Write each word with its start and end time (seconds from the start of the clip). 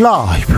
라이브. 0.00 0.54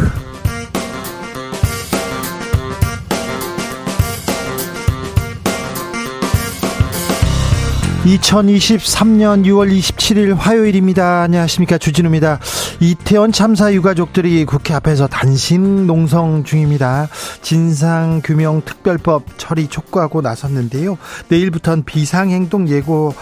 2023년 8.05 9.45
6월 9.45 9.77
27일 9.77 10.37
화요일입니다. 10.37 11.23
안녕하십니까. 11.23 11.79
주진우입니다. 11.79 12.39
이태원 12.79 13.33
참사 13.33 13.73
유가족들이 13.73 14.45
국회 14.45 14.75
앞에서 14.75 15.09
단신 15.09 15.89
농성 15.89 16.45
중입니다. 16.45 17.09
진상규명 17.43 18.63
특별법 18.65 19.25
처리 19.39 19.67
촉구하고 19.67 20.21
나섰는데요. 20.21 20.99
내일부터는 21.27 21.83
비상행동 21.83 22.69
예고 22.69 23.13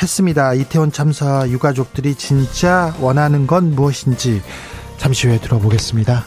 했습니다. 0.00 0.54
이태원 0.54 0.92
참사 0.92 1.48
유가족들이 1.48 2.14
진짜 2.14 2.94
원하는 3.00 3.48
건 3.48 3.74
무엇인지 3.74 4.40
잠시 4.96 5.28
후에 5.28 5.38
들어보겠습니다. 5.38 6.24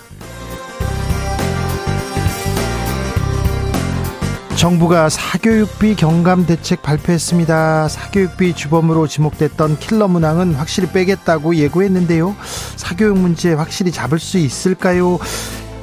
정부가 4.57 5.07
사교육비 5.07 5.95
경감 5.95 6.47
대책 6.47 6.81
발표했습니다. 6.81 7.89
사교육비 7.89 8.55
주범으로 8.55 9.07
지목됐던 9.07 9.77
킬러 9.77 10.07
문항은 10.07 10.55
확실히 10.55 10.89
빼겠다고 10.89 11.55
예고했는데요. 11.55 12.35
사교육 12.75 13.19
문제 13.19 13.53
확실히 13.53 13.91
잡을 13.91 14.17
수 14.17 14.39
있을까요? 14.39 15.19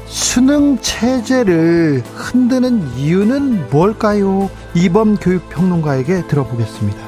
수능 0.07 0.79
체제를 0.81 2.03
흔드는 2.15 2.97
이유는 2.97 3.71
뭘까요? 3.71 4.51
이범 4.75 5.19
교육평론가에게 5.19 6.27
들어보겠습니다. 6.27 7.04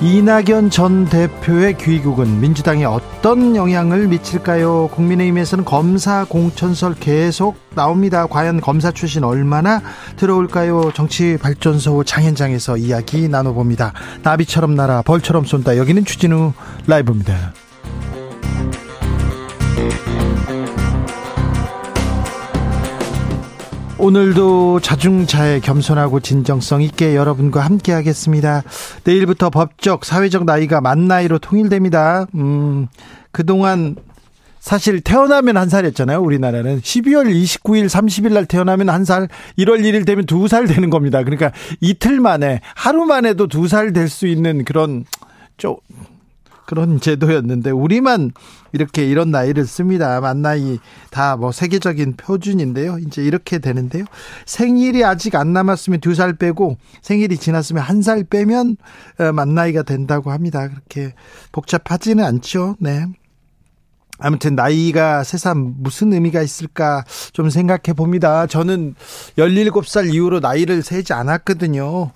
이낙연 0.00 0.70
전 0.70 1.06
대표의 1.06 1.76
귀국은 1.76 2.40
민주당에 2.40 2.84
어떤 2.84 3.56
영향을 3.56 4.06
미칠까요? 4.06 4.90
국민의힘에서는 4.92 5.64
검사 5.64 6.24
공천설 6.24 6.94
계속 6.94 7.56
나옵니다. 7.74 8.26
과연 8.26 8.60
검사 8.60 8.92
출신 8.92 9.24
얼마나 9.24 9.82
들어올까요? 10.16 10.92
정치 10.94 11.36
발전소 11.36 12.04
장현장에서 12.04 12.76
이야기 12.76 13.28
나눠봅니다. 13.28 13.92
나비처럼 14.22 14.76
날아 14.76 15.02
벌처럼 15.02 15.44
쏜다. 15.44 15.76
여기는 15.76 16.04
추진우 16.04 16.52
라이브입니다. 16.86 17.52
오늘도 23.98 24.78
자중자애 24.80 25.60
겸손하고 25.60 26.20
진정성 26.20 26.82
있게 26.82 27.16
여러분과 27.16 27.60
함께 27.60 27.92
하겠습니다. 27.92 28.62
내일부터 29.04 29.50
법적, 29.50 30.04
사회적 30.04 30.44
나이가 30.44 30.80
만 30.80 31.08
나이로 31.08 31.38
통일됩니다. 31.40 32.26
음, 32.36 32.86
그동안 33.32 33.96
사실 34.60 35.00
태어나면 35.00 35.56
한 35.56 35.68
살이었잖아요. 35.68 36.20
우리나라는 36.20 36.80
12월 36.80 37.26
29일, 37.32 37.86
30일 37.86 38.32
날 38.34 38.46
태어나면 38.46 38.88
한 38.88 39.04
살, 39.04 39.28
1월 39.58 39.80
1일 39.80 40.06
되면 40.06 40.26
두 40.26 40.46
살 40.46 40.66
되는 40.66 40.90
겁니다. 40.90 41.22
그러니까 41.24 41.52
이틀 41.80 42.20
만에 42.20 42.60
하루 42.76 43.04
만에도 43.04 43.48
두 43.48 43.66
살 43.66 43.92
될 43.92 44.08
수 44.08 44.26
있는 44.26 44.64
그런 44.64 45.04
좀 45.56 45.76
그런 46.68 47.00
제도였는데 47.00 47.70
우리만 47.70 48.32
이렇게 48.72 49.06
이런 49.06 49.30
나이를 49.30 49.64
씁니다. 49.64 50.20
만 50.20 50.42
나이 50.42 50.78
다 51.10 51.36
뭐 51.38 51.50
세계적인 51.50 52.16
표준인데요. 52.18 52.98
이제 52.98 53.22
이렇게 53.24 53.58
되는데요. 53.58 54.04
생일이 54.44 55.02
아직 55.04 55.34
안 55.34 55.52
남았으면 55.54 56.00
두 56.00 56.14
살 56.14 56.34
빼고 56.34 56.76
생일이 57.00 57.38
지났으면 57.38 57.82
한 57.82 58.02
살 58.02 58.22
빼면 58.24 58.76
어, 59.18 59.32
만 59.32 59.54
나이가 59.54 59.82
된다고 59.82 60.30
합니다. 60.30 60.68
그렇게 60.68 61.14
복잡하지는 61.52 62.22
않죠. 62.22 62.76
네. 62.80 63.06
아무튼 64.18 64.54
나이가 64.56 65.22
새삼 65.24 65.74
무슨 65.78 66.12
의미가 66.12 66.42
있을까 66.42 67.04
좀 67.32 67.50
생각해 67.50 67.94
봅니다. 67.96 68.46
저는 68.46 68.94
17살 69.38 70.12
이후로 70.12 70.40
나이를 70.40 70.82
세지 70.82 71.12
않았거든요. 71.12 72.10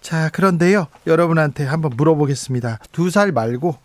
자, 0.00 0.30
그런데요. 0.30 0.86
여러분한테 1.06 1.64
한번 1.64 1.92
물어보겠습니다. 1.96 2.78
두 2.92 3.10
살 3.10 3.30
말고 3.32 3.76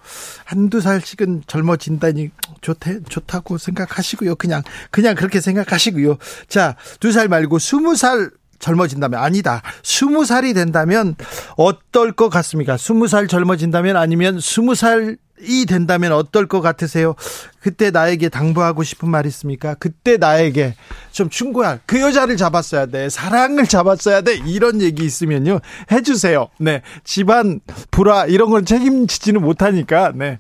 한두 0.45 0.79
살씩은 0.79 1.43
젊어진다니 1.47 2.29
좋대, 2.61 3.01
좋다고 3.09 3.57
생각하시고요. 3.57 4.35
그냥, 4.35 4.61
그냥 4.89 5.15
그렇게 5.15 5.41
생각하시고요. 5.41 6.17
자, 6.47 6.75
두 7.01 7.11
살 7.11 7.27
말고 7.27 7.59
스무 7.59 7.95
살 7.95 8.29
젊어진다면 8.59 9.19
아니다. 9.21 9.61
스무 9.83 10.25
살이 10.25 10.53
된다면 10.53 11.15
어떨 11.57 12.11
것 12.11 12.29
같습니까? 12.29 12.75
스무 12.77 13.07
살 13.07 13.27
젊어진다면 13.27 13.95
아니면 13.97 14.39
스무 14.39 14.73
살 14.75 15.17
이 15.41 15.65
된다면 15.65 16.11
어떨 16.11 16.47
것 16.47 16.61
같으세요? 16.61 17.15
그때 17.59 17.91
나에게 17.91 18.29
당부하고 18.29 18.83
싶은 18.83 19.09
말 19.09 19.25
있습니까? 19.27 19.75
그때 19.75 20.17
나에게 20.17 20.75
좀 21.11 21.29
충고야. 21.29 21.79
그 21.85 22.01
여자를 22.01 22.37
잡았어야 22.37 22.87
돼. 22.87 23.09
사랑을 23.09 23.65
잡았어야 23.65 24.21
돼. 24.21 24.35
이런 24.45 24.81
얘기 24.81 25.03
있으면요. 25.03 25.59
해주세요. 25.91 26.47
네. 26.59 26.81
집안 27.03 27.59
불화 27.91 28.25
이런 28.25 28.49
걸 28.49 28.65
책임지지는 28.65 29.41
못하니까, 29.41 30.13
네. 30.15 30.39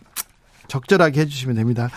적절하게 0.67 1.21
해주시면 1.21 1.55
됩니다. 1.55 1.89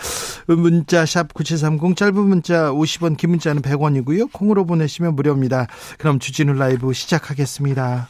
문자 0.47 1.05
샵 1.05 1.33
9730 1.33 1.95
짧은 1.95 2.15
문자 2.15 2.71
50원 2.71 3.17
긴 3.17 3.31
문자는 3.31 3.61
100원이고요. 3.61 4.31
콩으로 4.31 4.65
보내시면 4.65 5.15
무료입니다. 5.15 5.67
그럼 5.97 6.19
주진우 6.19 6.53
라이브 6.53 6.93
시작하겠습니다. 6.93 8.09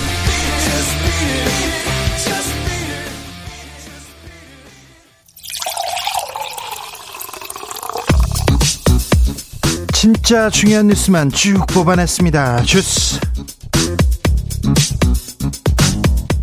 진짜 10.23 10.49
중요한 10.49 10.87
뉴스만 10.87 11.29
쭉 11.31 11.65
뽑아냈습니다. 11.67 12.61
주스. 12.63 13.19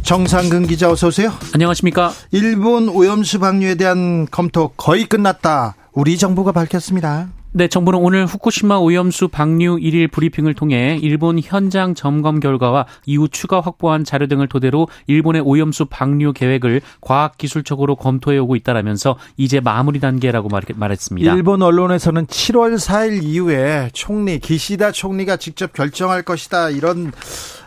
정상근 0.03 0.67
기자 0.67 0.91
어서 0.91 1.07
오세요. 1.07 1.33
안녕하십니까? 1.55 2.13
일본 2.33 2.89
오염수 2.89 3.39
방류에 3.39 3.77
대한 3.77 4.27
검토 4.31 4.69
거의 4.77 5.07
끝났다. 5.07 5.77
우리 5.93 6.19
정부가 6.19 6.53
밝혔습니다. 6.53 7.29
네, 7.53 7.67
정부는 7.67 7.99
오늘 7.99 8.27
후쿠시마 8.27 8.77
오염수 8.77 9.29
방류 9.29 9.77
1일 9.77 10.13
브리핑을 10.13 10.53
통해 10.53 10.99
일본 11.01 11.41
현장 11.43 11.95
점검 11.95 12.41
결과와 12.41 12.85
이후 13.07 13.27
추가 13.27 13.61
확보한 13.61 14.05
자료 14.05 14.27
등을 14.27 14.49
토대로 14.49 14.87
일본의 15.07 15.41
오염수 15.43 15.87
방류 15.87 16.35
계획을 16.35 16.83
과학기술적으로 17.01 17.97
검토해 17.97 18.37
오고 18.37 18.55
있다라면서 18.57 19.17
이제 19.39 19.61
마무리 19.61 19.99
단계라고 19.99 20.51
말했습니다. 20.77 21.35
일본 21.35 21.63
언론에서는 21.63 22.27
7월 22.27 22.75
4일 22.77 23.23
이후에 23.23 23.91
총리 23.95 24.39
기시다 24.41 24.93
총리가 24.93 25.39
직접 25.39 25.73
결정할 25.73 26.23
것이다 26.23 26.69
이런 26.69 27.13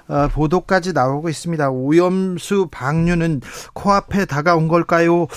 어, 0.08 0.28
보도까지 0.28 0.94
나오고 0.94 1.30
있습니다. 1.30 1.72
오염수 1.72 2.68
방류는 2.70 3.42
코앞에 3.74 4.26
다가온 4.26 4.68
걸까요? 4.68 5.28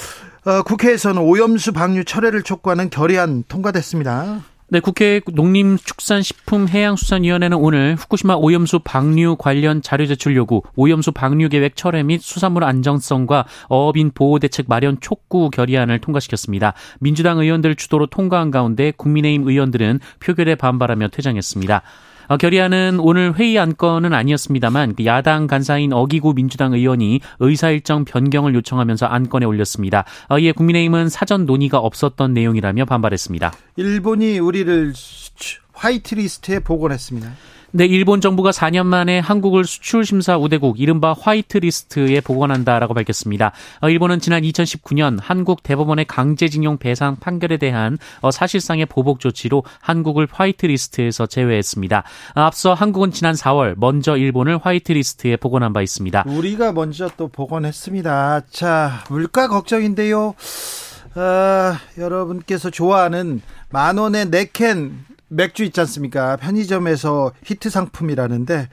어, 0.44 0.62
국회에서는 0.62 1.22
오염수 1.22 1.72
방류 1.72 2.04
철회를 2.04 2.42
촉구하는 2.42 2.90
결의안 2.90 3.44
통과됐습니다. 3.48 4.42
네, 4.68 4.80
국회 4.80 5.20
농림축산식품해양수산위원회는 5.32 7.56
오늘 7.56 7.94
후쿠시마 7.96 8.34
오염수 8.34 8.80
방류 8.80 9.36
관련 9.38 9.80
자료 9.82 10.04
제출 10.06 10.36
요구, 10.36 10.62
오염수 10.74 11.12
방류 11.12 11.48
계획 11.50 11.76
철회 11.76 12.02
및 12.02 12.20
수산물 12.20 12.64
안정성과 12.64 13.46
어업인 13.68 14.10
보호 14.12 14.38
대책 14.38 14.66
마련 14.68 14.98
촉구 15.00 15.50
결의안을 15.50 16.00
통과시켰습니다. 16.00 16.74
민주당 16.98 17.38
의원들 17.38 17.76
주도로 17.76 18.06
통과한 18.06 18.50
가운데 18.50 18.92
국민의힘 18.96 19.46
의원들은 19.46 20.00
표결에 20.20 20.56
반발하며 20.56 21.08
퇴장했습니다. 21.08 21.82
어, 22.28 22.36
결의안은 22.36 22.98
오늘 23.00 23.34
회의 23.38 23.58
안건은 23.58 24.12
아니었습니다만 24.12 24.94
그 24.94 25.04
야당 25.04 25.46
간사인 25.46 25.92
어기구 25.92 26.34
민주당 26.34 26.72
의원이 26.72 27.20
의사일정 27.40 28.04
변경을 28.04 28.54
요청하면서 28.54 29.06
안건에 29.06 29.46
올렸습니다. 29.46 30.04
어, 30.28 30.38
이에 30.38 30.52
국민의힘은 30.52 31.08
사전 31.08 31.46
논의가 31.46 31.78
없었던 31.78 32.32
내용이라며 32.32 32.84
반발했습니다. 32.86 33.52
일본이 33.76 34.38
우리를 34.38 34.92
white 35.72 36.16
list에 36.16 36.60
복원했습니다. 36.60 37.32
네, 37.76 37.86
일본 37.86 38.20
정부가 38.20 38.52
4년 38.52 38.86
만에 38.86 39.18
한국을 39.18 39.64
수출 39.64 40.06
심사 40.06 40.38
우대국 40.38 40.78
이른바 40.78 41.12
white 41.12 41.58
list에 41.58 42.20
복원한다라고 42.20 42.94
밝혔습니다. 42.94 43.50
어, 43.80 43.88
일본은 43.88 44.20
지난 44.20 44.42
2019년 44.42 45.18
한국 45.20 45.64
대법원의 45.64 46.04
강제징용 46.04 46.78
배상 46.78 47.16
판결에 47.16 47.56
대한 47.56 47.98
어, 48.20 48.30
사실상의 48.30 48.86
보복 48.86 49.18
조치로 49.18 49.64
한국을 49.80 50.28
white 50.30 50.66
list에서 50.66 51.26
제외했습니다. 51.26 52.04
앞서 52.34 52.74
한국은 52.74 53.10
지난 53.10 53.34
4월 53.34 53.74
먼저 53.76 54.16
일본을 54.16 54.58
white 54.62 54.92
list에 54.92 55.34
복원한 55.36 55.72
바 55.72 55.82
있습니다. 55.82 56.26
우리가 56.28 56.70
먼저 56.70 57.10
또 57.16 57.26
복원했습니다. 57.26 58.42
자, 58.50 59.02
물가 59.10 59.48
걱정인데요. 59.48 60.36
어, 61.16 61.72
여러분께서 61.98 62.70
좋아하는 62.70 63.42
만 63.70 63.98
원의 63.98 64.26
네캔 64.28 65.13
맥주 65.34 65.64
있지 65.64 65.80
않습니까? 65.80 66.36
편의점에서 66.36 67.32
히트 67.44 67.70
상품이라는데 67.70 68.68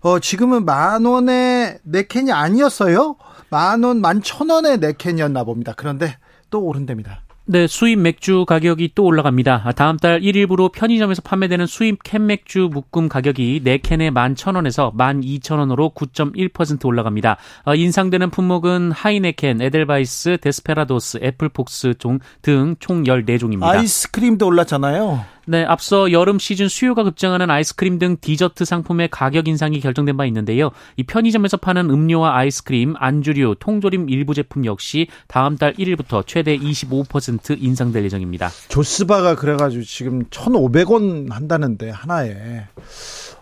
어 0.00 0.18
지금은 0.18 0.64
만 0.64 1.04
원에 1.04 1.78
네 1.82 2.06
캔이 2.06 2.32
아니었어요? 2.32 3.16
만 3.50 3.82
원, 3.82 4.00
만 4.00 4.20
천 4.22 4.50
원에 4.50 4.76
네 4.78 4.92
캔이었나 4.96 5.44
봅니다. 5.44 5.72
그런데 5.76 6.16
또 6.50 6.60
오른답니다. 6.62 7.20
네, 7.48 7.68
수입 7.68 8.00
맥주 8.00 8.44
가격이 8.44 8.90
또 8.96 9.04
올라갑니다. 9.04 9.70
다음 9.76 9.96
달 9.98 10.20
1일부로 10.20 10.72
편의점에서 10.72 11.22
판매되는 11.22 11.66
수입 11.66 12.02
캔 12.02 12.26
맥주 12.26 12.68
묶음 12.72 13.08
가격이 13.08 13.62
4캔에 13.64 14.10
11,000원에서 14.12 14.92
12,000원으로 14.96 15.94
9.1% 15.94 16.84
올라갑니다. 16.86 17.36
어, 17.66 17.74
인상되는 17.76 18.30
품목은 18.30 18.90
하이네켄, 18.90 19.62
에델바이스, 19.62 20.38
데스페라도스, 20.40 21.20
애플폭스 21.22 21.94
등 22.42 22.74
총 22.80 23.04
14종입니다. 23.04 23.62
아이스크림도 23.62 24.44
올랐잖아요. 24.44 25.24
네, 25.48 25.64
앞서 25.64 26.10
여름 26.10 26.40
시즌 26.40 26.68
수요가 26.68 27.04
급증하는 27.04 27.50
아이스크림 27.50 28.00
등 28.00 28.16
디저트 28.20 28.64
상품의 28.64 29.08
가격 29.12 29.46
인상이 29.46 29.78
결정된 29.78 30.16
바 30.16 30.26
있는데요. 30.26 30.72
이 30.96 31.04
편의점에서 31.04 31.58
파는 31.58 31.88
음료와 31.88 32.36
아이스크림, 32.36 32.94
안주류, 32.98 33.54
통조림 33.60 34.10
일부 34.10 34.34
제품 34.34 34.64
역시 34.64 35.06
다음 35.28 35.56
달 35.56 35.72
1일부터 35.74 36.26
최대 36.26 36.58
25% 36.58 37.62
인상될 37.62 38.04
예정입니다. 38.04 38.50
조스바가 38.68 39.36
그래가지고 39.36 39.84
지금 39.84 40.24
1,500원 40.24 41.30
한다는데 41.30 41.90
하나에 41.90 42.64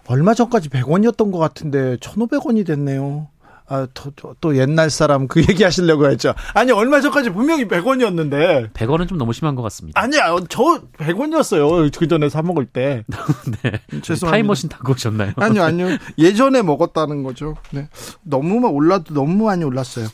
얼마 0.06 0.34
전까지 0.34 0.68
100원이었던 0.68 1.32
것 1.32 1.38
같은데 1.38 1.96
1,500원이 1.96 2.66
됐네요. 2.66 3.28
아, 3.66 3.86
또, 3.94 4.34
또, 4.40 4.56
옛날 4.56 4.90
사람 4.90 5.26
그 5.26 5.40
얘기 5.40 5.64
하시려고 5.64 6.08
했죠. 6.10 6.34
아니, 6.52 6.70
얼마 6.70 7.00
전까지 7.00 7.30
분명히 7.30 7.66
100원이었는데. 7.66 8.72
100원은 8.72 9.08
좀 9.08 9.16
너무 9.16 9.32
심한 9.32 9.54
것 9.54 9.62
같습니다. 9.62 9.98
아니야, 10.00 10.36
저 10.50 10.82
100원이었어요. 10.98 11.96
그 11.96 12.06
전에 12.06 12.28
사먹을 12.28 12.66
때. 12.66 13.04
네. 13.62 13.80
죄송합니다. 14.02 14.30
타임머신 14.30 14.68
타고 14.68 14.92
오셨나요? 14.92 15.32
아니요, 15.36 15.62
아니요. 15.62 15.88
예전에 16.18 16.60
먹었다는 16.60 17.22
거죠. 17.22 17.56
네. 17.70 17.88
너무 18.22 18.66
올라도 18.68 19.14
너무 19.14 19.44
많이 19.44 19.64
올랐어요. 19.64 20.08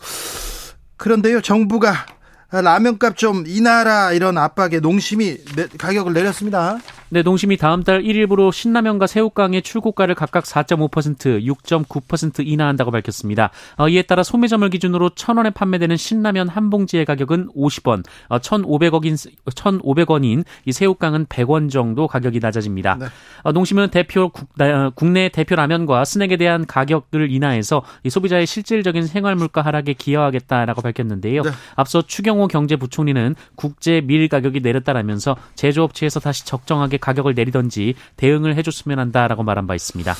그런데요, 0.96 1.40
정부가 1.40 2.06
라면값 2.52 3.16
좀 3.16 3.44
인하라 3.46 4.12
이런 4.12 4.36
압박에 4.38 4.80
농심이 4.80 5.38
가격을 5.78 6.12
내렸습니다. 6.12 6.78
네, 7.12 7.22
농심이 7.22 7.56
다음 7.56 7.82
달 7.82 8.04
1일부로 8.04 8.52
신라면과 8.52 9.08
새우깡의 9.08 9.62
출고가를 9.62 10.14
각각 10.14 10.44
4.5%, 10.44 11.44
6.9% 11.44 12.46
인하한다고 12.46 12.92
밝혔습니다. 12.92 13.50
어, 13.78 13.88
이에 13.88 14.02
따라 14.02 14.22
소매점을 14.22 14.70
기준으로 14.70 15.10
1,000원에 15.10 15.52
판매되는 15.52 15.96
신라면 15.96 16.48
한 16.48 16.70
봉지의 16.70 17.04
가격은 17.04 17.48
50원, 17.48 18.04
어, 18.28 18.38
1,500억인 18.38 19.16
1,500원인 19.44 20.44
이 20.66 20.70
새우깡은 20.70 21.26
100원 21.26 21.68
정도 21.68 22.06
가격이 22.06 22.38
낮아집니다. 22.38 22.98
네. 23.00 23.06
어, 23.42 23.50
농심은 23.50 23.90
대표 23.90 24.28
국, 24.28 24.48
어, 24.60 24.92
국내 24.94 25.30
대표 25.30 25.56
라면과 25.56 26.04
스낵에 26.04 26.36
대한 26.36 26.64
가격을 26.64 27.32
인하해서 27.32 27.82
이 28.04 28.10
소비자의 28.10 28.46
실질적인 28.46 29.08
생활 29.08 29.34
물가 29.34 29.62
하락에 29.62 29.94
기여하겠다라고 29.94 30.80
밝혔는데요. 30.80 31.42
네. 31.42 31.50
앞서 31.74 32.02
추경호 32.02 32.46
경제부총리는 32.46 33.34
국제 33.56 34.00
밀 34.00 34.28
가격이 34.28 34.60
내렸다라면서 34.60 35.34
제조업체에서 35.56 36.20
다시 36.20 36.46
적정하게 36.46 36.99
가격을 37.00 37.34
내리던지 37.34 37.94
대응을 38.16 38.56
해줬으면 38.56 38.98
한다라고 38.98 39.42
말한 39.42 39.66
바 39.66 39.74
있습니다. 39.74 40.14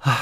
아, 0.00 0.16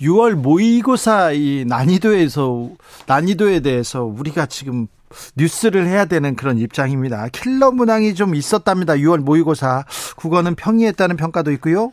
6월 0.00 0.34
모의고사 0.34 1.32
이 1.32 1.64
난이도에서 1.66 2.70
난이도에 3.06 3.60
대해서 3.60 4.02
우리가 4.04 4.46
지금 4.46 4.88
뉴스를 5.36 5.86
해야 5.86 6.04
되는 6.06 6.34
그런 6.36 6.58
입장입니다. 6.58 7.28
킬러 7.28 7.70
문항이 7.70 8.14
좀 8.14 8.34
있었답니다. 8.34 8.94
6월 8.94 9.18
모의고사 9.18 9.84
국어는 10.16 10.54
평이했다는 10.54 11.16
평가도 11.16 11.52
있고요. 11.52 11.92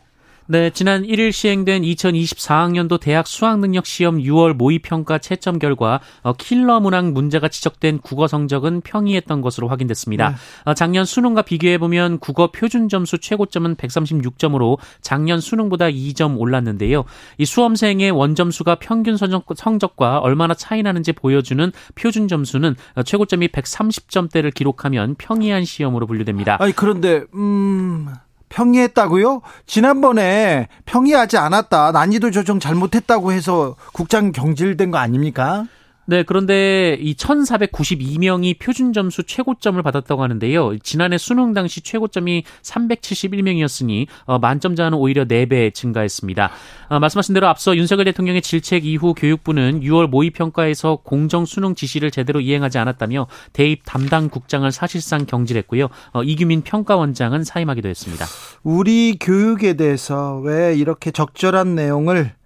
네, 0.51 0.71
지난 0.71 1.03
1일 1.03 1.31
시행된 1.31 1.83
2024학년도 1.83 2.99
대학 2.99 3.27
수학능력 3.27 3.85
시험 3.85 4.17
6월 4.17 4.53
모의평가 4.53 5.19
채점 5.19 5.59
결과 5.59 5.99
어, 6.23 6.33
킬러 6.33 6.79
문항 6.79 7.13
문제가 7.13 7.49
지적된 7.49 7.99
국어 7.99 8.25
성적은 8.25 8.81
평이했던 8.81 9.41
것으로 9.41 9.67
확인됐습니다. 9.67 10.29
네. 10.29 10.35
어, 10.65 10.73
작년 10.73 11.05
수능과 11.05 11.43
비교해 11.43 11.77
보면 11.77 12.17
국어 12.17 12.51
표준 12.51 12.89
점수 12.89 13.19
최고점은 13.19 13.75
136점으로 13.75 14.79
작년 15.01 15.39
수능보다 15.39 15.85
2점 15.89 16.39
올랐는데요. 16.39 17.03
이 17.37 17.45
수험생의 17.45 18.09
원점수가 18.09 18.79
평균 18.79 19.17
성적과 19.17 20.17
얼마나 20.17 20.55
차이 20.55 20.81
나는지 20.81 21.11
보여주는 21.11 21.71
표준 21.93 22.27
점수는 22.27 22.75
어, 22.95 23.03
최고점이 23.03 23.49
130점대를 23.49 24.51
기록하면 24.51 25.13
평이한 25.19 25.63
시험으로 25.63 26.07
분류됩니다. 26.07 26.57
아니 26.59 26.71
그런데 26.71 27.25
음 27.35 28.07
평이했다고요? 28.49 29.41
지난번에 29.65 30.67
평이하지 30.85 31.37
않았다. 31.37 31.91
난이도 31.91 32.31
조정 32.31 32.59
잘못했다고 32.59 33.31
해서 33.31 33.75
국장 33.93 34.31
경질된 34.31 34.91
거 34.91 34.97
아닙니까? 34.97 35.65
네, 36.09 36.23
그런데 36.23 36.97
이 36.99 37.13
1,492명이 37.13 38.57
표준 38.57 38.93
점수 38.93 39.21
최고점을 39.21 39.79
받았다고 39.83 40.23
하는데요. 40.23 40.79
지난해 40.79 41.19
수능 41.19 41.53
당시 41.53 41.81
최고점이 41.81 42.45
371명이었으니 42.63 44.07
어, 44.25 44.39
만점자는 44.39 44.97
오히려 44.97 45.25
4배 45.25 45.71
증가했습니다. 45.71 46.49
어, 46.89 46.99
말씀하신 46.99 47.35
대로 47.35 47.47
앞서 47.47 47.77
윤석열 47.77 48.05
대통령의 48.05 48.41
질책 48.41 48.87
이후 48.87 49.13
교육부는 49.13 49.81
6월 49.81 50.07
모의 50.07 50.31
평가에서 50.31 50.95
공정 51.03 51.45
수능 51.45 51.75
지시를 51.75 52.09
제대로 52.09 52.41
이행하지 52.41 52.79
않았다며 52.79 53.27
대입 53.53 53.81
담당 53.85 54.29
국장을 54.29 54.71
사실상 54.71 55.27
경질했고요. 55.27 55.89
어, 56.13 56.23
이규민 56.23 56.63
평가원장은 56.63 57.43
사임하기도 57.43 57.87
했습니다. 57.87 58.25
우리 58.63 59.15
교육에 59.19 59.75
대해서 59.75 60.39
왜 60.39 60.75
이렇게 60.75 61.11
적절한 61.11 61.75
내용을 61.75 62.31
아, 62.31 62.38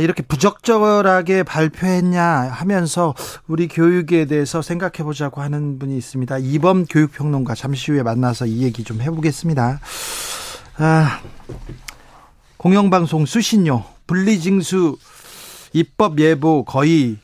이렇게 0.00 0.22
부적절하게 0.22 1.42
발표했냐 1.42 2.22
하면서 2.22 3.14
우리 3.46 3.66
교육에 3.66 4.26
대해서 4.26 4.60
생각해 4.62 5.02
보자고 5.04 5.40
하는 5.40 5.78
분이 5.78 5.96
있습니다. 5.96 6.38
이범 6.38 6.84
교육평론가 6.84 7.54
잠시 7.54 7.92
후에 7.92 8.02
만나서 8.02 8.46
이 8.46 8.62
얘기 8.62 8.84
좀 8.84 9.00
해보겠습니다. 9.00 9.80
아, 10.76 11.20
공영방송 12.58 13.26
수신료, 13.26 13.84
분리징수 14.06 14.98
입법 15.72 16.18
예보 16.20 16.64
거의 16.64 17.16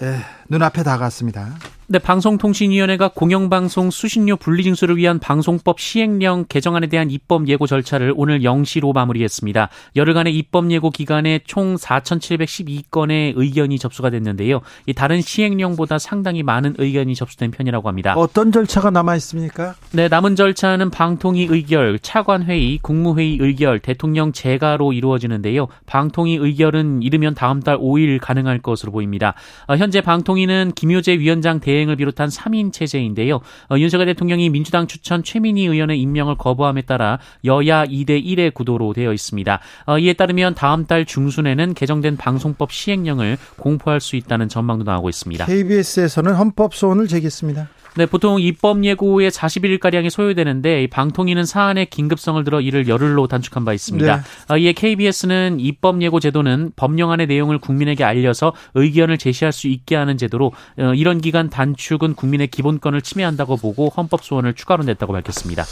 에, 0.00 0.16
눈앞에 0.52 0.82
다가왔습니다. 0.82 1.56
네, 1.88 1.98
방송통신위원회가 1.98 3.08
공영방송 3.08 3.90
수신료 3.90 4.36
분리징수를 4.36 4.96
위한 4.96 5.18
방송법 5.18 5.80
시행령 5.80 6.44
개정안에 6.48 6.86
대한 6.86 7.10
입법 7.10 7.48
예고 7.48 7.66
절차를 7.66 8.14
오늘 8.16 8.40
0시로 8.40 8.94
마무리했습니다. 8.94 9.68
열흘간의 9.96 10.34
입법 10.34 10.70
예고 10.70 10.90
기간에 10.90 11.40
총 11.44 11.76
4,712건의 11.76 13.32
의견이 13.36 13.78
접수가 13.78 14.10
됐는데요. 14.10 14.60
이 14.86 14.94
다른 14.94 15.20
시행령보다 15.20 15.98
상당히 15.98 16.42
많은 16.42 16.76
의견이 16.78 17.14
접수된 17.14 17.50
편이라고 17.50 17.88
합니다. 17.88 18.14
어떤 18.16 18.52
절차가 18.52 18.90
남아 18.90 19.16
있습니까? 19.16 19.74
네, 19.92 20.08
남은 20.08 20.36
절차는 20.36 20.90
방통위 20.90 21.48
의결, 21.50 21.98
차관회의, 21.98 22.78
국무회의 22.80 23.38
의결, 23.40 23.80
대통령 23.80 24.32
재가로 24.32 24.92
이루어지는데요. 24.92 25.66
방통위 25.86 26.36
의결은 26.36 27.02
이르면 27.02 27.34
다음 27.34 27.60
달 27.60 27.76
5일 27.76 28.18
가능할 28.20 28.60
것으로 28.60 28.92
보입니다. 28.92 29.34
어, 29.66 29.76
현재 29.76 30.00
방통위 30.00 30.41
는 30.46 30.72
김효재 30.74 31.18
위원장 31.18 31.60
대 31.60 31.72
대행을 31.72 31.96
비롯한 31.96 32.28
3인 32.28 32.72
체제인데요. 32.72 33.36
어, 33.70 33.78
윤석열 33.78 34.06
대통령이 34.06 34.50
민주당 34.50 34.86
추천 34.86 35.22
최민희 35.22 35.66
의원의 35.66 36.00
임명을 36.00 36.36
거부함에 36.36 36.82
따라 36.82 37.18
여야 37.44 37.86
2대 37.86 38.22
1의 38.22 38.52
구도로 38.52 38.92
되어 38.92 39.12
있습니다. 39.12 39.60
어, 39.86 39.98
이에 39.98 40.12
따르면 40.12 40.54
다음 40.54 40.86
달 40.86 41.06
중순에는 41.06 41.74
개정된 41.74 42.18
방송법 42.18 42.72
시행령을 42.72 43.38
공포할 43.56 44.00
수 44.00 44.16
있다는 44.16 44.48
전망도 44.48 44.84
나오고 44.84 45.08
있습니다. 45.08 45.46
KBS에서는 45.46 46.34
헌법 46.34 46.74
소원을 46.74 47.08
제기했습니다. 47.08 47.68
네, 47.94 48.06
보통 48.06 48.40
입법 48.40 48.84
예고에 48.84 49.28
41일가량이 49.28 50.08
소요되는데 50.08 50.86
방통위는 50.88 51.44
사안의 51.44 51.86
긴급성을 51.86 52.42
들어 52.44 52.60
이를 52.60 52.88
열흘로 52.88 53.26
단축한 53.26 53.64
바 53.64 53.72
있습니다. 53.72 54.16
네. 54.16 54.22
어, 54.48 54.56
이에 54.56 54.72
KBS는 54.72 55.60
입법 55.60 56.00
예고 56.00 56.18
제도는 56.18 56.72
법령안의 56.74 57.26
내용을 57.26 57.58
국민에게 57.58 58.04
알려서 58.04 58.54
의견을 58.74 59.18
제시할 59.18 59.52
수 59.52 59.68
있게 59.68 59.94
하는 59.94 60.16
제도로 60.16 60.52
어, 60.78 60.94
이런 60.94 61.20
기간 61.20 61.50
단축은 61.50 62.14
국민의 62.14 62.48
기본권을 62.48 63.02
침해한다고 63.02 63.56
보고 63.58 63.90
헌법 63.90 64.24
소원을 64.24 64.54
추가로 64.54 64.84
냈다고 64.84 65.12
밝혔습니다. 65.12 65.64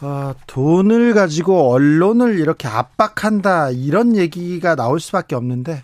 어, 0.00 0.32
돈을 0.46 1.14
가지고 1.14 1.72
언론을 1.72 2.38
이렇게 2.38 2.68
압박한다 2.68 3.70
이런 3.70 4.16
얘기가 4.16 4.74
나올 4.74 5.00
수밖에 5.00 5.34
없는데 5.34 5.82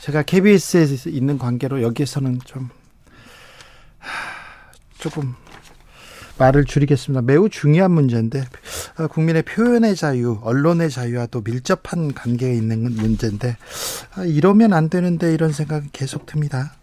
제가 0.00 0.22
KBS에 0.22 1.10
있는 1.10 1.38
관계로 1.38 1.82
여기에서는 1.82 2.40
좀 2.44 2.68
조금 4.98 5.34
말을 6.38 6.64
줄이겠습니다. 6.64 7.22
매우 7.22 7.48
중요한 7.48 7.92
문제인데 7.92 8.44
어, 8.98 9.06
국민의 9.06 9.42
표현의 9.42 9.96
자유, 9.96 10.38
언론의 10.42 10.90
자유와 10.90 11.26
또 11.26 11.40
밀접한 11.42 12.14
관계가 12.14 12.52
있는 12.52 12.94
문제인데 12.94 13.56
아, 14.14 14.24
이러면 14.24 14.72
안 14.72 14.90
되는데 14.90 15.32
이런 15.32 15.52
생각이 15.52 15.88
계속 15.92 16.26
듭니다. 16.26 16.74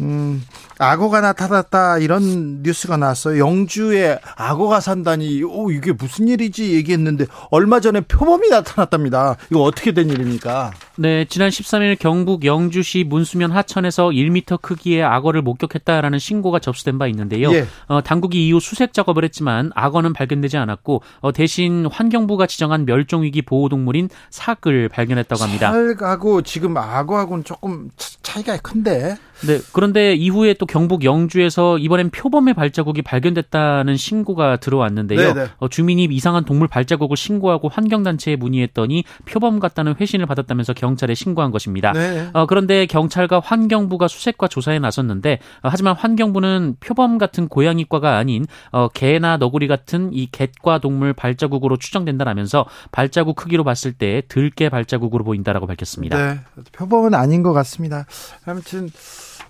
음, 0.00 0.42
악어가 0.78 1.20
나타났다 1.20 1.98
이런 1.98 2.62
뉴스가 2.62 2.96
나왔어요. 2.96 3.38
영주에 3.38 4.18
악어가 4.36 4.80
산다니, 4.80 5.44
오 5.44 5.70
이게 5.70 5.92
무슨 5.92 6.26
일이지 6.26 6.72
얘기했는데 6.74 7.26
얼마 7.50 7.78
전에 7.78 8.00
표범이 8.00 8.48
나타났답니다. 8.48 9.36
이거 9.50 9.62
어떻게 9.62 9.92
된 9.92 10.10
일입니까? 10.10 10.72
네, 10.96 11.24
지난 11.24 11.48
13일 11.48 11.98
경북 11.98 12.44
영주시 12.44 13.04
문수면 13.04 13.50
하천에서 13.50 14.10
1m 14.10 14.60
크기의 14.62 15.02
악어를 15.02 15.42
목격했다라는 15.42 16.20
신고가 16.20 16.60
접수된 16.60 16.98
바 16.98 17.08
있는데요. 17.08 17.52
예. 17.52 17.66
어, 17.88 18.00
당국이 18.00 18.46
이후 18.46 18.60
수색 18.60 18.92
작업을 18.92 19.24
했지만 19.24 19.72
악어는 19.74 20.12
발견되지 20.12 20.56
않았고 20.56 21.02
어, 21.20 21.32
대신 21.32 21.86
환경부가 21.86 22.46
지정한 22.46 22.86
멸종 22.86 23.24
위기 23.24 23.42
보호 23.42 23.68
동물인 23.68 24.08
삭을 24.30 24.88
발견했다고 24.88 25.42
합니다. 25.42 25.72
삭하고 25.72 26.42
지금 26.42 26.76
악어하고는 26.76 27.42
조금 27.42 27.90
차이가 28.22 28.56
큰데. 28.58 29.16
네, 29.46 29.58
그런데 29.72 30.14
이후에 30.14 30.54
또 30.54 30.64
경북 30.64 31.04
영주에서 31.04 31.78
이번엔 31.78 32.10
표범의 32.10 32.54
발자국이 32.54 33.02
발견됐다는 33.02 33.96
신고가 33.96 34.56
들어왔는데요. 34.56 35.34
네, 35.34 35.34
네. 35.34 35.46
어, 35.58 35.68
주민이 35.68 36.04
이상한 36.10 36.44
동물 36.44 36.68
발자국을 36.68 37.16
신고하고 37.16 37.68
환경단체에 37.68 38.36
문의했더니 38.36 39.04
표범 39.24 39.58
같다는 39.58 39.96
회신을 40.00 40.26
받았다면서 40.26 40.72
경찰에 40.84 41.14
신고한 41.14 41.50
것입니다. 41.50 41.92
네. 41.92 42.28
어, 42.34 42.44
그런데 42.46 42.84
경찰과 42.84 43.40
환경부가 43.40 44.06
수색과 44.06 44.48
조사에 44.48 44.78
나섰는데 44.78 45.38
어, 45.62 45.68
하지만 45.70 45.96
환경부는 45.96 46.76
표범 46.80 47.16
같은 47.16 47.48
고양이과가 47.48 48.16
아닌 48.16 48.44
어, 48.70 48.88
개나 48.88 49.38
너구리 49.38 49.66
같은 49.66 50.10
이 50.12 50.28
갯과 50.30 50.78
동물 50.78 51.14
발자국으로 51.14 51.78
추정된다라면서 51.78 52.66
발자국 52.92 53.36
크기로 53.36 53.64
봤을 53.64 53.92
때 53.92 54.22
들개 54.28 54.68
발자국으로 54.68 55.24
보인다라고 55.24 55.66
밝혔습니다. 55.66 56.16
네, 56.16 56.40
표범은 56.72 57.14
아닌 57.14 57.42
것 57.42 57.52
같습니다. 57.52 58.06
아무튼 58.44 58.90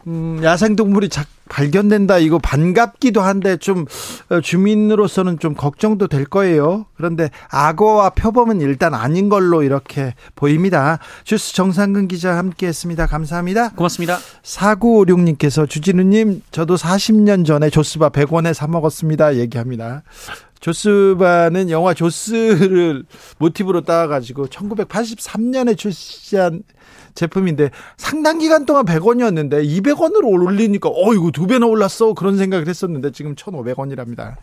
음, 0.07 0.41
야생동물이 0.43 1.09
작, 1.09 1.27
발견된다 1.49 2.19
이거 2.19 2.39
반갑기도 2.39 3.21
한데 3.21 3.57
좀 3.57 3.85
어, 4.31 4.41
주민으로서는 4.41 5.39
좀 5.39 5.55
걱정도 5.55 6.09
될 6.09 6.25
거예요. 6.25 6.87
그런데 6.97 7.31
악어와 7.51 8.11
표범은 8.11 8.61
일단 8.61 8.95
아닌 8.95 9.29
걸로 9.29 9.63
이렇게 9.63 10.15
보입니다. 10.35 10.99
주스 11.25 11.55
정상근 11.55 12.09
기자 12.09 12.37
함께했습니다. 12.37 13.07
감사합니다. 13.07 13.71
고맙습니다. 13.71 14.19
4956님께서 14.43 15.69
주진우님 15.69 16.43
저도 16.51 16.77
40년 16.77 17.47
전에 17.47 17.71
조스바 17.71 18.11
100원에 18.11 18.55
사 18.55 18.67
먹었습니다. 18.67 19.37
얘기합니다. 19.37 20.03
조스바는 20.61 21.69
영화 21.69 21.93
조스를 21.93 23.05
모티브로 23.37 23.83
따가지고 23.83 24.47
1983년에 24.47 25.77
출시한 25.77 26.63
제품인데 27.15 27.71
상당 27.97 28.39
기간 28.39 28.67
동안 28.67 28.85
100원이었는데 28.85 29.65
200원으로 29.65 30.25
올리니까 30.25 30.89
어 30.89 31.15
이거 31.15 31.31
두 31.31 31.47
배나 31.47 31.67
올랐어 31.67 32.15
그런 32.15 32.37
생각을 32.37 32.69
했었는데 32.69 33.13
지금 33.13 33.35
1,500원이랍니다. 33.35 34.37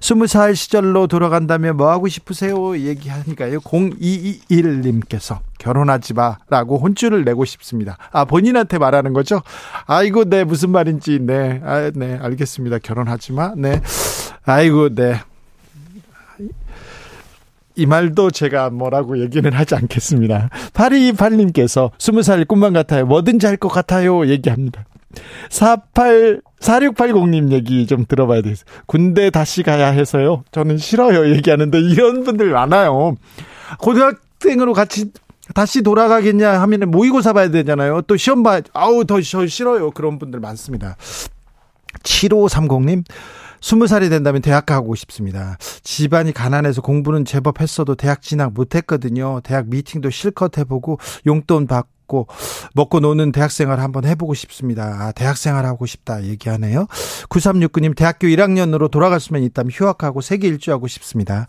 20살 0.00 0.54
시절로 0.54 1.06
돌아간다면 1.06 1.76
뭐 1.76 1.90
하고 1.90 2.08
싶으세요? 2.08 2.76
얘기하니까요. 2.76 3.60
0221님께서 3.60 5.38
결혼하지 5.58 6.14
마라고 6.14 6.78
혼쭐을 6.78 7.24
내고 7.24 7.44
싶습니다. 7.44 7.96
아 8.12 8.24
본인한테 8.24 8.78
말하는 8.78 9.12
거죠? 9.12 9.42
아이고 9.86 10.24
네 10.24 10.44
무슨 10.44 10.70
말인지 10.70 11.20
네. 11.20 11.60
아, 11.64 11.90
네 11.94 12.18
알겠습니다. 12.20 12.78
결혼하지 12.78 13.32
마. 13.32 13.52
네. 13.56 13.80
아이고 14.44 14.94
네. 14.94 15.20
이 17.80 17.86
말도 17.86 18.30
제가 18.30 18.68
뭐라고 18.70 19.18
얘기는 19.20 19.50
하지 19.50 19.74
않겠습니다. 19.74 20.50
8228님께서 20.74 21.90
20살 21.96 22.46
꿈만 22.46 22.74
같아요. 22.74 23.06
뭐든지 23.06 23.46
할 23.46 23.56
것 23.56 23.68
같아요. 23.68 24.26
얘기합니다. 24.28 24.84
48, 25.48 26.42
4680님 26.60 27.50
얘기 27.52 27.86
좀 27.86 28.04
들어봐야 28.06 28.42
되겠어요. 28.42 28.64
군대 28.86 29.30
다시 29.30 29.62
가야 29.62 29.88
해서요. 29.88 30.44
저는 30.52 30.76
싫어요. 30.78 31.34
얘기하는데 31.34 31.80
이런 31.80 32.22
분들 32.22 32.50
많아요. 32.50 33.16
고등학생으로 33.78 34.72
같이 34.74 35.10
다시 35.54 35.82
돌아가겠냐 35.82 36.60
하면 36.60 36.90
모의고사 36.90 37.32
봐야 37.32 37.50
되잖아요. 37.50 38.02
또 38.02 38.16
시험 38.16 38.42
봐, 38.42 38.60
아우, 38.72 39.04
더 39.04 39.20
싫어요. 39.20 39.90
그런 39.90 40.18
분들 40.18 40.38
많습니다. 40.38 40.96
7530님, 42.04 43.04
스무 43.60 43.86
살이 43.86 44.08
된다면 44.08 44.42
대학 44.42 44.66
가고 44.66 44.94
싶습니다. 44.94 45.56
집안이 45.82 46.32
가난해서 46.32 46.82
공부는 46.82 47.24
제법 47.24 47.60
했어도 47.60 47.94
대학 47.94 48.22
진학 48.22 48.52
못했거든요. 48.52 49.40
대학 49.42 49.68
미팅도 49.68 50.10
실컷 50.10 50.58
해보고 50.58 50.98
용돈 51.26 51.66
받고 51.66 52.00
먹고 52.10 52.26
먹고 52.74 53.00
노는 53.00 53.30
대학생활 53.30 53.78
한번 53.78 54.04
해보고 54.04 54.34
싶습니다. 54.34 54.82
아, 54.82 55.12
대학생활 55.12 55.64
하고 55.64 55.86
싶다 55.86 56.24
얘기하네요. 56.24 56.86
9369님 57.28 57.96
대학교 57.96 58.26
1학년으로 58.26 58.90
돌아갈 58.90 59.20
수만 59.20 59.44
있다면 59.44 59.70
휴학하고 59.70 60.20
세계 60.20 60.48
일주하고 60.48 60.88
싶습니다. 60.88 61.46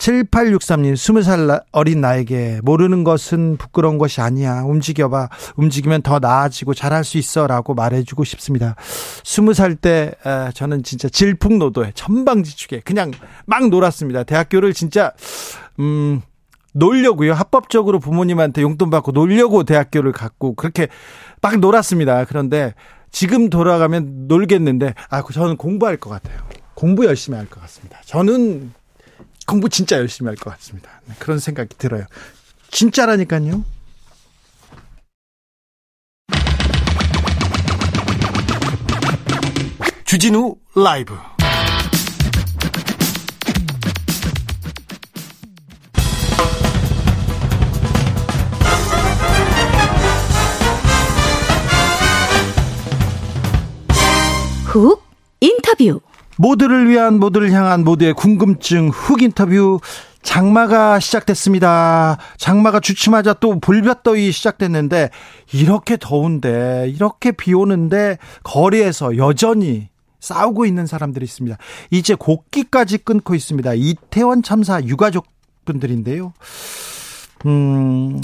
7863님 0.00 0.94
20살 0.94 1.62
어린 1.72 2.00
나에게 2.00 2.60
모르는 2.64 3.04
것은 3.04 3.58
부끄러운 3.58 3.98
것이 3.98 4.22
아니야. 4.22 4.62
움직여봐. 4.62 5.28
움직이면 5.56 6.00
더 6.02 6.18
나아지고 6.18 6.72
잘할 6.72 7.04
수 7.04 7.18
있어 7.18 7.46
라고 7.46 7.74
말해주고 7.74 8.24
싶습니다. 8.24 8.76
20살 9.24 9.78
때 9.80 10.12
저는 10.54 10.82
진짜 10.84 11.08
질풍노도에 11.10 11.92
천방지축에 11.94 12.80
그냥 12.80 13.12
막 13.44 13.68
놀았습니다. 13.68 14.24
대학교를 14.24 14.72
진짜 14.72 15.12
음 15.78 16.22
놀려고요. 16.72 17.34
합법적으로 17.34 17.98
부모님한테 17.98 18.62
용돈 18.62 18.88
받고 18.88 19.12
놀려고 19.12 19.64
대학교를 19.64 20.12
갔고 20.12 20.54
그렇게 20.54 20.88
막 21.42 21.58
놀았습니다. 21.58 22.24
그런데 22.24 22.72
지금 23.10 23.50
돌아가면 23.50 24.28
놀겠는데 24.28 24.94
아 25.10 25.22
저는 25.22 25.56
공부할 25.58 25.98
것 25.98 26.08
같아요. 26.08 26.38
공부 26.74 27.04
열심히 27.04 27.36
할 27.36 27.46
것 27.46 27.60
같습니다. 27.60 28.00
저는 28.06 28.72
공부 29.50 29.68
진짜 29.68 29.96
열심히 29.96 30.28
할 30.28 30.36
것 30.36 30.50
같습니다. 30.50 31.00
네, 31.06 31.14
그런 31.18 31.40
생각이 31.40 31.76
들어요. 31.76 32.06
진짜라니까요. 32.70 33.64
주진우 40.04 40.56
라이브 40.76 41.14
훅 54.66 55.02
인터뷰 55.40 56.00
모두를 56.40 56.88
위한 56.88 57.20
모두를 57.20 57.52
향한 57.52 57.84
모두의 57.84 58.14
궁금증 58.14 58.88
훅 58.88 59.20
인터뷰 59.20 59.78
장마가 60.22 60.98
시작됐습니다. 60.98 62.16
장마가 62.38 62.80
주치마자 62.80 63.34
또 63.34 63.60
볼볕더위 63.60 64.32
시작됐는데 64.32 65.10
이렇게 65.52 65.98
더운데 66.00 66.90
이렇게 66.94 67.32
비 67.32 67.52
오는데 67.52 68.16
거리에서 68.42 69.18
여전히 69.18 69.90
싸우고 70.20 70.64
있는 70.64 70.86
사람들이 70.86 71.24
있습니다. 71.24 71.58
이제 71.90 72.14
곡기까지 72.14 72.98
끊고 72.98 73.34
있습니다. 73.34 73.74
이태원 73.74 74.42
참사 74.42 74.82
유가족 74.82 75.26
분들인데요. 75.66 76.32
음, 77.44 78.18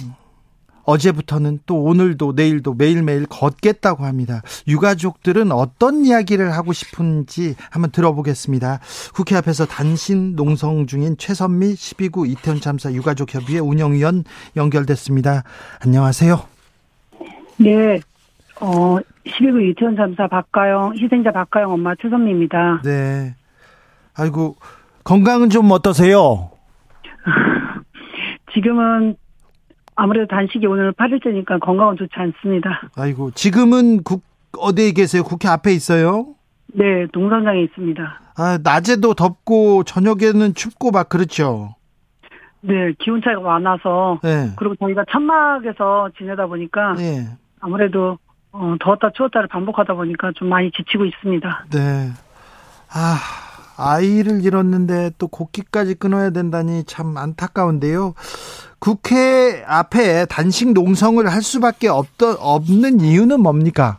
어제부터는 0.87 1.59
또 1.67 1.83
오늘도 1.83 2.33
내일도 2.35 2.73
매일매일 2.75 3.27
걷겠다고 3.27 4.05
합니다. 4.05 4.41
유가족들은 4.67 5.53
어떤 5.53 6.05
이야기를 6.05 6.53
하고 6.53 6.73
싶은지 6.73 7.55
한번 7.71 7.91
들어보겠습니다. 7.91 8.81
국회 9.15 9.37
앞에서 9.37 9.67
단신 9.67 10.37
농성 10.37 10.87
중인 10.87 11.17
최선미 11.19 11.75
12구 11.75 12.31
이태원 12.31 12.61
참사 12.61 12.93
유가족 12.93 13.35
협의회 13.35 13.59
운영위원 13.59 14.25
연결됐습니다. 14.57 15.43
안녕하세요. 15.85 16.41
네. 17.59 18.01
어, 18.61 18.99
12구 19.27 19.71
이태원 19.71 19.97
참사 19.97 20.29
박가영 20.29 20.95
희생자 20.97 21.33
박가영 21.33 21.73
엄마 21.73 21.95
최선미입니다. 22.01 22.83
네. 22.85 23.35
아이고 24.17 24.57
건강은 25.05 25.51
좀 25.51 25.71
어떠세요? 25.73 26.51
지금은 28.55 29.17
아무래도 29.97 30.27
단식이 30.29 30.67
오늘 30.67 30.93
8일째니까 30.93 31.59
건강은 31.61 31.97
좋지 31.97 32.13
않습니다. 32.15 32.83
아이고, 32.97 33.31
지금은 33.33 34.03
국, 34.05 34.23
어디에 34.59 34.93
계세요? 34.93 35.25
국회 35.25 35.49
앞에 35.49 35.73
있어요? 35.73 36.35
네, 36.75 37.07
농성장에 37.13 37.63
있습니다. 37.63 38.21
아, 38.37 38.59
낮에도 38.63 39.15
덥고 39.15 39.85
저녁에는 39.85 40.55
춥고 40.55 40.91
막 40.91 41.09
그렇죠. 41.09 41.75
네, 42.61 42.93
기온 42.99 43.23
차이가 43.23 43.41
많아서 43.41 44.21
네. 44.23 44.51
그리고 44.57 44.75
저희가 44.77 45.05
천막에서 45.11 46.11
지내다 46.19 46.47
보니까 46.47 46.95
네. 46.95 47.27
아무래도 47.61 48.19
어, 48.53 48.75
더웠다 48.81 49.11
추웠다를 49.15 49.49
반복하다 49.49 49.95
보니까 49.95 50.33
좀 50.35 50.49
많이 50.49 50.71
지치고 50.73 51.05
있습니다. 51.05 51.67
네. 51.73 52.11
아, 52.93 53.19
아이를 53.79 54.45
잃었는데 54.45 55.13
또 55.19 55.29
곡기까지 55.29 55.95
끊어야 55.95 56.31
된다니 56.31 56.85
참 56.85 57.17
안타까운데요. 57.17 58.15
국회 58.79 59.65
앞에 59.67 60.27
단식 60.27 60.73
농성을 60.73 61.27
할 61.27 61.43
수밖에 61.43 61.89
없던, 61.89 62.37
없는 62.39 63.01
이유는 63.01 63.41
뭡니까? 63.41 63.99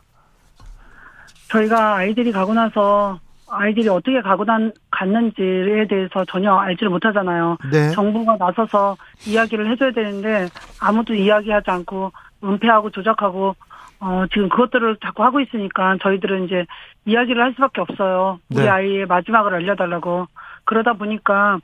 저희가 1.50 1.96
아이들이 1.96 2.32
가고 2.32 2.54
나서 2.54 3.20
아이들이 3.50 3.88
어떻게 3.88 4.22
가고 4.22 4.44
난, 4.44 4.72
갔는지에 4.92 5.88
대해서 5.90 6.26
전혀 6.30 6.54
알지를 6.54 6.90
못하잖아요. 6.90 7.58
네. 7.72 7.92
정부가 7.92 8.36
나서서 8.38 8.98
이야기를 9.26 9.72
해줘야 9.72 9.92
되는데 9.92 10.50
아무도 10.82 11.14
이야기하지 11.14 11.72
않고 11.72 12.12
은폐하고 12.44 12.90
조작하고 12.92 13.56
어, 14.00 14.26
지금 14.32 14.50
그것들을 14.50 14.98
자꾸 15.04 15.24
하고 15.24 15.40
있으니까 15.40 15.98
저희들은 16.04 16.46
이제 16.46 16.66
이야기를 17.06 17.42
할 17.42 17.54
수밖에 17.54 17.82
없어요. 17.82 18.40
우리 18.50 18.62
네. 18.62 18.70
아이의 18.70 19.06
마지막을 19.08 19.56
알려달라고. 19.56 20.28
그러다 20.66 20.94
보니까 20.94 21.58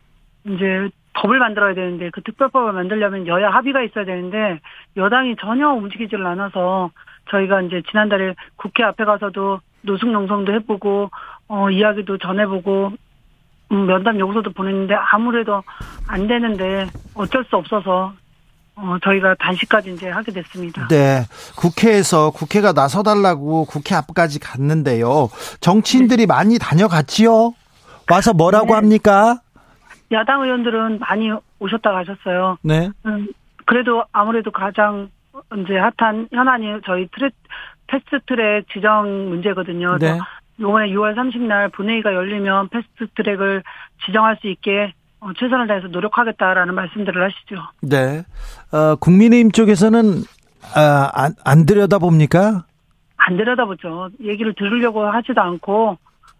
이제 0.45 0.89
법을 1.13 1.39
만들어야 1.39 1.73
되는데 1.73 2.09
그 2.11 2.21
특별법을 2.23 2.73
만들려면 2.73 3.27
여야 3.27 3.49
합의가 3.49 3.83
있어야 3.83 4.05
되는데 4.05 4.59
여당이 4.97 5.35
전혀 5.39 5.69
움직이지를 5.69 6.25
않아서 6.25 6.91
저희가 7.29 7.61
이제 7.61 7.81
지난달에 7.89 8.35
국회 8.55 8.83
앞에 8.83 9.05
가서도 9.05 9.59
노숙농성도 9.81 10.53
해보고 10.53 11.09
어 11.47 11.69
이야기도 11.69 12.17
전해보고 12.17 12.93
음, 13.71 13.85
면담 13.85 14.19
요구서도 14.19 14.51
보냈는데 14.53 14.95
아무래도 14.95 15.63
안 16.07 16.27
되는데 16.27 16.87
어쩔 17.15 17.43
수 17.45 17.55
없어서 17.55 18.13
어 18.75 18.97
저희가 19.03 19.35
단식까지 19.35 19.93
이제 19.93 20.09
하게 20.09 20.31
됐습니다. 20.31 20.87
네. 20.87 21.23
국회에서 21.55 22.31
국회가 22.31 22.71
나서달라고 22.71 23.65
국회 23.65 23.93
앞까지 23.95 24.39
갔는데요. 24.39 25.29
정치인들이 25.59 26.25
많이 26.25 26.57
다녀갔지요? 26.57 27.53
와서 28.09 28.33
뭐라고 28.33 28.67
네. 28.67 28.73
합니까? 28.73 29.39
야당 30.13 30.43
의원들은 30.43 30.99
많이 30.99 31.31
오셨다 31.59 31.91
가셨어요. 31.91 32.57
네. 32.61 32.89
음, 33.05 33.27
그래도 33.65 34.03
아무래도 34.11 34.51
가장 34.51 35.09
이제 35.57 35.77
핫한 35.77 36.29
현안이 36.31 36.81
저희 36.85 37.07
트레, 37.07 37.29
패스트트랙 37.87 38.67
지정 38.71 39.29
문제거든요. 39.29 39.97
네. 39.99 40.19
이번에 40.59 40.87
6월 40.89 41.15
30날 41.15 41.71
본회의가 41.73 42.13
열리면 42.13 42.69
패스트트랙을 42.69 43.63
지정할 44.05 44.37
수 44.41 44.47
있게 44.47 44.93
어, 45.19 45.31
최선을 45.37 45.67
다해서 45.67 45.87
노력하겠다라는 45.87 46.75
말씀들을 46.75 47.23
하시죠. 47.23 47.55
네. 47.81 48.23
어, 48.71 48.95
국민의힘 48.95 49.51
쪽에서는 49.51 50.03
아, 50.75 51.09
안, 51.13 51.33
안 51.45 51.65
들여다봅니까? 51.65 52.65
안 53.17 53.37
들여다보죠. 53.37 54.09
얘기를 54.21 54.53
들으려고 54.53 55.05
하지도 55.05 55.41
않고 55.41 55.97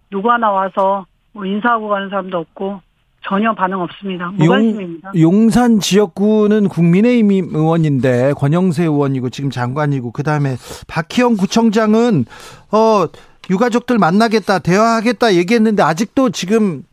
누구 0.10 0.32
하나 0.32 0.52
와서 0.52 1.06
뭐 1.32 1.46
인사하고 1.46 1.88
가는 1.88 2.10
사람도 2.10 2.38
없고 2.38 2.82
전혀 3.28 3.54
반응 3.54 3.80
없습니다. 3.82 4.32
무관심입니다. 4.36 5.12
용 5.20 5.50
산 5.50 5.80
지역구는 5.80 6.68
국민의힘 6.68 7.50
의원인데 7.56 8.34
권영세 8.38 8.84
의원이고 8.84 9.30
지금 9.30 9.50
장관이고 9.50 10.12
그다음에 10.12 10.56
박희영 10.88 11.38
구청장은 11.38 12.26
어 12.72 13.06
유가족들 13.50 13.98
만나겠다 13.98 14.60
대화하겠다 14.60 15.36
얘기했는데 15.36 15.84
아직도 15.84 16.30
지금 16.32 16.84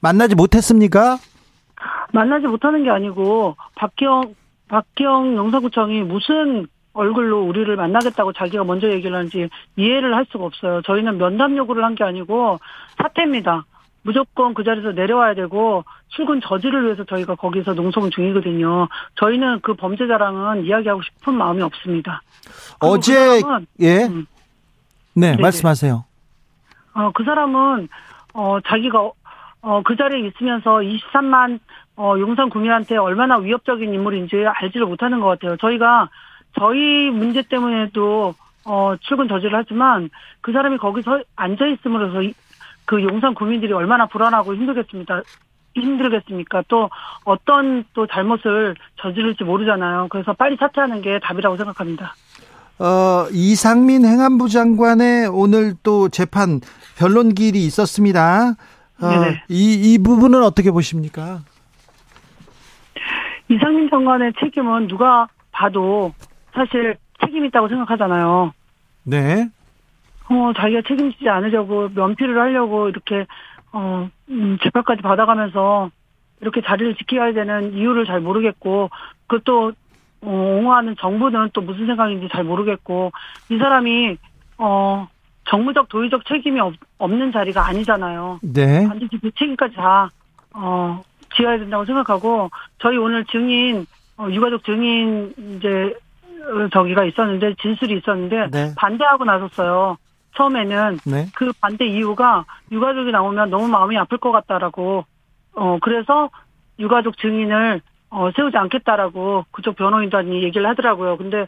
만나지 0.00 0.34
못했습니까? 0.34 1.18
만나지 2.12 2.46
못하는 2.46 2.84
게 2.84 2.90
아니고 2.90 3.56
박기영 3.76 4.34
박기영 4.68 5.36
영사구청이 5.36 6.02
무슨 6.02 6.66
얼굴로 6.92 7.42
우리를 7.46 7.74
만나겠다고 7.76 8.32
자기가 8.32 8.64
먼저 8.64 8.90
얘기를 8.90 9.16
하는지 9.16 9.48
이해를 9.76 10.14
할 10.14 10.26
수가 10.30 10.44
없어요. 10.44 10.82
저희는 10.82 11.18
면담 11.18 11.56
요구를 11.56 11.84
한 11.84 11.94
게 11.94 12.02
아니고 12.04 12.58
사퇴입니다. 12.98 13.64
무조건 14.02 14.54
그 14.54 14.64
자리에서 14.64 14.92
내려와야 14.92 15.34
되고 15.34 15.84
출근 16.08 16.40
저지를 16.40 16.84
위해서 16.86 17.04
저희가 17.04 17.34
거기서 17.34 17.74
농성 17.74 18.08
중이거든요. 18.10 18.88
저희는 19.16 19.60
그 19.60 19.74
범죄자랑은 19.74 20.64
이야기하고 20.64 21.02
싶은 21.02 21.34
마음이 21.34 21.62
없습니다. 21.62 22.22
그리고 22.80 22.94
어제 22.94 23.40
그 23.42 23.66
예. 23.80 24.04
음, 24.06 24.26
네, 25.14 25.30
네네. 25.32 25.42
말씀하세요. 25.42 26.04
어, 26.94 27.10
그 27.14 27.22
사람은, 27.24 27.88
어, 28.34 28.58
자기가, 28.66 29.10
어, 29.62 29.82
그 29.84 29.96
자리에 29.96 30.26
있으면서 30.28 30.78
23만, 30.80 31.60
어, 31.96 32.14
용산 32.18 32.48
구민한테 32.48 32.96
얼마나 32.96 33.36
위협적인 33.36 33.92
인물인지 33.94 34.44
알지를 34.46 34.86
못하는 34.86 35.20
것 35.20 35.26
같아요. 35.28 35.56
저희가, 35.58 36.08
저희 36.58 37.10
문제 37.10 37.42
때문에도, 37.42 38.34
어, 38.64 38.94
출근 39.00 39.28
저지를 39.28 39.56
하지만, 39.56 40.10
그 40.40 40.52
사람이 40.52 40.78
거기서 40.78 41.20
앉아있음으로써, 41.36 42.22
이- 42.22 42.34
그 42.90 43.00
용산 43.04 43.34
구민들이 43.34 43.72
얼마나 43.72 44.06
불안하고 44.06 44.52
힘들겠습니다. 44.52 45.22
힘들겠습니까? 45.76 46.64
또, 46.66 46.90
어떤 47.22 47.84
또 47.94 48.08
잘못을 48.08 48.74
저지를지 49.00 49.44
모르잖아요. 49.44 50.08
그래서 50.10 50.32
빨리 50.32 50.56
사퇴하는 50.56 51.00
게 51.00 51.20
답이라고 51.22 51.56
생각합니다. 51.56 52.16
어, 52.80 53.28
이상민 53.30 54.04
행안부 54.04 54.48
장관의 54.48 55.28
오늘 55.28 55.74
또 55.84 56.08
재판 56.08 56.60
변론기일이 56.98 57.64
있었습니다. 57.64 58.56
어. 59.00 59.06
이, 59.48 59.94
이 59.94 59.98
부분은 59.98 60.42
어떻게 60.42 60.72
보십니까? 60.72 61.42
이상민 63.48 63.88
장관의 63.88 64.32
책임은 64.40 64.88
누가 64.88 65.28
봐도 65.52 66.12
사실 66.52 66.96
책임 67.24 67.44
있다고 67.44 67.68
생각하잖아요. 67.68 68.52
네. 69.04 69.48
어, 70.30 70.52
자기가 70.56 70.82
책임지지 70.86 71.28
않으려고 71.28 71.88
면피를 71.94 72.38
하려고 72.38 72.88
이렇게 72.88 73.26
어, 73.72 74.08
음, 74.30 74.58
재판까지 74.62 75.02
받아가면서 75.02 75.90
이렇게 76.40 76.62
자리를 76.62 76.94
지켜야 76.96 77.32
되는 77.32 77.74
이유를 77.74 78.06
잘 78.06 78.20
모르겠고 78.20 78.90
그또 79.26 79.72
어, 80.22 80.30
옹호하는 80.30 80.96
정부는 80.98 81.50
또 81.52 81.60
무슨 81.60 81.86
생각인지 81.86 82.28
잘 82.30 82.44
모르겠고 82.44 83.12
이 83.50 83.58
사람이 83.58 84.16
어 84.58 85.08
정무적 85.50 85.88
도의적 85.88 86.24
책임이 86.26 86.60
없, 86.60 86.74
없는 86.98 87.32
자리가 87.32 87.66
아니잖아요. 87.66 88.38
네. 88.42 88.86
반드시 88.86 89.18
그 89.20 89.30
책임까지 89.32 89.74
다, 89.74 90.10
어, 90.54 91.02
지어야 91.34 91.58
된다고 91.58 91.84
생각하고, 91.84 92.50
저희 92.78 92.96
오늘 92.96 93.24
증인, 93.24 93.84
어, 94.16 94.28
유가족 94.30 94.64
증인, 94.64 95.34
이제, 95.56 95.96
어, 96.42 96.68
저기가 96.72 97.04
있었는데, 97.04 97.54
진술이 97.60 97.98
있었는데, 97.98 98.50
네. 98.50 98.74
반대하고 98.76 99.24
나섰어요. 99.24 99.96
처음에는 100.36 100.98
네. 101.06 101.26
그 101.34 101.52
반대 101.60 101.86
이유가 101.86 102.44
유가족이 102.70 103.10
나오면 103.12 103.50
너무 103.50 103.68
마음이 103.68 103.96
아플 103.98 104.18
것 104.18 104.32
같다라고, 104.32 105.04
어, 105.54 105.78
그래서 105.82 106.30
유가족 106.78 107.18
증인을, 107.18 107.80
어, 108.10 108.30
세우지 108.34 108.56
않겠다라고 108.56 109.46
그쪽 109.50 109.76
변호인단이 109.76 110.42
얘기를 110.42 110.66
하더라고요. 110.68 111.16
근데 111.16 111.46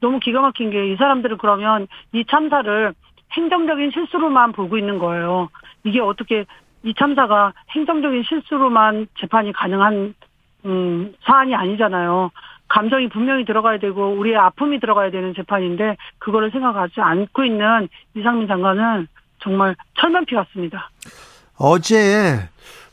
너무 0.00 0.18
기가 0.18 0.40
막힌 0.40 0.70
게 0.70 0.86
이 0.92 0.96
사람들은 0.96 1.38
그러면 1.38 1.86
이 2.12 2.24
참사를 2.28 2.92
행정적인 3.32 3.92
실수로만 3.92 4.52
보고 4.52 4.76
있는 4.76 4.98
거예요. 4.98 5.48
이게 5.84 6.00
어떻게 6.00 6.44
이 6.82 6.92
참사가 6.98 7.52
행정적인 7.70 8.24
실수로만 8.24 9.06
재판이 9.20 9.52
가능한 9.52 10.14
음, 10.64 11.14
사안이 11.24 11.54
아니잖아요. 11.54 12.30
감정이 12.72 13.10
분명히 13.10 13.44
들어가야 13.44 13.78
되고 13.78 14.14
우리의 14.14 14.36
아픔이 14.36 14.80
들어가야 14.80 15.10
되는 15.10 15.34
재판인데 15.34 15.96
그거를 16.18 16.50
생각하지 16.50 17.02
않고 17.02 17.44
있는 17.44 17.86
이상민 18.16 18.48
장관은 18.48 19.08
정말 19.40 19.76
철면피 20.00 20.34
같습니다. 20.34 20.88
어제 21.58 22.48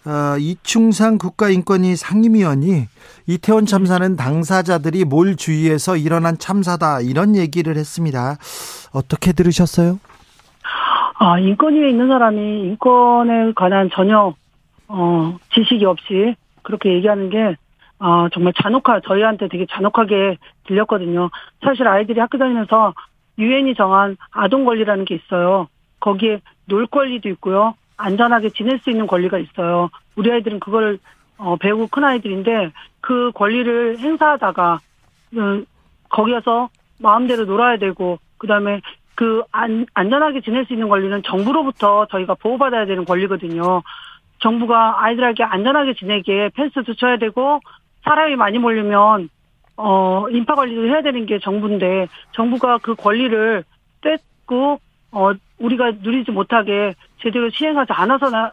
어, 0.06 0.38
이충상 0.38 1.18
국가인권위 1.18 1.96
상임위원이 1.96 2.88
이태원 3.28 3.66
참사는 3.66 4.18
당사자들이 4.18 5.06
몰 5.06 5.38
주위에서 5.38 5.96
일어난 5.96 6.38
참사다 6.38 7.00
이런 7.00 7.38
얘기를 7.38 7.78
했습니다. 7.78 8.36
어떻게 8.94 9.32
들으셨어요? 9.32 9.98
아, 11.20 11.40
인권위에 11.40 11.90
있는 11.90 12.10
사람이 12.10 12.38
인권에 12.38 13.54
관한 13.56 13.90
전혀, 13.94 14.34
어, 14.90 15.38
지식이 15.54 15.86
없이 15.86 16.36
그렇게 16.64 16.94
얘기하는 16.96 17.30
게, 17.30 17.56
아, 18.00 18.30
정말 18.34 18.54
잔혹하, 18.54 19.02
저희한테 19.02 19.50
되게 19.50 19.66
잔혹하게 19.70 20.38
들렸거든요. 20.66 21.30
사실 21.64 21.88
아이들이 21.88 22.20
학교 22.20 22.38
다니면서 22.38 22.94
유엔이 23.38 23.76
정한 23.76 24.18
아동 24.32 24.66
권리라는 24.66 25.06
게 25.06 25.16
있어요. 25.16 25.68
거기에 26.00 26.40
놀 26.66 26.88
권리도 26.88 27.28
있고요. 27.30 27.76
안전하게 27.98 28.50
지낼 28.50 28.80
수 28.80 28.90
있는 28.90 29.06
권리가 29.06 29.38
있어요. 29.38 29.90
우리 30.16 30.32
아이들은 30.32 30.62
그걸, 30.62 30.98
어, 31.38 31.58
배우고 31.58 31.88
큰 31.88 32.06
아이들인데 32.06 32.72
그 33.02 33.32
권리를 33.36 34.00
행사하다가, 34.00 34.80
음, 35.36 35.66
거기에서 36.10 36.70
마음대로 37.02 37.46
놀아야 37.46 37.78
되고, 37.78 38.20
그 38.38 38.48
다음에 38.48 38.82
그 39.16 39.44
안, 39.52 39.86
안전하게 39.94 40.40
지낼 40.40 40.66
수 40.66 40.74
있는 40.74 40.88
권리는 40.88 41.22
정부로부터 41.24 42.06
저희가 42.06 42.36
보호받아야 42.36 42.86
되는 42.86 43.04
권리거든요. 43.04 43.82
정부가 44.40 45.04
아이들에게 45.04 45.44
안전하게 45.44 45.96
지내게 45.96 46.50
펜스도 46.56 46.94
쳐야 46.96 47.18
되고 47.18 47.60
사람이 48.10 48.38
많이 48.38 48.58
몰리면 48.58 49.30
어 49.78 50.26
인파 50.32 50.56
관리도 50.56 50.88
해야 50.88 51.04
되는 51.04 51.28
게 51.28 51.38
정부인데 51.38 52.08
정부가 52.32 52.80
그 52.80 52.96
권리를 52.96 53.64
뺏고 54.02 54.80
어 55.12 55.32
우리가 55.60 55.92
누리지 56.02 56.32
못하게 56.32 56.96
제대로 57.22 57.52
시행하지 57.52 57.94
않아서 57.94 58.32
나, 58.32 58.52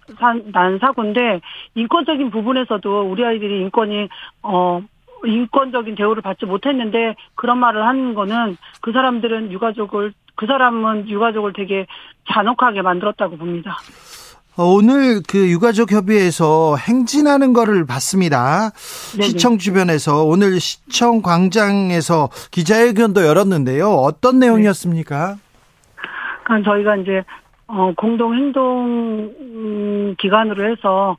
난 0.53 0.79
사고인데 0.79 1.40
인권적인 1.75 2.31
부분에서도 2.31 3.11
우리 3.11 3.25
아이들이 3.25 3.62
인권이 3.62 4.09
어 4.42 4.83
인권적인 5.25 5.95
대우를 5.95 6.21
받지 6.21 6.45
못했는데 6.45 7.16
그런 7.35 7.59
말을 7.59 7.83
하는 7.87 8.14
거는 8.14 8.59
그 8.83 8.92
사람들은 8.92 9.53
유가족을 9.53 10.12
그 10.35 10.47
사람은 10.47 11.09
유가족을 11.09 11.55
되게 11.55 11.87
잔혹하게 12.31 12.83
만들었다고 12.83 13.38
봅니다. 13.38 13.79
어, 14.59 14.64
오늘 14.64 15.21
그 15.29 15.51
유가족 15.51 15.92
협의회에서 15.92 16.77
행진하는 16.77 17.53
거를 17.53 17.85
봤습니다. 17.87 18.71
네네. 19.12 19.23
시청 19.25 19.59
주변에서 19.59 20.25
오늘 20.25 20.61
시청 20.61 21.21
광장에서 21.21 22.31
기자회견도 22.51 23.27
열었는데요. 23.27 23.88
어떤 23.90 24.38
내용이었습니까? 24.38 25.35
네. 25.35 25.40
그러니까 26.45 26.71
저희가 26.71 26.97
이제 26.97 27.23
어 27.66 27.92
공동 27.97 28.35
행동 28.35 30.14
기관으로 30.16 30.71
해서 30.71 31.19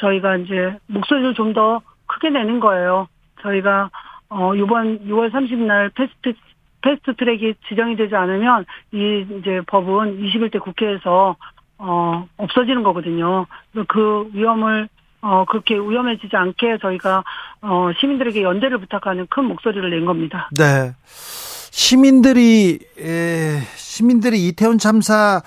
저희가 0.00 0.36
이제 0.36 0.76
목소리를 0.86 1.34
좀 1.34 1.52
더 1.52 1.82
크게 2.06 2.30
내는 2.30 2.58
거예요. 2.60 3.08
저희가 3.42 3.90
어 4.30 4.54
이번 4.54 5.00
6월 5.06 5.30
30일 5.30 5.92
fast 5.94 6.32
fast 6.80 7.16
track이 7.16 7.54
지정이 7.68 7.96
되지 7.96 8.14
않으면 8.14 8.64
이 8.92 9.26
이제 9.40 9.60
법은 9.66 10.20
21대 10.22 10.60
국회에서 10.60 11.36
어, 11.78 12.26
없어지는 12.36 12.82
거거든요. 12.82 13.46
그 13.88 14.28
위험을 14.32 14.88
어, 15.20 15.44
그렇게 15.48 15.74
위험해지지 15.74 16.36
않게 16.36 16.78
저희가, 16.80 17.24
어, 17.62 17.90
시민들에게 17.98 18.40
연대를 18.42 18.78
부탁하는 18.78 19.26
큰 19.28 19.46
목소리를 19.46 19.90
낸 19.90 20.04
겁니다. 20.04 20.48
네. 20.56 20.92
시민들이, 21.04 22.78
에, 23.00 23.58
시민들이 23.74 24.46
이태원 24.46 24.78
참사에 24.78 25.40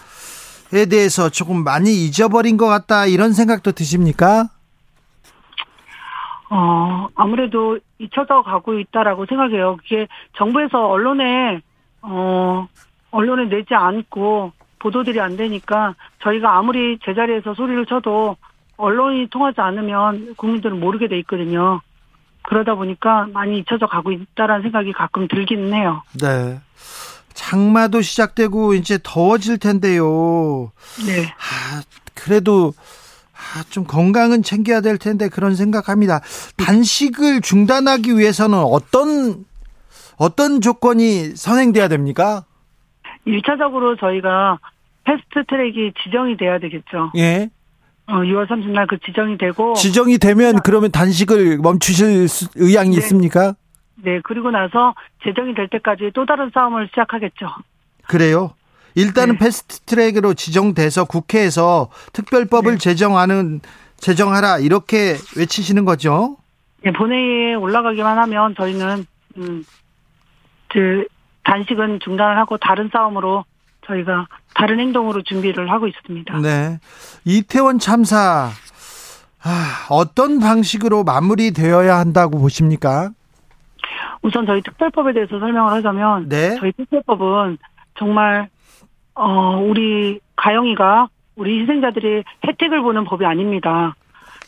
대해서 0.89 1.29
조금 1.29 1.63
많이 1.63 2.05
잊어버린 2.05 2.57
것 2.57 2.67
같다, 2.67 3.05
이런 3.05 3.31
생각도 3.31 3.71
드십니까? 3.71 4.49
어, 6.49 7.07
아무래도 7.15 7.79
잊혀져 7.97 8.41
가고 8.41 8.77
있다라고 8.77 9.25
생각해요. 9.25 9.77
그게 9.77 10.09
정부에서 10.35 10.85
언론에, 10.85 11.61
어, 12.01 12.67
언론에 13.11 13.45
내지 13.47 13.73
않고, 13.73 14.51
보도들이 14.81 15.19
안 15.19 15.37
되니까 15.37 15.95
저희가 16.23 16.57
아무리 16.57 16.97
제자리에서 17.05 17.53
소리를 17.53 17.85
쳐도 17.85 18.35
언론이 18.77 19.27
통하지 19.29 19.61
않으면 19.61 20.33
국민들은 20.35 20.79
모르게 20.79 21.07
돼 21.07 21.19
있거든요. 21.19 21.81
그러다 22.41 22.73
보니까 22.73 23.27
많이 23.31 23.59
잊혀져 23.59 23.85
가고 23.85 24.11
있다라는 24.11 24.63
생각이 24.63 24.91
가끔 24.93 25.27
들기는 25.27 25.73
해요. 25.73 26.01
네. 26.19 26.59
장마도 27.33 28.01
시작되고 28.01 28.73
이제 28.73 28.97
더워질 29.03 29.59
텐데요. 29.59 30.71
네. 31.05 31.27
아, 31.27 31.81
그래도 32.15 32.73
아, 33.33 33.63
좀 33.69 33.85
건강은 33.85 34.41
챙겨야 34.41 34.81
될 34.81 34.97
텐데 34.97 35.29
그런 35.29 35.55
생각합니다. 35.55 36.21
단식을 36.57 37.41
중단하기 37.41 38.17
위해서는 38.17 38.57
어떤 38.57 39.45
어떤 40.17 40.61
조건이 40.61 41.35
선행돼야 41.35 41.87
됩니까? 41.87 42.45
1차적으로 43.27 43.99
저희가 43.99 44.59
패스트 45.03 45.45
트랙이 45.47 45.93
지정이 46.03 46.37
돼야 46.37 46.59
되겠죠. 46.59 47.11
예. 47.17 47.49
어, 48.07 48.15
6월 48.15 48.47
30일 48.47 48.87
그 48.87 48.97
지정이 48.99 49.37
되고 49.37 49.73
지정이 49.73 50.17
되면 50.17 50.59
그러면 50.63 50.91
단식을 50.91 51.59
멈추실 51.59 52.27
의향이 52.55 52.91
네. 52.91 52.97
있습니까? 52.97 53.55
네, 54.03 54.19
그리고 54.23 54.51
나서 54.51 54.93
제정이 55.23 55.53
될 55.53 55.67
때까지 55.69 56.11
또 56.13 56.25
다른 56.25 56.49
싸움을 56.53 56.87
시작하겠죠. 56.89 57.47
그래요? 58.07 58.53
일단은 58.95 59.35
네. 59.35 59.45
fast 59.45 59.79
track으로 59.81 60.33
지정돼서 60.33 61.05
국회에서 61.05 61.89
특별법을 62.13 62.73
네. 62.73 62.77
제정하는 62.77 63.61
제정하라 63.97 64.59
이렇게 64.59 65.15
외치시는 65.37 65.85
거죠? 65.85 66.37
네, 66.83 66.91
본회의에 66.91 67.53
올라가기만 67.53 68.17
하면 68.17 68.55
저희는 68.55 69.05
음, 69.37 69.63
그 70.67 71.05
단식은 71.43 71.99
중단을 72.03 72.37
하고 72.37 72.57
다른 72.57 72.89
싸움으로 72.91 73.45
저희가 73.87 74.27
다른 74.53 74.79
행동으로 74.79 75.21
준비를 75.23 75.71
하고 75.71 75.87
있습니다. 75.87 76.37
네. 76.39 76.79
이태원 77.25 77.79
참사 77.79 78.49
아, 79.43 79.87
어떤 79.89 80.39
방식으로 80.39 81.03
마무리되어야 81.03 81.97
한다고 81.97 82.37
보십니까? 82.39 83.09
우선 84.21 84.45
저희 84.45 84.61
특별법에 84.61 85.13
대해서 85.13 85.39
설명을 85.39 85.71
하자면 85.73 86.29
네. 86.29 86.57
저희 86.59 86.71
특별법은 86.73 87.57
정말 87.97 88.49
어 89.15 89.57
우리 89.57 90.19
가영이가 90.35 91.07
우리 91.35 91.61
희생자들이 91.61 92.23
혜택을 92.45 92.81
보는 92.81 93.03
법이 93.05 93.25
아닙니다. 93.25 93.95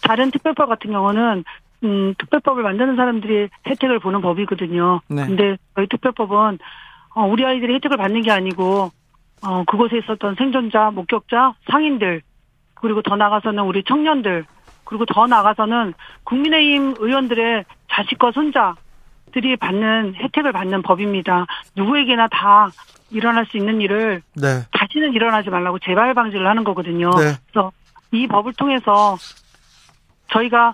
다른 0.03 0.29
특별법 0.31 0.69
같은 0.69 0.91
경우는 0.91 1.43
음, 1.83 2.13
특별법을 2.17 2.63
만드는 2.63 2.95
사람들이 2.95 3.49
혜택을 3.67 3.99
보는 3.99 4.21
법이거든요. 4.21 5.01
네. 5.09 5.25
근데 5.25 5.57
저희 5.75 5.87
특별법은 5.87 6.59
어, 7.15 7.25
우리 7.25 7.45
아이들이 7.45 7.75
혜택을 7.75 7.97
받는 7.97 8.21
게 8.21 8.31
아니고 8.31 8.91
어, 9.45 9.63
그곳에 9.65 9.97
있었던 9.97 10.35
생존자, 10.35 10.91
목격자, 10.91 11.53
상인들, 11.69 12.21
그리고 12.75 13.01
더 13.01 13.15
나가서는 13.15 13.63
우리 13.63 13.83
청년들, 13.83 14.45
그리고 14.85 15.05
더 15.05 15.27
나가서는 15.27 15.93
국민의힘 16.23 16.95
의원들의 16.99 17.65
자식과 17.91 18.31
손자들이 18.31 19.55
받는 19.59 20.15
혜택을 20.15 20.51
받는 20.51 20.81
법입니다. 20.81 21.45
누구에게나 21.75 22.27
다 22.29 22.69
일어날 23.11 23.45
수 23.45 23.57
있는 23.57 23.81
일을 23.81 24.21
네. 24.35 24.61
다시는 24.71 25.13
일어나지 25.13 25.49
말라고 25.49 25.79
재발 25.79 26.13
방지를 26.13 26.47
하는 26.47 26.63
거거든요. 26.63 27.09
네. 27.11 27.33
그래서 27.51 27.71
이 28.11 28.27
법을 28.27 28.53
통해서 28.53 29.17
저희가 30.31 30.73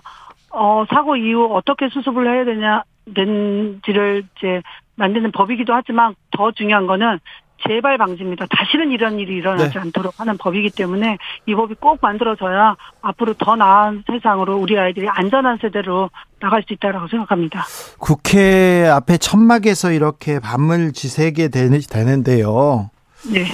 어, 0.50 0.84
사고 0.90 1.16
이후 1.16 1.54
어떻게 1.54 1.88
수습을 1.88 2.32
해야 2.32 2.44
되냐, 2.44 2.82
된지를 3.14 4.24
이제 4.36 4.62
만드는 4.96 5.32
법이기도 5.32 5.72
하지만 5.72 6.14
더 6.32 6.52
중요한 6.52 6.86
거는 6.86 7.18
재발 7.66 7.98
방지입니다. 7.98 8.46
다시는 8.50 8.90
이런 8.90 9.18
일이 9.18 9.36
일어나지 9.36 9.74
네. 9.74 9.80
않도록 9.80 10.18
하는 10.18 10.36
법이기 10.38 10.70
때문에 10.70 11.18
이 11.46 11.54
법이 11.54 11.74
꼭 11.78 11.98
만들어져야 12.00 12.76
앞으로 13.02 13.34
더 13.34 13.54
나은 13.56 14.04
세상으로 14.06 14.56
우리 14.56 14.78
아이들이 14.78 15.06
안전한 15.08 15.58
세대로 15.60 16.10
나갈 16.40 16.62
수 16.62 16.72
있다라고 16.72 17.08
생각합니다. 17.08 17.64
국회 17.98 18.88
앞에 18.88 19.18
천막에서 19.18 19.92
이렇게 19.92 20.40
밤을 20.40 20.92
지새게 20.92 21.48
되는데요. 21.48 22.90
네. 23.30 23.44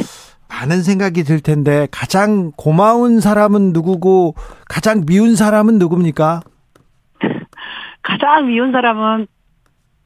많은 0.48 0.82
생각이 0.82 1.24
들 1.24 1.40
텐데 1.40 1.88
가장 1.90 2.52
고마운 2.56 3.20
사람은 3.20 3.72
누구고 3.72 4.36
가장 4.68 5.04
미운 5.04 5.34
사람은 5.34 5.78
누굽니까? 5.78 6.42
가장 8.06 8.46
미운 8.46 8.70
사람은 8.70 9.26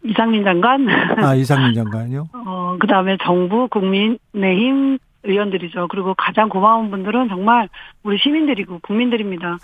이상민 0.04 0.42
장관. 0.42 0.88
아, 1.22 1.34
이상민 1.34 1.74
장관요? 1.74 2.28
어, 2.32 2.76
그 2.80 2.86
다음에 2.86 3.18
정부, 3.22 3.68
국민의힘 3.68 4.98
의원들이죠. 5.22 5.88
그리고 5.88 6.14
가장 6.14 6.48
고마운 6.48 6.90
분들은 6.90 7.28
정말 7.28 7.68
우리 8.02 8.16
시민들이고 8.16 8.78
국민들입니다. 8.78 9.58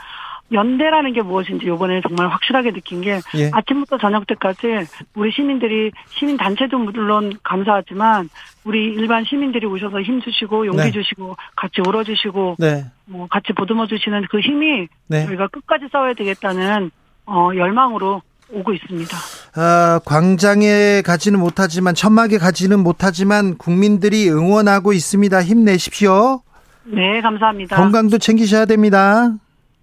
연대라는 0.52 1.14
게 1.14 1.22
무엇인지 1.22 1.66
요번에 1.66 2.02
정말 2.06 2.28
확실하게 2.28 2.72
느낀 2.72 3.00
게 3.00 3.20
예. 3.36 3.50
아침부터 3.52 3.96
저녁 3.98 4.26
때까지 4.26 4.86
우리 5.14 5.32
시민들이 5.32 5.90
시민 6.10 6.36
단체도 6.36 6.78
물론 6.78 7.32
감사하지만 7.42 8.28
우리 8.64 8.84
일반 8.84 9.24
시민들이 9.24 9.66
오셔서 9.66 10.02
힘 10.02 10.20
주시고 10.20 10.66
용기 10.66 10.82
네. 10.82 10.90
주시고 10.92 11.34
같이 11.56 11.80
울어 11.80 12.04
주시고 12.04 12.56
네. 12.58 12.84
뭐 13.06 13.26
같이 13.28 13.54
보듬어 13.54 13.86
주시는 13.86 14.26
그 14.30 14.38
힘이 14.38 14.86
네. 15.08 15.24
저희가 15.24 15.48
끝까지 15.48 15.86
싸워야 15.90 16.12
되겠다는 16.12 16.90
어 17.26 17.50
열망으로 17.54 18.22
오고 18.52 18.72
있습니다. 18.72 19.16
아, 19.56 20.00
광장에 20.04 21.02
가지는 21.02 21.40
못하지만 21.40 21.94
천막에 21.94 22.38
가지는 22.38 22.80
못하지만 22.80 23.56
국민들이 23.58 24.30
응원하고 24.30 24.92
있습니다. 24.92 25.42
힘내십시오. 25.42 26.42
네, 26.84 27.20
감사합니다. 27.20 27.76
건강도 27.76 28.18
챙기셔야 28.18 28.66
됩니다. 28.66 29.32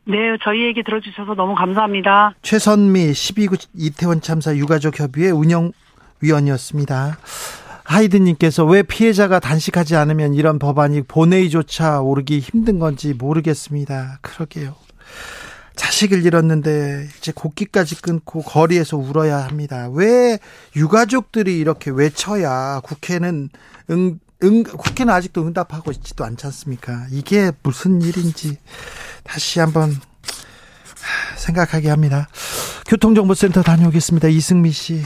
네, 0.05 0.17
저희 0.43 0.65
얘기 0.65 0.83
들어주셔서 0.83 1.33
너무 1.35 1.55
감사합니다. 1.55 2.33
최선미 2.41 3.11
12구 3.11 3.67
이태원 3.75 4.21
참사 4.21 4.55
유가족 4.55 4.99
협의회 4.99 5.31
운영위원이었습니다. 5.31 7.17
하이드님께서 7.85 8.63
왜 8.65 8.81
피해자가 8.81 9.39
단식하지 9.39 9.95
않으면 9.97 10.33
이런 10.33 10.57
법안이 10.59 11.03
본회의조차 11.03 11.99
오르기 12.01 12.39
힘든 12.39 12.79
건지 12.79 13.13
모르겠습니다. 13.13 14.19
그러게요. 14.21 14.75
자식을 15.75 16.25
잃었는데 16.25 17.09
이제 17.17 17.31
곡기까지 17.33 18.01
끊고 18.01 18.41
거리에서 18.41 18.97
울어야 18.97 19.43
합니다. 19.43 19.89
왜 19.91 20.39
유가족들이 20.75 21.57
이렇게 21.57 21.91
외쳐야 21.91 22.79
국회는 22.83 23.49
응, 23.89 24.19
응, 24.43 24.63
국회는 24.63 25.13
아직도 25.13 25.45
응답하고 25.45 25.91
있지도 25.91 26.25
않지 26.25 26.45
않습니까? 26.47 27.07
이게 27.11 27.51
무슨 27.63 28.01
일인지 28.01 28.57
다시 29.23 29.59
한번 29.59 29.95
생각하게 31.37 31.89
합니다. 31.89 32.29
교통정보센터 32.87 33.63
다녀오겠습니다. 33.63 34.27
이승미 34.27 34.71
씨. 34.71 35.03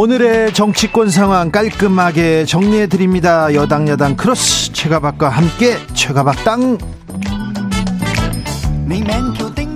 오늘의 0.00 0.54
정치권 0.54 1.10
상황 1.10 1.50
깔끔하게 1.50 2.46
정리해 2.46 2.86
드립니다. 2.86 3.52
여당 3.52 3.86
여당 3.86 4.16
크로스 4.16 4.72
최가박과 4.72 5.28
함께 5.28 5.76
최가박당 5.92 6.78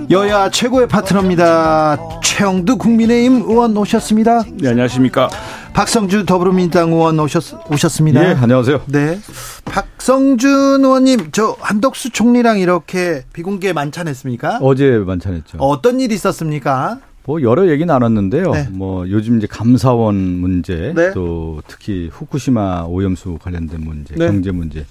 여야 0.09 0.49
최고의 0.49 0.87
파트너입니다. 0.87 1.99
최영두 2.23 2.77
국민의힘 2.77 3.43
의원 3.47 3.77
오셨습니다. 3.77 4.41
네, 4.51 4.69
안녕하십니까. 4.69 5.29
박성주 5.73 6.25
더불어민주당 6.25 6.91
의원 6.91 7.19
오셨, 7.19 7.71
오셨습니다. 7.71 8.27
예, 8.27 8.33
안녕하세요. 8.33 8.81
네. 8.87 9.19
박성준 9.65 10.83
의원님, 10.83 11.29
저 11.33 11.55
한덕수 11.59 12.09
총리랑 12.09 12.57
이렇게 12.57 13.25
비공개 13.31 13.73
만찬했습니까? 13.73 14.57
어제 14.63 14.89
만찬했죠. 15.05 15.59
어떤 15.59 15.99
일이 15.99 16.15
있었습니까? 16.15 16.97
뭐 17.25 17.41
여러 17.41 17.69
얘기 17.69 17.85
나눴는데요. 17.85 18.51
네. 18.51 18.67
뭐 18.71 19.09
요즘 19.09 19.37
이제 19.37 19.47
감사원 19.47 20.15
문제, 20.15 20.93
네. 20.95 21.11
또 21.13 21.61
특히 21.67 22.09
후쿠시마 22.11 22.85
오염수 22.87 23.39
관련된 23.41 23.81
문제, 23.81 24.15
네. 24.15 24.27
경제 24.27 24.51
문제. 24.51 24.85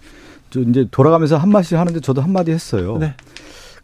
저 0.51 0.61
이제 0.61 0.87
돌아가면서 0.90 1.37
한 1.37 1.51
마디 1.51 1.75
하는데 1.75 1.99
저도 2.01 2.23
한 2.23 2.33
마디 2.33 2.51
했어요. 2.51 2.99
네. 2.99 3.14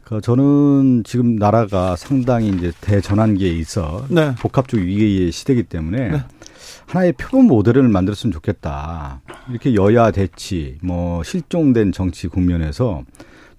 그 0.05 0.21
저는 0.21 1.05
지금 1.05 1.37
나라가 1.37 1.95
상당히 1.95 2.49
이제 2.49 2.73
대전환기에 2.81 3.51
있어 3.51 4.05
네. 4.09 4.35
복합적 4.41 4.81
위기의 4.81 5.31
시대이기 5.31 5.65
때문에 5.65 6.09
네. 6.09 6.25
하나의 6.87 7.13
표본 7.13 7.47
모델을 7.47 7.89
만들었으면 7.89 8.33
좋겠다. 8.33 9.21
이렇게 9.49 9.77
여야 9.77 10.11
대치, 10.11 10.79
뭐 10.83 11.23
실종된 11.23 11.93
정치 11.93 12.27
국면에서 12.27 13.05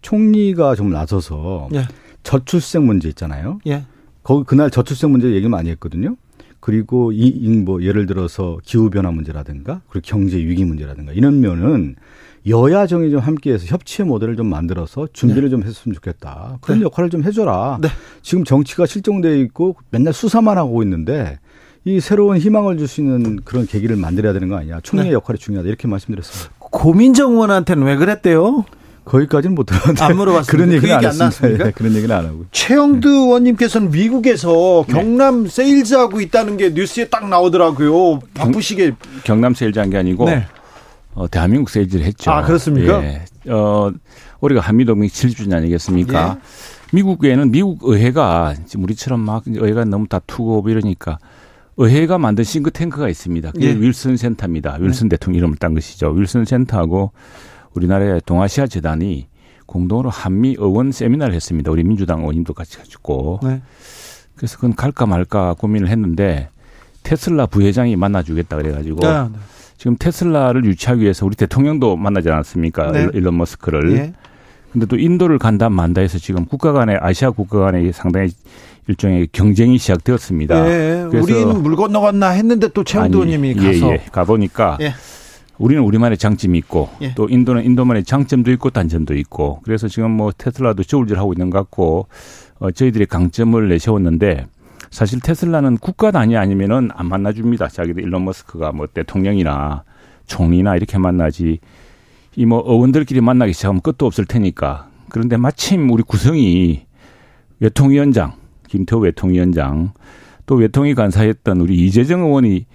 총리가 0.02 0.76
좀 0.76 0.90
나서서 0.90 1.70
예. 1.74 1.88
저출생 2.24 2.86
문제 2.86 3.08
있잖아요. 3.08 3.60
예. 3.68 3.86
거기 4.32 4.46
그날 4.46 4.70
저출생 4.72 5.12
문제 5.12 5.32
얘기 5.34 5.48
많이 5.50 5.70
했거든요. 5.72 6.16
그리고 6.60 7.12
이, 7.12 7.28
이 7.28 7.50
뭐 7.58 7.82
예를 7.84 8.06
들어서 8.06 8.58
기후 8.64 8.90
변화 8.90 9.12
문제라든가 9.12 9.82
그리고 9.90 10.06
경제 10.08 10.38
위기 10.38 10.64
문제라든가 10.64 11.12
이런 11.12 11.42
면은 11.42 11.96
여야 12.48 12.88
정이 12.88 13.12
좀 13.12 13.20
함께해서 13.20 13.66
협치의 13.68 14.08
모델을 14.08 14.36
좀 14.36 14.48
만들어서 14.48 15.08
준비를 15.12 15.50
좀 15.50 15.64
했으면 15.64 15.94
좋겠다. 15.94 16.58
그런 16.62 16.80
네. 16.80 16.86
역할을 16.86 17.10
좀 17.10 17.24
해줘라. 17.24 17.80
네. 17.82 17.90
지금 18.22 18.44
정치가 18.44 18.86
실종돼 18.86 19.40
있고 19.42 19.76
맨날 19.90 20.14
수사만 20.14 20.58
하고 20.58 20.82
있는데 20.84 21.40
이 21.84 22.00
새로운 22.00 22.38
희망을 22.38 22.78
줄 22.78 22.88
수 22.88 23.02
있는 23.02 23.42
그런 23.44 23.66
계기를 23.68 23.96
만들어야 23.96 24.34
되는 24.34 24.48
거 24.48 24.56
아니냐. 24.56 24.80
총리의 24.82 25.10
네. 25.10 25.14
역할이 25.14 25.40
중요하다 25.40 25.68
이렇게 25.68 25.88
말씀드렸습니다. 25.88 26.54
고민정 26.60 27.34
의원한테는 27.34 27.84
왜 27.86 27.96
그랬대요? 27.98 28.66
거기까지는 29.12 29.56
못 29.56 29.66
들었는데 29.66 30.04
안 30.04 30.16
물어봤습니다. 30.16 30.52
그런 30.52 30.70
그 30.70 30.76
얘기는 30.76 30.96
얘기 30.96 31.06
안안 31.06 31.18
나왔습니까? 31.18 31.48
했습니다. 31.48 31.68
예, 31.68 31.72
그런 31.72 31.94
얘기는 31.96 32.16
안 32.16 32.26
하고. 32.26 32.46
최형두 32.52 33.10
의원님께서는 33.10 33.92
미국에서 33.92 34.86
경남 34.88 35.48
세일즈하고 35.48 36.22
있다는 36.22 36.56
게 36.58 36.70
뉴스에 36.70 37.10
딱 37.10 37.28
나오더라고요. 37.28 38.20
바쁘시게. 38.34 38.94
경남 39.26 39.54
세일즈 39.54 39.80
한 39.80 39.90
게 39.90 39.98
아니고 39.98 40.26
네. 40.26 40.46
어, 41.14 41.28
대한민국 41.28 41.70
세일즈를 41.70 42.06
했죠. 42.06 42.32
아, 42.32 42.44
그렇습니까? 42.44 43.04
예. 43.04 43.22
어, 43.50 43.92
우리가 44.40 44.62
한미동맹 44.62 45.10
70주년 45.10 45.54
아니겠습니까? 45.56 46.38
예. 46.38 46.96
미국에는 46.96 47.52
미국 47.52 47.80
의회가 47.84 48.56
지금 48.66 48.84
우리처럼 48.86 49.20
막 49.20 49.44
의회가 49.46 49.84
너무 49.86 50.08
다투고 50.08 50.62
뭐 50.62 50.72
이러니까 50.72 51.20
의회가 51.78 52.18
만든 52.18 52.44
싱크탱크가 52.44 53.10
있습니다. 53.10 53.52
그게 53.52 53.68
예. 53.70 53.74
윌슨 53.74 54.16
센터입니다. 54.16 54.78
윌슨 54.80 55.10
대통령 55.10 55.38
이름을 55.40 55.58
딴 55.58 55.74
것이죠. 55.74 56.12
윌슨 56.12 56.46
센터하고 56.46 57.12
우리나라의 57.74 58.22
동아시아 58.26 58.68
재단이 58.68 59.28
공동으로 59.66 60.10
한미 60.10 60.56
의원 60.60 60.92
세미나를 60.92 61.34
했습니다. 61.34 61.72
우리 61.72 61.84
민주당 61.84 62.20
의원님도 62.22 62.54
같이 62.54 62.78
가지고. 62.78 63.40
네. 63.44 63.62
그래서 64.36 64.58
그건 64.58 64.76
갈까 64.76 65.06
말까 65.06 65.56
고민을 65.58 65.88
했는데 65.90 66.50
테슬라 67.04 67.46
부회장이 67.46 67.96
만나주겠다 67.96 68.58
그래가지고 68.58 69.06
아, 69.08 69.30
네. 69.32 69.40
지금 69.78 69.96
테슬라를 69.98 70.66
유치하기 70.66 71.02
위해서 71.02 71.26
우리 71.26 71.36
대통령도 71.36 71.96
만나지 71.96 72.30
않았습니까? 72.30 72.92
네. 72.92 73.08
일론 73.14 73.38
머스크를. 73.38 73.94
예. 73.98 74.14
근데 74.72 74.86
또 74.86 74.98
인도를 74.98 75.38
간다 75.38 75.70
만다 75.70 76.02
해서 76.02 76.18
지금 76.18 76.46
국가 76.46 76.72
간의 76.72 76.98
아시아 77.02 77.32
국가 77.32 77.60
간의 77.60 77.92
상당히 77.94 78.30
일종의 78.88 79.28
경쟁이 79.32 79.78
시작되었습니다. 79.78 80.68
예. 80.68 81.08
그래서- 81.10 81.24
우리는 81.24 81.64
물 81.64 81.76
건너갔나 81.76 82.30
했는데 82.30 82.68
또 82.70 82.84
아니, 82.96 83.12
의원님이 83.14 83.50
예, 83.50 83.54
가서. 83.54 83.94
예, 83.94 84.04
가보니까 84.12 84.78
예. 84.82 84.94
우리는 85.62 85.84
우리만의 85.84 86.18
장점이 86.18 86.58
있고 86.60 86.90
예. 87.02 87.14
또 87.14 87.30
인도는 87.30 87.64
인도만의 87.66 88.04
장점도 88.04 88.52
있고 88.54 88.72
단점도 88.72 89.16
있고 89.18 89.62
그래서 89.64 89.88
지금 89.88 90.12
뭐 90.12 90.32
테슬라도 90.36 90.84
저울질하고 90.84 91.34
있는 91.34 91.50
것 91.50 91.60
같고 91.60 92.08
어, 92.60 92.72
저희들이 92.72 93.06
강점을 93.06 93.70
내세웠는데 93.70 94.48
사실 94.90 95.20
테슬라는 95.22 95.78
국가 95.78 96.12
단위 96.12 96.36
아니면은 96.36 96.90
안 96.94 97.06
만나줍니다. 97.06 97.68
자기들 97.68 98.04
일론 98.04 98.26
머스크가 98.26 98.72
뭐 98.72 98.88
대통령이나 98.88 99.84
총리나 100.26 100.76
이렇게 100.76 100.98
만나지 100.98 101.60
이 102.36 102.46
뭐 102.46 102.64
의원들끼리 102.66 103.22
만나기 103.22 103.54
시작하면 103.54 103.82
끝도 103.82 104.06
없을 104.06 104.26
테니까 104.26 104.90
그런데 105.10 105.38
마침 105.38 105.90
우리 105.92 106.02
구성이 106.02 106.86
외통위원장 107.60 108.34
김태호 108.68 109.02
외통위원장 109.02 109.92
또 110.46 110.56
외통위 110.56 110.96
간사했던 110.96 111.60
우리 111.62 111.76
이재정 111.86 112.22
의원이 112.22 112.66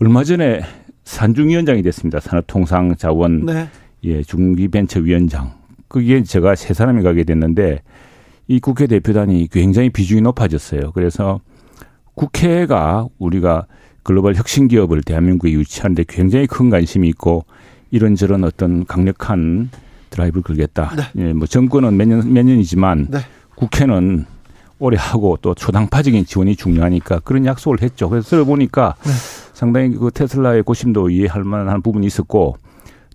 얼마 0.00 0.22
전에 0.22 0.60
산중위원장이 1.06 1.82
됐습니다. 1.82 2.20
산업통상자원 2.20 3.46
네. 3.46 3.68
예, 4.04 4.22
중기벤처위원장. 4.22 5.52
그게 5.88 6.22
제가 6.22 6.56
세 6.56 6.74
사람이 6.74 7.02
가게 7.02 7.24
됐는데 7.24 7.80
이 8.48 8.60
국회 8.60 8.86
대표단이 8.86 9.48
굉장히 9.50 9.88
비중이 9.88 10.20
높아졌어요. 10.20 10.92
그래서 10.92 11.40
국회가 12.14 13.06
우리가 13.18 13.66
글로벌 14.02 14.34
혁신 14.34 14.68
기업을 14.68 15.02
대한민국에 15.02 15.52
유치하는데 15.52 16.04
굉장히 16.08 16.46
큰 16.46 16.70
관심이 16.70 17.08
있고 17.08 17.44
이런저런 17.90 18.44
어떤 18.44 18.84
강력한 18.84 19.70
드라이브를 20.10 20.42
걸겠다. 20.42 20.92
예, 21.16 21.32
뭐 21.32 21.46
정권은 21.46 21.96
몇 21.96 22.06
년, 22.08 22.32
몇 22.32 22.44
년이지만 22.44 23.08
네. 23.10 23.18
국회는 23.54 24.26
오래 24.78 24.96
하고 24.98 25.38
또 25.40 25.54
초당파적인 25.54 26.26
지원이 26.26 26.56
중요하니까 26.56 27.20
그런 27.20 27.46
약속을 27.46 27.80
했죠. 27.80 28.08
그래서 28.08 28.28
들어보니까 28.28 28.96
네. 29.02 29.12
상당히 29.56 29.96
그 29.96 30.10
테슬라의 30.12 30.62
고심도 30.64 31.08
이해할 31.08 31.42
만한 31.42 31.80
부분이 31.80 32.06
있었고 32.06 32.58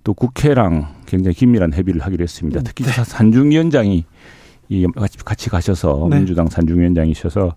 또 0.04 0.15
국회랑 0.15 0.88
굉장히 1.06 1.36
긴밀한 1.36 1.71
협의를 1.71 2.01
하기로 2.01 2.23
했습니다. 2.23 2.62
특히 2.63 2.84
네. 2.84 2.91
산중위원장이 2.91 4.04
이 4.69 4.88
같이, 5.23 5.51
가셔서 5.51 6.08
네. 6.10 6.17
민주당 6.17 6.47
산중위원장이셔서 6.47 7.56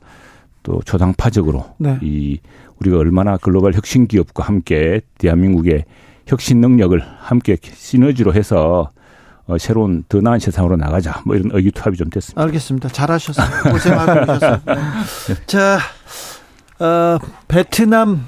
또 0.65 0.83
초당파적으로 0.85 1.65
네. 1.79 1.99
이 2.03 2.41
우리가 2.79 2.99
얼마나 2.99 3.39
글로벌 3.39 3.73
혁신 3.73 4.07
기업과 4.07 4.45
함께 4.45 5.01
대한민국의 5.17 5.87
혁신 6.27 6.61
능력을 6.61 7.01
함께 7.21 7.57
시너지로 7.63 8.35
해서 8.35 8.91
어, 9.47 9.57
새로운 9.57 10.05
더 10.11 10.21
나은 10.21 10.41
세상으로 10.41 10.77
나가자 10.77 11.23
뭐 11.25 11.37
이런 11.37 11.51
의기투합이 11.55 11.97
좀 11.97 12.11
됐습니다. 12.11 12.43
알겠습니다. 12.43 12.91
잘하셨어요. 12.91 13.73
고생하고 13.73 14.21
계셨어요. 14.21 14.61
네. 14.67 15.47
자, 15.47 15.79
어, 16.81 17.19
베트남, 17.49 18.27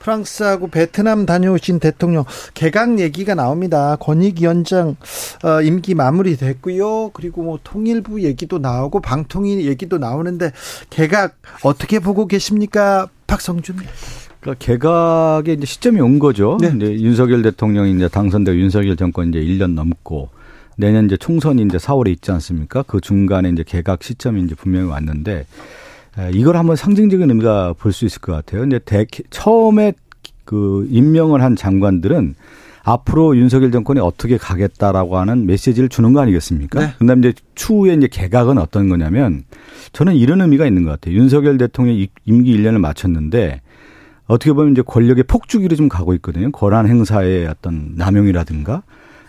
프랑스하고 0.00 0.68
베트남 0.68 1.26
다녀오신 1.26 1.78
대통령 1.78 2.24
개각 2.54 2.98
얘기가 2.98 3.34
나옵니다. 3.34 3.96
권익위원장 4.00 4.96
어, 5.44 5.62
임기 5.62 5.94
마무리됐고요. 5.94 7.10
그리고 7.10 7.42
뭐 7.42 7.58
통일부 7.62 8.22
얘기도 8.22 8.58
나오고 8.58 9.00
방통위 9.00 9.66
얘기도 9.66 9.98
나오는데 9.98 10.52
개각 10.88 11.36
어떻게 11.62 11.98
보고 12.00 12.26
계십니까, 12.26 13.08
박성준? 13.26 13.76
그러니까 14.40 14.64
개각의 14.64 15.56
이제 15.56 15.66
시점이 15.66 16.00
온 16.00 16.18
거죠. 16.18 16.56
네. 16.60 16.72
이제 16.74 16.92
윤석열 17.00 17.42
대통령이 17.42 17.94
이제 17.94 18.08
당선되고 18.08 18.58
윤석열 18.58 18.96
정권 18.96 19.28
이제 19.28 19.38
1년 19.38 19.74
넘고 19.74 20.30
내년 20.76 21.04
이제 21.04 21.16
총선이 21.16 21.62
이제 21.62 21.76
4월에 21.76 22.08
있지 22.08 22.30
않습니까? 22.32 22.82
그 22.82 23.00
중간에 23.00 23.50
이제 23.50 23.62
개각 23.66 24.02
시점이 24.02 24.42
이제 24.42 24.54
분명히 24.54 24.88
왔는데 24.88 25.32
에, 25.32 25.44
이걸 26.32 26.56
한번 26.56 26.76
상징적인 26.76 27.28
의미가 27.28 27.74
볼 27.78 27.92
수 27.92 28.04
있을 28.04 28.20
것 28.20 28.32
같아요. 28.32 28.62
근데 28.62 28.78
대, 28.78 29.06
처음에 29.30 29.92
그 30.44 30.86
임명을 30.90 31.42
한 31.42 31.56
장관들은 31.56 32.34
앞으로 32.82 33.36
윤석열 33.36 33.70
정권이 33.70 34.00
어떻게 34.00 34.36
가겠다라고 34.38 35.18
하는 35.18 35.46
메시지를 35.46 35.88
주는 35.88 36.12
거 36.12 36.20
아니겠습니까? 36.20 36.80
네. 36.80 36.92
그다음에 36.98 37.28
이제 37.28 37.38
추후에 37.54 37.94
이제 37.94 38.08
개각은 38.08 38.58
어떤 38.58 38.88
거냐면 38.88 39.44
저는 39.92 40.16
이런 40.16 40.40
의미가 40.40 40.66
있는 40.66 40.84
것 40.84 40.90
같아요. 40.90 41.14
윤석열 41.14 41.58
대통령이 41.58 42.08
임기 42.24 42.56
1년을 42.56 42.78
마쳤는데 42.78 43.60
어떻게 44.26 44.52
보면 44.52 44.72
이제 44.72 44.82
권력의 44.82 45.24
폭주기로 45.24 45.76
좀 45.76 45.88
가고 45.88 46.14
있거든요. 46.14 46.50
권한 46.52 46.88
행사의 46.88 47.46
어떤 47.46 47.92
남용이라든가 47.96 48.82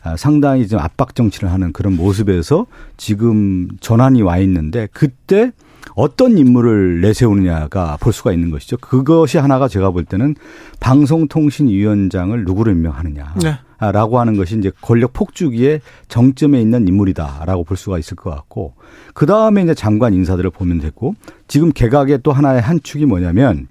아, 0.04 0.18
상당히 0.18 0.68
좀 0.68 0.80
압박 0.80 1.14
정치를 1.14 1.52
하는 1.52 1.74
그런 1.74 1.96
모습에서 1.96 2.66
지금 2.98 3.68
전환이 3.82 4.22
와 4.24 4.38
있는데 4.40 4.88
그때 4.92 5.52
어떤 5.96 6.38
인물을 6.38 7.02
내세우느냐가 7.02 7.98
볼 8.00 8.14
수가 8.14 8.32
있는 8.32 8.52
것이죠. 8.52 8.78
그것이 8.78 9.38
하나가 9.38 9.68
제가 9.68 9.92
볼 9.92 10.06
때는 10.06 10.36
방송통신위원장을 10.80 12.44
누구를 12.46 12.74
임명하느냐. 12.74 13.36
네. 13.42 13.58
라고 13.92 14.20
하는 14.20 14.38
것이 14.38 14.58
이제 14.60 14.72
권력 14.80 15.12
폭주기에 15.14 15.82
정점에 16.08 16.62
있는 16.62 16.88
인물이다라고 16.88 17.64
볼 17.64 17.78
수가 17.78 17.98
있을 17.98 18.16
것 18.16 18.30
같고 18.30 18.76
그 19.16 19.26
다음에 19.26 19.64
이제 19.64 19.74
장관 19.74 20.14
인사들을 20.14 20.52
보면 20.52 20.80
되고 20.80 21.16
지금 21.48 21.72
개각의 21.72 22.20
또 22.22 22.32
하나의 22.32 22.62
한 22.62 22.80
축이 22.84 23.08
뭐냐면 23.08 23.68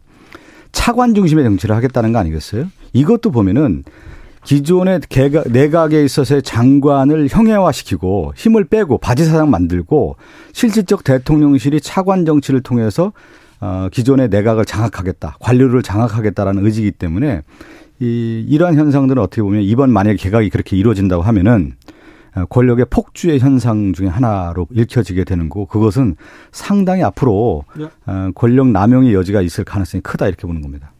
차관 0.72 1.14
중심의 1.14 1.44
정치를 1.44 1.76
하겠다는 1.76 2.12
거 2.12 2.18
아니겠어요? 2.18 2.66
이것도 2.92 3.30
보면은 3.30 3.84
기존의 4.44 5.00
개각, 5.08 5.48
내각에 5.50 6.02
있어서의 6.04 6.42
장관을 6.42 7.28
형해화시키고 7.30 8.32
힘을 8.36 8.64
빼고 8.64 8.98
바지사장 8.98 9.50
만들고 9.50 10.16
실질적 10.52 11.04
대통령실이 11.04 11.80
차관 11.80 12.24
정치를 12.24 12.62
통해서 12.62 13.12
어, 13.60 13.88
기존의 13.92 14.28
내각을 14.30 14.64
장악하겠다, 14.64 15.36
관료를 15.38 15.82
장악하겠다라는 15.82 16.64
의지이기 16.64 16.92
때문에 16.92 17.42
이, 18.00 18.44
이러한 18.48 18.76
현상들은 18.76 19.22
어떻게 19.22 19.42
보면 19.42 19.62
이번 19.62 19.90
만약에 19.90 20.16
개각이 20.16 20.48
그렇게 20.48 20.76
이루어진다고 20.76 21.22
하면은 21.22 21.74
어, 22.34 22.46
권력의 22.46 22.86
폭주의 22.88 23.38
현상 23.38 23.92
중에 23.92 24.06
하나로 24.06 24.66
읽혀지게 24.72 25.24
되는 25.24 25.48
거고 25.50 25.66
그것은 25.66 26.16
상당히 26.52 27.02
앞으로 27.02 27.64
어, 28.06 28.30
권력 28.34 28.68
남용의 28.68 29.12
여지가 29.12 29.42
있을 29.42 29.64
가능성이 29.64 30.00
크다 30.00 30.26
이렇게 30.28 30.46
보는 30.46 30.62
겁니다. 30.62 30.92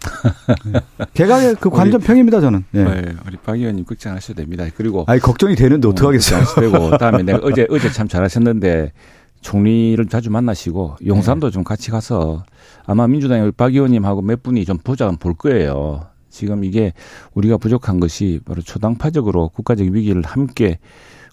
개각의 1.14 1.56
그 1.60 1.70
관전 1.70 2.00
평입니다 2.00 2.40
저는. 2.40 2.64
예. 2.74 2.84
네, 2.84 3.14
우리 3.26 3.36
박 3.36 3.56
의원님 3.56 3.84
걱정 3.84 4.12
안 4.12 4.16
하셔도 4.16 4.40
됩니다. 4.40 4.64
그리고 4.76 5.04
아니 5.06 5.20
걱정이 5.20 5.54
되는데 5.54 5.88
어떡 5.88 6.08
하겠어요. 6.08 6.44
되고 6.58 6.96
다음에 6.98 7.22
내가 7.22 7.40
어제 7.42 7.66
어제 7.70 7.90
참 7.90 8.08
잘하셨는데 8.08 8.92
총리를 9.40 10.04
자주 10.06 10.30
만나시고 10.30 10.96
용산도 11.06 11.48
네. 11.48 11.52
좀 11.52 11.64
같이 11.64 11.90
가서 11.90 12.44
아마 12.84 13.06
민주당의 13.06 13.44
우리 13.44 13.52
박 13.52 13.72
의원님하고 13.72 14.22
몇 14.22 14.42
분이 14.42 14.64
좀 14.64 14.78
보자 14.78 15.10
볼 15.10 15.34
거예요. 15.34 16.06
지금 16.28 16.64
이게 16.64 16.92
우리가 17.34 17.56
부족한 17.56 18.00
것이 18.00 18.40
바로 18.44 18.62
초당파적으로 18.62 19.48
국가적 19.48 19.86
위기를 19.88 20.22
함께 20.22 20.78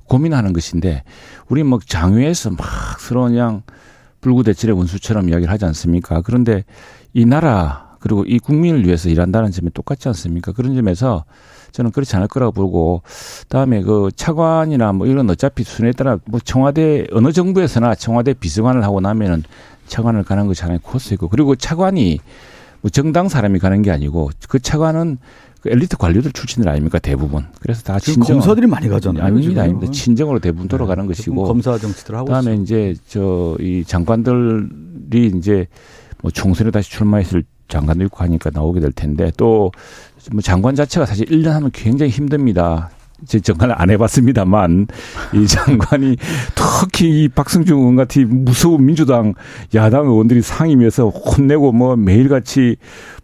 고민하는 0.06 0.54
것인데 0.54 1.04
우리 1.50 1.64
뭐 1.64 1.80
장외에서 1.86 2.52
막 2.52 3.00
서로 3.00 3.24
그냥 3.24 3.62
불구대칠의 4.22 4.76
원수처럼 4.76 5.30
이야기를 5.30 5.52
하지 5.52 5.66
않습니까? 5.66 6.22
그런데 6.22 6.64
이 7.14 7.26
나라 7.26 7.87
그리고 8.08 8.24
이 8.26 8.40
국민을 8.40 8.86
위해서 8.86 9.10
일한다는 9.10 9.52
점이 9.52 9.72
똑같지 9.74 10.08
않습니까? 10.08 10.54
그런 10.54 10.74
점에서 10.76 11.26
저는 11.74 11.92
그렇지 11.92 12.16
않을 12.16 12.30
거라고 12.30 12.54
보고 12.54 13.02
다음에 13.50 13.82
그 13.82 14.10
차관이나 14.16 14.94
뭐 14.94 15.06
이런 15.08 15.30
어차피 15.30 15.64
순위에 15.64 15.92
따라 15.92 16.18
뭐 16.26 16.40
청와대 16.40 17.06
어느 17.12 17.34
정부에서나 17.34 17.96
청와대 17.96 18.34
비서관을 18.34 18.84
하고 18.84 19.02
나면은 19.02 19.44
차관을 19.88 20.24
가는 20.24 20.48
것이 20.48 20.62
하나의 20.62 20.80
코스이고 20.82 21.28
그리고 21.28 21.56
차관이 21.56 22.20
뭐 22.82 22.90
정당 22.90 23.28
사람이 23.28 23.60
가는 23.60 23.82
게 23.82 23.92
아니고 23.92 24.30
그 24.48 24.60
차관은 24.60 25.18
그 25.62 25.70
엘리트 25.70 25.98
관료들 25.98 26.32
출신들 26.32 26.70
아닙니까 26.72 27.00
대부분 27.00 27.46
그래서 27.60 27.84
다 27.84 28.00
지금 28.00 28.22
친정 28.24 28.38
검사들이 28.40 28.68
많이 28.68 28.88
가잖아요. 28.88 29.24
아닙니다. 29.26 29.64
아닙니다 29.64 29.92
친정으로 29.92 30.40
대부분 30.40 30.70
돌아가는 30.70 31.04
네, 31.04 31.08
것이고 31.10 31.44
검사 31.44 31.78
정치들 31.78 32.16
하고 32.16 32.26
그다음에 32.28 32.54
있어요. 32.54 32.64
이제 32.64 32.96
저 33.08 33.58
이 33.60 33.84
장관들이 33.86 35.34
이제 35.36 35.68
뭐 36.22 36.32
총선에 36.32 36.72
다시 36.72 36.90
출마했을 36.92 37.44
장관도 37.68 38.04
있고 38.06 38.18
하니까 38.24 38.50
나오게 38.54 38.80
될 38.80 38.92
텐데 38.92 39.32
또 39.38 39.72
뭐 40.32 40.42
장관 40.42 40.76
자체가 40.76 41.06
사실 41.06 41.26
1년 41.28 41.50
하면 41.52 41.72
굉장히 41.72 42.12
힘듭니다. 42.12 42.90
제 43.26 43.40
정관을 43.40 43.76
안 43.78 43.90
해봤습니다만 43.90 44.88
이 45.34 45.48
장관이 45.48 46.18
특히 46.56 47.24
이 47.24 47.28
박승중 47.30 47.80
의원 47.80 47.96
같은 47.96 48.46
무서운 48.46 48.86
민주당 48.86 49.34
야당 49.76 50.06
의원들이 50.06 50.42
상임위에서 50.42 51.10
혼내고 51.10 51.72
뭐 51.72 51.96
매일같이 51.96 52.76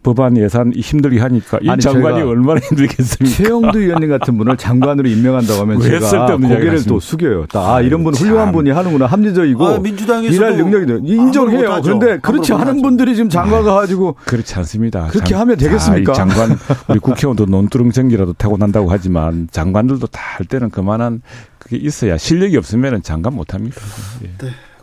법안 0.02 0.36
예산 0.36 0.72
힘들게 0.74 1.18
하니까 1.20 1.58
이 1.62 1.68
아니, 1.70 1.80
장관이 1.80 2.20
얼마나 2.22 2.60
힘들겠습니까? 2.60 3.36
최영두 3.36 3.78
의원님 3.78 4.10
같은 4.10 4.36
분을 4.36 4.56
장관으로 4.56 5.08
임명한다고 5.08 5.60
하면 5.62 5.80
왜 5.80 5.98
제가 6.00 6.36
고개를 6.36 6.84
또? 6.84 7.00
숙여요. 7.00 7.46
딱, 7.46 7.74
아, 7.74 7.80
이런 7.80 8.04
분 8.04 8.14
훌륭한 8.14 8.46
참. 8.48 8.52
분이 8.52 8.70
하는구나. 8.70 9.06
합리적이고 9.06 9.66
아, 9.66 9.78
민주당에서도 9.78 10.34
일할 10.34 10.56
능력이 10.58 11.10
인정해요. 11.10 11.80
그런데 11.82 12.18
그렇지 12.18 12.52
않은. 12.52 12.82
분들이 12.82 13.14
지금 13.14 13.30
장관 13.30 13.64
가가지고 13.64 14.16
그렇지 14.26 14.54
않습니다. 14.56 15.06
그렇게 15.06 15.34
하면 15.34 15.56
되겠습니까? 15.56 16.12
아, 16.12 16.14
이 16.14 16.16
장관 16.16 16.58
우리 16.88 16.98
국회의원도 16.98 17.46
논두렁 17.46 17.92
전기라도 17.92 18.34
타고 18.34 18.58
난다고 18.58 18.90
하지만 18.90 19.48
장관 19.50 19.83
들도 19.86 20.06
다 20.08 20.22
할 20.36 20.46
때는 20.46 20.70
그만한 20.70 21.22
그게 21.58 21.76
있어야 21.76 22.18
실력이 22.18 22.56
없으면 22.56 23.02
장관 23.02 23.34
못 23.34 23.54
합니다. 23.54 23.76
예. 24.24 24.30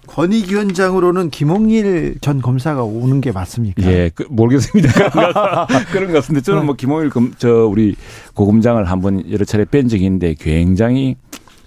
권익위원장으로는 0.08 1.30
김홍일 1.30 2.16
전 2.22 2.42
검사가 2.42 2.84
오는 2.84 3.22
게 3.22 3.32
맞습니까? 3.32 3.82
예, 3.84 4.12
그, 4.14 4.26
모르겠습니다. 4.30 4.90
그런 5.92 6.12
것- 6.12 6.20
같은데 6.22 6.42
저는 6.42 6.66
뭐 6.66 6.76
김홍일 6.76 7.10
검, 7.10 7.34
저 7.38 7.66
우리 7.66 7.96
고검장을 8.34 8.86
한번 8.86 9.30
여러 9.32 9.46
차례 9.46 9.66
뵌 9.66 9.88
적이 9.88 10.06
있는데 10.06 10.36
굉장히 10.40 11.16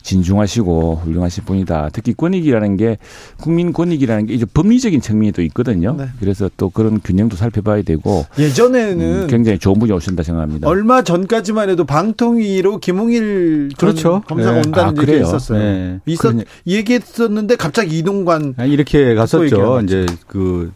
진중하시고 0.05 1.01
훌륭하신 1.03 1.45
분이다. 1.45 1.89
특히 1.93 2.13
권익이라는 2.15 2.77
게 2.77 2.99
국민 3.39 3.73
권익이라는 3.73 4.27
게 4.27 4.35
이제 4.35 4.45
법리적인 4.45 5.01
측면이 5.01 5.33
또 5.33 5.43
있거든요. 5.43 5.97
네. 5.99 6.07
그래서 6.21 6.49
또 6.57 6.69
그런 6.71 7.01
균형도 7.03 7.37
살펴봐야 7.37 7.83
되고 7.83 8.25
예전에는 8.39 9.01
음, 9.23 9.27
굉장히 9.29 9.59
좋은 9.59 9.79
분이 9.79 9.91
오신다 9.93 10.23
생각합니다. 10.23 10.69
얼마 10.69 11.03
전까지만 11.03 11.71
해도 11.71 11.85
방통위로 11.85 12.79
김홍일 12.79 13.71
전 13.77 13.89
그렇죠. 13.91 14.23
검사가 14.29 14.53
네. 14.53 14.63
온다는 14.67 14.91
아, 14.91 14.93
그래요? 14.93 15.23
있었어요. 15.23 15.59
네. 15.59 16.01
있었 16.07 16.35
그러니- 16.35 16.45
얘기했었는데 16.67 17.57
갑자기 17.57 17.99
이동관 17.99 18.55
아니, 18.59 18.73
이렇게 18.73 19.15
갔었죠. 19.15 19.81
이제 19.85 20.05
그 20.27 20.71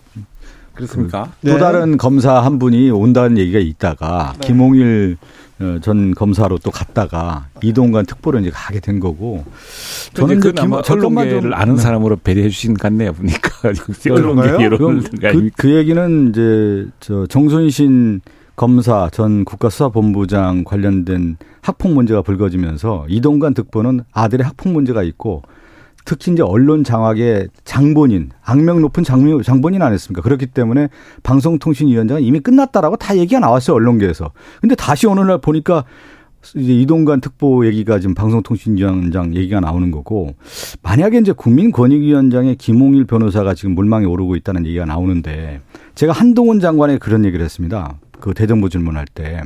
그렇습니까? 0.79 1.33
또 1.45 1.53
네. 1.53 1.59
다른 1.59 1.97
검사 1.97 2.41
한 2.41 2.59
분이 2.59 2.91
온다는 2.91 3.37
얘기가 3.39 3.59
있다가 3.59 4.35
네. 4.41 4.47
김홍일 4.47 5.17
어, 5.61 5.79
전 5.83 6.15
검사로 6.15 6.59
또 6.59 6.71
갔다가 6.71 7.47
이동관 7.63 8.07
특보로 8.07 8.39
이제 8.39 8.51
가게 8.51 8.79
된 8.79 9.01
거고 9.01 9.45
저는 10.15 10.39
그 10.39 10.53
좀- 10.55 10.73
언론계를 10.73 11.53
아는 11.53 11.75
네. 11.75 11.83
사람으로 11.83 12.17
배려해 12.23 12.49
주신 12.49 12.75
것 12.75 12.83
같네요 12.83 13.13
보니까 13.13 13.51
그럼 14.05 14.63
여론들 14.63 15.11
그, 15.33 15.51
그 15.57 15.75
얘기는 15.75 16.29
이제 16.31 16.87
저 17.01 17.27
정순신 17.27 18.21
검사 18.55 19.09
전 19.11 19.45
국가수사본부장 19.45 20.63
관련된 20.65 21.39
학폭 21.61 21.93
문제가 21.93 22.23
불거지면서 22.23 23.07
이동관 23.09 23.55
특보는 23.55 24.01
아들의 24.13 24.45
학폭 24.47 24.73
문제가 24.73 25.03
있고 25.03 25.43
특히 26.09 26.33
이제 26.33 26.43
언론 26.43 26.85
장악의 26.85 27.49
장본인, 27.67 28.31
악명 28.43 28.81
높은 28.81 29.05
장, 29.05 29.43
장본인 29.43 29.83
아니었습니까? 29.83 30.23
그렇기 30.23 30.47
때문에 30.47 30.89
방송통신위원장은 31.23 32.23
이미 32.23 32.41
끝났다라고 32.41 32.97
다 32.97 33.19
얘기가 33.19 33.41
나왔어요, 33.41 33.77
언론계에서. 33.77 34.31
근데 34.63 34.75
다시 34.75 35.07
어느 35.07 35.21
날 35.21 35.39
보니까 35.39 35.85
이제 36.57 36.73
이동관 36.73 37.21
특보 37.21 37.67
얘기가 37.67 37.99
지금 37.99 38.15
방송통신위원장 38.15 39.35
얘기가 39.35 39.61
나오는 39.61 39.91
거고 39.91 40.35
만약에 40.83 41.19
이제 41.19 41.33
국민권익위원장의 41.33 42.57
김홍일 42.57 43.05
변호사가 43.05 43.53
지금 43.53 43.75
물망에 43.75 44.07
오르고 44.07 44.35
있다는 44.37 44.65
얘기가 44.65 44.87
나오는데 44.87 45.61
제가 45.95 46.15
한동훈 46.15 46.59
장관에 46.59 46.97
그런 46.97 47.27
얘기를 47.27 47.45
했습니다. 47.45 47.99
그 48.19 48.33
대정부 48.33 48.71
질문할 48.71 49.05
때 49.13 49.43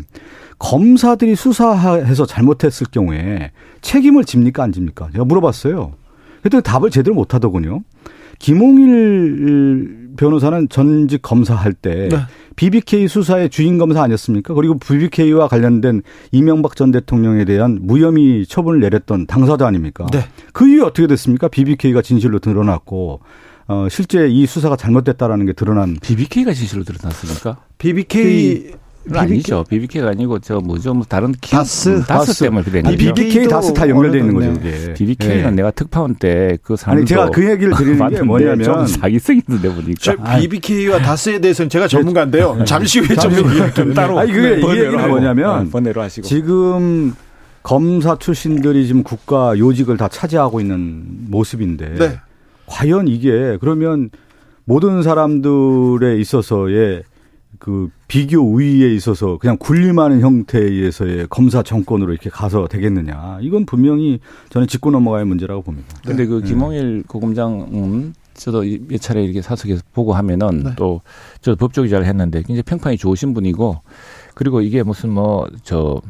검사들이 0.61 1.35
수사해서 1.35 2.25
잘못했을 2.25 2.87
경우에 2.92 3.51
책임을 3.81 4.25
집니까 4.25 4.62
안 4.62 4.70
집니까? 4.70 5.09
제가 5.11 5.25
물어봤어요. 5.25 6.02
그랬더니 6.42 6.62
답을 6.62 6.90
제대로 6.90 7.14
못 7.14 7.35
하더군요. 7.35 7.83
김홍일 8.38 10.14
변호사는 10.16 10.68
전직 10.68 11.22
검사할 11.22 11.72
때 11.72 12.09
네. 12.11 12.18
BBK 12.57 13.09
수사의 13.09 13.48
주인 13.48 13.78
검사 13.78 14.02
아니었습니까? 14.02 14.52
그리고 14.55 14.78
BBK와 14.78 15.48
관련된 15.48 16.02
이명박 16.33 16.76
전 16.76 16.90
대통령에 16.90 17.44
대한 17.44 17.78
무혐의 17.81 18.46
처분을 18.46 18.81
내렸던 18.81 19.26
당사자 19.26 19.66
아닙니까? 19.66 20.07
네. 20.12 20.20
그 20.52 20.68
이후에 20.68 20.83
어떻게 20.83 21.07
됐습니까? 21.07 21.48
BBK가 21.48 22.02
진실로 22.02 22.40
드러났고 22.40 23.20
어, 23.68 23.87
실제 23.88 24.28
이 24.28 24.44
수사가 24.44 24.76
잘못됐다라는 24.76 25.46
게 25.46 25.52
드러난 25.52 25.96
BBK가 26.02 26.52
진실로 26.52 26.85
드러났습니까? 26.85 27.59
BBK 27.78 28.72
아니죠. 29.12 29.65
BBK가 29.69 30.09
아니고 30.11 30.38
저 30.38 30.61
뭐죠? 30.61 30.95
뭐 30.95 31.05
다른 31.09 31.33
키, 31.41 31.51
다스, 31.51 31.88
음, 31.88 32.03
다스, 32.03 32.27
다스. 32.27 32.45
때문에 32.45 32.65
아니, 32.85 32.97
거죠. 32.97 32.97
BBK 33.15 33.49
다스 33.49 33.73
다 33.75 33.88
연결돼 33.88 34.19
있는 34.19 34.35
거죠. 34.35 34.53
네. 34.61 34.94
BBK는 34.94 35.44
예. 35.44 35.50
내가 35.50 35.71
특파원 35.73 36.15
때 36.15 36.57
그 36.63 36.77
사람 36.77 36.98
아니 36.98 37.07
제가 37.07 37.31
그 37.31 37.48
얘기를 37.50 37.75
드리는 37.75 38.09
게 38.09 38.23
뭐냐면 38.23 38.65
좀 38.65 38.87
사기성 38.87 39.37
있는데 39.46 39.75
보니까 39.75 39.94
저 40.00 40.17
BBK와 40.17 40.98
다스에 41.00 41.40
대해서는 41.40 41.69
제가 41.69 41.88
전문가인데요. 41.88 42.65
잠시 42.65 43.00
후에 43.00 43.17
좀 43.17 43.73
좀 43.75 43.94
따로 43.94 44.19
아니, 44.19 44.33
그게 44.33 44.59
이 44.59 44.61
번외로 44.61 44.87
얘기는 44.87 45.09
뭐냐면 45.09 45.67
어, 45.67 45.71
번외로 45.71 46.03
하시고 46.03 46.27
지금 46.27 47.15
검사 47.63 48.17
출신들이 48.17 48.87
지금 48.87 49.03
국가 49.03 49.57
요직을 49.59 49.96
다 49.96 50.09
차지하고 50.09 50.61
있는 50.61 51.05
모습인데 51.29 51.94
네. 51.98 52.19
과연 52.67 53.09
이게 53.09 53.57
그러면 53.61 54.11
모든 54.65 55.03
사람들에 55.03 56.19
있어서의 56.19 57.03
그 57.59 57.90
비교 58.09 58.40
우위에 58.40 58.94
있어서 58.94 59.38
그냥 59.38 59.57
군림하는 59.59 60.21
형태에 60.21 60.63
의해서의 60.63 61.27
검사 61.29 61.63
정권으로 61.63 62.13
이렇게 62.13 62.31
가서 62.31 62.67
되겠느냐. 62.67 63.38
이건 63.40 63.67
분명히 63.67 64.21
저는 64.50 64.67
짚고 64.67 64.90
넘어가야 64.90 65.25
문제라고 65.25 65.63
봅니다. 65.63 65.88
근데 66.05 66.27
그 66.27 66.40
네. 66.40 66.48
김홍일 66.48 67.05
고검장은 67.07 68.15
저도 68.35 68.65
몇 68.88 69.00
차례 69.00 69.23
이렇게 69.23 69.42
사석에서 69.42 69.83
보고 69.92 70.15
하면은 70.15 70.65
네. 70.65 70.71
또 70.77 71.03
저도 71.40 71.57
법조 71.57 71.83
기자를 71.83 72.07
했는데 72.07 72.38
굉장히 72.38 72.63
평판이 72.63 72.96
좋으신 72.96 73.35
분이고 73.35 73.81
그리고 74.35 74.61
이게 74.61 74.83
무슨 74.83 75.11
뭐저 75.11 76.00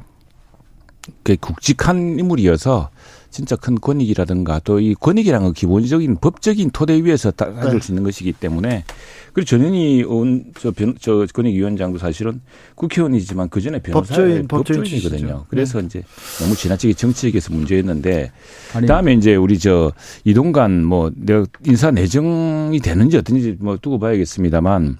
그 1.23 1.37
굵직한 1.37 2.19
인물이어서 2.19 2.91
진짜 3.33 3.57
큰 3.57 3.75
권익이라든가 3.81 4.61
또 4.61 4.83
이 4.83 4.95
권익이라는 4.95 5.45
건 5.45 5.55
기본적인 5.55 6.17
법적인 6.17 6.71
토대 6.71 7.03
위에서 7.03 7.31
다 7.31 7.53
가질 7.53 7.79
네. 7.79 7.81
수 7.81 7.93
있는 7.93 8.03
것이기 8.03 8.33
때문에 8.33 8.85
그리고 9.33 9.47
전현희 9.47 9.99
의원 9.99 10.45
저, 10.59 10.71
변, 10.73 10.95
저 11.01 11.27
권익위원장도 11.33 11.99
사실은 11.99 12.41
국회의원이지만 12.75 13.49
그 13.49 13.61
전에 13.61 13.79
변호사의 13.79 14.47
법조인, 14.47 14.49
법조인 14.49 14.81
법조인이거든요. 14.81 15.47
그래서 15.49 15.81
이제 15.81 16.03
너무 16.41 16.55
지나치게 16.55 16.95
정치적에서 16.95 17.53
문제였는데 17.55 18.33
아니, 18.75 18.87
다음에 18.87 19.15
이제 19.15 19.37
우리 19.37 19.59
저 19.59 19.93
이동관 20.25 20.85
뭐 20.85 21.11
내가 21.15 21.47
인사 21.65 21.91
내정이 21.91 22.81
되는지 22.81 23.17
어떤지 23.17 23.57
뭐 23.61 23.77
두고 23.81 23.99
봐야겠습니다만 23.99 24.99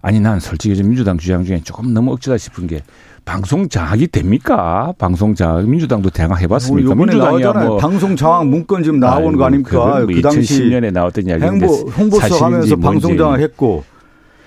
아니 0.00 0.20
난 0.20 0.40
솔직히 0.40 0.76
좀 0.76 0.88
민주당 0.88 1.18
주장 1.18 1.44
중에 1.44 1.60
조금 1.62 1.92
너무 1.92 2.12
억지다 2.12 2.38
싶은 2.38 2.66
게 2.66 2.82
방송 3.24 3.68
장악이 3.68 4.08
됩니까? 4.08 4.92
방송 4.98 5.34
장악 5.34 5.68
민주당도 5.68 6.10
대강 6.10 6.36
우리 6.36 6.42
해봤습니까? 6.44 6.92
이번에 6.92 7.12
민주당이야. 7.12 7.52
뭐 7.66 7.76
방송 7.76 8.16
장악 8.16 8.46
문건 8.48 8.82
지금 8.82 8.98
나오는 8.98 9.36
거 9.38 9.44
아닙니까? 9.44 10.04
그 10.06 10.20
당시 10.20 10.64
2010년에 10.64 10.92
나왔던 10.92 11.26
이야기인데 11.26 11.66
행보 11.66 11.72
홍보수석 11.90 12.42
하면서 12.42 12.76
방송 12.76 13.16
장악 13.16 13.40
했고 13.40 13.84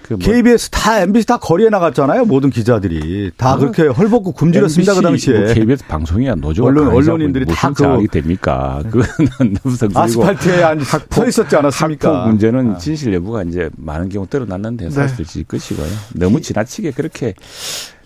그 0.04 0.14
뭐 0.14 0.20
KBS 0.20 0.70
다 0.70 1.00
MBC 1.02 1.26
다 1.26 1.38
거리에 1.38 1.70
나갔잖아요. 1.70 2.26
모든 2.26 2.52
기자들이 2.52 3.32
다 3.38 3.58
그렇게 3.58 3.88
헐벗고 3.88 4.34
굶주렸습니다 4.34 4.94
그 4.94 5.00
MBC 5.08 5.32
당시에. 5.32 5.46
뭐 5.46 5.54
KBS 5.56 5.88
방송이야 5.88 6.36
노조가 6.36 6.68
언론- 6.68 6.90
언론인들이 6.90 7.46
다 7.48 7.70
그- 7.70 7.82
장악이 7.82 8.08
됩니까? 8.10 8.84
그거는 8.92 9.56
무슨 9.64 9.90
아스팔트에 9.96 10.62
앉아 10.64 11.00
서 11.10 11.28
있었지 11.28 11.56
않았습니까? 11.56 12.08
학폭 12.20 12.28
문제는 12.30 12.78
진실 12.78 13.16
여부가 13.16 13.42
이제 13.44 13.70
많은 13.78 14.10
경우 14.10 14.28
드러났는데 14.28 14.92
사실일 14.92 15.46
것이고요. 15.46 15.88
너무 16.14 16.40
지나치게 16.40 16.92
그렇게 16.92 17.34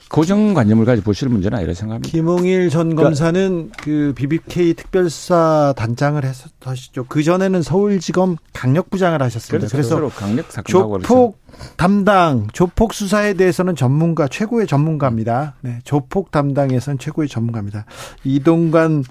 고정관념을 0.10 0.86
가지고 0.86 1.06
보실 1.06 1.30
문제는 1.30 1.58
아니라 1.58 1.74
생각합니다. 1.74 2.12
김홍일 2.12 2.70
전 2.70 2.96
검사는 2.96 3.72
그 3.78 4.14
BBK 4.16 4.74
특별수사 4.74 5.76
단장을 5.78 6.24
했었죠. 6.24 7.06
그 7.08 7.22
전에는 7.22 7.62
서울지검 7.62 8.38
강력부장을 8.54 9.22
하셨습니다. 9.22 9.68
그래서, 9.68 9.96
그래서 10.00 10.18
강력 10.18 10.46
조폭 10.66 11.38
담당, 11.78 12.48
조폭 12.54 12.94
수사에 12.94 13.36
대해서는 13.36 13.76
전문가, 13.76 14.28
최고의 14.28 14.66
전문가입니다. 14.66 15.56
네, 15.62 15.80
조폭 15.84 16.32
담당에서는 16.32 16.98
최고의 16.98 17.30
전문가입니다. 17.30 17.86
이동관, 18.24 19.04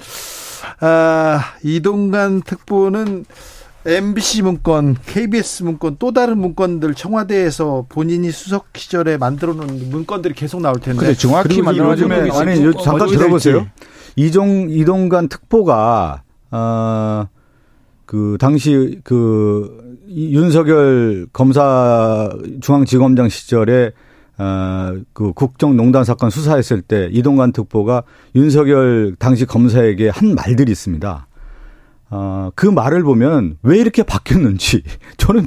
아, 0.80 1.40
이동관 1.62 2.42
특보는 2.42 3.24
MBC 3.88 4.42
문건, 4.42 4.96
KBS 5.06 5.62
문건, 5.62 5.96
또 5.98 6.12
다른 6.12 6.38
문건들 6.38 6.94
청와대에서 6.94 7.86
본인이 7.88 8.30
수석 8.30 8.66
시절에 8.74 9.16
만들어 9.16 9.54
놓은 9.54 9.88
문건들이 9.90 10.34
계속 10.34 10.60
나올 10.60 10.78
텐데. 10.78 10.98
근데 11.00 11.14
정확히 11.14 11.62
만들어진 11.62 12.04
요즘에 12.10 12.28
거 12.28 12.38
아니 12.40 12.62
요- 12.64 12.72
잠깐 12.74 13.08
들어보세요. 13.08 13.66
이종 14.16 14.66
이동관 14.70 15.28
특보가 15.28 16.22
어 16.50 17.26
그 18.04 18.38
당시 18.40 19.00
그 19.04 19.98
이- 20.08 20.34
윤석열 20.34 21.26
검사 21.30 22.30
중앙지검장 22.62 23.28
시절에 23.28 23.92
어그 24.38 25.32
국정농단 25.34 26.04
사건 26.04 26.30
수사했을 26.30 26.80
때 26.80 27.10
이동관 27.12 27.52
특보가 27.52 28.04
윤석열 28.34 29.14
당시 29.18 29.44
검사에게 29.44 30.08
한 30.08 30.34
말들이 30.34 30.72
있습니다. 30.72 31.26
어, 32.10 32.50
그 32.54 32.66
말을 32.66 33.02
보면 33.02 33.58
왜 33.62 33.78
이렇게 33.78 34.02
바뀌었는지 34.02 34.82
저는 35.18 35.46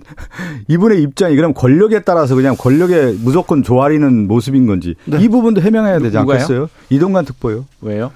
이분의 0.67 1.01
입장이 1.01 1.35
그럼 1.35 1.53
권력에 1.53 2.01
따라서 2.01 2.35
그냥 2.35 2.55
권력에 2.57 3.15
무조건 3.19 3.63
조아리는 3.63 4.27
모습인 4.27 4.67
건지 4.67 4.95
네. 5.05 5.19
이 5.21 5.27
부분도 5.27 5.61
해명해야 5.61 5.99
되지 5.99 6.17
누가요? 6.17 6.35
않겠어요? 6.35 6.69
이동관 6.89 7.25
특보요. 7.25 7.65
왜요? 7.81 8.11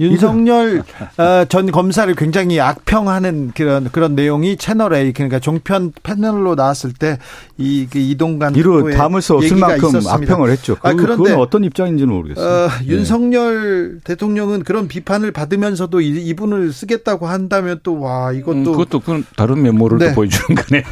윤석열 0.00 0.82
어, 1.16 1.44
전 1.48 1.70
검사를 1.72 2.12
굉장히 2.14 2.60
악평하는 2.60 3.52
그런 3.54 3.88
그런 3.90 4.14
내용이 4.14 4.56
채널 4.56 4.94
A 4.94 5.12
그러니까 5.12 5.38
종편 5.40 5.92
패널로 6.02 6.54
나왔을 6.54 6.92
때 6.92 7.18
이 7.60 7.88
이동관 7.92 8.52
특보의 8.52 8.96
담을 8.96 9.20
수 9.20 9.34
없을 9.34 9.56
만큼 9.56 9.88
있었습니다. 9.88 10.14
악평을 10.14 10.50
했죠. 10.50 10.76
그, 10.76 10.86
아, 10.88 10.92
그런데 10.92 11.24
그건 11.24 11.40
어떤 11.40 11.64
입장인지는 11.64 12.12
모르겠어요. 12.14 12.46
어, 12.66 12.68
네. 12.80 12.86
윤석열 12.86 13.98
대통령은 14.04 14.62
그런 14.62 14.86
비판을 14.86 15.32
받으면서도 15.32 16.00
이, 16.00 16.06
이분을 16.28 16.72
쓰겠다고 16.72 17.26
한다면 17.26 17.80
또 17.82 17.98
와 17.98 18.30
이것도 18.30 18.52
음, 18.58 18.64
그것도 18.64 19.00
그건 19.00 19.24
다른 19.36 19.60
면모를 19.62 19.98
네. 19.98 20.08
또 20.10 20.14
보여주는 20.14 20.46
거네요. 20.54 20.84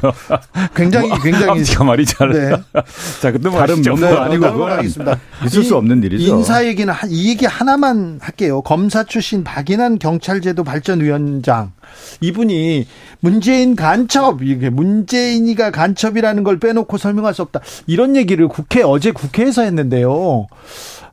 굉장히 0.75 1.09
굉장히 1.23 1.51
앞뒤가 1.61 1.85
말이 1.85 2.05
잘. 2.05 2.31
네. 2.33 2.51
자, 3.23 3.31
근데 3.31 3.49
뭐 3.49 3.61
다른. 3.61 3.81
면모 3.81 4.01
네, 4.01 4.13
아니고 4.17 4.53
그건. 4.53 4.85
있을 4.85 5.63
수 5.63 5.73
이- 5.75 5.77
없는 5.77 6.03
일이죠. 6.03 6.37
인사 6.37 6.67
얘기는 6.67 6.93
한- 6.93 7.09
이 7.11 7.29
얘기 7.31 7.47
하나만 7.47 8.19
할게요. 8.21 8.61
검사 8.63 8.96
출신 9.05 9.45
박인환 9.45 9.99
경찰제도 9.99 10.65
발전위원장 10.65 11.73
이분이 12.21 12.87
문재인 13.21 13.77
간첩 13.77 14.43
이게 14.43 14.71
문재인이가 14.71 15.71
간첩이라는 15.71 16.45
걸 16.45 16.59
빼놓고 16.59 16.99
설명할 16.99 17.35
수 17.35 17.43
없다. 17.43 17.61
이런 17.87 18.17
얘기를 18.17 18.49
국회 18.49 18.83
어제 18.83 19.11
국회에서 19.13 19.63
했는데요. 19.63 20.47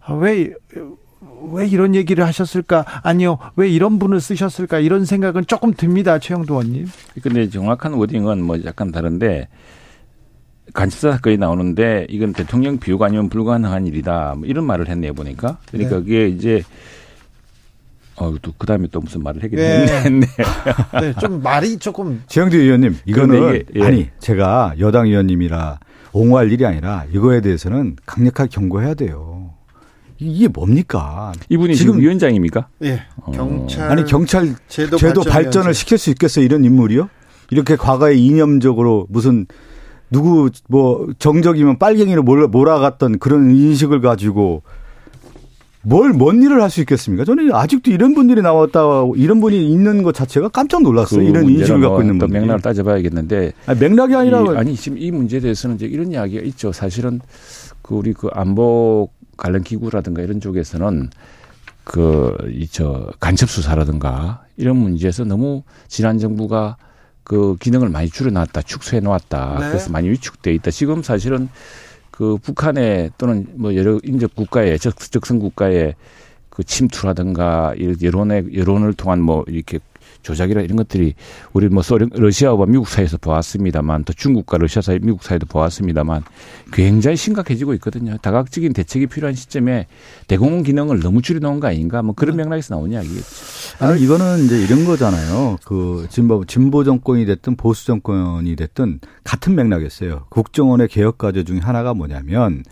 아, 0.05 0.13
왜왜 0.13 1.67
이런 1.67 1.95
얘기를 1.95 2.25
하셨을까? 2.25 2.86
아니요. 3.03 3.38
왜 3.55 3.69
이런 3.69 3.99
분을 3.99 4.19
쓰셨을까? 4.19 4.79
이런 4.79 5.05
생각은 5.05 5.45
조금 5.47 5.73
듭니다. 5.73 6.19
최영도 6.19 6.55
의원님. 6.55 6.88
근데 7.21 7.49
정확한 7.49 7.93
워딩은 7.93 8.43
뭐 8.43 8.57
약간 8.65 8.91
다른데 8.91 9.47
간첩사 10.73 11.11
사건이 11.11 11.38
나오는데 11.38 12.07
이건 12.09 12.34
대통령 12.34 12.79
비호가 12.79 13.07
아니면 13.07 13.29
불가능한 13.29 13.88
일이다. 13.88 14.36
뭐 14.38 14.47
이런 14.47 14.65
말을 14.65 14.88
했네요 14.88 15.13
보니까. 15.13 15.57
그러니까 15.71 15.97
네. 15.97 16.01
그게 16.01 16.27
이제 16.27 16.63
어 18.16 18.32
또 18.41 18.53
그 18.57 18.68
다음에 18.68 18.88
또 18.91 18.99
무슨 18.99 19.24
말을 19.24 19.43
하긴 19.43 19.57
네. 19.57 19.88
했네. 19.88 20.28
네, 21.01 21.14
좀 21.20 21.41
말이 21.41 21.78
조금 21.78 22.22
최영두 22.28 22.57
의원님, 22.57 22.97
이거는 23.05 23.55
이게, 23.55 23.66
예. 23.76 23.84
아니 23.84 24.09
제가 24.20 24.76
여당 24.80 25.07
의원님이라 25.07 25.80
옹호할 26.14 26.51
일이 26.51 26.66
아니라 26.66 27.05
이거에 27.11 27.41
대해서는 27.41 27.95
강력하게 28.05 28.49
경고해야 28.49 28.93
돼요. 28.93 29.51
이게 30.20 30.47
뭡니까? 30.47 31.34
이분이 31.49 31.76
지금 31.76 31.93
지금 31.93 32.01
위원장입니까? 32.01 32.68
예. 32.84 33.01
어. 33.18 33.32
경찰 33.32 33.91
아니 33.91 34.05
경찰 34.05 34.55
제도, 34.68 34.97
제도 34.97 35.22
발전 35.22 35.34
발전을 35.34 35.53
위원장. 35.66 35.74
시킬 35.74 35.97
수 35.97 36.09
있겠어요? 36.11 36.45
이런 36.45 36.64
인물이요? 36.64 37.09
이렇게 37.49 37.76
과거에 37.76 38.14
이념적으로 38.16 39.07
무슨 39.09 39.47
누구 40.11 40.49
뭐 40.70 41.07
정적이면 41.18 41.80
빨갱이로 41.80 42.22
몰아, 42.24 42.47
몰아갔던 42.47 43.18
그런 43.20 43.49
인식을 43.51 43.99
가지고 44.01 44.61
뭘 45.86 46.13
뭔 46.13 46.41
일을 46.41 46.61
할 46.61 46.69
수 46.69 46.79
있겠습니까? 46.81 47.25
저는 47.25 47.53
아직도 47.53 47.91
이런 47.91 48.13
분들이 48.13 48.41
나왔다 48.41 48.81
이런 49.15 49.41
분이 49.41 49.69
있는 49.69 50.01
것 50.03 50.13
자체가 50.15 50.49
깜짝 50.49 50.81
놀랐어요. 50.81 51.21
이런 51.21 51.43
문제는 51.43 51.59
인식을 51.59 51.81
갖고 51.81 51.93
뭐 51.95 52.01
있는 52.01 52.17
또 52.19 52.25
분들. 52.27 52.39
맥락을 52.41 52.61
따져봐야겠는데 52.61 53.51
아니, 53.65 53.79
맥락이 53.79 54.15
아니라 54.15 54.41
이, 54.41 54.57
아니 54.57 54.75
지금 54.75 54.97
이 54.97 55.11
문제에 55.11 55.39
대해서는 55.41 55.75
이제 55.75 55.86
이런 55.86 56.11
이야기가 56.11 56.41
있죠. 56.47 56.71
사실은 56.71 57.19
그 57.81 57.95
우리 57.95 58.13
그 58.13 58.29
안보 58.31 59.09
관련 59.38 59.63
기구라든가 59.63 60.21
이런 60.21 60.39
쪽에서는 60.39 61.09
그 61.84 62.34
이 62.49 62.67
저 62.71 63.09
간첩 63.19 63.49
수사라든가 63.49 64.43
이런 64.55 64.77
문제에서 64.77 65.25
너무 65.25 65.63
지난 65.89 66.17
정부가 66.17 66.77
그 67.25 67.55
기능을 67.59 67.89
많이 67.89 68.09
줄여놨다, 68.09 68.61
축소해 68.63 68.99
놓았다. 69.01 69.57
네. 69.59 69.67
그래서 69.69 69.91
많이 69.91 70.09
위축돼 70.09 70.53
있다. 70.55 70.71
지금 70.71 71.03
사실은 71.03 71.49
그 72.14 72.38
북한에 72.38 73.09
또는 73.18 73.47
뭐 73.55 73.76
여러 73.76 73.99
인접 74.03 74.36
국가에 74.36 74.78
적, 74.78 74.95
적성 75.09 75.39
국가에 75.39 75.95
그 76.51 76.64
침투라든가 76.64 77.74
이 77.76 77.95
여론의 78.03 78.55
여론을 78.55 78.93
통한 78.93 79.20
뭐 79.20 79.43
이렇게 79.47 79.80
조작이라 80.24 80.61
이런 80.61 80.78
것들이 80.78 81.13
우리 81.53 81.69
뭐 81.69 81.84
소련 81.84 82.09
러시아와 82.13 82.65
미국 82.65 82.88
사이에서 82.88 83.17
보았습니다만 83.17 84.05
또 84.05 84.13
중국과 84.13 84.57
러시아 84.57 84.82
사이 84.82 84.99
미국 84.99 85.24
사이도 85.24 85.45
보았습니다만 85.45 86.24
굉장히 86.71 87.17
심각해지고 87.17 87.74
있거든요. 87.76 88.17
다각적인 88.17 88.74
대책이 88.74 89.07
필요한 89.07 89.36
시점에 89.36 89.88
대공원 90.28 90.63
기능을 90.63 91.01
너무 91.01 91.21
줄여놓은 91.21 91.59
거 91.59 91.67
아닌가 91.67 92.01
뭐 92.01 92.15
그런 92.15 92.38
맥락에서 92.38 92.76
나온 92.76 92.91
이야기겠죠. 92.91 93.26
아니 93.80 94.01
이거는 94.01 94.45
이제 94.45 94.61
이런 94.63 94.86
거잖아요. 94.86 95.57
그 95.65 96.07
진보 96.09 96.45
진보 96.45 96.84
정권이 96.84 97.26
됐든 97.26 97.55
보수 97.55 97.86
정권이 97.86 98.55
됐든 98.55 98.99
같은 99.24 99.55
맥락이었어요. 99.55 100.26
국정원의 100.30 100.88
개혁 100.88 101.17
과제 101.17 101.43
중에 101.43 101.59
하나가 101.59 101.93
뭐냐면 101.93 102.63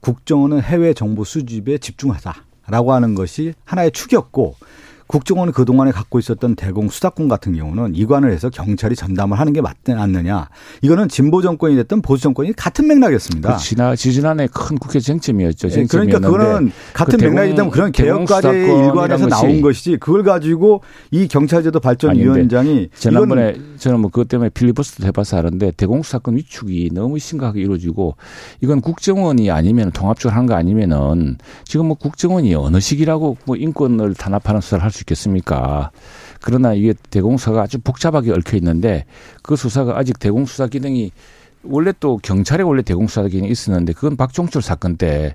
국정원은 0.00 0.62
해외 0.62 0.94
정보 0.94 1.24
수집에 1.24 1.78
집중하자라고 1.78 2.92
하는 2.92 3.14
것이 3.14 3.54
하나의 3.64 3.90
축이었고 3.90 4.56
국정원이 5.10 5.50
그동안에 5.50 5.90
갖고 5.90 6.20
있었던 6.20 6.54
대공 6.54 6.88
수사권 6.88 7.26
같은 7.26 7.52
경우는 7.52 7.96
이관을 7.96 8.30
해서 8.30 8.48
경찰이 8.48 8.94
전담을 8.94 9.40
하는 9.40 9.52
게 9.52 9.60
맞지 9.60 9.90
않느냐. 9.90 10.48
이거는 10.82 11.08
진보 11.08 11.42
정권이 11.42 11.74
됐든 11.74 12.00
보수 12.00 12.22
정권이 12.22 12.52
같은 12.52 12.86
맥락이었습니다. 12.86 13.56
그 13.56 13.60
지난 13.60 13.96
지지난해 13.96 14.46
큰 14.46 14.78
국회 14.78 15.00
쟁점이었죠. 15.00 15.68
네, 15.68 15.86
그러니까 15.86 16.20
그거는 16.20 16.70
같은 16.92 17.18
그 17.18 17.24
맥락이기 17.24 17.56
때문에 17.56 17.72
그런 17.72 17.90
개혁과제의 17.90 18.86
일관에서 18.86 19.26
나온 19.26 19.60
것이지 19.60 19.96
그걸 19.96 20.22
가지고 20.22 20.82
이 21.10 21.26
경찰제도 21.26 21.80
발전위원장이 21.80 22.90
지난번에 22.94 23.56
저는 23.78 23.98
뭐 23.98 24.12
그것 24.12 24.28
때문에 24.28 24.50
필리버스터 24.50 25.06
해봐서 25.06 25.38
하는데 25.38 25.72
대공수사권 25.72 26.36
위축이 26.36 26.90
너무 26.92 27.18
심각하게 27.18 27.62
이루어지고 27.62 28.14
이건 28.60 28.80
국정원이 28.80 29.50
아니면 29.50 29.90
통합적으로 29.90 30.36
하는 30.36 30.46
거 30.46 30.54
아니면은 30.54 31.36
지금 31.64 31.86
뭐 31.86 31.96
국정원이 31.96 32.54
어느 32.54 32.78
시기라고 32.78 33.38
뭐 33.44 33.56
인권을 33.56 34.14
탄압하는 34.14 34.60
수사를 34.60 34.84
할 34.84 34.99
수 34.99 34.99
있겠습니까? 35.02 35.90
그러나 36.40 36.74
이게 36.74 36.94
대공수사가 37.10 37.62
아주 37.62 37.78
복잡하게 37.78 38.32
얽혀 38.32 38.56
있는데 38.56 39.04
그 39.42 39.56
수사가 39.56 39.98
아직 39.98 40.18
대공수사 40.18 40.66
기능이 40.66 41.12
원래 41.62 41.92
또 42.00 42.16
경찰에 42.16 42.62
원래 42.62 42.82
대공수사 42.82 43.28
기능이 43.28 43.50
있었는데 43.50 43.92
그건 43.92 44.16
박종철 44.16 44.62
사건 44.62 44.96
때 44.96 45.34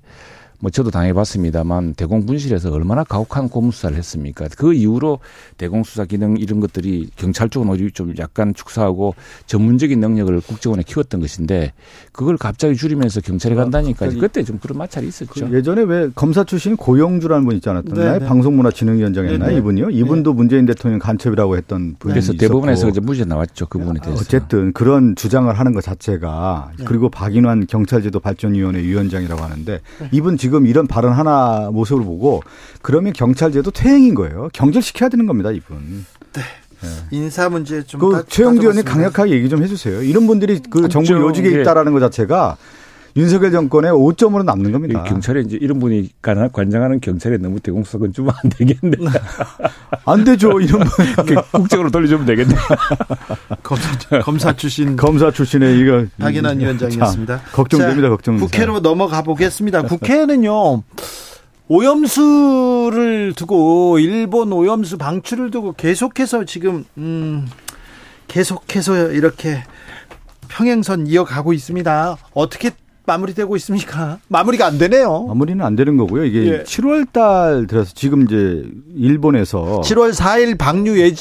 뭐 0.65 0.71
저도 0.71 0.89
당해봤습니다만 0.89 1.93
대공분실에서 1.93 2.71
얼마나 2.71 3.03
가혹한 3.03 3.49
고문수사를 3.49 3.95
했습니까? 3.97 4.47
그 4.57 4.73
이후로 4.73 5.19
대공수사 5.57 6.05
기능 6.05 6.37
이런 6.37 6.59
것들이 6.59 7.11
경찰 7.15 7.49
쪽은 7.49 7.69
오히려 7.69 7.91
좀 7.91 8.15
약간 8.17 8.51
축소하고 8.55 9.13
전문적인 9.45 9.99
능력을 9.99 10.41
국정원에 10.41 10.81
키웠던 10.81 11.21
것인데 11.21 11.73
그걸 12.11 12.37
갑자기 12.37 12.75
줄이면서 12.75 13.21
경찰에 13.21 13.53
아, 13.53 13.57
간다니까 13.57 14.09
그때 14.19 14.41
좀 14.41 14.57
그런 14.57 14.79
마찰이 14.79 15.07
있었죠. 15.07 15.47
그 15.47 15.55
예전에 15.55 15.83
왜 15.83 16.09
검사 16.15 16.43
출신 16.43 16.75
고영주라는 16.75 17.45
분 17.45 17.55
있지 17.57 17.69
않았나요? 17.69 18.13
네, 18.13 18.19
네. 18.19 18.25
방송문화진흥위원장이었나요? 18.25 19.51
네, 19.51 19.57
이분이요? 19.57 19.91
이분도 19.91 20.31
네. 20.31 20.35
문재인 20.35 20.65
대통령 20.65 20.97
간첩이라고 20.97 21.57
했던 21.57 21.95
분이 21.99 22.11
그래서 22.11 22.33
대법원에서 22.33 22.89
이제 22.89 22.99
무죄 23.01 23.23
나왔죠. 23.23 23.67
그분에 23.67 23.99
대해서. 24.01 24.19
어쨌든 24.19 24.73
그런 24.73 25.15
주장을 25.15 25.53
하는 25.53 25.73
것 25.75 25.83
자체가 25.83 26.71
네. 26.79 26.85
그리고 26.85 27.09
박인환 27.09 27.67
경찰제도 27.67 28.19
발전위원회 28.19 28.81
위원장이라고 28.81 29.43
하는데 29.43 29.79
이분 30.11 30.37
지금 30.37 30.54
이런 30.63 30.87
발언 30.87 31.13
하나 31.13 31.69
모습을 31.71 32.03
보고 32.03 32.41
그러면 32.81 33.13
경찰제도 33.13 33.69
퇴행인 33.71 34.15
거예요. 34.15 34.49
경질시켜야 34.53 35.09
되는 35.09 35.25
겁니다, 35.25 35.51
이분. 35.51 36.05
네. 36.33 36.41
네. 36.81 36.89
인사 37.11 37.49
문제 37.49 37.83
좀. 37.83 37.99
그 37.99 38.25
최영두 38.27 38.61
의원님 38.61 38.83
강력하게 38.85 39.31
얘기 39.31 39.49
좀 39.49 39.63
해주세요. 39.63 40.03
이런 40.03 40.27
분들이 40.27 40.61
그 40.69 40.87
정부 40.87 41.13
요직에 41.13 41.51
예. 41.51 41.61
있다라는 41.61 41.93
것 41.93 41.99
자체가 41.99 42.57
윤석열 43.17 43.51
정권의 43.51 43.91
5점으로 43.91 44.43
남는 44.43 44.73
겁니다. 44.73 45.03
경찰에 45.03 45.39
이제 45.41 45.57
이런 45.61 45.79
분이 45.79 46.09
관장하는 46.21 46.99
경찰에 46.99 47.37
너무 47.37 47.61
대공수사건 47.61 48.11
주면 48.11 48.33
안 48.43 48.49
되겠네. 48.49 48.97
안 50.05 50.23
되죠. 50.25 50.59
이런 50.59 50.81
분. 50.81 50.89
그 51.25 51.35
국정으로 51.51 51.91
돌려주면 51.91 52.25
되겠네. 52.25 52.53
검사, 53.63 54.19
검사 54.19 54.53
출신. 54.53 54.97
검사 54.97 55.31
출신의 55.31 55.79
이거. 55.79 56.05
박인환 56.19 56.59
위원장이었습니다. 56.59 57.41
걱정됩니다. 57.53 58.09
걱정. 58.09 58.37
국회로 58.37 58.81
넘어가 58.81 59.21
보겠습니다. 59.21 59.83
국회는요. 59.83 60.83
오염수를 61.67 63.33
두고 63.33 63.97
일본 63.99 64.51
오염수 64.51 64.97
방출을 64.97 65.51
두고 65.51 65.73
계속해서 65.73 66.43
지금 66.43 66.83
음 66.97 67.47
계속해서 68.27 69.11
이렇게 69.11 69.63
평행선 70.49 71.07
이어가고 71.07 71.53
있습니다. 71.53 72.17
어떻게 72.33 72.71
마무리되고 73.05 73.55
있습니까? 73.57 74.19
마무리가 74.27 74.65
안 74.65 74.77
되네요. 74.77 75.25
마무리는 75.27 75.63
안 75.63 75.75
되는 75.75 75.97
거고요. 75.97 76.25
이게 76.25 76.45
예. 76.45 76.63
7월 76.63 77.11
달 77.11 77.67
들어서 77.67 77.91
지금 77.93 78.23
이제 78.23 78.63
일본에서 78.95 79.81
7월 79.83 80.13
4일 80.13 80.57
방류 80.57 80.99
예, 80.99 81.11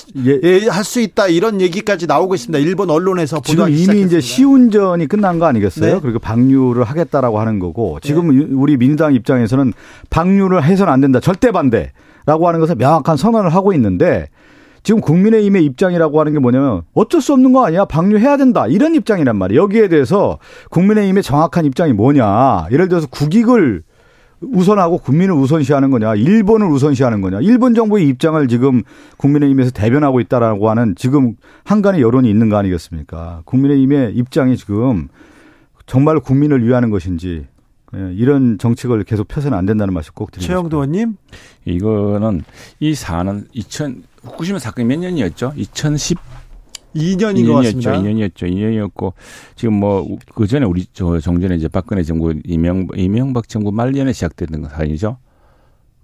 예, 0.43 0.69
할수 0.69 1.01
있다 1.01 1.29
이런 1.29 1.61
얘기까지 1.61 2.07
나오고 2.07 2.35
있습니다. 2.35 2.59
일본 2.59 2.91
언론에서 2.91 3.41
지금 3.45 3.69
이미 3.69 3.79
시작했습니다. 3.79 4.07
이제 4.07 4.21
시운전이 4.21 5.07
끝난 5.07 5.39
거 5.39 5.47
아니겠어요? 5.47 5.95
네. 5.95 6.01
그리고 6.01 6.19
방류를 6.19 6.85
하겠다라고 6.85 7.39
하는 7.39 7.59
거고 7.59 7.99
지금 8.01 8.37
네. 8.37 8.47
우리 8.53 8.77
민주당 8.77 9.15
입장에서는 9.15 9.73
방류를 10.11 10.65
해서는 10.65 10.93
안 10.93 11.01
된다. 11.01 11.21
절대 11.21 11.51
반대라고 11.53 12.49
하는 12.49 12.61
것을 12.61 12.77
명확한 12.77 13.17
선언을 13.17 13.55
하고 13.55 13.73
있는데 13.73 14.29
지금 14.85 15.01
국민의힘의 15.01 15.65
입장이라고 15.65 16.21
하는 16.21 16.35
게 16.35 16.39
뭐냐면 16.39 16.83
어쩔 16.93 17.23
수 17.23 17.33
없는 17.33 17.55
거 17.55 17.67
아니야. 17.67 17.87
방류해야 17.87 18.37
된다. 18.37 18.67
이런 18.67 18.95
입장이란 18.95 19.37
말이에요. 19.37 19.63
여기에 19.63 19.89
대해서 19.89 20.39
국민의힘의 20.71 21.23
정확한 21.23 21.65
입장이 21.65 21.95
뭐냐. 21.95 22.67
예를 22.71 22.89
들어서 22.89 23.07
국익을 23.09 23.83
우선하고 24.43 24.99
국민을 24.99 25.35
우선시하는 25.35 25.91
거냐, 25.91 26.17
일본을 26.17 26.69
우선시하는 26.69 27.23
거냐, 27.23 27.41
일본 27.41 27.75
정부의 27.75 28.07
입장을 28.09 28.47
지금 28.49 28.83
국민의힘에서 29.17 29.71
대변하고 29.71 30.21
있다라고 30.21 30.69
하는 30.69 30.95
지금 30.97 31.35
한간의 31.65 32.03
여론이 32.03 32.29
있는 32.29 32.51
거 32.51 32.57
아니겠습니까? 32.59 33.41
국민의힘의 33.47 34.15
입장이 34.15 34.59
지금 34.59 35.09
정말 35.87 36.21
국민을 36.21 36.63
위하는 36.67 36.91
것인지 36.91 37.47
예, 37.97 38.13
이런 38.13 38.59
정책을 38.59 39.05
계속 39.05 39.29
펴서는 39.29 39.57
안 39.57 39.65
된다는 39.65 39.95
말씀 39.95 40.13
꼭 40.15 40.31
드리고 40.31 40.47
최영도 40.47 40.79
의원님 40.79 41.17
이거는 41.65 42.43
이 42.81 42.95
사안은 42.95 43.47
2000 43.53 44.03
후쿠시마 44.25 44.59
사건이 44.59 44.87
몇 44.87 44.99
년이었죠? 44.99 45.53
2010 45.57 46.19
2년인 46.95 47.47
것 47.47 47.55
같습니다. 47.55 47.93
2년이었죠. 47.93 48.49
2년이었고 48.49 49.13
지금 49.57 49.75
뭐 49.75 50.07
그 50.35 50.47
전에 50.47 50.65
우리 50.65 50.87
저 50.93 51.19
정전에 51.19 51.57
이제 51.57 51.69
박근혜 51.69 52.03
정부 52.03 52.35
이명 52.45 52.87
이명박 52.95 53.49
정부 53.49 53.73
말년에 53.73 54.13
시작됐던 54.13 54.69
사안이죠. 54.69 55.19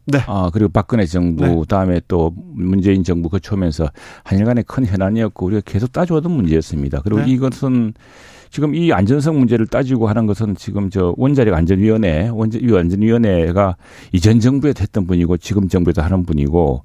네. 0.06 0.18
아 0.26 0.50
그리고 0.52 0.70
박근혜 0.70 1.06
정부 1.06 1.44
네. 1.44 1.62
다음에 1.68 2.00
또 2.08 2.32
문재인 2.34 3.04
정부 3.04 3.28
거쳐오면서 3.28 3.88
한일간의 4.24 4.64
큰 4.66 4.84
현안이었고 4.84 5.46
우리가 5.46 5.62
계속 5.64 5.92
따져오던 5.92 6.32
문제였습니다. 6.32 7.00
그리고 7.02 7.20
네. 7.20 7.30
이것은 7.30 7.94
지금 8.50 8.74
이 8.74 8.92
안전성 8.92 9.38
문제를 9.38 9.68
따지고 9.68 10.08
하는 10.08 10.26
것은 10.26 10.56
지금 10.56 10.90
저 10.90 11.14
원자력 11.16 11.54
안전위원회 11.54 12.28
원자력 12.28 12.78
안전위원회가 12.78 13.76
이전 14.12 14.40
정부에 14.40 14.74
했던 14.76 15.06
분이고 15.06 15.36
지금 15.36 15.68
정부에도 15.68 16.02
하는 16.02 16.24
분이고 16.24 16.82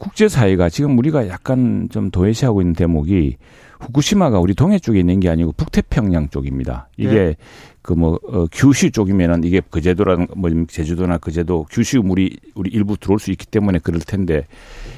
국제사회가 0.00 0.70
지금 0.70 0.98
우리가 0.98 1.28
약간 1.28 1.88
좀 1.92 2.10
도외시하고 2.10 2.62
있는 2.62 2.74
대목이 2.74 3.36
후쿠시마가 3.80 4.40
우리 4.40 4.54
동해 4.54 4.78
쪽에 4.78 4.98
있는 5.00 5.20
게 5.20 5.28
아니고 5.28 5.52
북태평양 5.52 6.30
쪽입니다. 6.30 6.88
이게 6.96 7.12
네. 7.12 7.36
그뭐 7.82 8.18
어, 8.28 8.46
규슈 8.52 8.90
쪽이면은 8.90 9.44
이게 9.44 9.60
그제도라는 9.70 10.28
뭐 10.36 10.50
제주도나 10.68 11.18
그제도 11.18 11.64
규슈 11.70 11.98
물이 11.98 12.38
우리 12.54 12.70
일부 12.70 12.96
들어올 12.96 13.18
수 13.18 13.30
있기 13.30 13.46
때문에 13.46 13.78
그럴 13.78 14.00
텐데 14.00 14.46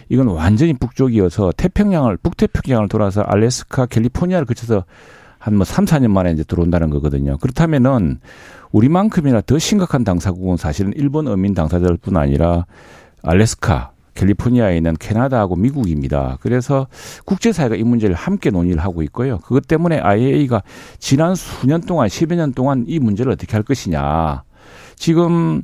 이건 0.09 0.29
완전히 0.29 0.73
북쪽이어서 0.73 1.53
태평양을 1.57 2.17
북태평양을 2.19 2.89
돌아서 2.89 3.23
알래스카, 3.23 3.87
캘리포니아를 3.87 4.47
거쳐서 4.47 4.85
한뭐 5.39 5.65
3, 5.65 5.85
4년 5.85 6.09
만에 6.09 6.33
이제 6.33 6.45
들어온다는 6.45 6.91
거거든요. 6.91 7.39
그렇다면은 7.39 8.21
우리만큼이나 8.71 9.41
더 9.43 9.59
심각한 9.59 10.05
당사국은 10.05 10.57
사실은 10.57 10.93
일본 10.97 11.29
어민 11.29 11.55
당사자들 11.55 11.99
뿐 11.99 12.17
아니라 12.17 12.67
알래스카, 13.23 13.92
캘리포니아에 14.15 14.77
있는 14.77 14.95
캐나다하고 14.99 15.57
미국입니다. 15.57 16.39
그래서 16.41 16.87
국제사회가 17.25 17.77
이 17.77 17.83
문제를 17.83 18.15
함께 18.15 18.51
논의를 18.51 18.83
하고 18.83 19.03
있고요. 19.03 19.39
그것 19.39 19.67
때문에 19.67 19.99
IAEA가 20.01 20.63
지난 20.99 21.35
수년 21.35 21.81
동안, 21.83 22.09
10여 22.09 22.35
년 22.35 22.53
동안 22.53 22.85
이 22.87 22.99
문제를 22.99 23.33
어떻게 23.33 23.53
할 23.53 23.63
것이냐. 23.63 24.43
지금 24.97 25.63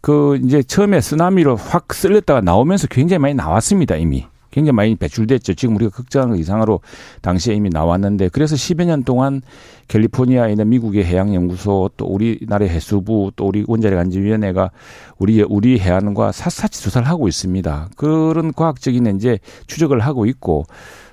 그 0.00 0.38
이제 0.44 0.62
처음에 0.62 1.00
쓰나미로 1.00 1.56
확 1.56 1.92
쓸렸다가 1.92 2.40
나오면서 2.40 2.86
굉장히 2.86 3.18
많이 3.18 3.34
나왔습니다, 3.34 3.96
이미. 3.96 4.26
굉장히 4.50 4.74
많이 4.74 4.96
배출됐죠. 4.96 5.54
지금 5.54 5.76
우리가 5.76 5.90
걱정하는 5.96 6.36
이상으로 6.36 6.80
당시에 7.22 7.54
이미 7.54 7.68
나왔는데 7.70 8.30
그래서 8.30 8.56
10여 8.56 8.86
년 8.86 9.04
동안 9.04 9.42
캘리포니아에 9.88 10.52
있는 10.52 10.68
미국의 10.68 11.04
해양연구소 11.04 11.90
또 11.96 12.06
우리나라의 12.06 12.70
해수부 12.70 13.32
또 13.36 13.48
우리 13.48 13.64
원자력 13.66 13.98
안전위원회가 13.98 14.70
우리 15.18 15.42
우리 15.42 15.78
해안과 15.78 16.32
샅샅이 16.32 16.82
조사를 16.82 17.08
하고 17.08 17.28
있습니다. 17.28 17.88
그런 17.96 18.52
과학적인 18.52 19.16
이제 19.16 19.38
추적을 19.66 20.00
하고 20.00 20.26
있고 20.26 20.66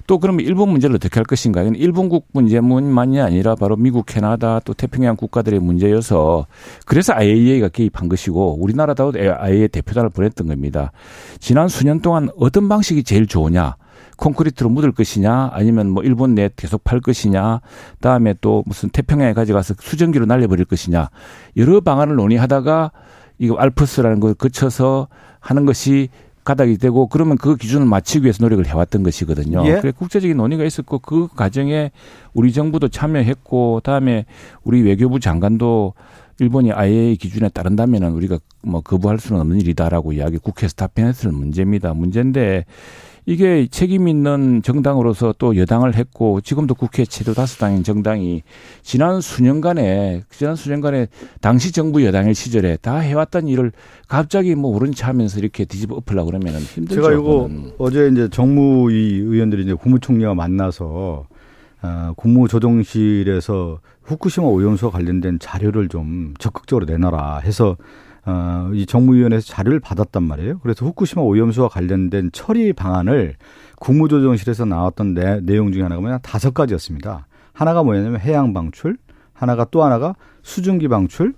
또 0.07 0.19
그러면 0.19 0.45
일본 0.45 0.69
문제를 0.69 0.95
어떻게 0.95 1.15
할 1.15 1.25
것인가? 1.25 1.61
이건 1.61 1.75
일본국 1.75 2.27
문제만이 2.33 3.19
아니라 3.19 3.55
바로 3.55 3.75
미국, 3.75 4.05
캐나다 4.05 4.59
또 4.59 4.73
태평양 4.73 5.15
국가들의 5.15 5.59
문제여서 5.59 6.45
그래서 6.85 7.13
IAEA가 7.13 7.69
개입한 7.69 8.09
것이고 8.09 8.57
우리나라도 8.61 9.13
IAEA 9.15 9.69
대표단을 9.69 10.09
보냈던 10.09 10.47
겁니다. 10.47 10.91
지난 11.39 11.67
수년 11.67 12.01
동안 12.01 12.29
어떤 12.37 12.69
방식이 12.69 13.03
제일 13.03 13.25
좋으냐? 13.25 13.75
콘크리트로 14.17 14.69
묻을 14.69 14.91
것이냐 14.91 15.49
아니면 15.51 15.89
뭐 15.89 16.03
일본 16.03 16.35
내 16.35 16.49
계속 16.55 16.83
팔 16.83 17.01
것이냐 17.01 17.59
다음에 17.99 18.33
또 18.39 18.63
무슨 18.65 18.89
태평양에 18.89 19.33
가져가서 19.33 19.75
수증기로 19.79 20.25
날려버릴 20.25 20.65
것이냐 20.65 21.09
여러 21.57 21.81
방안을 21.81 22.15
논의하다가 22.15 22.91
이거 23.39 23.55
알프스라는 23.55 24.21
걸 24.21 24.33
거쳐서 24.33 25.09
하는 25.39 25.65
것이 25.65 26.09
가닥이 26.45 26.77
되고 26.77 27.07
그러면 27.07 27.37
그 27.37 27.57
기준을 27.57 27.85
맞추기 27.87 28.23
위해서 28.23 28.43
노력을 28.43 28.65
해왔던 28.65 29.03
것이거든요. 29.03 29.65
예? 29.67 29.79
그래 29.81 29.91
국제적인 29.91 30.37
논의가 30.37 30.63
있었고 30.63 30.99
그 30.99 31.27
과정에 31.35 31.91
우리 32.33 32.53
정부도 32.53 32.87
참여했고 32.87 33.81
다음에 33.83 34.25
우리 34.63 34.81
외교부 34.83 35.19
장관도 35.19 35.93
일본이 36.39 36.71
IAEA 36.71 37.15
기준에 37.15 37.49
따른다면은 37.49 38.11
우리가 38.11 38.39
뭐 38.61 38.81
거부할 38.81 39.19
수는 39.19 39.41
없는 39.41 39.59
일이다라고 39.61 40.13
이야기 40.13 40.37
국회에서 40.37 40.75
답변했을 40.75 41.31
문제입니다. 41.31 41.93
문제인데 41.93 42.65
이게 43.27 43.67
책임 43.71 44.07
있는 44.07 44.61
정당으로서 44.61 45.33
또 45.39 45.57
여당을 45.57 45.95
했고 45.95 46.41
지금도 46.41 46.75
국회 46.75 47.05
최도 47.05 47.33
다수당인 47.33 47.83
정당이 47.83 48.43
지난 48.83 49.19
수년간에 49.19 50.23
지난 50.29 50.55
수년간에 50.55 51.07
당시 51.41 51.71
정부 51.71 52.05
여당의 52.05 52.35
시절에 52.35 52.77
다 52.81 52.97
해왔던 52.97 53.47
일을 53.47 53.71
갑자기 54.07 54.53
뭐 54.53 54.71
모른 54.71 54.91
체 54.91 55.05
하면서 55.05 55.39
이렇게 55.39 55.65
뒤집어 55.65 55.95
엎으려고 55.95 56.27
그러면은 56.27 56.59
힘들죠. 56.59 57.01
제가 57.01 57.13
이거 57.13 57.49
어제 57.79 58.09
이제 58.09 58.29
정무위 58.29 59.15
의원들이 59.17 59.63
이제 59.63 59.73
국무총리와 59.73 60.35
만나서 60.35 61.25
어, 61.81 62.13
국무조정실에서 62.15 63.79
후쿠시마 64.03 64.45
오염수와 64.47 64.91
관련된 64.91 65.39
자료를 65.39 65.89
좀 65.89 66.35
적극적으로 66.37 66.85
내놔라 66.85 67.39
해서 67.39 67.75
어, 68.25 68.71
이 68.73 68.85
정무위원회에서 68.85 69.45
자료를 69.47 69.79
받았단 69.79 70.23
말이에요. 70.23 70.59
그래서 70.59 70.85
후쿠시마 70.85 71.21
오염수와 71.21 71.69
관련된 71.69 72.31
처리 72.33 72.73
방안을 72.73 73.35
국무조정실에서 73.79 74.65
나왔던 74.65 75.13
내, 75.13 75.39
내용 75.41 75.71
중에 75.71 75.83
하나가 75.83 76.01
뭐냐 76.01 76.17
다섯 76.19 76.53
가지였습니다. 76.53 77.27
하나가 77.53 77.83
뭐냐면 77.83 78.19
해양 78.19 78.53
방출, 78.53 78.97
하나가 79.33 79.65
또 79.69 79.83
하나가 79.83 80.15
수증기 80.41 80.87
방출, 80.87 81.33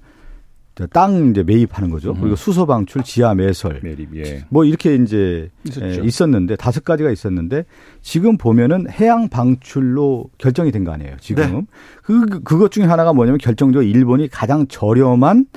땅 0.92 1.32
이제 1.32 1.42
매입하는 1.42 1.90
거죠. 1.90 2.14
그리고 2.14 2.36
수소 2.36 2.68
방출, 2.68 3.02
지하 3.02 3.34
매설, 3.34 3.80
매립, 3.82 4.16
예. 4.16 4.46
뭐 4.50 4.64
이렇게 4.64 4.94
이제 4.96 5.50
있었죠. 5.66 6.04
에, 6.04 6.06
있었는데 6.06 6.56
다섯 6.56 6.84
가지가 6.84 7.10
있었는데 7.10 7.66
지금 8.02 8.38
보면은 8.38 8.86
해양 8.92 9.28
방출로 9.28 10.30
결정이 10.38 10.72
된 10.72 10.84
거 10.84 10.92
아니에요. 10.92 11.18
지금은 11.20 11.66
그 12.04 12.42
그것 12.44 12.72
중에 12.72 12.86
하나가 12.86 13.12
뭐냐면 13.12 13.40
결정적으로 13.40 13.90
일본이 13.90 14.28
가장 14.28 14.68
저렴한 14.68 15.48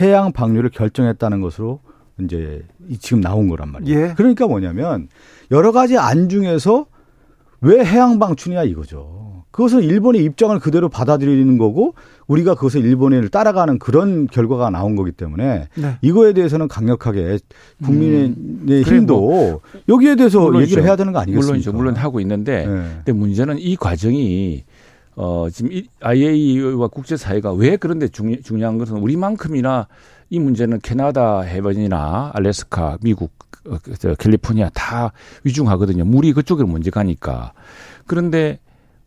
해양 0.00 0.32
방류를 0.32 0.70
결정했다는 0.70 1.40
것으로 1.40 1.80
이제 2.22 2.62
이- 2.88 2.96
지금 2.98 3.20
나온 3.20 3.48
거란 3.48 3.70
말이에요. 3.72 3.98
예. 4.00 4.14
그러니까 4.16 4.46
뭐냐면 4.46 5.08
여러 5.50 5.72
가지 5.72 5.98
안 5.98 6.28
중에서 6.28 6.86
왜 7.60 7.84
해양 7.84 8.18
방출이냐 8.18 8.64
이거죠. 8.64 9.44
그것은 9.50 9.82
일본의 9.82 10.22
입장을 10.24 10.58
그대로 10.58 10.90
받아들이는 10.90 11.56
거고 11.56 11.94
우리가 12.26 12.54
그것을 12.56 12.84
일본을 12.84 13.30
따라가는 13.30 13.78
그런 13.78 14.26
결과가 14.26 14.68
나온 14.68 14.96
거기 14.96 15.12
때문에 15.12 15.68
네. 15.74 15.96
이거에 16.02 16.34
대해서는 16.34 16.68
강력하게 16.68 17.38
국민의 17.82 18.34
그래, 18.66 18.82
힘도 18.82 19.62
여기에 19.88 20.16
대해서 20.16 20.40
물론이죠. 20.40 20.62
얘기를 20.62 20.84
해야 20.84 20.96
되는 20.96 21.14
거 21.14 21.20
아니겠습니까? 21.20 21.46
물론이죠. 21.46 21.72
물론 21.72 21.96
하고 21.96 22.20
있는데 22.20 22.66
네. 22.66 22.74
근데 22.96 23.12
문제는 23.12 23.58
이 23.58 23.76
과정이 23.76 24.64
어 25.16 25.48
지금 25.50 25.72
이 25.72 25.88
IAEA와 26.00 26.88
국제 26.88 27.16
사회가 27.16 27.52
왜 27.54 27.76
그런데 27.76 28.06
중, 28.08 28.40
중요한 28.42 28.76
것은 28.78 28.96
우리만큼이나 28.98 29.88
이 30.28 30.38
문제는 30.38 30.80
캐나다 30.82 31.40
해변이나 31.40 32.32
알래스카, 32.34 32.98
미국, 33.02 33.32
어, 33.66 33.78
그, 33.82 33.96
저, 33.98 34.14
캘리포니아 34.14 34.68
다 34.74 35.12
위중하거든요. 35.44 36.04
물이 36.04 36.32
그쪽으로 36.34 36.66
먼저 36.68 36.90
가니까. 36.90 37.52
그런데 38.06 38.58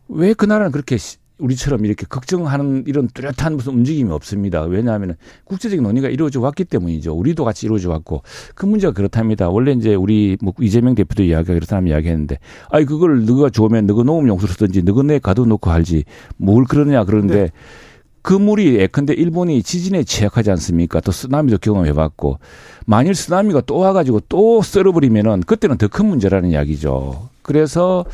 왜 0.08 0.34
그 0.34 0.46
나라는 0.46 0.72
그렇게 0.72 0.96
시- 0.96 1.18
우리처럼 1.40 1.84
이렇게 1.84 2.06
걱정하는 2.08 2.84
이런 2.86 3.08
뚜렷한 3.08 3.56
무슨 3.56 3.72
움직임이 3.74 4.10
없습니다. 4.12 4.62
왜냐하면 4.62 5.16
국제적인 5.44 5.82
논의가 5.82 6.08
이루어져 6.08 6.40
왔기 6.40 6.64
때문이죠. 6.64 7.12
우리도 7.14 7.44
같이 7.44 7.66
이루어져 7.66 7.90
왔고 7.90 8.22
그 8.54 8.66
문제가 8.66 8.92
그렇답니다. 8.92 9.48
원래 9.48 9.72
이제 9.72 9.94
우리 9.94 10.36
뭐 10.40 10.52
이재명 10.60 10.94
대표도 10.94 11.22
이야기가 11.24 11.54
그렇다면 11.54 11.88
이야기했는데 11.88 12.38
아이 12.70 12.84
그걸 12.84 13.24
너가 13.24 13.50
좋으면 13.50 13.86
너가 13.86 14.02
농업 14.04 14.28
용수로 14.28 14.52
쓰든지 14.52 14.82
너가 14.82 15.02
내 15.02 15.18
가둬놓고 15.18 15.70
할지 15.70 16.04
뭘 16.36 16.64
그러느냐 16.64 17.04
그러는데 17.04 17.50
그 18.22 18.34
물이 18.34 18.74
예컨대 18.76 19.14
일본이 19.14 19.62
지진에 19.62 20.04
취약하지 20.04 20.50
않습니까? 20.50 21.00
또 21.00 21.10
쓰나미도 21.10 21.56
경험해봤고 21.58 22.38
만일 22.84 23.14
쓰나미가 23.14 23.62
또 23.62 23.78
와가지고 23.78 24.20
또 24.28 24.60
썰어버리면은 24.62 25.40
그때는 25.40 25.78
더 25.78 25.88
큰 25.88 26.06
문제라는 26.06 26.50
이야기죠. 26.50 27.30
그래서 27.42 28.04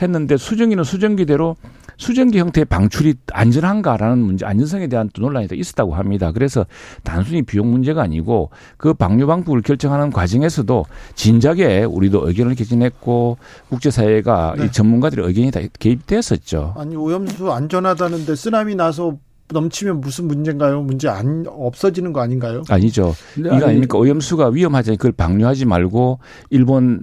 했는데 0.00 0.36
수증기는 0.36 0.84
수증기대로 0.84 1.56
수증기 1.98 2.38
형태의 2.38 2.66
방출이 2.66 3.14
안전한가라는 3.32 4.18
문제, 4.18 4.44
안전성에 4.44 4.86
대한 4.88 5.08
또 5.14 5.22
논란이 5.22 5.48
또 5.48 5.54
있었다고 5.54 5.94
합니다. 5.94 6.30
그래서 6.32 6.66
단순히 7.02 7.42
비용 7.42 7.70
문제가 7.70 8.02
아니고 8.02 8.50
그 8.76 8.92
방류 8.92 9.26
방법을 9.26 9.62
결정하는 9.62 10.10
과정에서도 10.10 10.84
진작에 11.14 11.84
우리도 11.84 12.28
의견을 12.28 12.54
개진했고 12.54 13.38
국제사회가 13.70 14.54
네. 14.58 14.66
이 14.66 14.72
전문가들의 14.72 15.26
의견이 15.26 15.50
다 15.50 15.60
개입됐었죠. 15.78 16.74
아니 16.76 16.96
오염수 16.96 17.50
안전하다는데 17.50 18.34
쓰나미 18.34 18.74
나서 18.74 19.16
넘치면 19.48 20.00
무슨 20.00 20.26
문제인가요? 20.26 20.82
문제 20.82 21.08
안 21.08 21.44
없어지는 21.48 22.12
거 22.12 22.20
아닌가요? 22.20 22.62
아니죠. 22.68 23.14
이거 23.38 23.54
아니, 23.54 23.64
아닙니까? 23.64 23.96
오염수가 23.98 24.48
위험하지 24.48 24.92
그걸 24.96 25.12
방류하지 25.12 25.64
말고 25.66 26.18
일본 26.50 27.00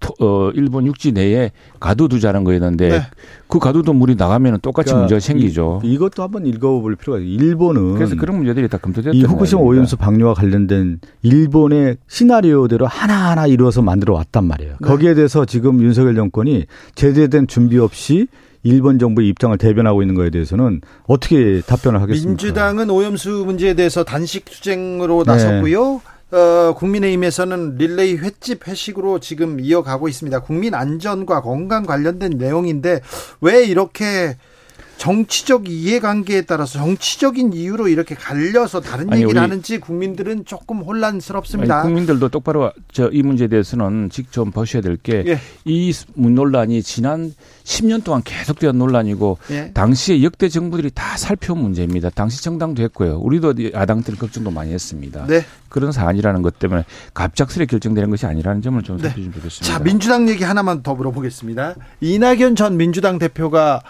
토- 0.00 0.14
어 0.20 0.50
일본 0.54 0.86
육지 0.86 1.12
내에 1.12 1.52
가둬두자는 1.80 2.44
거였는데 2.44 2.88
네. 2.88 3.00
그 3.48 3.58
가둬둔 3.58 3.96
물이 3.96 4.16
나가면 4.16 4.60
똑같이 4.60 4.86
그러니까 4.86 5.00
문제가 5.02 5.20
생기죠. 5.20 5.80
이, 5.84 5.96
것도 5.98 6.22
한번 6.22 6.46
읽어볼 6.46 6.96
필요가 6.96 7.18
있어요. 7.20 7.30
일본은 7.48 7.94
그래서 7.94 8.16
그런 8.16 8.36
문제들이 8.38 8.68
다 8.68 8.78
검토됐던 8.78 9.14
이 9.14 9.22
후쿠시마. 9.22 9.60
오염수 9.62 9.96
방류와 9.96 10.34
관련된 10.34 11.00
일본의 11.22 11.96
시나리오대로 12.08 12.86
하나하나 12.86 13.46
이루어서 13.46 13.82
만들어 13.82 14.14
왔단 14.14 14.44
말이에요. 14.46 14.72
네. 14.80 14.88
거기에 14.88 15.14
대해서 15.14 15.44
지금 15.44 15.80
윤석열 15.82 16.14
정권이 16.16 16.66
제대된 16.94 17.46
준비 17.46 17.78
없이 17.78 18.26
일본 18.64 18.98
정부의 18.98 19.28
입장을 19.28 19.56
대변하고 19.56 20.02
있는 20.02 20.14
거에 20.14 20.30
대해서는 20.30 20.80
어떻게 21.06 21.60
답변을 21.60 22.00
하겠습니까? 22.02 22.28
민주당은 22.28 22.90
오염수 22.90 23.44
문제에 23.46 23.74
대해서 23.74 24.02
단식 24.04 24.46
투쟁으로 24.46 25.24
네. 25.24 25.32
나섰고요. 25.32 26.00
어, 26.32 26.74
국민의힘에서는 26.74 27.76
릴레이 27.76 28.16
횟집 28.16 28.66
회식으로 28.66 29.20
지금 29.20 29.60
이어가고 29.60 30.08
있습니다. 30.08 30.40
국민 30.40 30.74
안전과 30.74 31.42
건강 31.42 31.84
관련된 31.84 32.32
내용인데 32.38 33.02
왜 33.40 33.64
이렇게 33.64 34.36
정치적 34.98 35.68
이해관계에 35.68 36.42
따라서 36.42 36.78
정치적인 36.78 37.52
이유로 37.54 37.88
이렇게 37.88 38.14
갈려서 38.14 38.80
다른 38.80 39.10
아니, 39.12 39.22
얘기를 39.22 39.40
하는지 39.40 39.78
국민들은 39.78 40.44
조금 40.44 40.80
혼란스럽습니다. 40.82 41.80
아니, 41.80 41.86
국민들도 41.86 42.28
똑바로 42.28 42.70
저 42.92 43.14
이 43.14 43.22
문제에 43.22 43.46
대해서는 43.46 44.10
직접 44.10 44.44
보셔야 44.52 44.82
될게 44.82 45.22
예. 45.26 45.38
이 45.64 45.92
논란이 46.14 46.82
지난 46.82 47.32
10년 47.62 48.02
동안 48.02 48.22
계속된 48.24 48.76
논란이고 48.76 49.38
예. 49.50 49.70
당시에 49.72 50.22
역대 50.22 50.48
정부들이 50.48 50.90
다 50.92 51.16
살펴온 51.16 51.60
문제입니다. 51.60 52.10
당시 52.10 52.42
정당도 52.42 52.82
했고요. 52.82 53.18
우리도 53.18 53.54
야당들 53.72 54.16
걱정도 54.16 54.50
많이 54.50 54.72
했습니다. 54.72 55.26
네. 55.26 55.44
그런 55.68 55.92
사안이라는 55.92 56.42
것 56.42 56.58
때문에 56.58 56.84
갑작스레 57.14 57.66
결정되는 57.66 58.10
것이 58.10 58.26
아니라는 58.26 58.62
점을 58.62 58.82
좀 58.82 58.96
네. 58.96 59.04
살펴주면 59.04 59.32
좋겠습니다. 59.34 59.78
자, 59.78 59.82
민주당 59.84 60.28
얘기 60.28 60.42
하나만 60.44 60.82
더 60.82 60.94
물어보겠습니다. 60.94 61.76
이낙연 62.00 62.56
전 62.56 62.76
민주당 62.76 63.18
대표가 63.18 63.80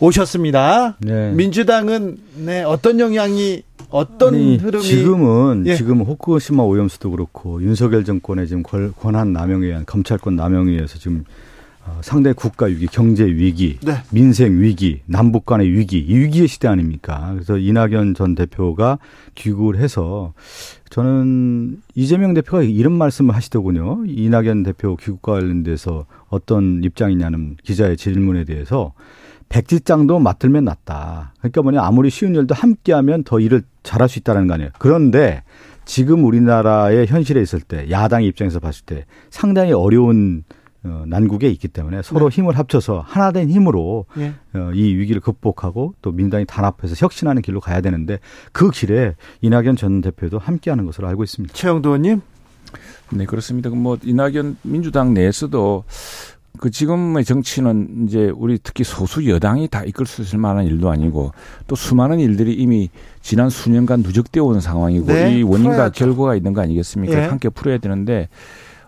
오셨습니다. 0.00 0.96
네. 1.00 1.32
민주당은 1.32 2.18
네, 2.44 2.62
어떤 2.62 3.00
영향이 3.00 3.62
어떤 3.90 4.34
아니, 4.34 4.56
흐름이 4.56 4.82
지금은 4.84 5.64
예. 5.66 5.76
지금 5.76 6.02
후쿠시마 6.02 6.62
오염수도 6.64 7.10
그렇고 7.10 7.62
윤석열 7.62 8.04
정권의 8.04 8.48
지금 8.48 8.62
권- 8.62 8.92
권한 8.98 9.32
남용에 9.32 9.66
의한 9.66 9.84
검찰권 9.86 10.34
남용에 10.36 10.72
의해서 10.72 10.98
지금 10.98 11.24
어, 11.86 11.98
상대 12.00 12.32
국가 12.32 12.64
위기, 12.64 12.86
경제 12.86 13.24
위기, 13.26 13.78
네. 13.84 13.96
민생 14.10 14.58
위기, 14.58 15.02
남북 15.04 15.44
간의 15.44 15.70
위기, 15.70 15.98
이 15.98 16.16
위기의 16.16 16.48
시대 16.48 16.66
아닙니까? 16.66 17.32
그래서 17.34 17.58
이낙연 17.58 18.14
전 18.14 18.34
대표가 18.34 18.98
귀국을 19.34 19.76
해서 19.76 20.32
저는 20.88 21.82
이재명 21.94 22.32
대표가 22.32 22.62
이런 22.62 22.94
말씀을 22.94 23.34
하시더군요. 23.34 24.04
이낙연 24.06 24.62
대표 24.62 24.96
귀국과 24.96 25.32
관련돼서 25.34 26.06
어떤 26.30 26.82
입장이냐는 26.82 27.56
기자의 27.62 27.98
질문에 27.98 28.44
대해서 28.44 28.94
백지장도 29.48 30.18
맡들면 30.18 30.64
낫다. 30.64 31.34
그러니까 31.38 31.62
뭐냐 31.62 31.82
아무리 31.82 32.10
쉬운 32.10 32.34
일도 32.34 32.54
함께하면 32.54 33.24
더 33.24 33.40
일을 33.40 33.62
잘할 33.82 34.08
수 34.08 34.18
있다는 34.18 34.46
거 34.46 34.54
아니에요. 34.54 34.70
그런데 34.78 35.42
지금 35.84 36.24
우리나라의 36.24 37.06
현실에 37.06 37.40
있을 37.42 37.60
때 37.60 37.90
야당 37.90 38.22
입장에서 38.24 38.58
봤을 38.60 38.84
때 38.84 39.04
상당히 39.30 39.72
어려운 39.72 40.44
어, 40.84 41.04
난국에 41.06 41.48
있기 41.48 41.68
때문에 41.68 42.02
서로 42.02 42.28
힘을 42.28 42.58
합쳐서 42.58 43.02
하나된 43.06 43.48
힘으로 43.48 44.04
예. 44.18 44.34
어, 44.52 44.70
이 44.74 44.94
위기를 44.94 45.22
극복하고 45.22 45.94
또 46.02 46.12
민당이 46.12 46.44
단합해서 46.44 46.94
혁신하는 46.98 47.40
길로 47.40 47.60
가야 47.60 47.80
되는데 47.80 48.18
그 48.52 48.70
길에 48.70 49.14
이낙연 49.40 49.76
전 49.76 50.02
대표도 50.02 50.38
함께하는 50.38 50.84
것으로 50.84 51.08
알고 51.08 51.24
있습니다. 51.24 51.54
최영도 51.54 51.90
의원님 51.90 52.20
네, 53.12 53.24
그렇습니다. 53.24 53.70
그뭐 53.70 53.98
이낙연 54.02 54.58
민주당 54.62 55.14
내에서도 55.14 55.84
그 56.60 56.70
지금의 56.70 57.24
정치는 57.24 58.06
이제 58.06 58.32
우리 58.34 58.58
특히 58.62 58.84
소수 58.84 59.28
여당이 59.28 59.68
다 59.68 59.82
이끌 59.84 60.06
수 60.06 60.22
있을 60.22 60.38
만한 60.38 60.64
일도 60.66 60.88
아니고 60.88 61.32
또 61.66 61.74
수많은 61.74 62.20
일들이 62.20 62.54
이미 62.54 62.90
지난 63.22 63.50
수년간 63.50 64.00
누적되어 64.00 64.44
온 64.44 64.60
상황이고 64.60 65.06
네, 65.06 65.38
이 65.38 65.42
원인과 65.42 65.70
풀어야죠. 65.90 65.92
결과가 66.04 66.36
있는 66.36 66.52
거 66.52 66.60
아니겠습니까? 66.62 67.18
예. 67.22 67.26
함께 67.26 67.48
풀어야 67.48 67.78
되는데 67.78 68.28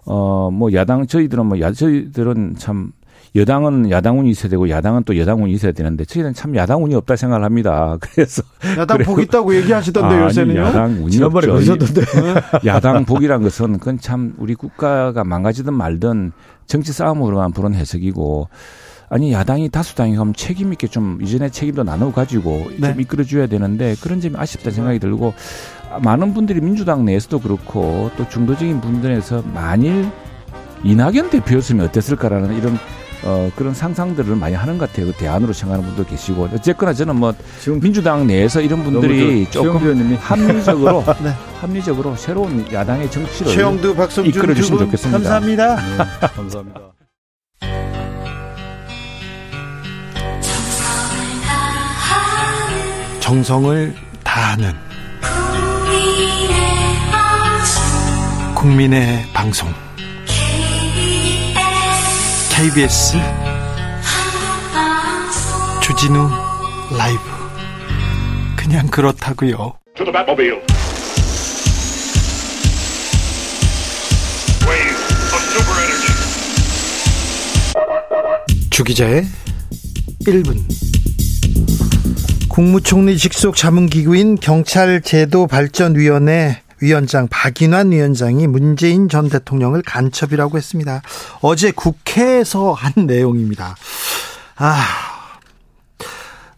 어 0.05 0.51
뭐 0.53 0.73
야당 0.73 1.07
저희들은 1.07 1.47
뭐 1.47 1.61
야, 1.61 1.73
저희들은 1.73 2.55
참 2.57 2.93
여당은 3.37 3.91
야당운이 3.91 4.31
있어야 4.31 4.49
되고 4.49 4.69
야당은 4.69 5.05
또 5.05 5.17
여당운이 5.17 5.53
있어야 5.53 5.73
되는데 5.73 6.05
저희는 6.05 6.35
참 6.35 6.57
야당운이 6.57 6.95
없다 6.95 7.17
생각을 7.17 7.45
합니다. 7.45 7.97
그래서 8.01 8.43
야당 8.79 8.99
복 8.99 9.21
있다고 9.21 9.55
얘기하시던데 9.55 10.15
아니, 10.15 10.25
요새는요. 10.25 10.61
야당 10.61 10.91
운이 11.03 11.11
지난번에. 11.11 11.47
그러셨던데. 11.47 12.03
야당 12.65 13.05
복이란 13.05 13.43
것은 13.43 13.79
그건 13.79 14.01
참 14.01 14.35
우리 14.39 14.55
국가가 14.55 15.23
망가지든 15.23 15.73
말든 15.75 16.33
정치 16.67 16.93
싸움으로만 16.93 17.53
부른 17.53 17.75
해석이고 17.75 18.49
아니 19.09 19.33
야당이 19.33 19.69
다수당이 19.69 20.17
가면 20.17 20.35
책임 20.35 20.73
있게 20.73 20.89
좀 20.89 21.19
이전에 21.23 21.51
책임도 21.51 21.85
나누어 21.85 22.13
가지고 22.13 22.71
네. 22.79 22.93
좀 22.93 23.01
이끌어 23.01 23.23
줘야 23.23 23.47
되는데 23.47 23.95
그런 24.01 24.21
점이 24.21 24.35
아쉽다 24.37 24.71
생각이 24.71 24.99
들고 24.99 25.33
많은 26.03 26.35
분들이 26.35 26.61
민주당 26.61 27.05
내에서도 27.05 27.41
그렇고 27.41 28.11
또 28.17 28.29
중도적인 28.29 28.81
분들에서 28.81 29.43
만일 29.55 30.11
이낙연 30.83 31.31
대표였으면 31.31 31.87
어땠을까라는 31.87 32.57
이런 32.57 32.79
어, 33.27 33.51
그런 33.57 33.75
상상들을 33.75 34.37
많이 34.37 34.55
하는 34.55 34.79
것 34.79 34.89
같아요. 34.89 35.07
그 35.07 35.13
대안으로 35.15 35.53
생각하는 35.53 35.85
분도 35.89 36.09
계시고 36.09 36.49
어쨌거나 36.55 36.93
저는 36.93 37.17
뭐 37.17 37.35
지금 37.61 37.81
민주당 37.81 38.25
내에서 38.25 38.61
이런 38.61 38.85
분들이 38.85 39.45
저 39.51 39.63
조금 39.63 40.17
합리적으로 40.21 41.03
네. 41.23 41.33
합리적으로 41.61 42.15
새로운 42.15 42.65
야당의 42.73 43.11
정치를 43.11 43.53
최영두 43.53 43.97
박성준 43.97 44.27
이끌어 44.33 44.55
주시면 44.55 44.79
좋겠습니다. 44.85 45.19
감사합니다. 45.19 45.77
네, 45.77 46.29
감사합니다. 46.37 46.81
정성을 53.19 53.93
다하는 54.23 54.73
국민의 58.55 59.25
방송 59.33 59.69
KBS 62.57 63.13
주진우 65.83 66.31
라이브. 66.97 67.21
그냥 68.57 68.87
그렇다고요. 68.87 69.75
주기자의 78.71 79.27
1분. 80.27 80.57
국무총리 82.49 83.19
직속 83.19 83.57
자문기구인 83.57 84.37
경찰제도발전위원회 84.37 86.63
위원장 86.87 87.27
박인환 87.29 87.91
위원장이 87.91 88.47
문재인 88.47 89.09
전 89.09 89.29
대통령을 89.29 89.83
간첩이라고 89.83 90.57
했습니다. 90.57 91.03
어제 91.41 91.73
국회에서 91.73 92.73
한 92.73 92.93
내용입니다. 93.07 93.75
아, 94.55 94.85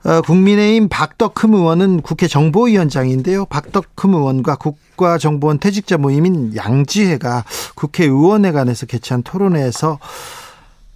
어, 0.04 0.20
국민의힘 0.20 0.90
박덕흠 0.90 1.54
의원은 1.54 2.02
국회 2.02 2.28
정보위원장인데요. 2.28 3.46
박덕흠 3.46 4.14
의원과 4.14 4.56
국가정보원 4.56 5.60
퇴직자 5.60 5.96
모임인 5.96 6.54
양지회가 6.54 7.44
국회의원회관에서 7.74 8.84
개최한 8.84 9.22
토론회에서 9.22 9.98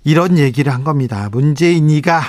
이런 0.05 0.37
얘기를 0.37 0.75
한 0.75 0.85
겁니다. 0.85 1.31
문재인이가 1.33 2.23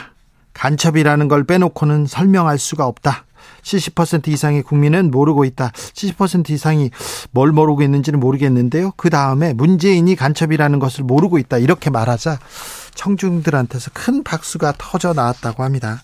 간첩이라는 0.54 1.28
걸 1.28 1.44
빼놓고는 1.44 2.06
설명할 2.06 2.58
수가 2.58 2.86
없다. 2.86 3.26
70% 3.64 4.28
이상의 4.28 4.64
국민은 4.64 5.12
모르고 5.12 5.46
있다. 5.46 5.72
70% 5.74 6.50
이상이 6.52 6.92
뭘 7.32 7.52
모르고 7.52 7.82
있는지는 7.82 8.20
모르겠는데요. 8.20 8.94
그 8.98 9.10
다음에 9.10 9.54
문재인이 9.54 10.16
간첩이라는 10.16 10.80
것을 10.80 11.04
모르고 11.04 11.38
있다. 11.38 11.58
이렇게 11.58 11.90
말하자 11.90 12.40
청중들한테서 12.96 13.92
큰 13.94 14.24
박수가 14.24 14.76
터져 14.78 15.14
나왔다고 15.14 15.64
합니다. 15.64 16.04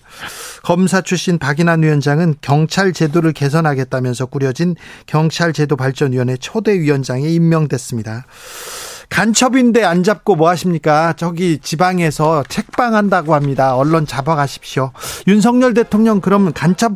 검사 0.64 1.01
출신 1.01 1.38
박인환 1.38 1.84
위원장은 1.84 2.36
경찰 2.41 2.93
제도를 2.93 3.34
개선하겠다면서 3.34 4.28
꾸려진 4.28 4.76
경찰제도 5.05 5.76
발전위원회 5.76 6.38
초대 6.38 6.80
위원장에 6.80 7.28
임명됐습니다. 7.28 8.26
간첩인데 9.10 9.84
안 9.84 10.03
잡고 10.03 10.36
뭐 10.36 10.49
하십니까? 10.49 11.14
저기 11.14 11.57
지방에서 11.60 12.43
책방한다고 12.47 13.34
합니다. 13.34 13.76
언론 13.76 14.05
잡아가십시오. 14.05 14.91
윤석열 15.28 15.74
대통령 15.74 16.22
그러면 16.22 16.53
간첩 16.53 16.93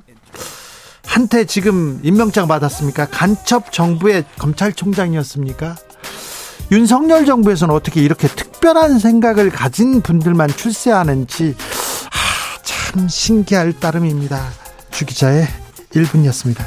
한테 1.06 1.46
지금 1.46 2.00
임명장 2.04 2.48
받았습니까? 2.48 3.08
간첩 3.08 3.72
정부의 3.72 4.24
검찰총장이었습니까? 4.38 5.76
윤석열 6.72 7.26
정부에서는 7.26 7.74
어떻게 7.74 8.02
이렇게 8.02 8.28
특별한 8.28 9.00
생각을 9.00 9.50
가진 9.52 10.02
분들만 10.02 10.50
출세하는지 10.50 11.56
하, 12.10 12.64
참 12.64 13.08
신기할 13.08 13.80
따름입니다. 13.80 14.42
주 14.92 15.06
기자의 15.06 15.48
1분이었습니다. 15.94 16.64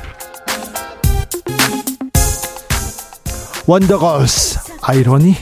원더걸스 3.66 4.60
아이러니 4.82 5.34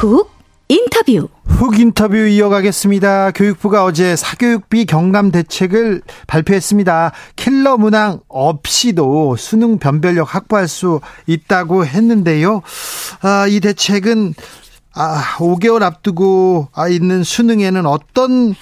훅 0.00 0.30
인터뷰 0.68 1.28
훅 1.44 1.78
인터뷰 1.78 2.16
이어가겠습니다. 2.16 3.32
교육부가 3.32 3.84
어제 3.84 4.16
사교육비 4.16 4.86
경감 4.86 5.30
대책을 5.30 6.00
발표했습니다. 6.26 7.12
킬러 7.36 7.76
문항 7.76 8.20
없이도 8.28 9.36
수능 9.36 9.78
변별력 9.78 10.34
확보할 10.34 10.68
수 10.68 11.00
있다고 11.26 11.84
했는데요. 11.84 12.62
아, 13.20 13.46
이 13.46 13.60
대책은 13.60 14.32
아, 14.94 15.20
5개월 15.36 15.82
앞두고 15.82 16.68
아, 16.74 16.88
있는 16.88 17.22
수능에는 17.22 17.84
어떤 17.84 18.54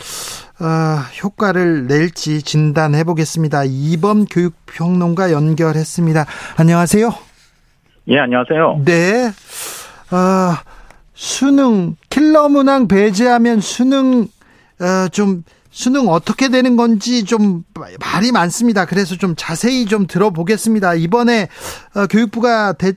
아, 0.58 1.06
효과를 1.22 1.86
낼지 1.86 2.42
진단해 2.42 3.04
보겠습니다. 3.04 3.62
이범 3.64 4.24
교육평론가 4.24 5.30
연결했습니다. 5.30 6.26
안녕하세요. 6.56 7.14
예, 8.08 8.18
안녕하세요. 8.18 8.82
네. 8.84 9.30
아, 10.10 10.62
수능 11.18 11.96
킬러 12.10 12.48
문항 12.48 12.86
배제하면 12.86 13.58
수능 13.58 14.28
어, 14.80 15.08
좀 15.10 15.42
수능 15.68 16.08
어떻게 16.08 16.48
되는 16.48 16.76
건지 16.76 17.24
좀 17.24 17.64
말이 17.74 18.30
많습니다. 18.30 18.86
그래서 18.86 19.16
좀 19.16 19.34
자세히 19.36 19.86
좀 19.86 20.06
들어보겠습니다. 20.06 20.94
이번에 20.94 21.48
어, 21.96 22.06
교육부가 22.08 22.72
대, 22.74 22.92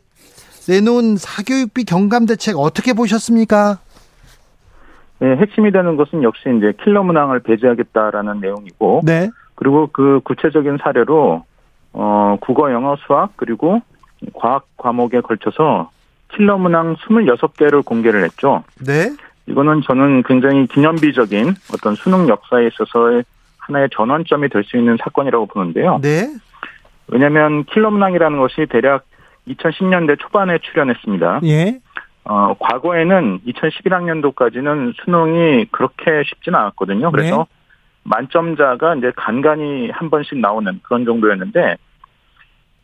내놓은 0.70 1.18
사교육비 1.18 1.86
경감 1.86 2.28
대책 2.28 2.60
어떻게 2.60 2.94
보셨습니까? 2.94 3.80
네, 5.18 5.36
핵심이 5.38 5.72
되는 5.72 5.98
것은 5.98 6.22
역시 6.22 6.44
이제 6.56 6.74
킬러 6.84 7.02
문항을 7.02 7.40
배제하겠다라는 7.40 8.40
내용이고, 8.40 9.02
네. 9.04 9.32
그리고 9.56 9.90
그 9.92 10.22
구체적인 10.24 10.78
사례로 10.84 11.44
어 11.94 12.38
국어, 12.40 12.72
영어, 12.72 12.96
수학 13.08 13.36
그리고 13.36 13.82
과학 14.36 14.66
과목에 14.78 15.22
걸쳐서 15.22 15.90
킬러 16.36 16.58
문항 16.58 16.96
26개를 16.96 17.84
공개를 17.84 18.24
했죠. 18.24 18.64
네. 18.86 19.12
이거는 19.48 19.82
저는 19.82 20.24
굉장히 20.24 20.68
기념비적인 20.68 21.54
어떤 21.74 21.96
수능 21.96 22.28
역사에 22.30 22.68
있어서의 22.68 23.24
하나의 23.58 23.90
전환점이 23.92 24.50
될 24.50 24.64
수 24.64 24.78
있는 24.78 24.98
사건이라고 25.04 25.48
보는데요. 25.48 26.00
네. 26.02 26.28
왜냐하면 27.08 27.66
킬러 27.66 27.92
문항이라는 27.92 28.38
것이 28.40 28.66
대략 28.70 29.06
2010년대 29.48 30.20
초반에 30.20 30.60
출현했습니다. 30.60 31.42
예. 31.46 31.80
어, 32.24 32.54
과거에는 32.60 33.40
2011학년도까지는 33.48 34.94
수능이 35.04 35.66
그렇게 35.72 36.24
쉽지는 36.26 36.60
않았거든요. 36.60 37.12
그래서 37.12 37.38
네. 37.38 37.44
만점자가 38.04 38.96
이제 38.96 39.12
간간히 39.16 39.90
한 39.92 40.10
번씩 40.10 40.38
나오는 40.40 40.80
그런 40.84 41.06
정도였는데, 41.06 41.78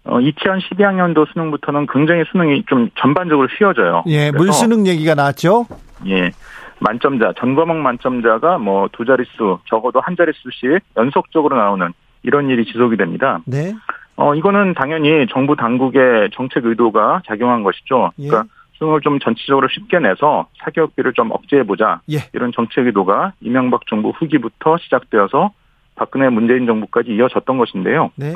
어, 0.08 0.20
2012학년도 0.20 1.32
수능부터는 1.34 1.88
굉장히 1.91 2.24
수능이 2.32 2.64
좀 2.68 2.89
전반적으로 2.99 3.47
쉬워져요. 3.58 4.03
예, 4.08 4.32
물수능 4.32 4.88
얘기가 4.88 5.16
나왔죠? 5.16 5.66
예. 6.08 6.32
만점자, 6.80 7.34
전 7.38 7.55
과목 7.55 7.78
만점자가 7.78 8.58
뭐 8.60 8.88
두 8.91 9.03
자릿수, 9.05 9.60
적어도 9.66 9.99
한 9.99 10.16
자릿수씩 10.16 10.80
연속적으로 10.95 11.58
나오는 11.58 11.91
이런 12.24 12.49
일이 12.49 12.66
지속이 12.66 12.97
됩니다. 12.97 13.39
네. 13.45 13.74
어, 14.16 14.34
이거는 14.36 14.74
당연히 14.76 15.28
정부 15.32 15.55
당국의 15.55 16.30
정책 16.34 16.66
의도가 16.66 17.22
작용한 17.26 17.64
것이죠. 17.64 18.12
예. 18.20 18.28
그러니까 18.28 18.53
수능을 18.74 19.01
좀 19.01 19.20
전체적으로 19.20 19.68
쉽게 19.70 19.99
내서 19.99 20.47
사교육비를 20.64 21.14
좀 21.14 21.32
억제해보자. 21.32 22.01
예. 22.12 22.18
이런 22.34 22.51
정책 22.51 22.86
의도가 22.86 23.34
이명박 23.41 23.88
정부 23.88 24.10
후기부터 24.12 24.78
시작되어서 24.78 25.51
박근혜 25.95 26.30
문재인 26.30 26.68
정부까지 26.68 27.10
이어졌던 27.12 27.58
것인데요. 27.58 28.12
네. 28.16 28.34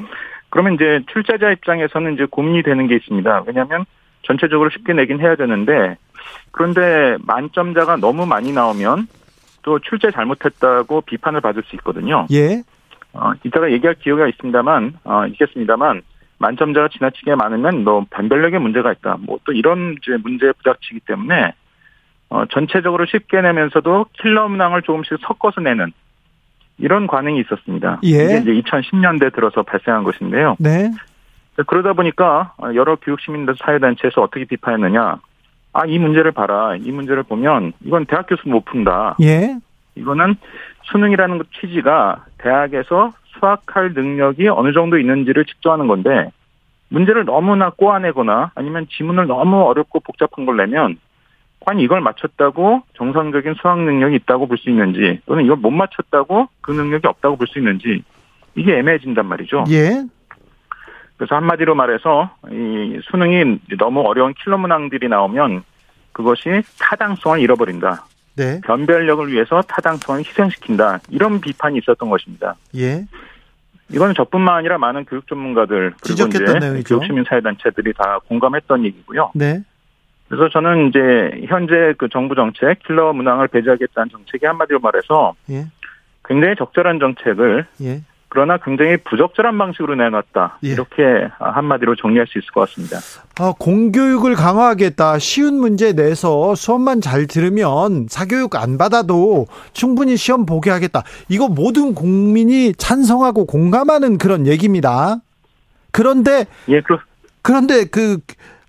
그러면 0.51 0.75
이제 0.75 1.01
출제자 1.11 1.51
입장에서는 1.51 2.13
이제 2.13 2.25
고민이 2.29 2.61
되는 2.61 2.87
게 2.87 2.95
있습니다. 2.95 3.43
왜냐하면 3.47 3.85
전체적으로 4.23 4.69
쉽게 4.69 4.93
내긴 4.93 5.19
해야 5.19 5.35
되는데 5.35 5.97
그런데 6.51 7.17
만점자가 7.25 7.97
너무 7.97 8.25
많이 8.27 8.53
나오면 8.53 9.07
또 9.63 9.79
출제 9.79 10.11
잘못했다고 10.11 11.01
비판을 11.01 11.41
받을 11.41 11.63
수 11.63 11.75
있거든요. 11.77 12.27
예. 12.31 12.61
어, 13.13 13.31
이따가 13.43 13.71
얘기할 13.71 13.95
기회가 13.95 14.27
있습니다만, 14.27 14.99
어, 15.03 15.25
있겠습니다만, 15.27 16.01
만점자가 16.37 16.87
지나치게 16.89 17.35
많으면 17.35 17.83
뭐 17.83 18.05
변별력에 18.09 18.57
문제가 18.57 18.91
있다. 18.91 19.17
뭐 19.19 19.39
또 19.45 19.51
이런 19.51 19.95
이제 20.01 20.17
문제에 20.17 20.51
부닥치기 20.53 21.01
때문에 21.01 21.53
어, 22.29 22.45
전체적으로 22.47 23.05
쉽게 23.05 23.41
내면서도 23.41 24.05
킬러 24.13 24.47
문항을 24.47 24.81
조금씩 24.81 25.17
섞어서 25.21 25.61
내는 25.61 25.91
이런 26.81 27.07
관행이 27.07 27.39
있었습니다. 27.41 27.99
예. 28.03 28.09
이게 28.09 28.37
이제 28.37 28.51
2010년대 28.61 29.33
들어서 29.33 29.63
발생한 29.63 30.03
것인데요. 30.03 30.55
네. 30.59 30.91
그러다 31.67 31.93
보니까 31.93 32.53
여러 32.75 32.95
교육 32.95 33.19
시민들 33.21 33.55
사회단체에서 33.63 34.21
어떻게 34.21 34.45
비판했느냐. 34.45 35.17
아, 35.73 35.85
이 35.85 35.99
문제를 35.99 36.31
봐라. 36.31 36.75
이 36.75 36.91
문제를 36.91 37.23
보면 37.23 37.73
이건 37.85 38.05
대학 38.05 38.27
교수 38.27 38.49
못 38.49 38.65
푼다. 38.65 39.15
예. 39.21 39.55
이거는 39.95 40.35
수능이라는 40.83 41.37
것 41.37 41.47
취지가 41.53 42.25
대학에서 42.39 43.11
수학할 43.27 43.93
능력이 43.93 44.47
어느 44.49 44.73
정도 44.73 44.97
있는지를 44.97 45.45
측정하는 45.45 45.87
건데 45.87 46.31
문제를 46.89 47.25
너무나 47.25 47.69
꼬아내거나 47.69 48.51
아니면 48.55 48.87
지문을 48.89 49.27
너무 49.27 49.61
어렵고 49.61 50.01
복잡한 50.01 50.45
걸 50.45 50.57
내면 50.57 50.97
과연 51.61 51.79
이걸 51.79 52.01
맞췄다고 52.01 52.81
정상적인 52.95 53.55
수학 53.61 53.79
능력이 53.79 54.15
있다고 54.17 54.47
볼 54.47 54.57
수 54.57 54.69
있는지 54.69 55.21
또는 55.25 55.45
이걸 55.45 55.57
못 55.57 55.69
맞췄다고 55.71 56.47
그 56.61 56.71
능력이 56.71 57.07
없다고 57.07 57.37
볼 57.37 57.47
수 57.47 57.59
있는지 57.59 58.03
이게 58.55 58.77
애매해진단 58.77 59.25
말이죠. 59.25 59.65
예. 59.69 60.03
그래서 61.17 61.35
한마디로 61.35 61.75
말해서 61.75 62.31
이 62.51 62.99
수능이 63.03 63.59
너무 63.77 64.01
어려운 64.01 64.33
킬러 64.33 64.57
문항들이 64.57 65.07
나오면 65.07 65.63
그것이 66.13 66.63
타당성을 66.79 67.39
잃어버린다. 67.39 68.05
네. 68.35 68.59
변별력을 68.63 69.31
위해서 69.31 69.61
타당성을 69.61 70.21
희생시킨다. 70.21 70.99
이런 71.09 71.39
비판이 71.39 71.77
있었던 71.77 72.09
것입니다. 72.09 72.55
예. 72.75 73.05
이거는 73.91 74.15
저뿐만 74.15 74.55
아니라 74.55 74.77
많은 74.77 75.05
교육 75.05 75.27
전문가들 75.27 75.93
그리고 76.01 76.27
이제 76.27 76.39
내용이죠. 76.59 76.97
교육 76.97 77.05
시민 77.05 77.23
사회 77.27 77.41
단체들이 77.41 77.93
다 77.93 78.19
공감했던 78.27 78.85
얘기고요. 78.85 79.31
네. 79.35 79.61
그래서 80.31 80.47
저는 80.47 80.87
이제 80.87 81.45
현재 81.49 81.93
그 81.97 82.07
정부 82.07 82.35
정책 82.35 82.79
킬러 82.87 83.11
문항을 83.11 83.49
배제하겠다는 83.49 84.11
정책이 84.11 84.45
한마디로 84.45 84.79
말해서 84.79 85.33
예. 85.49 85.65
굉장히 86.23 86.55
적절한 86.57 86.99
정책을 86.99 87.65
예. 87.81 88.01
그러나 88.29 88.55
굉장히 88.55 88.95
부적절한 88.95 89.57
방식으로 89.57 89.95
내놨다. 89.95 90.59
예. 90.63 90.69
이렇게 90.69 91.27
한마디로 91.37 91.97
정리할 91.97 92.27
수 92.27 92.37
있을 92.37 92.49
것 92.53 92.61
같습니다. 92.61 92.99
어, 93.41 93.51
공교육을 93.51 94.35
강화하겠다. 94.35 95.19
쉬운 95.19 95.59
문제 95.59 95.91
내서 95.91 96.55
수업만 96.55 97.01
잘 97.01 97.27
들으면 97.27 98.07
사교육 98.07 98.55
안 98.55 98.77
받아도 98.77 99.47
충분히 99.73 100.15
시험 100.15 100.45
보게 100.45 100.69
하겠다. 100.69 101.03
이거 101.27 101.49
모든 101.49 101.93
국민이 101.93 102.71
찬성하고 102.71 103.47
공감하는 103.47 104.17
그런 104.17 104.47
얘기입니다. 104.47 105.17
그런데 105.91 106.45
예, 106.69 106.79
그 106.79 106.99
그런데 107.41 107.83
그 107.83 108.19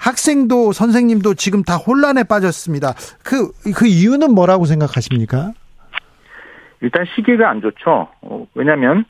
학생도 0.02 0.72
선생님도 0.72 1.34
지금 1.34 1.62
다 1.62 1.76
혼란에 1.76 2.24
빠졌습니다. 2.24 2.94
그 3.22 3.52
그 3.76 3.86
이유는 3.86 4.34
뭐라고 4.34 4.64
생각하십니까? 4.64 5.52
일단 6.80 7.04
시기가 7.14 7.48
안 7.48 7.60
좋죠. 7.60 8.08
어, 8.22 8.46
왜냐하면 8.54 9.04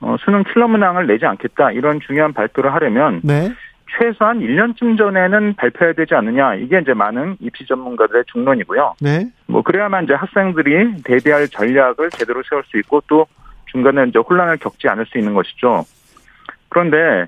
어, 0.00 0.16
수능 0.24 0.44
킬러 0.44 0.68
문항을 0.68 1.06
내지 1.06 1.26
않겠다 1.26 1.72
이런 1.72 2.00
중요한 2.00 2.32
발표를 2.32 2.72
하려면 2.72 3.20
네. 3.22 3.52
최소한 3.98 4.40
1년쯤 4.40 4.96
전에는 4.96 5.54
발표해야 5.54 5.94
되지 5.94 6.14
않느냐 6.14 6.54
이게 6.54 6.78
이제 6.78 6.94
많은 6.94 7.36
입시 7.40 7.66
전문가들의 7.66 8.24
중론이고요. 8.32 8.96
네. 9.00 9.26
뭐 9.46 9.62
그래야만 9.62 10.04
이제 10.04 10.14
학생들이 10.14 11.02
대비할 11.04 11.48
전략을 11.48 12.10
제대로 12.10 12.42
세울 12.48 12.62
수 12.64 12.78
있고 12.78 13.02
또 13.06 13.26
중간에 13.66 14.04
이제 14.08 14.18
혼란을 14.18 14.56
겪지 14.58 14.88
않을 14.88 15.06
수 15.06 15.18
있는 15.18 15.34
것이죠. 15.34 15.84
그런데 16.70 17.26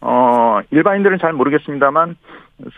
어 0.00 0.60
일반인들은 0.70 1.18
잘 1.18 1.32
모르겠습니다만 1.32 2.16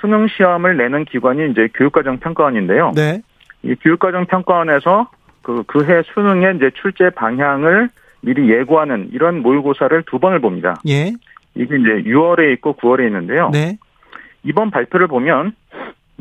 수능 0.01 0.27
시험을 0.29 0.77
내는 0.77 1.05
기관이 1.05 1.51
이제 1.51 1.69
교육과정 1.75 2.19
평가원인데요. 2.19 2.93
네. 2.95 3.21
이 3.63 3.75
교육과정 3.77 4.27
평가원에서 4.27 5.11
그 5.43 5.63
그해 5.65 6.03
수능의 6.15 6.57
이제 6.57 6.71
출제 6.81 7.11
방향을 7.11 7.91
미리 8.21 8.51
예고하는 8.51 9.11
이런 9.13 9.43
모의고사를 9.43 10.03
두 10.07 10.19
번을 10.19 10.41
봅니다. 10.41 10.75
예. 10.89 11.13
이게 11.55 11.77
이제 11.77 12.11
6월에 12.11 12.53
있고 12.55 12.75
9월에 12.77 13.07
있는데요. 13.07 13.51
네. 13.51 13.79
이번 14.43 14.71
발표를 14.71 15.07
보면 15.07 15.55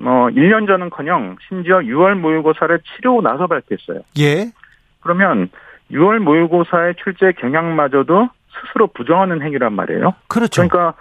어 0.01 0.27
1년 0.29 0.67
전은커녕 0.67 1.37
심지어 1.47 1.79
6월 1.79 2.15
모의고사를 2.15 2.79
치르고 2.79 3.21
나서 3.21 3.47
발표했어요. 3.47 4.01
예. 4.19 4.51
그러면 4.99 5.49
6월 5.91 6.19
모의고사의 6.19 6.95
출제 7.03 7.33
경향마저도 7.39 8.29
스스로 8.61 8.87
부정하는 8.87 9.41
행위란 9.41 9.73
말이에요. 9.73 10.13
그렇죠. 10.27 10.67
그러니까 10.67 10.93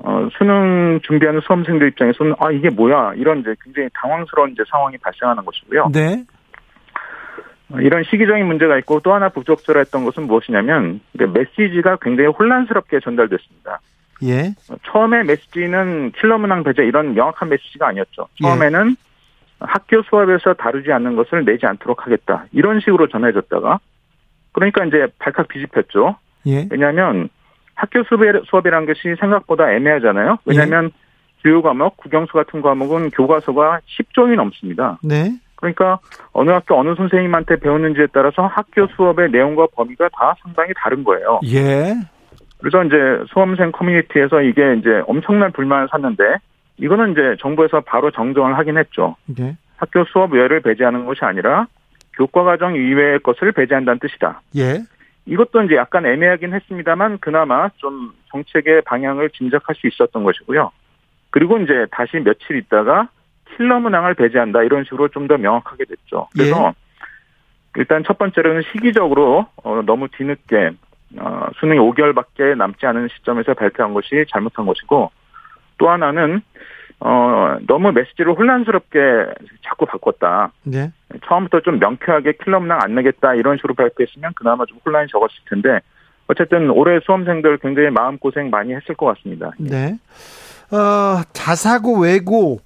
어, 0.00 0.28
수능 0.38 1.00
준비하는 1.02 1.40
수험생들 1.40 1.88
입장에서는 1.88 2.34
아 2.38 2.50
이게 2.50 2.70
뭐야 2.70 3.12
이런 3.14 3.40
이제 3.40 3.54
굉장히 3.62 3.88
당황스러운 3.94 4.52
이제 4.52 4.62
상황이 4.70 4.96
발생하는 4.98 5.44
것이고요. 5.44 5.90
네. 5.92 6.24
어, 7.70 7.80
이런 7.80 8.02
시기적인 8.04 8.46
문제가 8.46 8.78
있고 8.78 9.00
또 9.00 9.12
하나 9.12 9.28
부적절했던 9.28 10.04
것은 10.04 10.26
무엇이냐면 10.26 11.00
메시지가 11.12 11.98
굉장히 12.00 12.30
혼란스럽게 12.30 13.00
전달됐습니다. 13.00 13.80
예. 14.24 14.54
어, 14.70 14.76
처음에 14.86 15.24
메시지는 15.24 16.12
킬러 16.12 16.38
문항 16.38 16.64
배제 16.64 16.84
이런 16.84 17.14
명확한 17.14 17.48
메시지가 17.48 17.88
아니었죠. 17.88 18.28
처음에는 18.40 18.96
학교 19.60 20.02
수업에서 20.02 20.54
다루지 20.54 20.90
않는 20.92 21.16
것을 21.16 21.44
내지 21.44 21.66
않도록 21.66 22.04
하겠다 22.04 22.46
이런 22.52 22.80
식으로 22.80 23.08
전해졌다가 23.08 23.78
그러니까 24.52 24.84
이제 24.84 25.06
발칵 25.18 25.48
뒤집혔죠. 25.48 26.16
예. 26.46 26.66
왜냐하면 26.70 27.28
학교 27.82 28.00
수업이- 28.04 28.44
수업이라는 28.48 28.86
것이 28.86 29.16
생각보다 29.18 29.72
애매하잖아요. 29.72 30.38
왜냐하면 30.46 30.92
교육 31.42 31.62
과목, 31.62 31.96
국영수 31.96 32.32
같은 32.32 32.62
과목은 32.62 33.10
교과서가 33.10 33.80
10종이 33.86 34.36
넘습니다. 34.36 34.98
네. 35.02 35.32
그러니까 35.56 35.98
어느 36.32 36.50
학교 36.50 36.78
어느 36.78 36.94
선생님한테 36.94 37.56
배우는지에 37.56 38.06
따라서 38.12 38.46
학교 38.46 38.86
수업의 38.86 39.30
내용과 39.32 39.66
범위가 39.74 40.08
다 40.12 40.34
상당히 40.42 40.70
다른 40.76 41.02
거예요. 41.02 41.40
예. 41.46 41.94
그래서 42.60 42.84
이제 42.84 42.94
수험생 43.32 43.72
커뮤니티에서 43.72 44.42
이게 44.42 44.74
이제 44.78 45.02
엄청난 45.08 45.50
불만을 45.50 45.88
샀는데 45.90 46.22
이거는 46.78 47.12
이제 47.12 47.36
정부에서 47.40 47.80
바로 47.80 48.12
정정을 48.12 48.56
하긴 48.58 48.78
했죠. 48.78 49.16
예. 49.40 49.56
학교 49.76 50.04
수업 50.04 50.32
외를 50.32 50.60
배제하는 50.60 51.04
것이 51.04 51.24
아니라 51.24 51.66
교과 52.16 52.44
과정 52.44 52.76
이외의 52.76 53.18
것을 53.20 53.50
배제한다는 53.50 53.98
뜻이다. 53.98 54.40
예. 54.56 54.78
이것도 55.26 55.62
이제 55.62 55.76
약간 55.76 56.04
애매하긴 56.06 56.52
했습니다만 56.54 57.18
그나마 57.18 57.68
좀 57.76 58.12
정책의 58.30 58.82
방향을 58.82 59.30
짐작할 59.30 59.74
수 59.76 59.86
있었던 59.86 60.24
것이고요. 60.24 60.70
그리고 61.30 61.58
이제 61.58 61.86
다시 61.90 62.18
며칠 62.18 62.56
있다가 62.56 63.08
킬러 63.56 63.80
문항을 63.80 64.14
배제한다 64.14 64.62
이런 64.62 64.84
식으로 64.84 65.08
좀 65.08 65.28
더 65.28 65.36
명확하게 65.36 65.84
됐죠. 65.84 66.28
그래서 66.32 66.74
일단 67.76 68.02
첫 68.04 68.18
번째로는 68.18 68.62
시기적으로 68.72 69.46
어, 69.62 69.82
너무 69.86 70.08
뒤늦게 70.08 70.70
어, 71.18 71.46
수능이 71.60 71.78
5개월밖에 71.78 72.56
남지 72.56 72.84
않은 72.86 73.08
시점에서 73.16 73.54
발표한 73.54 73.94
것이 73.94 74.24
잘못한 74.30 74.66
것이고 74.66 75.10
또 75.78 75.88
하나는 75.90 76.42
어, 77.04 77.56
너무 77.66 77.90
메시지를 77.90 78.32
혼란스럽게 78.34 78.98
자꾸 79.66 79.86
바꿨다. 79.86 80.52
네. 80.62 80.92
처음부터 81.26 81.60
좀 81.60 81.80
명쾌하게 81.80 82.34
킬러 82.42 82.60
문항 82.60 82.78
안 82.80 82.94
내겠다 82.94 83.34
이런 83.34 83.56
식으로 83.56 83.74
발표했으면 83.74 84.32
그나마 84.36 84.64
좀 84.66 84.78
혼란이 84.86 85.08
적었을 85.10 85.34
텐데 85.50 85.80
어쨌든 86.28 86.70
올해 86.70 87.00
수험생들 87.04 87.58
굉장히 87.58 87.90
마음고생 87.90 88.50
많이 88.50 88.72
했을 88.72 88.94
것 88.94 89.06
같습니다. 89.06 89.50
네. 89.58 89.98
어, 90.70 91.22
자사고 91.32 91.98
외고는 91.98 92.60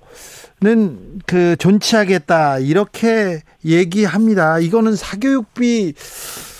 그 1.26 1.56
존치하겠다 1.56 2.58
이렇게 2.58 3.40
얘기합니다. 3.64 4.58
이거는 4.58 4.96
사교육비 4.96 5.94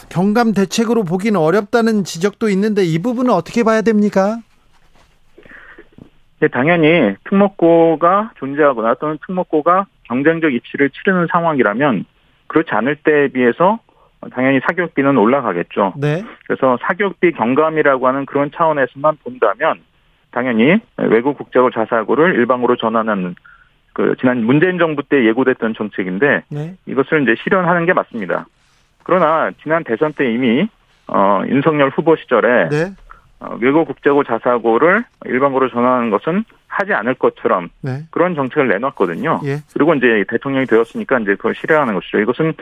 경감 0.09 0.55
대책으로 0.55 1.05
보기는 1.05 1.39
어렵다는 1.39 2.05
지적도 2.05 2.49
있는데 2.49 2.85
이 2.85 2.99
부분은 3.01 3.31
어떻게 3.35 3.64
봐야 3.64 3.83
됩니까? 3.83 4.39
네, 6.41 6.49
당연히 6.49 7.14
특목고가 7.24 8.32
존재하거나 8.39 8.95
또는 8.95 9.18
특목고가 9.26 9.87
경쟁적 10.05 10.53
입시를 10.53 10.91
치르는 10.91 11.26
상황이라면 11.32 12.05
그렇지 12.47 12.70
않을 12.72 12.97
때에 12.97 13.28
비해서 13.28 13.78
당연히 14.32 14.61
사교육비는 14.66 15.16
올라가겠죠. 15.16 15.95
네. 15.97 16.24
그래서 16.47 16.78
사교육비 16.82 17.32
경감이라고 17.32 18.07
하는 18.07 18.26
그런 18.26 18.51
차원에서만 18.51 19.18
본다면 19.22 19.80
당연히 20.30 20.78
외국 20.99 21.39
국제고 21.39 21.70
자사고를 21.70 22.34
일반고로 22.34 22.76
전환하는 22.76 23.34
그 23.95 24.14
지난 24.20 24.45
문재인 24.45 24.78
정부 24.78 25.03
때 25.03 25.24
예고됐던 25.24 25.74
정책인데 25.74 26.43
네. 26.51 26.74
이것을 26.84 27.22
이제 27.22 27.34
실현하는 27.43 27.87
게 27.87 27.95
맞습니다. 27.95 28.47
그러나 29.05 29.51
지난 29.62 29.84
대선 29.84 30.12
때 30.12 30.30
이미 30.30 30.68
어 31.09 31.43
윤석열 31.49 31.89
후보 31.89 32.16
시절에 32.16 32.68
네. 32.68 32.87
어, 33.39 33.57
외국 33.61 33.87
국제고 33.87 34.24
자사고를 34.24 35.05
일반고로 35.26 35.68
전환하는 35.68 36.11
것은 36.11 36.45
하지 36.68 36.93
않을 36.93 37.14
것처럼 37.14 37.68
네. 37.82 38.05
그런 38.11 38.34
정책을 38.34 38.68
내놨거든요. 38.68 39.41
예. 39.45 39.59
그리고 39.74 39.95
이제 39.95 40.24
대통령이 40.28 40.66
되었으니까 40.66 41.18
이제 41.20 41.34
그걸 41.34 41.55
실행하는 41.55 41.95
것이죠. 41.95 42.18
이것은 42.18 42.55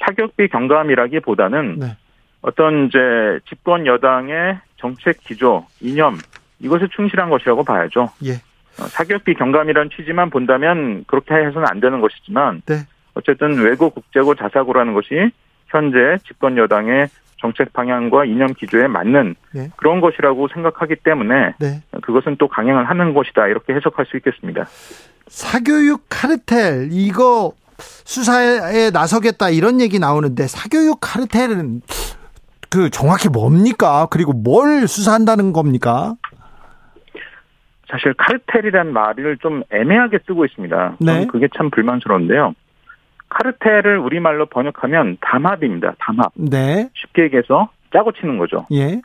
사교육비 0.00 0.48
경감이라기보다는 0.48 1.78
네. 1.78 1.96
어떤 2.42 2.86
이제 2.86 2.98
집권 3.48 3.86
여당의 3.86 4.58
정책 4.76 5.20
기조, 5.20 5.66
이념 5.80 6.18
이것에 6.58 6.86
충실한 6.94 7.28
것이라고 7.30 7.64
봐야죠. 7.64 8.08
예. 8.24 8.32
어, 8.80 8.86
사교육비 8.88 9.34
경감이라는 9.34 9.90
취지만 9.94 10.30
본다면 10.30 11.04
그렇게 11.06 11.34
해서는 11.34 11.66
안 11.68 11.80
되는 11.80 12.00
것이지만 12.00 12.62
네. 12.66 12.76
어쨌든 13.14 13.58
외고 13.62 13.90
국제고 13.90 14.34
자사고라는 14.34 14.94
것이 14.94 15.30
현재 15.66 16.18
집권 16.26 16.56
여당의 16.56 17.08
정책 17.40 17.72
방향과 17.72 18.24
이념 18.26 18.54
기조에 18.54 18.86
맞는 18.86 19.34
네. 19.52 19.70
그런 19.76 20.00
것이라고 20.00 20.48
생각하기 20.48 20.96
때문에 20.96 21.54
네. 21.58 21.82
그것은 22.02 22.36
또 22.38 22.48
강행을 22.48 22.88
하는 22.88 23.14
것이다 23.14 23.46
이렇게 23.48 23.74
해석할 23.74 24.06
수 24.06 24.16
있겠습니다. 24.18 24.66
사교육 25.26 26.06
카르텔 26.08 26.88
이거 26.90 27.52
수사에 27.78 28.90
나서겠다 28.90 29.50
이런 29.50 29.80
얘기 29.80 29.98
나오는데 29.98 30.46
사교육 30.46 30.98
카르텔은 31.00 31.82
그 32.68 32.90
정확히 32.90 33.28
뭡니까? 33.28 34.06
그리고 34.10 34.32
뭘 34.32 34.86
수사한다는 34.86 35.52
겁니까? 35.52 36.14
사실 37.90 38.14
카르텔이란 38.14 38.92
말을 38.92 39.38
좀 39.38 39.62
애매하게 39.72 40.20
쓰고 40.26 40.44
있습니다. 40.44 40.96
네. 41.00 41.26
그게 41.26 41.48
참 41.56 41.70
불만스러운데요. 41.70 42.54
카르텔을 43.30 43.98
우리말로 43.98 44.46
번역하면 44.46 45.16
담합입니다. 45.20 45.94
담합. 45.98 46.32
네. 46.34 46.88
쉽게 46.94 47.22
얘기해서 47.24 47.70
짜고 47.92 48.12
치는 48.12 48.38
거죠. 48.38 48.66
예. 48.72 49.00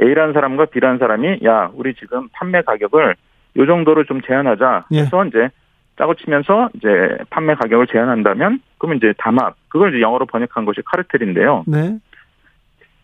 A라는 0.00 0.34
사람과 0.34 0.66
B라는 0.66 0.98
사람이 0.98 1.40
야 1.44 1.70
우리 1.74 1.94
지금 1.94 2.28
판매 2.32 2.62
가격을 2.62 3.14
요 3.56 3.66
정도로 3.66 4.04
좀 4.04 4.20
제한하자 4.22 4.86
예. 4.92 5.00
해서 5.00 5.24
이제 5.24 5.48
짜고 5.96 6.14
치면서 6.14 6.68
이제 6.74 6.88
판매 7.30 7.54
가격을 7.54 7.86
제한한다면 7.88 8.60
그러면 8.78 8.98
이제 8.98 9.12
담합 9.18 9.56
그걸 9.68 9.94
이제 9.94 10.00
영어로 10.00 10.26
번역한 10.26 10.64
것이 10.64 10.80
카르텔인데요. 10.84 11.64
네. 11.66 11.98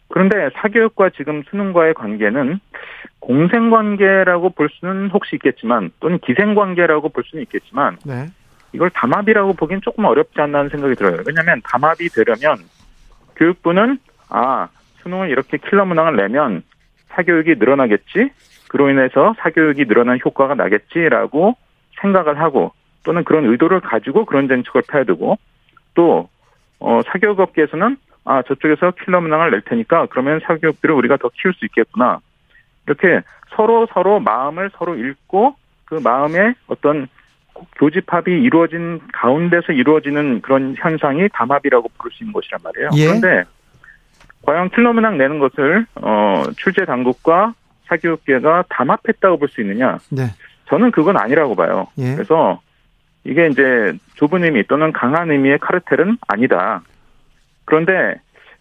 그런데 0.09 0.51
사교육과 0.55 1.11
지금 1.17 1.43
수능과의 1.51 1.95
관계는 1.95 2.61
공생관계라고 3.19 4.51
볼 4.51 4.69
수는 4.71 5.11
혹시 5.11 5.37
있겠지만 5.37 5.91
또는 5.99 6.19
기생관계라고 6.21 7.09
볼 7.09 7.25
수는 7.25 7.43
있겠지만 7.43 7.99
네. 8.07 8.27
이걸 8.75 8.91
담합이라고 8.91 9.53
보기엔 9.55 9.81
조금 9.81 10.05
어렵지 10.05 10.41
않나 10.41 10.59
하는 10.59 10.69
생각이 10.69 10.97
들어요. 10.97 11.23
왜냐하면 11.27 11.63
담합이 11.65 12.09
되려면 12.09 12.57
교육부는 13.37 13.99
아 14.29 14.69
수능을 15.01 15.31
이렇게 15.31 15.59
킬러 15.59 15.85
문항을 15.87 16.17
내면 16.17 16.63
사교육이 17.11 17.55
늘어나겠지. 17.57 18.31
그로 18.69 18.91
인해서 18.91 19.35
사교육이 19.39 19.87
늘어난 19.87 20.19
효과가 20.25 20.57
나겠지라고 20.57 21.57
생각을 22.01 22.41
하고 22.41 22.73
또는 23.05 23.23
그런 23.23 23.45
의도를 23.47 23.81
가지고 23.81 24.25
그런 24.25 24.49
정책을 24.49 24.83
펴야 24.89 25.05
되고 25.05 25.39
또 25.95 26.29
어, 26.81 27.01
사교육 27.07 27.39
업계에서는 27.39 27.97
아 28.25 28.43
저쪽에서 28.43 28.93
킬러 29.05 29.21
문항을 29.21 29.53
낼 29.53 29.61
테니까 29.61 30.07
그러면 30.11 30.41
사교육비를 30.45 30.95
우리가 30.97 31.19
더 31.19 31.29
키울 31.29 31.55
수 31.55 31.65
있겠구나. 31.67 32.19
이렇게 32.87 33.21
서로 33.55 33.87
서로 33.93 34.19
마음을 34.19 34.71
서로 34.77 34.97
읽고 34.97 35.55
그 35.85 36.01
마음에 36.03 36.55
어떤 36.67 37.07
교집합이 37.77 38.31
이루어진 38.33 39.01
가운데서 39.13 39.73
이루어지는 39.73 40.41
그런 40.43 40.75
현상이 40.79 41.29
담합이라고 41.33 41.89
부를 41.99 42.13
수 42.13 42.25
있는 42.25 42.33
것이란 42.33 42.61
말이에요. 42.63 42.91
예. 42.95 43.07
그런데 43.07 43.45
과연 44.43 44.71
킬러 44.71 44.93
문항 44.93 45.17
내는 45.19 45.39
것을 45.39 45.87
어, 45.97 46.45
출제 46.57 46.85
당국과 46.85 47.55
사교육계가 47.87 48.65
담합했다고 48.69 49.39
볼 49.39 49.49
수 49.49 49.61
있느냐? 49.61 49.99
네. 50.11 50.25
저는 50.67 50.91
그건 50.91 51.17
아니라고 51.17 51.55
봐요. 51.55 51.87
예. 51.99 52.15
그래서 52.15 52.61
이게 53.25 53.47
이제 53.49 53.93
좁은 54.15 54.45
의미 54.45 54.67
또는 54.67 54.93
강한 54.93 55.31
의미의 55.31 55.59
카르텔은 55.59 56.19
아니다. 56.29 56.83
그런데 57.65 58.15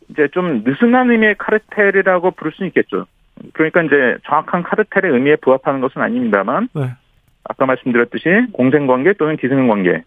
이제 0.09 0.27
좀 0.29 0.63
느슨한 0.63 1.11
의미의 1.11 1.35
카르텔이라고 1.37 2.31
부를 2.31 2.51
수는 2.53 2.67
있겠죠. 2.69 3.05
그러니까 3.53 3.81
이제 3.83 4.17
정확한 4.25 4.63
카르텔의 4.63 5.11
의미에 5.11 5.35
부합하는 5.37 5.81
것은 5.81 6.01
아닙니다만 6.01 6.69
네. 6.73 6.91
아까 7.43 7.65
말씀드렸듯이 7.65 8.23
공생관계 8.53 9.13
또는 9.13 9.37
기생관계 9.37 10.03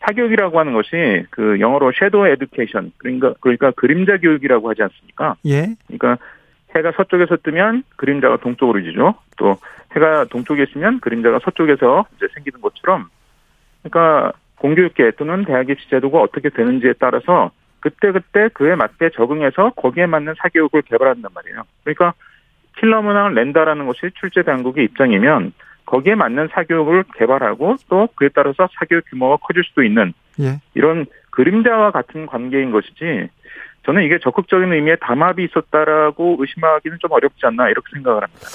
사교육이라고 0.00 0.58
하는 0.58 0.72
것이 0.74 1.24
그 1.30 1.58
영어로 1.60 1.92
섀도우 1.92 2.28
에듀케이션 2.28 2.92
그러니까 2.98 3.34
그러니까 3.40 3.72
그림자 3.72 4.16
교육이라고 4.18 4.70
하지 4.70 4.82
않습니까? 4.82 5.34
예. 5.46 5.74
그러니까 5.86 6.18
해가 6.74 6.92
서쪽에서 6.92 7.38
뜨면 7.42 7.82
그림자가 7.96 8.36
동쪽으로 8.38 8.82
지죠. 8.82 9.14
또 9.36 9.56
해가 9.94 10.26
동쪽에 10.26 10.64
있으면 10.64 11.00
그림자가 11.00 11.40
서쪽에서 11.42 12.06
이제 12.16 12.28
생기는 12.34 12.60
것처럼 12.60 13.08
그러니까 13.82 14.32
공교육계 14.56 15.12
또는 15.12 15.44
대학의 15.44 15.76
지제도가 15.76 16.20
어떻게 16.20 16.50
되는지에 16.50 16.94
따라서 16.98 17.50
그때그때 17.80 18.48
그에 18.52 18.74
맞게 18.74 19.10
적응해서 19.14 19.70
거기에 19.76 20.06
맞는 20.06 20.34
사교육을 20.38 20.82
개발한단 20.82 21.30
말이에요. 21.32 21.62
그러니까 21.84 22.12
킬러 22.78 23.02
문항을 23.02 23.34
낸다라는 23.34 23.86
것이 23.86 24.10
출제 24.20 24.42
당국의 24.42 24.84
입장이면 24.84 25.52
거기에 25.88 26.14
맞는 26.14 26.48
사교육을 26.52 27.04
개발하고 27.16 27.76
또 27.88 28.08
그에 28.14 28.28
따라서 28.34 28.68
사교육 28.78 29.04
규모가 29.10 29.38
커질 29.38 29.64
수도 29.64 29.82
있는 29.82 30.12
예. 30.40 30.60
이런 30.74 31.06
그림자와 31.30 31.92
같은 31.92 32.26
관계인 32.26 32.70
것이지 32.72 33.30
저는 33.86 34.02
이게 34.02 34.18
적극적인 34.22 34.70
의미의 34.70 34.98
담합이 35.00 35.44
있었다라고 35.44 36.36
의심하기는 36.40 36.98
좀 37.00 37.10
어렵지 37.10 37.38
않나 37.44 37.70
이렇게 37.70 37.86
생각을 37.94 38.22
합니다. 38.22 38.46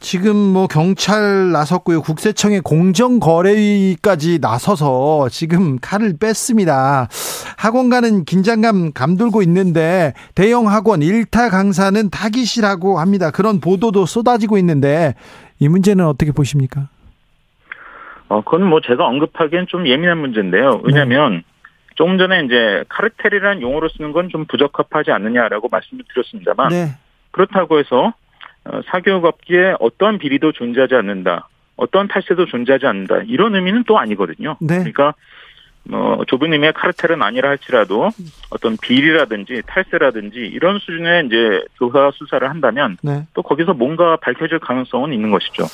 지금 0.00 0.36
뭐 0.36 0.66
경찰 0.66 1.50
나섰고요. 1.50 2.00
국세청의 2.02 2.60
공정거래위까지 2.60 4.38
나서서 4.40 5.28
지금 5.28 5.78
칼을 5.80 6.14
뺐습니다. 6.18 7.08
학원가는 7.58 8.24
긴장감 8.24 8.92
감돌고 8.92 9.42
있는데 9.42 10.14
대형 10.34 10.68
학원 10.68 11.02
일타 11.02 11.50
강사는 11.50 12.08
타깃이라고 12.10 13.00
합니다. 13.00 13.30
그런 13.30 13.60
보도도 13.60 14.06
쏟아지고 14.06 14.56
있는데 14.58 15.14
이 15.58 15.68
문제는 15.68 16.04
어떻게 16.06 16.32
보십니까? 16.32 16.88
어, 18.28 18.42
그건 18.42 18.64
뭐 18.64 18.80
제가 18.80 19.06
언급하기엔 19.06 19.66
좀 19.68 19.86
예민한 19.86 20.18
문제인데요. 20.18 20.80
왜냐하면 20.84 21.42
조금 21.94 22.18
전에 22.18 22.42
이제 22.44 22.84
카르텔이라는 22.88 23.62
용어로 23.62 23.88
쓰는 23.88 24.12
건 24.12 24.28
좀 24.28 24.44
부적합하지 24.44 25.10
않느냐라고 25.10 25.68
말씀을 25.68 26.04
드렸습니다만 26.12 26.68
네. 26.68 26.88
그렇다고 27.30 27.78
해서 27.78 28.12
어, 28.64 28.80
사교육업계에 28.86 29.74
어떤 29.80 30.18
비리도 30.18 30.52
존재하지 30.52 30.94
않는다. 30.94 31.48
어떤 31.76 32.08
탈세도 32.08 32.46
존재하지 32.46 32.86
않는다. 32.86 33.22
이런 33.26 33.54
의미는 33.54 33.84
또 33.86 33.98
아니거든요. 33.98 34.56
네. 34.60 34.78
그러니까 34.78 35.14
뭐 35.88 36.22
좁은 36.26 36.52
의미의 36.52 36.74
카르텔은 36.74 37.22
아니라 37.22 37.48
할지라도 37.48 38.10
어떤 38.50 38.76
비리라든지 38.76 39.62
탈세라든지 39.66 40.38
이런 40.38 40.78
수준의 40.78 41.26
이제 41.26 41.64
조사 41.78 42.10
수사를 42.14 42.48
한다면 42.48 42.98
네. 43.02 43.24
또 43.34 43.42
거기서 43.42 43.72
뭔가 43.72 44.16
밝혀질 44.16 44.58
가능성은 44.58 45.12
있는 45.12 45.30
것이죠. 45.30 45.66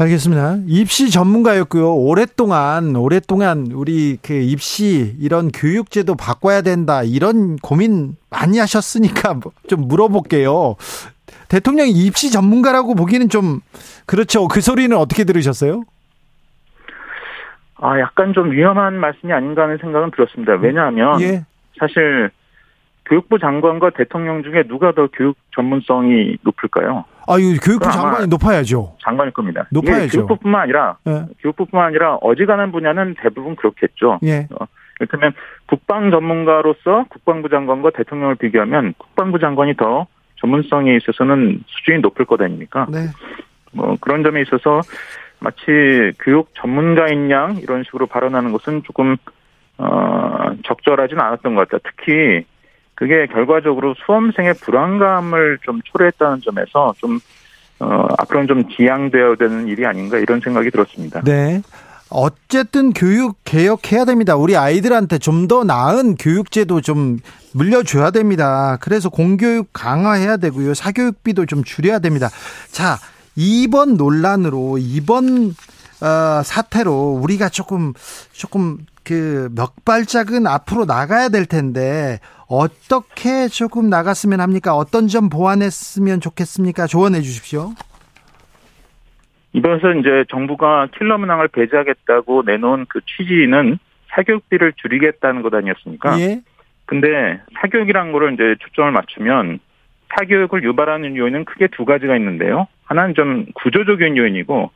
알겠습니다. 0.00 0.58
입시 0.68 1.10
전문가였고요. 1.10 1.92
오랫동안 1.96 2.94
오랫동안 2.94 3.72
우리 3.72 4.16
그 4.22 4.32
입시 4.32 5.16
이런 5.18 5.50
교육제도 5.50 6.14
바꿔야 6.14 6.62
된다 6.62 7.02
이런 7.02 7.56
고민 7.56 8.14
많이 8.30 8.58
하셨으니까 8.58 9.34
뭐좀 9.34 9.88
물어볼게요. 9.88 10.76
대통령이 11.48 11.90
입시 11.90 12.30
전문가라고 12.30 12.94
보기는 12.94 13.28
좀 13.28 13.60
그렇죠. 14.06 14.46
그 14.46 14.60
소리는 14.60 14.96
어떻게 14.96 15.24
들으셨어요? 15.24 15.82
아, 17.80 17.98
약간 18.00 18.32
좀 18.32 18.50
위험한 18.50 18.94
말씀이 18.98 19.32
아닌가 19.32 19.62
하는 19.62 19.78
생각은 19.78 20.10
들었습니다. 20.10 20.54
왜냐하면 20.54 21.20
예. 21.20 21.44
사실 21.78 22.30
교육부 23.06 23.38
장관과 23.38 23.90
대통령 23.90 24.42
중에 24.42 24.64
누가 24.64 24.92
더 24.92 25.06
교육 25.12 25.36
전문성이 25.54 26.36
높을까요? 26.42 27.04
아유 27.26 27.56
교육부 27.62 27.80
그럼 27.86 27.92
아마- 27.92 28.02
장관이 28.02 28.26
높아야죠. 28.28 28.96
장관일 29.02 29.32
겁니다. 29.32 29.66
높아야죠. 29.70 30.18
교육부뿐만 30.26 30.62
아니라 30.62 30.96
예. 31.06 31.24
교육부뿐만 31.40 31.86
아니라 31.88 32.16
어지간한 32.16 32.72
분야는 32.72 33.14
대부분 33.22 33.54
그렇겠죠. 33.56 34.18
예. 34.24 34.48
이를테면 35.00 35.32
국방 35.66 36.10
전문가로서 36.10 37.06
국방부 37.08 37.48
장관과 37.48 37.90
대통령을 37.90 38.34
비교하면 38.34 38.94
국방부 38.98 39.38
장관이 39.38 39.76
더 39.76 40.06
전문성에 40.40 40.96
있어서는 40.96 41.62
수준이 41.66 42.00
높을 42.00 42.24
것 42.24 42.40
아닙니까? 42.40 42.86
네. 42.90 43.06
뭐 43.72 43.96
그런 44.00 44.22
점에 44.22 44.42
있어서 44.42 44.80
마치 45.40 46.12
교육 46.20 46.50
전문가인 46.54 47.30
양 47.30 47.56
이런 47.56 47.84
식으로 47.84 48.06
발언하는 48.06 48.52
것은 48.52 48.82
조금 48.84 49.16
어 49.78 50.50
적절하진 50.66 51.18
않았던 51.20 51.54
것 51.54 51.68
같아요. 51.68 51.80
특히 51.84 52.44
그게 52.94 53.26
결과적으로 53.26 53.94
수험생의 54.04 54.54
불안감을 54.54 55.58
좀 55.62 55.80
초래했다는 55.84 56.40
점에서 56.40 56.94
좀 56.98 57.20
어, 57.80 58.08
앞으로는 58.18 58.48
좀 58.48 58.68
지양되어야 58.68 59.36
되는 59.36 59.68
일이 59.68 59.86
아닌가 59.86 60.18
이런 60.18 60.40
생각이 60.40 60.70
들었습니다. 60.70 61.20
네. 61.22 61.62
어쨌든 62.10 62.92
교육 62.92 63.36
개혁해야 63.44 64.04
됩니다. 64.04 64.34
우리 64.34 64.56
아이들한테 64.56 65.18
좀 65.18 65.46
더 65.46 65.62
나은 65.62 66.16
교육제도 66.16 66.80
좀 66.80 67.18
물려줘야 67.54 68.10
됩니다. 68.10 68.78
그래서 68.80 69.08
공교육 69.08 69.68
강화해야 69.72 70.36
되고요. 70.38 70.74
사교육비도 70.74 71.46
좀 71.46 71.62
줄여야 71.64 72.00
됩니다. 72.00 72.28
자, 72.70 72.96
이번 73.40 73.96
논란으로 73.96 74.78
이번 74.80 75.50
어, 76.00 76.42
사태로 76.42 77.20
우리가 77.22 77.48
조금 77.48 77.92
조금 78.32 78.78
그 79.04 79.48
몇 79.54 79.84
발짝은 79.84 80.46
앞으로 80.46 80.84
나가야 80.84 81.28
될 81.28 81.46
텐데 81.46 82.18
어떻게 82.48 83.48
조금 83.48 83.88
나갔으면 83.88 84.40
합니까? 84.40 84.74
어떤 84.74 85.06
점 85.06 85.28
보완했으면 85.28 86.20
좋겠습니까? 86.20 86.86
조언해 86.86 87.20
주십시오. 87.20 87.70
이번에서 89.52 89.92
이제 89.94 90.24
정부가 90.30 90.88
킬러 90.98 91.16
문항을 91.18 91.48
배제하겠다고 91.48 92.42
내놓은 92.44 92.86
그 92.88 93.00
취지는 93.06 93.78
사교육비를 94.08 94.74
줄이겠다는 94.76 95.42
것 95.42 95.54
아니었습니까? 95.54 96.20
예. 96.20 96.42
근데 96.86 97.06
사교육이란 97.60 98.12
거를 98.12 98.34
이제 98.34 98.56
초점을 98.60 98.90
맞추면 98.92 99.60
사교육을 100.16 100.64
유발하는 100.64 101.16
요인은 101.16 101.44
크게 101.44 101.68
두 101.68 101.84
가지가 101.84 102.16
있는데요. 102.16 102.66
하나는 102.88 103.14
좀 103.14 103.46
구조적인 103.54 104.16
요인이고 104.16 104.70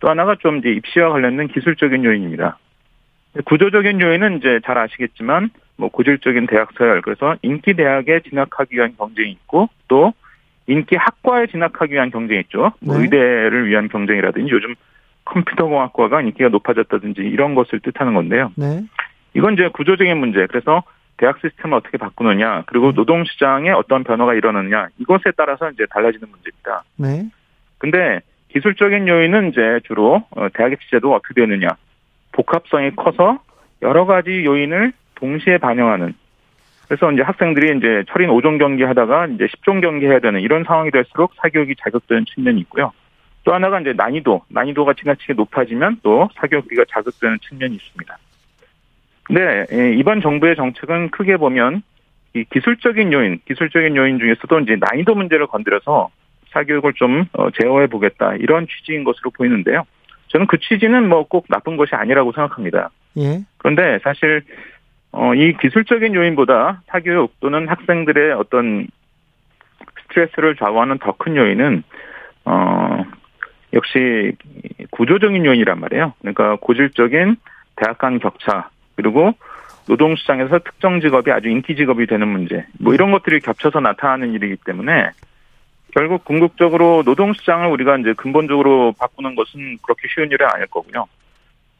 또 0.00 0.08
하나가 0.08 0.36
좀 0.36 0.58
이제 0.58 0.70
입시와 0.70 1.10
관련된 1.10 1.48
기술적인 1.48 2.04
요인입니다. 2.04 2.58
구조적인 3.44 4.00
요인은 4.00 4.38
이제 4.38 4.60
잘 4.64 4.78
아시겠지만 4.78 5.50
뭐 5.76 5.90
고질적인 5.90 6.46
대학 6.46 6.70
서열 6.76 7.02
그래서 7.02 7.36
인기 7.42 7.74
대학에 7.74 8.20
진학하기 8.28 8.74
위한 8.74 8.94
경쟁이 8.96 9.30
있고 9.32 9.68
또 9.86 10.12
인기 10.66 10.96
학과에 10.96 11.46
진학하기 11.46 11.92
위한 11.92 12.10
경쟁이 12.10 12.40
있죠. 12.40 12.72
뭐 12.80 12.96
네. 12.96 13.04
의대를 13.04 13.68
위한 13.68 13.88
경쟁이라든지 13.88 14.50
요즘 14.50 14.74
컴퓨터공학과가 15.24 16.22
인기가 16.22 16.48
높아졌다든지 16.48 17.20
이런 17.20 17.54
것을 17.54 17.80
뜻하는 17.80 18.14
건데요. 18.14 18.50
네. 18.56 18.82
이건 19.34 19.54
이제 19.54 19.68
구조적인 19.68 20.16
문제. 20.16 20.46
그래서 20.46 20.82
대학 21.18 21.38
시스템을 21.40 21.76
어떻게 21.76 21.98
바꾸느냐, 21.98 22.62
그리고 22.66 22.92
노동 22.92 23.24
시장에 23.24 23.70
어떤 23.70 24.04
변화가 24.04 24.34
일어나느냐 24.34 24.88
이것에 24.98 25.32
따라서 25.36 25.70
이제 25.70 25.84
달라지는 25.90 26.28
문제입니다. 26.30 26.84
네. 26.96 27.28
근데 27.78 28.20
기술적인 28.48 29.08
요인은 29.08 29.50
이제 29.50 29.80
주로 29.84 30.22
어, 30.30 30.48
대학 30.54 30.72
입시 30.72 30.90
제도가 30.90 31.16
어떻게 31.16 31.34
되느냐, 31.34 31.68
복합성이 32.32 32.90
커서 32.96 33.40
여러 33.82 34.06
가지 34.06 34.44
요인을 34.44 34.92
동시에 35.14 35.58
반영하는. 35.58 36.14
그래서 36.88 37.12
이제 37.12 37.22
학생들이 37.22 37.76
이제 37.78 38.04
철인 38.10 38.30
5종 38.30 38.58
경기 38.58 38.82
하다가 38.82 39.26
이제 39.26 39.46
10종 39.46 39.82
경기 39.82 40.06
해야 40.06 40.20
되는 40.20 40.40
이런 40.40 40.64
상황이 40.64 40.90
될수록 40.90 41.34
사교육이 41.36 41.74
자극되는 41.76 42.24
측면이 42.24 42.60
있고요. 42.62 42.92
또 43.44 43.52
하나가 43.52 43.78
이제 43.80 43.92
난이도, 43.94 44.42
난이도가 44.48 44.94
지나치게 44.94 45.34
높아지면 45.34 46.00
또 46.02 46.28
사교육비가 46.36 46.84
자극되는 46.88 47.38
측면이 47.42 47.76
있습니다. 47.76 48.18
근데 49.24 49.66
예, 49.72 49.92
이번 49.92 50.22
정부의 50.22 50.56
정책은 50.56 51.10
크게 51.10 51.36
보면 51.36 51.82
이 52.34 52.44
기술적인 52.44 53.12
요인, 53.12 53.40
기술적인 53.46 53.94
요인 53.94 54.18
중에서도 54.18 54.60
이제 54.60 54.76
난이도 54.80 55.14
문제를 55.14 55.46
건드려서 55.46 56.08
사교육을 56.52 56.94
좀 56.94 57.24
어, 57.32 57.50
제어해 57.50 57.86
보겠다 57.88 58.34
이런 58.36 58.66
취지인 58.66 59.04
것으로 59.04 59.30
보이는데요. 59.30 59.84
저는 60.28 60.46
그 60.46 60.58
취지는 60.58 61.08
뭐 61.08 61.24
꼭 61.24 61.46
나쁜 61.48 61.76
것이 61.76 61.94
아니라고 61.94 62.32
생각합니다. 62.32 62.90
예. 63.18 63.40
그런데 63.58 63.98
사실 64.02 64.42
어, 65.12 65.34
이 65.34 65.56
기술적인 65.56 66.14
요인보다 66.14 66.82
사교육 66.86 67.40
또는 67.40 67.68
학생들의 67.68 68.32
어떤 68.32 68.86
스트레스를 70.02 70.56
좌우하는 70.56 70.98
더 70.98 71.12
큰 71.12 71.36
요인은 71.36 71.82
어, 72.44 73.04
역시 73.72 74.32
구조적인 74.90 75.44
요인이란 75.44 75.80
말이에요. 75.80 76.14
그러니까 76.20 76.56
고질적인 76.60 77.36
대학 77.76 77.98
간 77.98 78.18
격차 78.18 78.70
그리고 78.96 79.32
노동 79.86 80.16
시장에서 80.16 80.58
특정 80.58 81.00
직업이 81.00 81.30
아주 81.30 81.48
인기 81.48 81.74
직업이 81.76 82.06
되는 82.06 82.28
문제 82.28 82.66
뭐 82.78 82.92
이런 82.94 83.10
것들이 83.10 83.40
겹쳐서 83.40 83.80
나타나는 83.80 84.32
일이기 84.34 84.56
때문에 84.64 85.10
결국 85.98 86.24
궁극적으로 86.24 87.02
노동시장을 87.04 87.66
우리가 87.70 87.96
이제 87.96 88.12
근본적으로 88.12 88.92
바꾸는 89.00 89.34
것은 89.34 89.78
그렇게 89.82 90.06
쉬운 90.14 90.30
일은 90.30 90.46
아닐 90.48 90.68
거고요. 90.68 91.06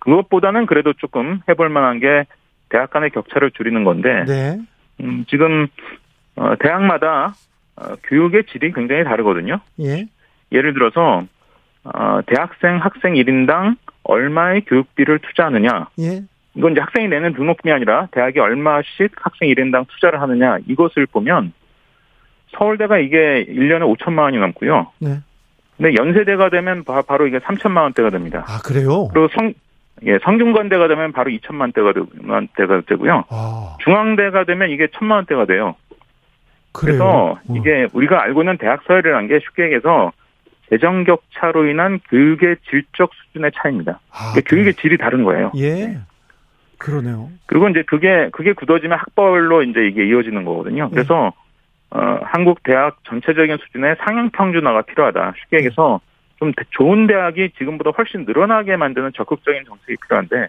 그것보다는 0.00 0.66
그래도 0.66 0.92
조금 0.94 1.40
해볼 1.48 1.68
만한 1.68 2.00
게 2.00 2.24
대학 2.68 2.90
간의 2.90 3.10
격차를 3.10 3.52
줄이는 3.52 3.84
건데 3.84 4.24
네. 4.26 4.58
음, 5.00 5.24
지금 5.30 5.68
어, 6.34 6.56
대학마다 6.58 7.34
어, 7.76 7.94
교육의 8.08 8.46
질이 8.46 8.72
굉장히 8.72 9.04
다르거든요. 9.04 9.60
예. 9.82 10.08
예를 10.50 10.74
들어서 10.74 11.22
어, 11.84 12.20
대학생 12.26 12.78
학생 12.78 13.14
1인당 13.14 13.76
얼마의 14.02 14.62
교육비를 14.62 15.20
투자하느냐 15.20 15.90
예. 16.00 16.22
이건 16.56 16.72
이제 16.72 16.80
학생이 16.80 17.06
내는 17.06 17.34
등록금이 17.34 17.72
아니라 17.72 18.08
대학이 18.10 18.40
얼마씩 18.40 19.12
학생 19.14 19.48
1인당 19.48 19.86
투자를 19.86 20.20
하느냐 20.20 20.58
이것을 20.66 21.06
보면 21.06 21.52
서울대가 22.56 22.98
이게 22.98 23.44
1년에 23.48 23.96
5천만 23.96 24.20
원이 24.20 24.38
넘고요. 24.38 24.90
네. 24.98 25.18
근데 25.76 25.94
연세대가 25.94 26.50
되면 26.50 26.82
바, 26.84 27.02
로 27.16 27.26
이게 27.26 27.38
3천만 27.38 27.82
원대가 27.82 28.10
됩니다. 28.10 28.44
아, 28.48 28.58
그래요? 28.64 29.08
그리고 29.08 29.28
성, 29.32 29.52
예, 30.04 30.18
성균관대가 30.22 30.88
되면 30.88 31.12
바로 31.12 31.30
2천만 31.30 31.72
대가, 31.74 31.92
되- 31.92 32.00
만 32.20 32.48
대가 32.56 32.80
되고요. 32.86 33.24
아, 33.28 33.76
중앙대가 33.84 34.44
되면 34.44 34.70
이게 34.70 34.88
천만 34.96 35.16
원대가 35.18 35.44
돼요. 35.46 35.76
그래요. 36.72 36.98
그래서 36.98 37.04
어. 37.48 37.54
이게 37.56 37.86
우리가 37.92 38.22
알고 38.22 38.42
있는 38.42 38.56
대학 38.58 38.82
서열이라는 38.86 39.28
게 39.28 39.38
쉽게 39.40 39.64
얘기해서 39.64 40.12
재정 40.68 41.04
격차로 41.04 41.66
인한 41.66 41.98
교육의 42.10 42.56
질적 42.68 43.10
수준의 43.14 43.52
차이입니다. 43.56 44.00
아, 44.10 44.32
그러니까 44.32 44.50
교육의 44.50 44.74
질이 44.74 44.98
다른 44.98 45.24
거예요. 45.24 45.52
예. 45.56 45.98
그러네요. 46.78 47.30
그리고 47.46 47.68
이제 47.68 47.82
그게 47.86 48.28
그게 48.32 48.52
굳어지면 48.52 48.98
학벌로 48.98 49.62
이제 49.64 49.80
이게 49.86 50.06
이어지는 50.06 50.44
거거든요. 50.44 50.90
그래서 50.90 51.32
어, 51.90 52.18
한국 52.22 52.62
대학 52.62 52.98
전체적인 53.04 53.56
수준의 53.58 53.96
상향 54.04 54.30
평준화가 54.30 54.82
필요하다. 54.82 55.34
쉽게 55.38 55.56
얘기해서 55.58 56.00
좀 56.38 56.52
대- 56.52 56.64
좋은 56.70 57.06
대학이 57.06 57.50
지금보다 57.58 57.90
훨씬 57.96 58.24
늘어나게 58.24 58.76
만드는 58.76 59.12
적극적인 59.14 59.64
정책이 59.64 59.96
필요한데 60.04 60.46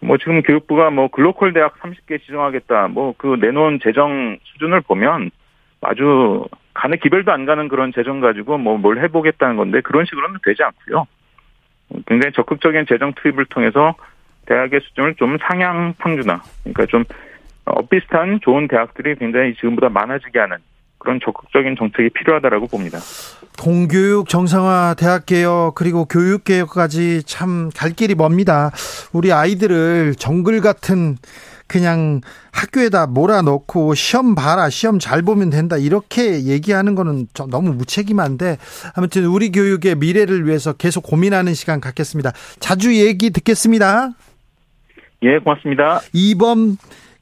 뭐 0.00 0.18
지금 0.18 0.42
교육부가 0.42 0.90
뭐 0.90 1.08
글로컬 1.08 1.52
대학 1.54 1.78
30개 1.80 2.20
지정하겠다. 2.20 2.88
뭐 2.88 3.14
그 3.16 3.38
내놓은 3.40 3.80
재정 3.82 4.36
수준을 4.44 4.82
보면 4.82 5.30
아주 5.80 6.44
가는 6.74 6.98
기별도 6.98 7.32
안 7.32 7.46
가는 7.46 7.68
그런 7.68 7.92
재정 7.92 8.20
가지고 8.20 8.58
뭐 8.58 8.76
뭘 8.76 8.98
해보겠다는 9.02 9.56
건데 9.56 9.80
그런 9.80 10.04
식으로는 10.04 10.38
되지 10.44 10.62
않고요. 10.62 11.06
굉장히 12.06 12.32
적극적인 12.32 12.86
재정 12.88 13.12
투입을 13.14 13.46
통해서 13.46 13.94
대학의 14.46 14.80
수준을 14.80 15.14
좀 15.14 15.38
상향 15.38 15.94
평준화, 15.98 16.42
그러니까 16.64 16.86
좀 16.86 17.04
엇비슷한 17.66 18.40
좋은 18.42 18.68
대학들이 18.68 19.16
굉장히 19.16 19.54
지금보다 19.54 19.88
많아지게 19.88 20.38
하는 20.38 20.58
그런 20.98 21.20
적극적인 21.22 21.76
정책이 21.78 22.10
필요하다라고 22.10 22.66
봅니다. 22.68 22.98
공교육 23.60 24.28
정상화 24.28 24.94
대학 24.98 25.26
개혁 25.26 25.74
그리고 25.74 26.06
교육 26.06 26.44
개혁까지 26.44 27.22
참 27.24 27.70
갈 27.76 27.90
길이 27.92 28.14
멉니다. 28.14 28.70
우리 29.12 29.32
아이들을 29.32 30.14
정글 30.16 30.60
같은 30.60 31.16
그냥 31.66 32.20
학교에다 32.52 33.06
몰아넣고 33.06 33.94
시험 33.94 34.34
봐라 34.34 34.68
시험 34.70 34.98
잘 34.98 35.22
보면 35.22 35.50
된다 35.50 35.76
이렇게 35.76 36.44
얘기하는 36.44 36.94
거는 36.94 37.26
좀 37.34 37.50
너무 37.50 37.72
무책임한데 37.72 38.58
아무튼 38.96 39.24
우리 39.26 39.50
교육의 39.50 39.96
미래를 39.96 40.46
위해서 40.46 40.72
계속 40.74 41.02
고민하는 41.02 41.54
시간 41.54 41.80
갖겠습니다. 41.80 42.32
자주 42.60 42.94
얘기 42.94 43.30
듣겠습니다. 43.30 44.10
예, 45.22 45.38
고맙습니다. 45.38 46.00
이범 46.12 46.76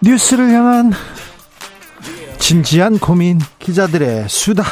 뉴스를 0.00 0.50
향한 0.50 0.92
진지한 2.38 2.98
고민 2.98 3.38
기자들의 3.58 4.28
수다 4.28 4.62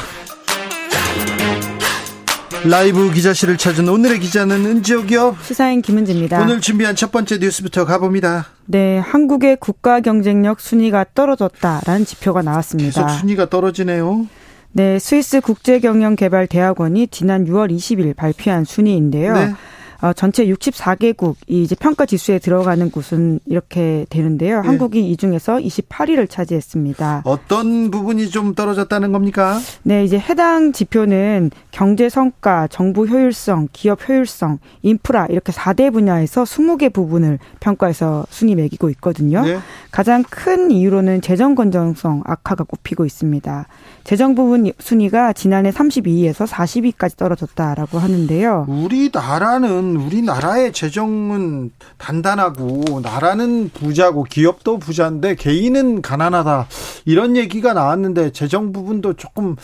라이브 2.64 3.12
기자실을 3.12 3.56
찾은 3.56 3.88
오늘의 3.88 4.20
기자는 4.20 4.64
은지옥이요 4.66 5.36
시사인 5.42 5.82
김은지입니다. 5.82 6.42
오늘 6.42 6.60
준비한 6.60 6.96
첫 6.96 7.12
번째 7.12 7.38
뉴스부터 7.38 7.84
가봅니다 7.84 8.46
네, 8.66 8.98
한국의 8.98 9.59
국가 9.60 10.01
경쟁력 10.01 10.60
순위가 10.60 11.06
떨어졌다라는 11.14 12.06
지표가 12.06 12.42
나왔습니다. 12.42 13.05
계속 13.05 13.18
순위가 13.20 13.48
떨어지네요 13.51 14.26
네, 14.72 14.98
스위스 14.98 15.40
국제경영개발대학원이 15.40 17.09
지난 17.09 17.46
6월 17.46 17.74
20일 17.74 18.14
발표한 18.14 18.64
순위인데요. 18.64 19.32
네. 19.32 19.55
어, 20.01 20.12
전체 20.12 20.47
64개국 20.47 21.36
이 21.48 21.62
이제 21.62 21.74
평가 21.74 22.06
지수에 22.06 22.39
들어가는 22.39 22.90
곳은 22.90 23.40
이렇게 23.47 24.06
되는데요. 24.10 24.60
네. 24.62 24.66
한국이 24.66 25.10
이 25.10 25.16
중에서 25.16 25.56
28위를 25.56 26.28
차지했습니다. 26.28 27.23
어떤 27.24 27.90
부분이 27.90 28.31
좀 28.31 28.55
떨어졌다는 28.55 29.12
겁니까? 29.12 29.59
네, 29.82 30.05
이제 30.05 30.18
해당 30.18 30.73
지표는 30.73 31.51
경제 31.70 32.09
성과, 32.09 32.66
정부 32.68 33.06
효율성, 33.06 33.68
기업 33.73 34.09
효율성, 34.09 34.59
인프라 34.82 35.27
이렇게 35.27 35.52
4대 35.52 35.93
분야에서 35.93 36.44
20개 36.44 36.93
부분을 36.93 37.39
평가해서 37.60 38.27
순위 38.31 38.55
매기고 38.55 38.90
있거든요. 38.90 39.43
네. 39.43 39.59
가장 39.90 40.23
큰 40.28 40.70
이유로는 40.70 41.20
재정 41.23 41.55
건전성 41.55 42.23
악화가 42.24 42.64
꼽히고 42.64 43.06
있습니다. 43.06 43.66
재정 44.05 44.35
부분 44.35 44.70
순위가 44.78 45.32
지난해 45.32 45.70
32위에서 45.70 46.47
40위까지 46.47 47.16
떨어졌다라고 47.16 47.98
하는데요. 47.98 48.66
우리나라는 48.68 49.85
우리나라의 49.94 50.72
재정은 50.72 51.70
단단하고 51.98 53.00
나라는 53.02 53.70
부자고 53.72 54.24
기업도 54.24 54.78
부자인데 54.78 55.36
개인은 55.36 56.02
가난하다. 56.02 56.66
이런 57.04 57.36
얘기가 57.36 57.74
나왔는데 57.74 58.32
재정 58.32 58.72
부분도 58.72 59.12
조금 59.14 59.54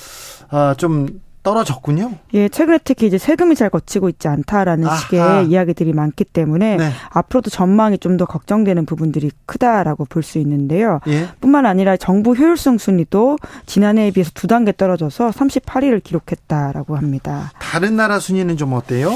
아, 0.50 0.74
좀 0.76 1.08
떨어졌군요. 1.42 2.12
예, 2.34 2.48
최근에 2.48 2.78
특히 2.84 3.06
이제 3.06 3.18
세금이 3.18 3.56
잘 3.56 3.68
거치고 3.70 4.08
있지 4.10 4.28
않다라는 4.28 4.86
아하. 4.86 4.96
식의 4.96 5.46
이야기들이 5.48 5.92
많기 5.92 6.24
때문에 6.24 6.76
네. 6.76 6.90
앞으로도 7.10 7.50
전망이 7.50 7.98
좀 7.98 8.12
더 8.12 8.26
걱정되는 8.26 8.84
부분들이 8.84 9.30
크다라고 9.46 10.04
볼 10.04 10.22
수 10.22 10.38
있는데요. 10.38 11.00
예. 11.08 11.28
뿐만 11.40 11.64
아니라 11.66 11.96
정부 11.96 12.34
효율성 12.34 12.76
순위도 12.78 13.38
지난해에 13.66 14.10
비해서 14.10 14.30
두 14.34 14.46
단계 14.46 14.70
떨어져서 14.76 15.30
38위를 15.30 16.02
기록했다라고 16.04 16.96
합니다. 16.96 17.50
다른 17.58 17.96
나라 17.96 18.18
순위는 18.20 18.56
좀 18.58 18.74
어때요? 18.74 19.10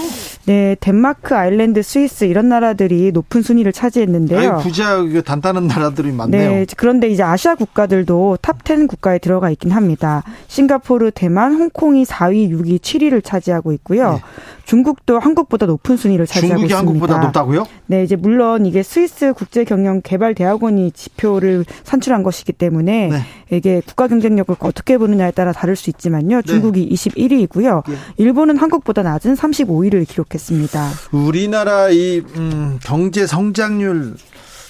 네, 0.47 0.77
덴마크, 0.81 1.37
아일랜드, 1.37 1.83
스위스 1.83 2.25
이런 2.25 2.49
나라들이 2.49 3.13
높은 3.13 3.43
순위를 3.43 3.73
차지했는데요. 3.73 4.53
아유, 4.55 4.63
부자 4.63 4.97
단단한 5.25 5.67
나라들이 5.67 6.11
많네요. 6.13 6.51
네, 6.51 6.67
그런데 6.77 7.09
이제 7.09 7.23
아시아 7.23 7.55
국가들도 7.55 8.39
top 8.41 8.70
10 8.70 8.89
국가에 8.89 9.19
들어가 9.19 9.51
있긴 9.51 9.73
합니다. 9.73 10.23
싱가포르, 10.49 11.11
대만, 11.13 11.55
홍콩이 11.55 12.05
4위, 12.17 12.51
6위, 12.51 12.79
7위를 12.79 13.23
차지하고 13.23 13.73
있고요. 13.73 14.21
중국도 14.65 15.19
한국보다 15.19 15.67
높은 15.67 15.97
순위를 15.97 16.27
차지하고 16.27 16.61
중국이 16.61 16.73
있습니다. 16.73 16.79
한국보다 16.79 17.19
높다고요? 17.27 17.67
네, 17.87 18.03
이제 18.03 18.17
물론 18.17 18.67
이게 18.67 18.83
스위스 18.83 19.33
국제경영개발대학원이 19.35 20.93
지표를 20.93 21.65
산출한 21.85 22.23
것이기 22.23 22.53
때문에 22.53 23.09
네. 23.09 23.57
이게 23.57 23.81
국가 23.87 24.09
경쟁력을 24.09 24.55
어떻게 24.59 24.99
보느냐에 24.99 25.31
따라 25.31 25.53
다를 25.53 25.77
수 25.77 25.91
있지만요. 25.91 26.37
네. 26.37 26.43
중국이 26.43 26.89
21위이고요. 26.91 27.89
예. 27.91 27.97
일본은 28.17 28.57
한국보다 28.57 29.03
낮은 29.03 29.35
35위를 29.35 30.09
기록했습니다. 30.09 30.91
우리나라 31.13 31.91
이 31.91 32.23
음, 32.37 32.79
경제 32.83 33.27
성장률 33.27 34.15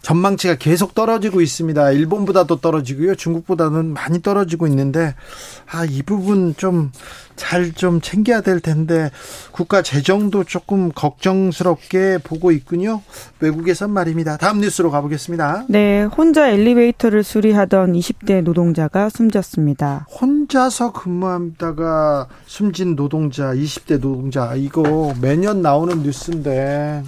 전망치가 0.07 0.55
계속 0.55 0.95
떨어지고 0.95 1.41
있습니다. 1.41 1.91
일본보다도 1.91 2.61
떨어지고요. 2.61 3.17
중국보다는 3.17 3.87
많이 3.87 4.23
떨어지고 4.23 4.69
있는데 4.69 5.17
아, 5.69 5.85
이 5.85 6.01
부분 6.03 6.55
좀잘좀 6.55 8.01
챙겨야 8.03 8.41
될 8.43 8.61
텐데 8.61 9.11
국가 9.51 9.83
재정도 9.83 10.45
조금 10.45 10.93
걱정스럽게 10.93 12.19
보고 12.23 12.53
있군요. 12.53 13.03
외국에선 13.41 13.91
말입니다. 13.91 14.37
다음 14.37 14.61
뉴스로 14.61 14.93
가보겠습니다. 14.93 15.65
네, 15.69 16.05
혼자 16.05 16.51
엘리베이터를 16.51 17.25
수리하던 17.25 17.95
20대 17.95 18.45
노동자가 18.45 19.09
숨졌습니다. 19.09 20.07
혼자서 20.21 20.93
근무하다가 20.93 22.29
숨진 22.47 22.95
노동자, 22.95 23.53
20대 23.53 24.01
노동자 24.01 24.55
이거 24.55 25.13
매년 25.21 25.63
나오는 25.63 26.01
뉴스인데 26.05 27.03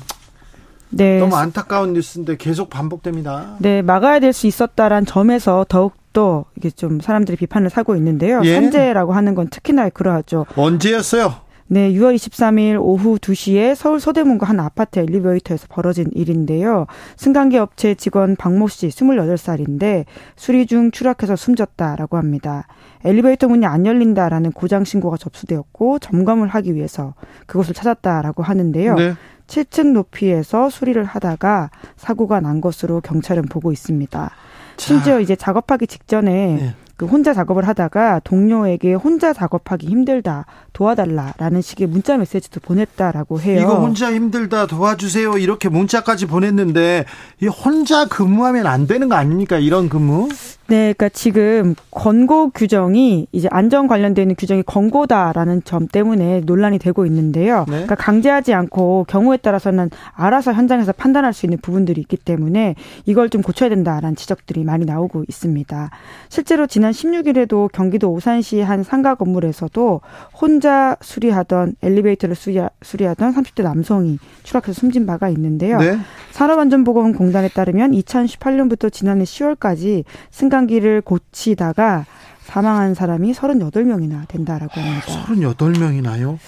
네. 0.90 1.18
너무 1.18 1.36
안타까운 1.36 1.92
뉴스인데 1.92 2.36
계속 2.36 2.70
반복됩니다. 2.70 3.56
네, 3.58 3.82
막아야 3.82 4.20
될 4.20 4.32
수 4.32 4.46
있었다란 4.46 5.04
점에서 5.06 5.64
더욱더 5.68 6.44
이게 6.56 6.70
좀 6.70 7.00
사람들이 7.00 7.36
비판을 7.36 7.70
사고 7.70 7.96
있는데요. 7.96 8.40
예. 8.44 8.54
산재라고 8.54 9.12
하는 9.12 9.34
건 9.34 9.48
특히나 9.48 9.88
그러하죠. 9.90 10.46
언제였어요? 10.56 11.34
네, 11.70 11.92
6월 11.92 12.14
23일 12.14 12.78
오후 12.80 13.18
2시에 13.18 13.74
서울 13.74 14.00
서대문구 14.00 14.46
한 14.46 14.58
아파트 14.58 15.00
엘리베이터에서 15.00 15.66
벌어진 15.68 16.06
일인데요. 16.14 16.86
승강기 17.16 17.58
업체 17.58 17.94
직원 17.94 18.36
박모 18.36 18.68
씨 18.68 18.88
28살인데 18.88 20.04
수리 20.34 20.66
중 20.66 20.90
추락해서 20.90 21.36
숨졌다라고 21.36 22.16
합니다. 22.16 22.66
엘리베이터 23.04 23.48
문이 23.48 23.66
안 23.66 23.84
열린다라는 23.84 24.52
고장 24.52 24.84
신고가 24.84 25.18
접수되었고 25.18 25.98
점검을 25.98 26.48
하기 26.48 26.74
위해서 26.74 27.12
그곳을 27.46 27.74
찾았다라고 27.74 28.42
하는데요. 28.42 28.94
네. 28.94 29.14
7층 29.48 29.92
높이에서 29.92 30.70
수리를 30.70 31.02
하다가 31.02 31.70
사고가 31.96 32.40
난 32.40 32.60
것으로 32.60 33.00
경찰은 33.00 33.44
보고 33.44 33.72
있습니다. 33.72 34.30
심지어 34.76 35.18
이제 35.20 35.34
작업하기 35.34 35.86
직전에 35.88 36.30
네. 36.30 36.74
그 36.98 37.06
혼자 37.06 37.32
작업을 37.32 37.66
하다가 37.66 38.20
동료에게 38.24 38.92
혼자 38.94 39.32
작업하기 39.32 39.86
힘들다 39.86 40.46
도와달라라는 40.72 41.62
식의 41.62 41.86
문자 41.86 42.16
메시지도 42.16 42.58
보냈다라고 42.60 43.40
해요. 43.40 43.60
이거 43.60 43.76
혼자 43.76 44.12
힘들다 44.12 44.66
도와주세요 44.66 45.38
이렇게 45.38 45.68
문자까지 45.68 46.26
보냈는데 46.26 47.04
이 47.40 47.46
혼자 47.46 48.06
근무하면 48.06 48.66
안 48.66 48.88
되는 48.88 49.08
거 49.08 49.14
아닙니까 49.14 49.58
이런 49.58 49.88
근무? 49.88 50.28
네, 50.68 50.92
그러니까 50.92 51.08
지금 51.08 51.74
권고 51.90 52.50
규정이 52.50 53.26
이제 53.32 53.48
안전 53.50 53.86
관련돼 53.86 54.20
있는 54.20 54.34
규정이 54.36 54.62
권고다라는 54.64 55.62
점 55.64 55.88
때문에 55.88 56.42
논란이 56.44 56.78
되고 56.78 57.06
있는데요. 57.06 57.60
네. 57.60 57.72
그러니까 57.72 57.94
강제하지 57.94 58.52
않고 58.52 59.06
경우에 59.08 59.38
따라서는 59.38 59.88
알아서 60.12 60.52
현장에서 60.52 60.92
판단할 60.92 61.32
수 61.32 61.46
있는 61.46 61.58
부분들이 61.62 62.02
있기 62.02 62.18
때문에 62.18 62.74
이걸 63.06 63.30
좀 63.30 63.40
고쳐야 63.40 63.70
된다라는 63.70 64.14
지적들이 64.14 64.64
많이 64.64 64.84
나오고 64.84 65.24
있습니다. 65.26 65.90
실제로 66.28 66.66
지난 66.66 66.92
16일에도 66.92 67.72
경기도 67.72 68.12
오산시 68.12 68.60
한 68.60 68.82
상가 68.82 69.14
건물에서도 69.14 70.02
혼자 70.38 70.96
수리하던 71.00 71.76
엘리베이터를 71.82 72.34
수리, 72.34 72.60
수리하던 72.82 73.34
30대 73.34 73.62
남성이 73.62 74.18
추락해서 74.42 74.74
숨진 74.78 75.06
바가 75.06 75.30
있는데요. 75.30 75.78
네. 75.78 75.96
산업안전보건공단에 76.32 77.48
따르면 77.48 77.92
2018년부터 77.92 78.92
지난해 78.92 79.24
10월까지 79.24 80.04
승강 80.30 80.57
기를 80.66 81.00
고치다가 81.00 82.06
사망한 82.44 82.94
사람이 82.94 83.32
38명이나 83.32 84.26
된다라고 84.26 84.80
합니다. 84.80 85.06
38명이나요? 85.26 86.38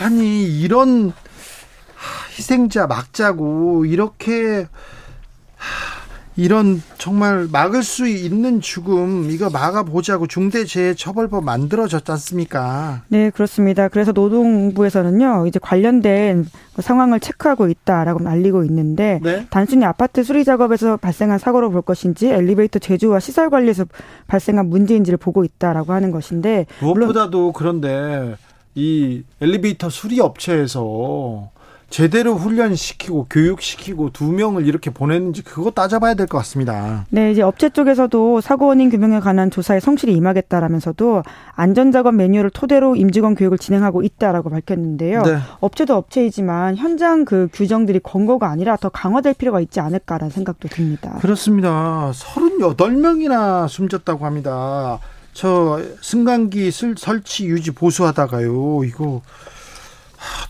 아니 0.00 0.60
이런 0.60 1.10
하, 1.10 2.28
희생자 2.36 2.86
막자고 2.86 3.84
이렇게 3.84 4.68
하, 5.56 5.99
이런 6.40 6.82
정말 6.96 7.46
막을 7.52 7.82
수 7.82 8.08
있는 8.08 8.62
죽음 8.62 9.30
이거 9.30 9.50
막아보자고 9.50 10.26
중대재해처벌법 10.26 11.44
만들어졌지 11.44 12.10
않습니까? 12.12 13.02
네, 13.08 13.28
그렇습니다. 13.28 13.88
그래서 13.88 14.12
노동부에서는요, 14.12 15.46
이제 15.46 15.58
관련된 15.60 16.46
그 16.74 16.80
상황을 16.80 17.20
체크하고 17.20 17.68
있다라고 17.68 18.26
알리고 18.26 18.64
있는데, 18.64 19.20
네. 19.22 19.46
단순히 19.50 19.84
아파트 19.84 20.24
수리 20.24 20.46
작업에서 20.46 20.96
발생한 20.96 21.38
사고로 21.38 21.70
볼 21.70 21.82
것인지, 21.82 22.28
엘리베이터 22.28 22.78
제조와 22.78 23.20
시설 23.20 23.50
관리에서 23.50 23.84
발생한 24.26 24.70
문제인지를 24.70 25.18
보고 25.18 25.44
있다라고 25.44 25.92
하는 25.92 26.10
것인데, 26.10 26.64
무엇보다도 26.80 27.52
그런데 27.52 28.36
이 28.74 29.24
엘리베이터 29.42 29.90
수리 29.90 30.20
업체에서 30.20 31.50
제대로 31.90 32.36
훈련시키고 32.36 33.26
교육시키고 33.28 34.10
두 34.10 34.30
명을 34.30 34.64
이렇게 34.66 34.90
보냈는지 34.90 35.42
그거 35.42 35.72
따져봐야 35.72 36.14
될 36.14 36.28
것 36.28 36.38
같습니다. 36.38 37.04
네, 37.10 37.32
이제 37.32 37.42
업체 37.42 37.68
쪽에서도 37.68 38.40
사고 38.40 38.66
원인 38.68 38.90
규명에 38.90 39.18
관한 39.18 39.50
조사에 39.50 39.80
성실히 39.80 40.14
임하겠다라면서도 40.14 41.24
안전작업 41.56 42.14
매뉴얼을 42.14 42.50
토대로 42.50 42.94
임직원 42.94 43.34
교육을 43.34 43.58
진행하고 43.58 44.02
있다라고 44.02 44.50
밝혔는데요. 44.50 45.22
네. 45.22 45.38
업체도 45.58 45.96
업체이지만 45.96 46.76
현장 46.76 47.24
그 47.24 47.48
규정들이 47.52 47.98
권고가 47.98 48.48
아니라 48.48 48.76
더 48.76 48.88
강화될 48.88 49.34
필요가 49.34 49.60
있지 49.60 49.80
않을까라는 49.80 50.30
생각도 50.30 50.68
듭니다. 50.68 51.18
그렇습니다. 51.20 52.12
38명이나 52.14 53.68
숨졌다고 53.68 54.24
합니다. 54.24 55.00
저 55.32 55.80
승강기 56.02 56.70
슬- 56.70 56.94
설치 56.96 57.46
유지 57.46 57.72
보수하다가요. 57.72 58.82
이거 58.84 59.22
하, 59.26 59.59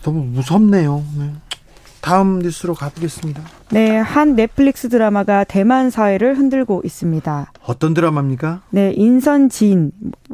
너무 0.03 0.23
무섭네요. 0.23 1.03
네. 1.17 1.33
다음 2.01 2.39
뉴스로 2.39 2.73
가보겠습니다. 2.73 3.60
네, 3.71 3.97
한 3.97 4.35
넷플릭스 4.35 4.89
드라마가 4.89 5.45
대만 5.45 5.89
사회를 5.89 6.37
흔들고 6.37 6.81
있습니다. 6.83 7.51
어떤 7.65 7.93
드라마입니까? 7.93 8.61
네, 8.69 8.91
인선 8.95 9.47
지인 9.49 9.91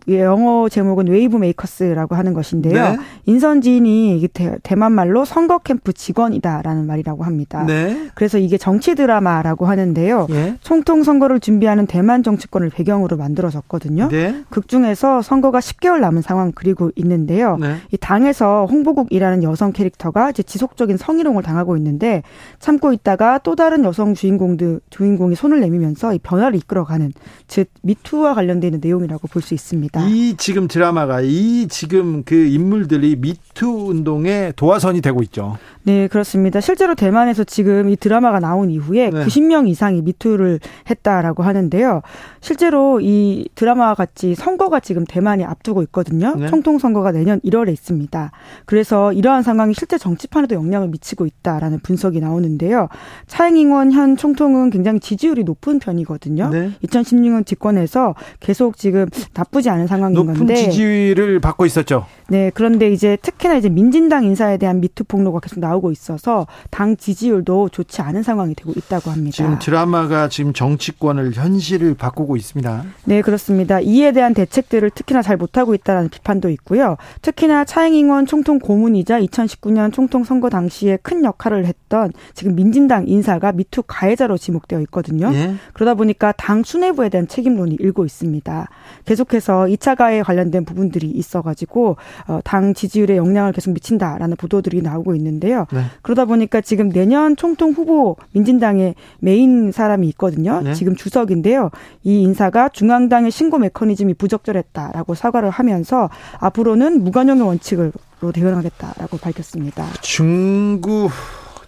영어 0.07 0.69
제목은 0.69 1.07
Wave 1.07 1.37
Makers라고 1.37 2.15
하는 2.15 2.33
것인데요. 2.33 2.73
네. 2.73 2.97
인선 3.25 3.61
지인이 3.61 4.17
이게 4.17 4.27
대, 4.27 4.55
대만 4.63 4.91
말로 4.93 5.25
선거 5.25 5.59
캠프 5.59 5.93
직원이다라는 5.93 6.87
말이라고 6.87 7.23
합니다. 7.23 7.63
네. 7.65 8.09
그래서 8.15 8.37
이게 8.37 8.57
정치 8.57 8.95
드라마라고 8.95 9.65
하는데요. 9.65 10.27
예. 10.31 10.55
총통 10.61 11.03
선거를 11.03 11.39
준비하는 11.39 11.85
대만 11.85 12.23
정치권을 12.23 12.69
배경으로 12.69 13.17
만들어졌거든요. 13.17 14.07
네. 14.09 14.43
극 14.49 14.67
중에서 14.67 15.21
선거가 15.21 15.59
10개월 15.59 15.99
남은 15.99 16.21
상황 16.21 16.51
그리고 16.53 16.91
있는데요. 16.95 17.57
네. 17.59 17.75
이 17.91 17.97
당에서 17.97 18.65
홍보국이라는 18.65 19.43
여성 19.43 19.73
캐릭터가 19.73 20.31
지속적인 20.31 20.97
성희롱을 20.97 21.43
당하고 21.43 21.77
있는데 21.77 22.23
참고 22.59 22.93
있다가 22.93 23.26
또 23.43 23.55
다른 23.55 23.83
여성 23.83 24.13
주인공들 24.13 24.81
주인공이 24.89 25.35
손을 25.35 25.59
내밀면서 25.61 26.13
이 26.13 26.19
변화를 26.19 26.57
이끌어가는 26.59 27.11
즉 27.47 27.69
미투와 27.81 28.33
관련돼 28.33 28.67
있는 28.67 28.79
내용이라고 28.83 29.27
볼 29.27 29.41
수 29.41 29.53
있습니다. 29.53 30.07
이 30.07 30.35
지금 30.37 30.67
드라마가 30.67 31.21
이 31.21 31.67
지금 31.69 32.23
그 32.23 32.35
인물들이 32.35 33.15
미투 33.15 33.87
운동의 33.89 34.53
도화선이 34.55 35.01
되고 35.01 35.21
있죠. 35.23 35.57
네, 35.83 36.07
그렇습니다. 36.09 36.59
실제로 36.59 36.95
대만에서 36.95 37.45
지금 37.45 37.89
이 37.89 37.95
드라마가 37.95 38.41
나온 38.41 38.69
이후에 38.69 39.09
네. 39.09 39.25
90명 39.25 39.69
이상이 39.69 40.01
미투를 40.01 40.59
했다라고 40.89 41.43
하는데요. 41.43 42.01
실제로 42.41 42.99
이 42.99 43.47
드라마와 43.55 43.93
같이 43.95 44.35
선거가 44.35 44.81
지금 44.81 45.05
대만이 45.05 45.45
앞두고 45.45 45.81
있거든요. 45.83 46.35
네. 46.35 46.47
총통 46.47 46.77
선거가 46.77 47.13
내년 47.13 47.39
1월에 47.41 47.71
있습니다. 47.71 48.31
그래서 48.65 49.13
이러한 49.13 49.43
상황이 49.43 49.73
실제 49.73 49.97
정치판에도 49.97 50.55
영향을 50.55 50.89
미치고 50.89 51.25
있다라는 51.25 51.79
분석이 51.79 52.19
나오는데요. 52.19 52.89
차잉잉원 53.25 53.91
현 53.91 54.15
총통은 54.15 54.69
굉장히 54.69 54.99
지지율이 54.99 55.43
높은 55.43 55.79
편이거든요. 55.79 56.49
네. 56.49 56.71
2016년 56.83 57.45
집권해서 57.45 58.15
계속 58.39 58.77
지금 58.77 59.07
나쁘지 59.33 59.69
않은 59.69 59.87
상황인 59.87 60.15
높은 60.15 60.33
건데 60.33 60.55
지지를 60.55 61.39
받고 61.39 61.65
있었죠. 61.65 62.05
네, 62.29 62.51
그런데 62.53 62.91
이제 62.91 63.17
특히나 63.21 63.55
이제 63.55 63.69
민진당 63.69 64.25
인사에 64.25 64.57
대한 64.57 64.81
미투 64.81 65.05
폭로가 65.05 65.39
계속 65.39 65.59
나오고 65.59 65.91
있어서 65.91 66.45
당 66.69 66.97
지지율도 66.97 67.69
좋지 67.69 68.01
않은 68.01 68.23
상황이 68.23 68.53
되고 68.53 68.73
있다고 68.75 69.11
합니다. 69.11 69.35
지금 69.35 69.59
드라마가 69.59 70.27
지금 70.27 70.53
정치권을 70.53 71.33
현실을 71.33 71.93
바꾸고 71.93 72.35
있습니다. 72.35 72.83
네, 73.05 73.21
그렇습니다. 73.21 73.79
이에 73.79 74.11
대한 74.11 74.33
대책들을 74.33 74.89
특히나 74.89 75.21
잘 75.21 75.37
못하고 75.37 75.73
있다는 75.73 76.09
비판도 76.09 76.49
있고요. 76.49 76.97
특히나 77.21 77.63
차잉잉원 77.65 78.25
총통 78.25 78.59
고문이자 78.59 79.21
2019년 79.21 79.93
총통 79.93 80.23
선거 80.23 80.49
당시에 80.49 80.97
큰 81.01 81.23
역할을 81.23 81.65
했던 81.65 82.11
지금 82.33 82.55
민진당 82.55 83.07
인사가 83.07 83.51
미투 83.51 83.83
가해자로 83.87 84.37
지목되어 84.37 84.81
있거든요. 84.81 85.31
예. 85.33 85.55
그러다 85.73 85.93
보니까 85.93 86.33
당 86.33 86.63
수뇌부에 86.63 87.09
대한 87.09 87.27
책임론이 87.27 87.77
일고 87.79 88.05
있습니다. 88.05 88.69
계속해서 89.05 89.65
2차 89.65 89.95
가해 89.95 90.21
관련된 90.21 90.65
부분들이 90.65 91.07
있어가지고 91.07 91.95
어, 92.16 92.16
당 92.43 92.73
지지율에 92.73 93.17
영향을 93.17 93.51
계속 93.51 93.71
미친다라는 93.71 94.35
보도들이 94.37 94.81
나오고 94.81 95.15
있는데요. 95.15 95.65
네. 95.71 95.81
그러다 96.01 96.25
보니까 96.25 96.61
지금 96.61 96.89
내년 96.89 97.35
총통 97.35 97.71
후보 97.71 98.15
민진당의 98.33 98.95
메인 99.19 99.71
사람이 99.71 100.07
있거든요. 100.09 100.61
네. 100.61 100.73
지금 100.73 100.95
주석인데요. 100.95 101.69
이 102.03 102.21
인사가 102.21 102.69
중앙당의 102.69 103.31
신고 103.31 103.57
메커니즘이 103.57 104.15
부적절했다라고 104.15 105.15
사과를 105.15 105.49
하면서 105.49 106.09
앞으로는 106.39 107.03
무관용의 107.03 107.43
원칙으로 107.43 107.91
대응하겠다라고 108.33 109.17
밝혔습니다. 109.17 109.85
중국 110.01 111.11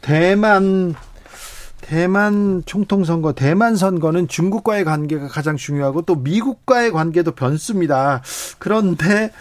대만 0.02 0.96
대만 1.90 2.62
총통 2.68 3.04
선거, 3.04 3.34
대만 3.34 3.76
선거는 3.76 4.28
중국과의 4.28 4.84
관계가 4.86 5.28
가장 5.28 5.58
중요하고 5.58 6.04
또 6.04 6.14
미국과의 6.14 6.92
관계도 6.92 7.32
변수입니다. 7.32 8.22
그런데 8.60 9.32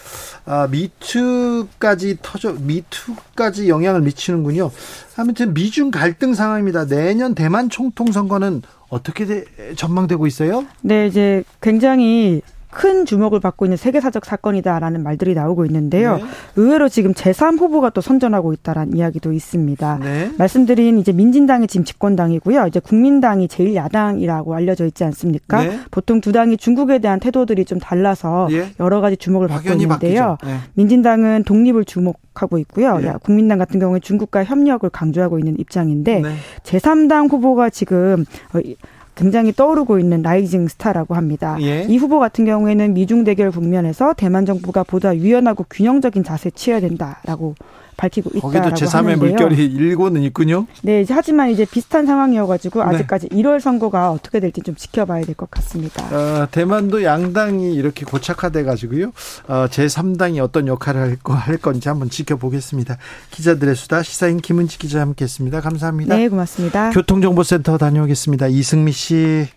아, 0.47 0.66
미투까지 0.70 2.16
터져 2.23 2.55
미투까지 2.59 3.69
영향을 3.69 4.01
미치는군요. 4.01 4.70
아무튼 5.19 5.53
미중 5.53 5.91
갈등 5.91 6.33
상황입니다. 6.33 6.87
내년 6.87 7.35
대만 7.35 7.69
총통 7.69 8.12
선거는 8.12 8.62
어떻게 8.89 9.27
돼- 9.27 9.45
전망되고 9.77 10.27
있어요? 10.27 10.65
네, 10.81 11.07
이제 11.07 11.45
굉장히 11.61 12.41
큰 12.70 13.07
주목을 13.07 13.40
받고 13.40 13.65
있는 13.65 13.77
세계사적 13.77 14.24
사건이다라는 14.24 15.03
말들이 15.03 15.35
나오고 15.35 15.65
있는데요. 15.66 16.16
네. 16.16 16.24
의외로 16.57 16.89
지금 16.89 17.12
제3 17.15 17.59
후보가 17.59 17.90
또 17.90 18.01
선전하고 18.01 18.53
있다라는 18.53 18.97
이야기도 18.97 19.32
있습니다. 19.32 19.99
네. 20.03 20.31
말씀드린 20.36 20.99
이제 20.99 21.12
민진당이 21.12 21.66
지금 21.66 21.85
집권당이고요. 21.85 22.66
이제 22.66 22.78
국민당이 22.81 23.49
제일 23.49 23.74
야당이라고 23.74 24.55
알려져 24.55 24.85
있지 24.86 25.03
않습니까? 25.05 25.62
네. 25.65 25.78
보통 25.90 26.20
두 26.20 26.32
당이 26.32 26.59
중국에 26.59 26.99
대한 26.99 27.20
태도들이 27.20 27.65
좀 27.65 27.78
달라서 27.78 28.49
예. 28.53 28.69
여러 28.81 29.01
가지 29.01 29.16
주목을 29.16 29.49
받고 29.49 29.70
있는데요. 29.73 30.36
네. 30.45 30.59
민진당은 30.74 31.45
독립을 31.45 31.85
주목 31.86 32.20
하고 32.35 32.59
있고요. 32.59 32.99
예. 33.03 33.07
야, 33.07 33.19
국민당 33.23 33.59
같은 33.59 33.81
경우에 33.81 34.01
중국과 34.01 34.45
협력을 34.45 34.89
강조하고 34.90 35.39
있는 35.39 35.57
입장인데 35.59 36.20
네. 36.20 36.35
제3당 36.65 37.32
후보가 37.32 37.70
지금 37.70 38.24
어, 38.55 38.59
이- 38.61 38.77
굉장히 39.19 39.53
떠오르고 39.53 39.99
있는 39.99 40.23
라이징 40.23 40.69
스타라고 40.69 41.16
합니다. 41.16 41.59
예. 41.61 41.85
이 41.89 41.97
후보 41.97 42.20
같은 42.20 42.45
경우에는 42.45 42.95
미중 42.95 43.24
대결 43.24 43.51
국면에서 43.51 44.15
대만 44.15 44.47
정부가 44.47 44.85
보다 44.85 45.16
유연하고 45.16 45.66
균형적인 45.69 46.23
자세 46.23 46.51
취해야 46.51 46.81
된다라고 46.81 47.57
밝히고 47.99 48.31
있다라고 48.33 48.49
거기도 48.70 48.87
제3의 48.87 48.93
하는데요. 48.95 49.16
물결이 49.19 49.57
일고는 49.66 50.23
있군요. 50.23 50.66
네, 50.83 51.03
이제 51.03 51.12
하지만 51.12 51.51
이제 51.51 51.66
비슷한 51.66 52.07
상황이어가지고 52.07 52.83
네. 52.85 52.95
아직까지 52.95 53.29
1월 53.29 53.61
선거가 53.61 54.11
어떻게 54.12 54.41
될지 54.41 54.62
좀 54.62 54.75
지켜봐야 54.75 55.25
될 55.25 55.35
것 55.35 55.51
같습니다. 55.51 56.05
어, 56.15 56.49
대만도 56.51 57.03
양당이 57.05 57.75
이렇게 57.75 58.05
고착화돼 58.07 58.62
가지고요. 58.65 59.12
어, 59.49 59.66
제3당이 59.69 60.43
어떤 60.43 60.66
역할을 60.69 61.01
할, 61.01 61.16
거, 61.16 61.35
할 61.35 61.59
건지 61.59 61.89
한번 61.89 62.09
지켜보겠습니다. 62.09 62.97
기자들의 63.33 63.75
수다 63.77 64.03
시사인 64.03 64.39
김은지 64.39 64.79
기자 64.79 65.01
함께했습니다. 65.01 65.61
감사합니다. 65.61 66.16
네, 66.16 66.29
고맙습니다. 66.29 66.91
교통정보센터 66.91 67.77
다녀오겠습니다. 67.79 68.47
이승미 68.47 68.93
씨. 68.93 69.49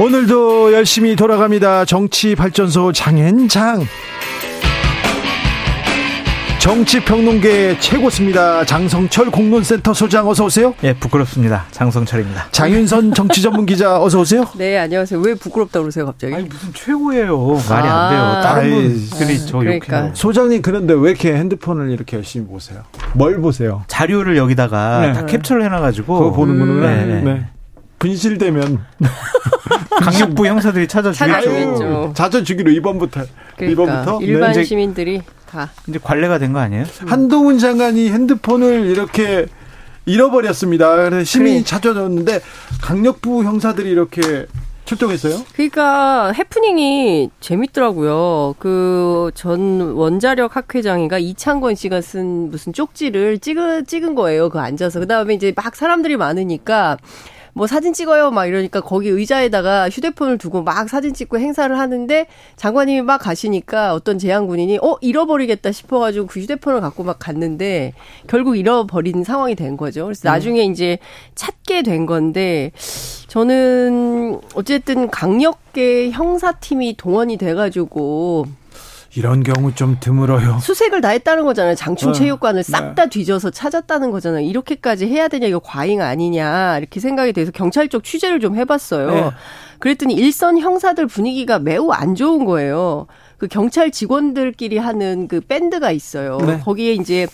오늘도 0.00 0.72
열심히 0.72 1.14
돌아갑니다. 1.14 1.84
정치 1.84 2.34
발전소 2.34 2.90
장현장. 2.92 3.86
정치평론계 6.58 7.78
최고수입니다. 7.78 8.64
장성철 8.64 9.30
공론센터 9.30 9.92
소장 9.94 10.26
어서 10.26 10.46
오세요. 10.46 10.74
예, 10.82 10.94
부끄럽습니다. 10.94 11.66
장성철입니다. 11.70 12.46
장윤선 12.52 13.12
정치 13.12 13.42
전문 13.42 13.66
기자 13.66 14.02
어서 14.02 14.18
오세요. 14.20 14.46
네, 14.56 14.78
안녕하세요. 14.78 15.20
왜 15.20 15.34
부끄럽다 15.34 15.80
그러세요, 15.80 16.06
갑자기? 16.06 16.34
아니 16.34 16.44
무슨 16.46 16.72
최고예요. 16.72 17.60
말이 17.68 17.86
아. 17.86 18.00
안 18.00 18.10
돼요. 18.10 18.42
다른 18.42 18.62
아이, 18.62 18.70
분들이 19.10 19.46
저 19.46 19.58
그러니까. 19.58 19.98
욕해요. 19.98 20.10
소장님 20.14 20.62
그런데 20.62 20.94
왜 20.94 21.10
이렇게 21.10 21.34
핸드폰을 21.34 21.90
이렇게 21.90 22.16
열심히 22.16 22.46
보세요? 22.46 22.82
뭘 23.12 23.40
보세요? 23.42 23.84
자료를 23.86 24.38
여기다가 24.38 25.00
네. 25.02 25.12
다 25.12 25.26
캡처를 25.26 25.62
해놔가지고 25.66 26.18
그거 26.18 26.32
보는구나. 26.32 26.86
네, 26.88 27.04
네. 27.04 27.20
네. 27.20 27.46
분실되면 28.04 28.84
강력부 30.00 30.46
형사들이 30.46 30.86
찾아주겠죠. 30.86 31.32
찾아주겠죠. 31.32 32.12
자져주기로 32.14 32.70
이번부터 32.72 33.22
그러니까 33.56 33.72
이번부터 33.82 34.18
일반 34.20 34.52
네. 34.52 34.62
시민들이 34.64 35.22
다 35.50 35.70
이제 35.88 35.98
관례가 36.02 36.38
된 36.38 36.52
거 36.52 36.58
아니에요? 36.60 36.84
한동훈 37.06 37.58
장관이 37.58 38.10
핸드폰을 38.10 38.86
이렇게 38.86 39.46
잃어버렸습니다. 40.04 40.96
그래서 40.96 41.24
시민이 41.24 41.58
그래. 41.60 41.64
찾아줬는데 41.64 42.40
강력부 42.82 43.44
형사들이 43.44 43.90
이렇게 43.90 44.44
출동했어요. 44.84 45.38
그러니까 45.54 46.32
해프닝이 46.32 47.30
재밌더라고요. 47.40 48.56
그 48.58 49.30
전 49.34 49.80
원자력 49.92 50.54
학회장이가 50.56 51.16
이창건 51.18 51.74
씨가 51.74 52.02
쓴 52.02 52.50
무슨 52.50 52.74
쪽지를 52.74 53.38
찍은 53.38 53.86
찍은 53.86 54.14
거예요. 54.14 54.50
그 54.50 54.58
앉아서 54.58 55.00
그 55.00 55.06
다음에 55.06 55.32
이제 55.32 55.54
막 55.56 55.74
사람들이 55.74 56.18
많으니까 56.18 56.98
뭐 57.54 57.68
사진 57.68 57.92
찍어요 57.92 58.32
막 58.32 58.46
이러니까 58.46 58.80
거기 58.80 59.08
의자에다가 59.08 59.88
휴대폰을 59.88 60.38
두고 60.38 60.62
막 60.62 60.88
사진 60.88 61.14
찍고 61.14 61.38
행사를 61.38 61.76
하는데 61.78 62.26
장관님이 62.56 63.02
막 63.02 63.18
가시니까 63.18 63.94
어떤 63.94 64.18
제양 64.18 64.46
군인이 64.46 64.78
어 64.82 64.96
잃어버리겠다 65.00 65.70
싶어가지고 65.70 66.26
그 66.26 66.40
휴대폰을 66.40 66.80
갖고 66.80 67.04
막 67.04 67.18
갔는데 67.18 67.92
결국 68.26 68.56
잃어버린 68.56 69.22
상황이 69.22 69.54
된 69.54 69.76
거죠. 69.76 70.04
그래서 70.04 70.28
나중에 70.28 70.62
이제 70.64 70.98
찾게 71.36 71.82
된 71.82 72.06
건데 72.06 72.72
저는 73.28 74.40
어쨌든 74.54 75.08
강력계 75.08 76.10
형사팀이 76.10 76.96
동원이 76.96 77.36
돼가지고 77.36 78.46
이런 79.16 79.42
경우 79.42 79.72
좀 79.74 79.96
드물어요. 80.00 80.58
수색을 80.60 81.00
다 81.00 81.10
했다는 81.10 81.44
거잖아요. 81.44 81.74
장충 81.74 82.12
네. 82.12 82.18
체육관을 82.18 82.62
싹 82.62 82.88
네. 82.88 82.94
다 82.94 83.06
뒤져서 83.06 83.50
찾았다는 83.50 84.10
거잖아요. 84.10 84.44
이렇게까지 84.46 85.06
해야 85.06 85.28
되냐 85.28 85.46
이거 85.46 85.60
과잉 85.60 86.02
아니냐 86.02 86.78
이렇게 86.78 87.00
생각이 87.00 87.32
돼서 87.32 87.52
경찰 87.52 87.88
쪽 87.88 88.02
취재를 88.02 88.40
좀 88.40 88.56
해봤어요. 88.56 89.10
네. 89.10 89.30
그랬더니 89.78 90.14
일선 90.14 90.58
형사들 90.58 91.06
분위기가 91.06 91.58
매우 91.58 91.90
안 91.90 92.14
좋은 92.14 92.44
거예요. 92.44 93.06
그 93.38 93.46
경찰 93.46 93.90
직원들끼리 93.90 94.78
하는 94.78 95.28
그 95.28 95.40
밴드가 95.40 95.90
있어요. 95.90 96.38
네. 96.38 96.58
거기에 96.60 96.94
이제 96.94 97.26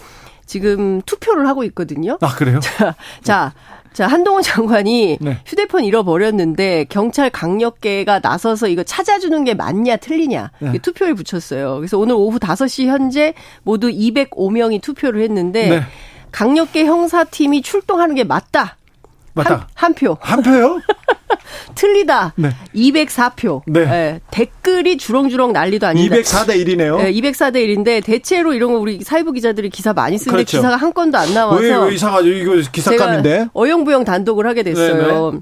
지금 0.44 1.00
투표를 1.02 1.46
하고 1.46 1.64
있거든요. 1.64 2.18
아 2.20 2.34
그래요? 2.34 2.58
자, 2.60 2.94
자, 3.22 3.54
자, 3.92 4.06
한동훈 4.06 4.42
장관이 4.42 5.18
네. 5.20 5.38
휴대폰 5.44 5.84
잃어버렸는데 5.84 6.86
경찰 6.88 7.30
강력계가 7.30 8.20
나서서 8.20 8.68
이거 8.68 8.82
찾아주는 8.82 9.44
게 9.44 9.54
맞냐 9.54 9.96
틀리냐 9.96 10.50
네. 10.60 10.78
투표를 10.78 11.14
붙였어요. 11.14 11.76
그래서 11.76 11.98
오늘 11.98 12.14
오후 12.14 12.38
5시 12.38 12.86
현재 12.86 13.34
모두 13.62 13.88
205명이 13.88 14.80
투표를 14.80 15.22
했는데 15.22 15.68
네. 15.68 15.80
강력계 16.32 16.84
형사팀이 16.84 17.62
출동하는 17.62 18.14
게 18.14 18.24
맞다. 18.24 18.76
맞다. 19.34 19.50
한, 19.54 19.66
한 19.74 19.94
표. 19.94 20.16
한 20.20 20.42
표요? 20.42 20.80
틀리다. 21.74 22.34
네. 22.36 22.50
204표. 22.74 23.62
네. 23.66 24.20
댓글이 24.30 24.98
주렁주렁 24.98 25.52
난리도 25.52 25.86
아니다. 25.86 26.16
204대 26.16 26.48
1이네요. 26.64 26.98
네, 26.98 27.12
204대 27.12 27.56
1인데 27.66 28.04
대체로 28.04 28.52
이런 28.52 28.72
거 28.72 28.78
우리 28.78 29.02
사회부 29.02 29.32
기자들이 29.32 29.70
기사 29.70 29.92
많이 29.92 30.18
쓰는데 30.18 30.36
그렇죠. 30.36 30.58
기사가 30.58 30.76
한 30.76 30.92
건도 30.92 31.18
안 31.18 31.32
나와서 31.34 31.60
왜, 31.60 31.74
왜 31.74 31.94
이상하죠? 31.94 32.28
이거 32.28 32.56
기사감인데. 32.70 33.30
제가 33.30 33.50
어영부영 33.54 34.04
단독을 34.04 34.46
하게 34.46 34.62
됐어요. 34.62 35.32
네, 35.32 35.38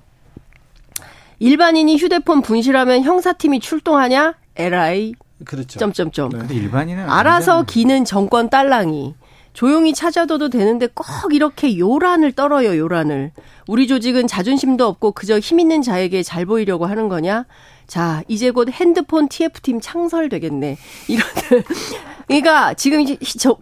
일반인이 1.41 1.97
휴대폰 1.97 2.43
분실하면 2.43 3.03
형사팀이 3.03 3.61
출동하냐? 3.61 4.35
LI 4.57 5.15
그렇죠. 5.45 5.79
점점점. 5.79 6.31
근데 6.31 6.55
일반인은 6.55 7.09
알아서. 7.09 7.63
기는 7.63 8.05
정권 8.05 8.51
딸랑이. 8.51 9.15
조용히 9.59 9.93
찾아둬도 9.93 10.51
되는데 10.51 10.87
꼭 10.87 11.35
이렇게 11.35 11.77
요란을 11.79 12.31
떨어요, 12.31 12.79
요란을. 12.79 13.33
우리 13.67 13.89
조직은 13.89 14.29
자존심도 14.29 14.87
없고 14.87 15.11
그저 15.11 15.41
힘 15.41 15.59
있는 15.59 15.83
자에게 15.83 16.23
잘 16.23 16.47
보이려고 16.47 16.87
하는 16.87 17.09
거냐? 17.09 17.45
자, 17.89 18.23
이제 18.29 18.51
곧 18.51 18.71
핸드폰 18.71 19.29
TF팀 19.29 19.81
창설되겠네. 19.81 20.77
이런. 21.09 21.27
그러니까 22.29 22.75
지금 22.75 23.07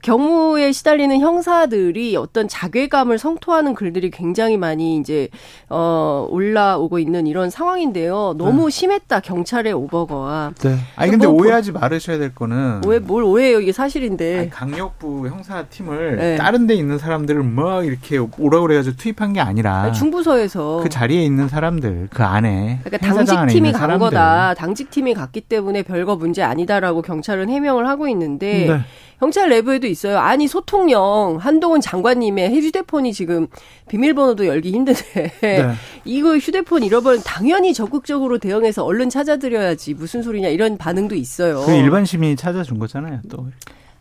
경무에 0.03 0.73
시달리는 0.73 1.21
형사들이 1.21 2.17
어떤 2.17 2.49
자괴감을 2.49 3.17
성토하는 3.17 3.75
글들이 3.75 4.11
굉장히 4.11 4.57
많이 4.57 4.97
이제 4.97 5.29
어 5.71 6.27
올라오고 6.29 6.99
있는 6.99 7.29
이런 7.29 7.49
상황인데요. 7.49 8.35
너무 8.37 8.69
심했다 8.69 9.21
경찰의 9.21 9.73
오버가. 9.73 10.53
네. 10.63 10.79
아니 10.97 11.13
근데 11.13 11.29
뭐, 11.29 11.41
오해하지 11.41 11.71
말으셔야 11.71 12.19
될 12.19 12.35
거는 12.35 12.83
오해 12.85 12.99
뭘 12.99 13.23
오해해요 13.23 13.61
이게 13.61 13.71
사실인데. 13.71 14.39
아니, 14.41 14.51
강력부 14.51 15.29
형사 15.29 15.63
팀을 15.63 16.17
네. 16.17 16.37
다른 16.37 16.67
데 16.67 16.75
있는 16.75 16.99
사람들을 16.99 17.45
막 17.45 17.87
이렇게 17.87 18.19
오라 18.19 18.61
그래가지고 18.63 18.97
투입한 18.97 19.33
게 19.33 19.41
아니라 19.41 19.93
중부서에서 19.93 20.81
그 20.83 20.89
자리에 20.89 21.23
있는 21.23 21.49
사람들 21.49 22.09
그 22.11 22.25
안에 22.25 22.81
그러니까 22.83 23.07
당직 23.07 23.37
팀이 23.47 23.69
있는 23.69 23.73
간 23.73 23.81
사람 23.81 24.01
들. 24.17 24.27
거다. 24.27 24.55
당직팀이 24.55 25.15
갔기 25.15 25.43
때문에 25.43 25.83
별거 25.83 26.17
문제 26.17 26.43
아니다라고 26.43 27.03
경찰은 27.03 27.49
해명을 27.49 27.87
하고 27.87 28.09
있는데 28.09 28.67
네. 28.69 28.81
경찰 29.21 29.49
내부에도 29.49 29.87
있어요. 29.87 30.19
아니 30.19 30.47
소통령 30.47 31.39
한동훈 31.41 31.81
장관님의 31.81 32.55
휴대폰이 32.61 33.13
지금 33.13 33.47
비밀번호도 33.89 34.47
열기 34.47 34.73
힘드네. 34.73 35.33
네. 35.41 35.73
이거 36.05 36.37
휴대폰 36.37 36.83
잃어버린 36.83 37.23
당연히 37.25 37.73
적극적으로 37.73 38.39
대응해서 38.39 38.85
얼른 38.85 39.09
찾아드려야지 39.09 39.95
무슨 39.95 40.23
소리냐 40.23 40.49
이런 40.49 40.77
반응도 40.77 41.15
있어요. 41.15 41.63
그 41.65 41.73
일반 41.73 42.05
시민이 42.05 42.37
찾아준 42.37 42.79
거잖아요. 42.79 43.21
또 43.31 43.47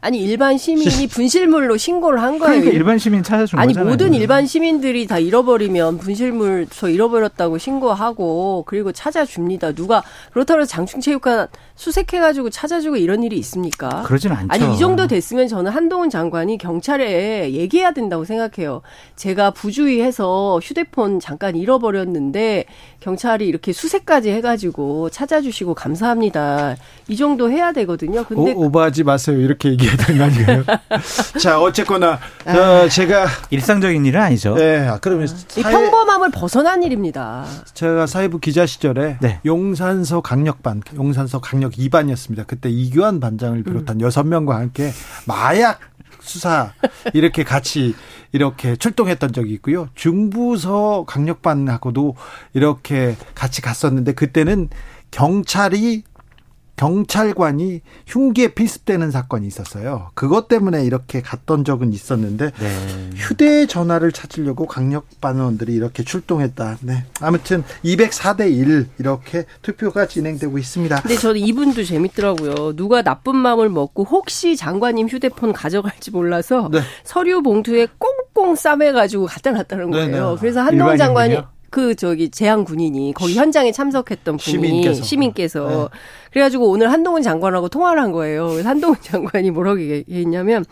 아니 0.06 0.20
일반 0.20 0.56
시민이 0.56 1.08
분실물로 1.08 1.78
신고를 1.78 2.22
한 2.22 2.38
거예요. 2.38 2.62
그러니까 2.62 2.78
일반 2.78 3.00
시민이 3.00 3.24
찾아준 3.24 3.58
아니 3.58 3.74
거잖아요. 3.74 3.90
모든 3.90 4.14
일반 4.14 4.46
시민들이 4.46 5.08
다 5.08 5.18
잃어버리면 5.18 5.98
분실물 5.98 6.68
저 6.70 6.90
잃어버렸다고 6.90 7.58
신고하고 7.58 8.66
그리고 8.68 8.92
찾아줍니다. 8.92 9.72
누가 9.72 10.04
그렇다고 10.32 10.64
장충체육관 10.66 11.48
수색해가지고 11.76 12.50
찾아주고 12.50 12.96
이런 12.96 13.22
일이 13.24 13.38
있습니까? 13.40 14.04
그러진 14.04 14.32
않죠. 14.32 14.48
아니 14.50 14.74
이 14.76 14.78
정도 14.80 15.08
됐으면 15.08 15.48
저는 15.48 15.72
한동훈 15.72 16.10
장관이 16.10 16.58
경찰에 16.58 17.52
얘기해야 17.52 17.92
된다고 17.92 18.24
생각해요. 18.24 18.82
제가 19.18 19.52
부주의해서 19.52 20.60
휴대폰 20.64 21.20
잠깐 21.20 21.56
잃어버렸는데 21.56 22.66
경찰이 23.02 23.46
이렇게 23.46 23.74
수색까지 23.74 24.32
해가지고 24.32 25.10
찾아주시고 25.10 25.74
감사합니다. 25.76 26.76
이 27.08 27.16
정도 27.18 27.52
해야 27.52 27.72
되거든요. 27.74 28.24
근데 28.24 28.54
오, 28.54 28.66
오버하지 28.66 29.04
마세요. 29.04 29.38
이렇게 29.40 29.70
얘기해야 29.72 29.98
되는 29.98 30.18
거 30.18 30.24
아니에요? 30.26 30.64
자, 31.40 31.60
어쨌거나, 31.62 32.20
어, 32.46 32.88
제가. 32.90 33.28
일상적인 33.52 34.06
일은 34.06 34.20
아니죠. 34.22 34.56
네, 34.56 34.88
아, 34.88 34.98
그러면 35.00 35.26
이 35.26 35.62
사회- 35.62 35.72
평범함을 35.72 36.32
벗어난 36.32 36.82
일입니다. 36.84 37.46
제가 37.74 38.08
사회부 38.08 38.40
기자 38.40 38.66
시절에 38.66 39.18
네. 39.22 39.40
용산서 39.46 40.22
강력반, 40.22 40.82
용산서 40.96 41.42
강력 41.42 41.65
2반이었습니다. 41.74 42.48
그때 42.48 42.70
이규환 42.70 43.20
반장을 43.20 43.64
비롯한 43.64 44.02
여섯 44.02 44.24
명과 44.24 44.56
함께 44.56 44.92
마약 45.26 45.80
수사 46.20 46.74
이렇게 47.14 47.44
같이 47.44 47.96
이렇게 48.32 48.76
출동했던 48.76 49.32
적이 49.32 49.54
있고요. 49.54 49.90
중부서 49.96 51.06
강력반하고도 51.08 52.16
이렇게 52.54 53.16
같이 53.36 53.62
갔었는데 53.62 54.14
그때는 54.14 54.70
경찰이 55.12 56.04
경찰관이 56.76 57.82
흉기에 58.06 58.50
필습되는 58.50 59.12
사건이 59.12 59.48
있었어요. 59.48 60.12
그것 60.14 60.48
때문에 60.48 60.84
이렇게 60.84 61.22
갔던 61.22 61.64
적은 61.64 61.94
있었는데 61.94 62.52
네. 62.52 63.10
휴대전화를 63.16 64.12
찾으려고 64.12 64.68
강력반원들이 64.68 65.74
이렇게 65.74 66.04
출동했다. 66.04 66.78
네. 66.82 67.06
아무튼 67.22 67.64
204대 67.84 68.52
1 68.52 68.88
이렇게 69.00 69.46
투표가 69.62 70.08
진행되고 70.08 70.58
있습니다. 70.58 71.02
근데 71.02 71.16
저는 71.16 71.40
이분도 71.40 71.84
재밌더라고요. 71.84 72.76
누가 72.76 73.02
나쁜 73.02 73.36
마음을 73.36 73.70
먹고 73.70 74.04
혹시 74.04 74.56
장관님 74.58 75.08
휴대폰 75.08 75.54
가져갈지 75.54 76.12
몰라서 76.12 76.70
네. 76.72 76.80
서류 77.04 77.42
봉투에 77.42 77.88
꽁꽁 77.98 78.56
싸매가지고 78.56 79.28
갖다 79.28 79.52
놨다는 79.52 79.92
거예요. 79.92 80.08
네네. 80.12 80.36
그래서 80.40 80.62
한동훈 80.62 80.98
장관이? 80.98 81.38
그 81.70 81.96
저기 81.96 82.30
재향 82.30 82.64
군인이 82.64 83.14
거기 83.14 83.36
현장에 83.36 83.72
참석했던 83.72 84.38
분이 84.38 84.40
시민께서. 84.40 85.04
시민께서 85.04 85.90
네. 85.92 86.00
그래가지고 86.32 86.70
오늘 86.70 86.92
한동훈 86.92 87.22
장관하고 87.22 87.70
통화를 87.70 88.02
한 88.02 88.12
거예요. 88.12 88.50
그래서 88.50 88.68
한동훈 88.68 88.98
장관이 89.02 89.52
뭐라고 89.52 89.80
얘기했냐면 89.80 90.66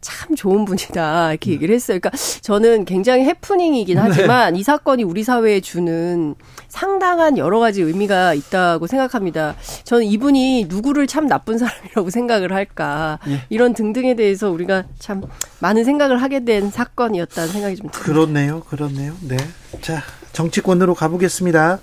참 0.00 0.34
좋은 0.34 0.64
분이다 0.64 1.32
이렇게 1.32 1.50
얘기를 1.52 1.74
했어요. 1.74 1.98
그러니까 2.00 2.16
저는 2.40 2.86
굉장히 2.86 3.24
해프닝이긴 3.24 3.96
네. 3.96 4.02
하지만 4.02 4.56
이 4.56 4.62
사건이 4.62 5.02
우리 5.02 5.22
사회에 5.22 5.60
주는 5.60 6.34
상당한 6.68 7.36
여러 7.36 7.58
가지 7.60 7.82
의미가 7.82 8.32
있다고 8.32 8.86
생각합니다. 8.86 9.56
저는 9.84 10.06
이분이 10.06 10.66
누구를 10.68 11.06
참 11.06 11.26
나쁜 11.26 11.58
사람이라고 11.58 12.08
생각을 12.08 12.52
할까 12.54 13.18
예. 13.28 13.42
이런 13.50 13.74
등등에 13.74 14.14
대해서 14.14 14.50
우리가 14.50 14.84
참 14.98 15.22
많은 15.58 15.84
생각을 15.84 16.22
하게 16.22 16.44
된 16.44 16.70
사건이었다는 16.70 17.50
생각이 17.50 17.76
좀 17.76 17.90
듭니다. 17.90 18.00
그렇네요. 18.00 18.60
그렇네요. 18.60 19.14
네. 19.20 19.36
자, 19.82 20.02
정치권으로 20.32 20.94
가보겠습니다. 20.94 21.78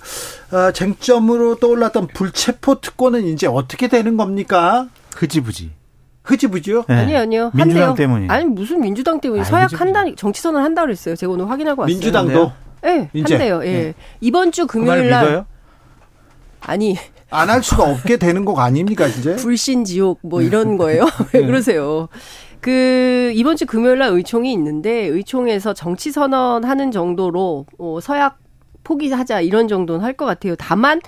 어, 0.52 0.72
쟁점으로 0.72 1.56
떠올랐던 1.56 2.08
불체포 2.08 2.80
특권은 2.80 3.24
이제 3.26 3.46
어떻게 3.46 3.88
되는 3.88 4.16
겁니까? 4.16 4.88
흐지부지. 5.16 5.72
흐지부지요? 6.24 6.84
네. 6.88 6.94
아니요, 6.94 7.18
아니요. 7.18 7.50
민주당 7.54 7.88
한대요. 7.90 7.94
때문이에요. 7.94 8.30
아니 8.32 8.44
무슨 8.44 8.80
민주당 8.80 9.20
때문에 9.20 9.40
아이, 9.42 9.46
서약 9.46 9.80
한다 9.80 10.04
정치 10.16 10.40
선언 10.42 10.62
한다 10.62 10.82
그랬어요. 10.82 11.16
제가 11.16 11.32
오늘 11.32 11.48
확인하고 11.50 11.82
왔어요. 11.82 11.94
민주당도 11.94 12.52
네, 12.82 13.08
이제? 13.14 13.34
한대요. 13.34 13.62
예. 13.64 13.72
네. 13.72 13.94
이번 14.20 14.52
주 14.52 14.66
금요일 14.66 15.08
날 15.10 15.24
믿어요? 15.24 15.46
아니 16.60 16.96
안 17.30 17.50
할 17.50 17.62
수가 17.62 17.84
없게 17.84 18.16
되는 18.16 18.44
거 18.44 18.58
아닙니까, 18.60 19.06
이제? 19.06 19.36
불신 19.36 19.84
지옥 19.84 20.18
뭐 20.22 20.40
이런 20.42 20.76
거예요. 20.78 21.06
왜 21.34 21.44
그러세요? 21.44 22.08
그 22.60 23.32
이번 23.34 23.56
주 23.56 23.66
금요일 23.66 23.98
날 23.98 24.10
의총이 24.12 24.52
있는데 24.52 25.06
의총에서 25.06 25.74
정치 25.74 26.10
선언하는 26.10 26.90
정도로 26.90 27.66
어, 27.78 27.98
서약 28.00 28.38
포기하자 28.84 29.40
이런 29.42 29.68
정도는 29.68 30.02
할 30.04 30.14
것 30.14 30.24
같아요. 30.24 30.56
다만 30.56 31.00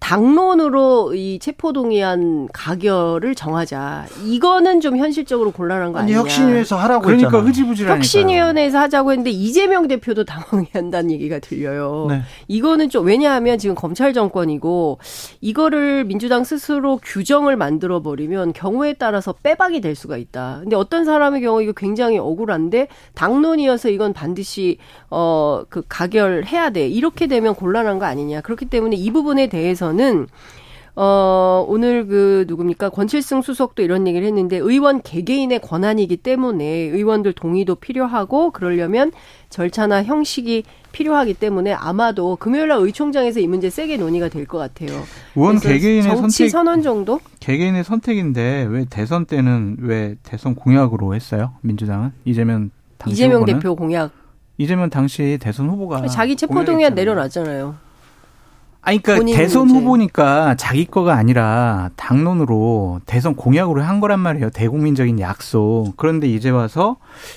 당론으로 0.00 1.14
이 1.14 1.38
체포동의안 1.38 2.48
가결을 2.52 3.34
정하자. 3.34 4.06
이거는 4.26 4.80
좀 4.80 4.96
현실적으로 4.96 5.52
곤란한 5.52 5.92
거 5.92 5.98
아니, 6.00 6.06
아니냐. 6.12 6.18
혁신위에서 6.20 6.76
하라고 6.76 7.02
그러니까 7.04 7.28
했잖아요. 7.28 7.48
흐지부지라니까. 7.48 7.96
혁신위원회에서 7.96 8.78
하자고 8.78 9.12
했는데 9.12 9.30
이재명 9.30 9.86
대표도 9.86 10.24
당황해한다는 10.24 11.10
얘기가 11.12 11.38
들려요. 11.38 12.06
네. 12.08 12.22
이거는 12.48 12.88
좀 12.90 13.06
왜냐하면 13.06 13.58
지금 13.58 13.74
검찰 13.76 14.12
정권이고 14.12 14.98
이거를 15.40 16.04
민주당 16.04 16.42
스스로 16.44 16.98
규정을 17.02 17.56
만들어 17.56 18.02
버리면 18.02 18.52
경우에 18.52 18.94
따라서 18.94 19.32
빼박이 19.32 19.80
될 19.80 19.94
수가 19.94 20.16
있다. 20.16 20.58
근데 20.62 20.74
어떤 20.76 21.04
사람의 21.04 21.42
경우 21.42 21.62
이거 21.62 21.72
굉장히 21.72 22.18
억울한데 22.18 22.88
당론이어서 23.14 23.90
이건 23.90 24.12
반드시 24.12 24.78
어 25.10 25.62
그 25.68 25.82
가결해야 25.88 26.70
돼. 26.70 26.88
이렇게 26.88 27.26
되면 27.26 27.54
곤란한 27.54 27.98
거 27.98 28.06
아니냐. 28.06 28.40
그렇기 28.40 28.66
때문에 28.66 28.96
이 28.96 29.10
부분에 29.12 29.48
대해서 29.48 29.89
는 29.92 30.26
어, 30.96 31.64
오늘 31.68 32.06
그 32.06 32.44
누굽니까? 32.48 32.90
권칠승 32.90 33.42
수석도 33.42 33.82
이런 33.82 34.06
얘기를 34.06 34.26
했는데 34.26 34.58
의원 34.58 35.00
개개인의 35.02 35.60
권한이기 35.60 36.18
때문에 36.18 36.64
의원들 36.64 37.32
동의도 37.34 37.76
필요하고 37.76 38.50
그러려면 38.50 39.12
절차나 39.48 40.02
형식이 40.02 40.64
필요하기 40.92 41.34
때문에 41.34 41.72
아마도 41.72 42.36
금요일 42.36 42.68
날 42.68 42.78
의총장에서 42.80 43.38
이 43.40 43.46
문제 43.46 43.70
세게 43.70 43.96
논의가 43.98 44.28
될 44.28 44.46
것 44.46 44.58
같아요. 44.58 45.00
의원 45.36 45.58
개개인의 45.60 46.02
정치 46.02 46.48
선택 46.48 46.50
선언 46.50 46.82
정도? 46.82 47.20
개개인의 47.38 47.84
선택인데 47.84 48.66
왜 48.68 48.84
대선 48.90 49.24
때는 49.26 49.76
왜 49.80 50.16
대선 50.24 50.54
공약으로 50.56 51.14
했어요? 51.14 51.52
민주당은 51.62 52.12
이재명 52.24 52.70
당시 52.98 53.14
이재명 53.14 53.42
후보는? 53.42 53.60
대표 53.60 53.76
공약. 53.76 54.10
이재명 54.58 54.90
당시 54.90 55.38
대선 55.40 55.70
후보가 55.70 56.06
자기 56.08 56.36
체포 56.36 56.54
공약을 56.54 56.66
동의안 56.66 56.92
했잖아요. 56.92 57.12
내려놨잖아요. 57.14 57.89
아니, 58.82 58.98
그러니까 59.02 59.36
대선 59.36 59.66
문제. 59.66 59.78
후보니까 59.78 60.54
자기 60.56 60.84
거가 60.86 61.14
아니라 61.14 61.90
당론으로 61.96 63.00
대선 63.06 63.34
공약으로 63.34 63.82
한 63.82 64.00
거란 64.00 64.20
말이에요. 64.20 64.50
대국민적인 64.50 65.20
약속. 65.20 65.92
그런데 65.96 66.28
이제 66.28 66.50
와서 66.50 66.96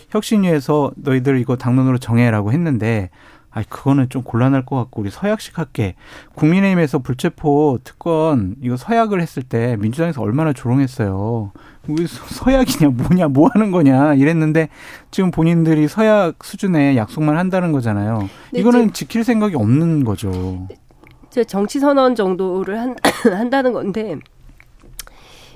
혁신위에서 0.10 0.92
너희들 0.96 1.40
이거 1.40 1.56
당론으로 1.58 1.98
정해라고 1.98 2.52
했는데 2.54 3.10
아이 3.56 3.64
그거는 3.70 4.10
좀 4.10 4.24
곤란할 4.24 4.66
것 4.66 4.76
같고 4.78 5.02
우리 5.02 5.12
서약식 5.12 5.60
할게. 5.60 5.94
국민의힘에서 6.34 7.00
불체포 7.00 7.80
특권 7.84 8.56
이거 8.64 8.78
서약을 8.78 9.22
했을 9.22 9.44
때 9.44 9.76
민주당에서 9.80 10.22
얼마나 10.22 10.54
조롱했어요. 10.54 11.52
우리 11.88 12.08
서- 12.08 12.24
서약이냐 12.26 12.90
뭐냐 12.90 13.28
뭐 13.28 13.50
하는 13.54 13.70
거냐 13.70 14.16
이랬는데 14.16 14.70
지금 15.12 15.30
본인들이 15.30 15.88
서약 15.88 16.44
수준의 16.44 16.98
약속만 16.98 17.38
한다는 17.38 17.72
거잖아요. 17.74 18.28
네, 18.54 18.60
이거는 18.62 18.94
지킬 18.94 19.24
생각이 19.24 19.56
없는 19.56 20.04
거죠. 20.04 20.68
제 21.34 21.44
정치 21.44 21.80
선언 21.80 22.14
정도를 22.14 22.80
한, 22.80 22.96
한다는 23.26 23.74
건데 23.74 24.20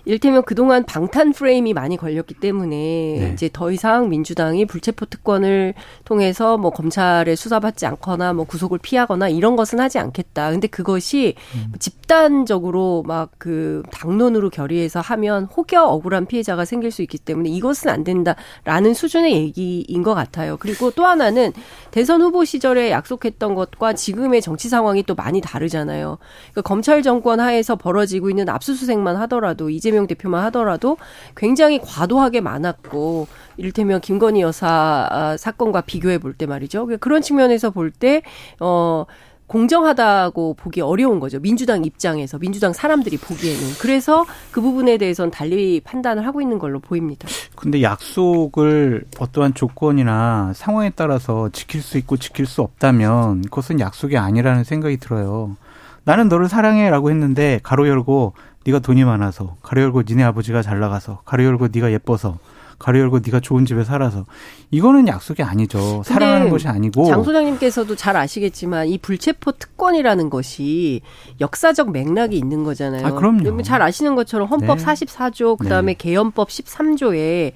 일테면 0.08 0.44
그동안 0.44 0.86
방탄 0.86 1.32
프레임이 1.32 1.74
많이 1.74 1.98
걸렸기 1.98 2.36
때문에 2.36 2.76
네. 2.76 3.32
이제 3.34 3.50
더 3.52 3.72
이상 3.72 4.10
민주당이 4.10 4.66
불체포 4.66 5.06
특권을 5.06 5.74
통해서 6.06 6.58
뭐 6.58 6.72
검찰에 6.72 7.36
수사받지 7.36 7.86
않거나 7.86 8.34
뭐 8.34 8.46
구속을 8.46 8.80
피하거나 8.80 9.30
이런 9.30 9.56
것은 9.56 9.80
하지 9.80 10.00
않겠다. 10.00 10.52
근데 10.52 10.68
그것이 10.68 11.36
음. 11.56 11.74
집단적으로 11.80 13.04
막 13.06 13.28
그 13.38 13.84
당론으로 13.92 14.50
결의해서 14.50 15.00
하면 15.00 15.46
혹여 15.46 15.84
억울한 15.84 16.26
피해자가 16.26 16.66
생길 16.66 16.92
수 16.92 17.02
있기 17.02 17.18
때문에 17.18 17.50
이것은 17.50 17.90
안 17.90 18.04
된다라는 18.04 18.94
수준의 18.94 19.34
얘기인 19.34 20.04
것 20.04 20.14
같아요. 20.14 20.58
그리고 20.58 20.92
또 20.92 21.06
하나는 21.06 21.54
대선 21.92 22.22
후보 22.22 22.44
시절에 22.44 22.92
약속했던 22.92 23.56
것과 23.56 23.94
지금의 23.94 24.42
정치 24.42 24.70
상황이 24.70 25.04
또 25.04 25.16
많이 25.16 25.42
다르잖아요. 25.42 26.18
그러니까 26.52 26.62
검찰 26.62 27.02
정권 27.02 27.40
하에서 27.40 27.76
벌어지고 27.76 28.30
있는 28.30 28.50
압수수색만 28.50 29.16
하더라도 29.16 29.70
이재명 29.70 29.97
대표만 30.06 30.44
하더라도 30.46 30.98
굉장히 31.36 31.80
과도하게 31.82 32.42
많았고 32.42 33.28
이를테면 33.58 34.02
김건희 34.02 34.42
여사 34.42 35.08
아, 35.10 35.38
사건과 35.38 35.82
비교해 35.82 36.20
볼 36.20 36.34
때 36.38 36.46
말이죠. 36.46 36.86
그러니까 36.86 37.04
그런 37.04 37.22
측면에서 37.24 37.72
볼 37.72 37.92
때 37.92 38.22
어. 38.60 39.06
공정하다고 39.48 40.56
보기 40.56 40.82
어려운 40.82 41.22
거죠. 41.22 41.40
민주당 41.40 41.86
입장에서, 41.86 42.38
민주당 42.38 42.74
사람들이 42.74 43.18
보기에는. 43.18 43.62
그래서 43.80 44.26
그 44.52 44.60
부분에 44.60 44.98
대해서는 44.98 45.32
달리 45.32 45.80
판단을 45.80 46.28
하고 46.28 46.42
있는 46.42 46.60
걸로 46.60 46.80
보입니다. 46.80 47.28
근데 47.56 47.82
약속을 47.82 49.06
어떠한 49.20 49.54
조건이나 49.54 50.52
상황에 50.54 50.92
따라서 50.96 51.48
지킬 51.54 51.82
수 51.82 51.98
있고 51.98 52.18
지킬 52.18 52.46
수 52.46 52.62
없다면 52.62 53.44
그것은 53.44 53.80
약속이 53.80 54.18
아니라는 54.18 54.66
생각이 54.66 54.98
들어요. 54.98 55.56
나는 56.04 56.28
너를 56.28 56.50
사랑해라고 56.50 57.10
했는데 57.10 57.60
가로 57.64 57.88
열고 57.88 58.34
네가 58.68 58.80
돈이 58.80 59.06
많아서 59.06 59.56
가로 59.62 59.82
열고 59.82 60.04
니네 60.08 60.24
아버지가 60.24 60.62
잘 60.62 60.80
나가서 60.80 61.22
가로 61.24 61.46
열고 61.46 61.70
네가 61.72 61.92
예뻐서 61.94 62.38
가로 62.78 63.00
열고 63.00 63.20
네가 63.26 63.40
좋은 63.40 63.66
집에 63.66 63.84
살아서 63.84 64.26
이거는 64.72 65.08
약속이 65.08 65.42
아니죠. 65.42 66.04
사랑하는 66.04 66.50
것이 66.50 66.68
아니고 66.68 67.06
장 67.06 67.24
소장님께서도 67.24 67.96
잘 67.96 68.18
아시겠지만 68.18 68.88
이 68.88 68.98
불체포 68.98 69.54
특권이라는 69.54 70.30
것이 70.30 71.02
역사적 71.40 71.92
맥락이 71.92 72.38
있는 72.38 72.64
거잖아요. 72.66 73.08
아, 73.08 73.12
그럼요. 73.12 73.64
잘 73.64 73.82
아시는 73.82 74.16
것처럼 74.16 74.48
헌법 74.48 74.78
네. 74.78 74.84
44조 74.84 75.58
그다음에 75.58 75.94
개헌법 75.96 76.50
13조에 76.50 77.54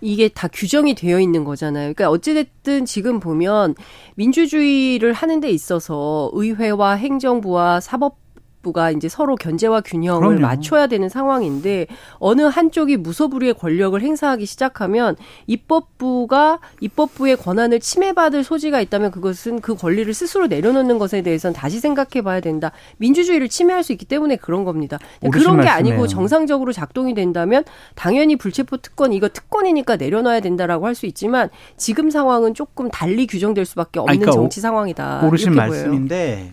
이게 0.00 0.28
다 0.28 0.48
규정이 0.52 0.94
되어 0.94 1.20
있는 1.20 1.44
거잖아요. 1.44 1.92
그러니까 1.94 2.10
어찌됐든 2.10 2.84
지금 2.84 3.20
보면 3.20 3.74
민주주의를 4.16 5.12
하는 5.12 5.40
데 5.40 5.50
있어서 5.50 6.30
의회와 6.34 6.94
행정부와 6.94 7.80
사법 7.80 8.27
부가 8.62 8.90
이제 8.90 9.08
서로 9.08 9.34
견제와 9.34 9.80
균형을 9.80 10.20
그럼요. 10.36 10.40
맞춰야 10.42 10.86
되는 10.86 11.08
상황인데 11.08 11.86
어느 12.18 12.42
한쪽이 12.42 12.98
무소불위의 12.98 13.54
권력을 13.54 14.00
행사하기 14.00 14.44
시작하면 14.46 15.16
입법부가 15.46 16.58
입법부의 16.80 17.36
권한을 17.38 17.80
침해받을 17.80 18.44
소지가 18.44 18.80
있다면 18.80 19.10
그것은 19.10 19.60
그 19.60 19.74
권리를 19.74 20.12
스스로 20.12 20.46
내려놓는 20.46 20.98
것에 20.98 21.22
대해서는 21.22 21.54
다시 21.54 21.80
생각해 21.80 22.22
봐야 22.22 22.40
된다. 22.40 22.72
민주주의를 22.98 23.48
침해할 23.48 23.82
수 23.82 23.92
있기 23.92 24.04
때문에 24.04 24.36
그런 24.36 24.64
겁니다. 24.64 24.98
그런 25.20 25.32
게 25.60 25.66
말씀이에요. 25.66 25.70
아니고 25.72 26.06
정상적으로 26.06 26.72
작동이 26.72 27.14
된다면 27.14 27.64
당연히 27.94 28.36
불체포 28.36 28.78
특권 28.78 29.12
이거 29.12 29.28
특권이니까 29.28 29.96
내려놔야 29.96 30.40
된다라고 30.40 30.86
할 30.86 30.98
수 30.98 31.06
있지만 31.06 31.48
지금 31.76 32.10
상황은 32.10 32.54
조금 32.54 32.90
달리 32.90 33.28
규정될 33.28 33.64
수밖에 33.64 34.00
없는 34.00 34.16
그러니까 34.18 34.32
정치 34.32 34.60
상황이다. 34.60 35.20
보여요. 35.20 35.54
말씀인데 35.54 36.52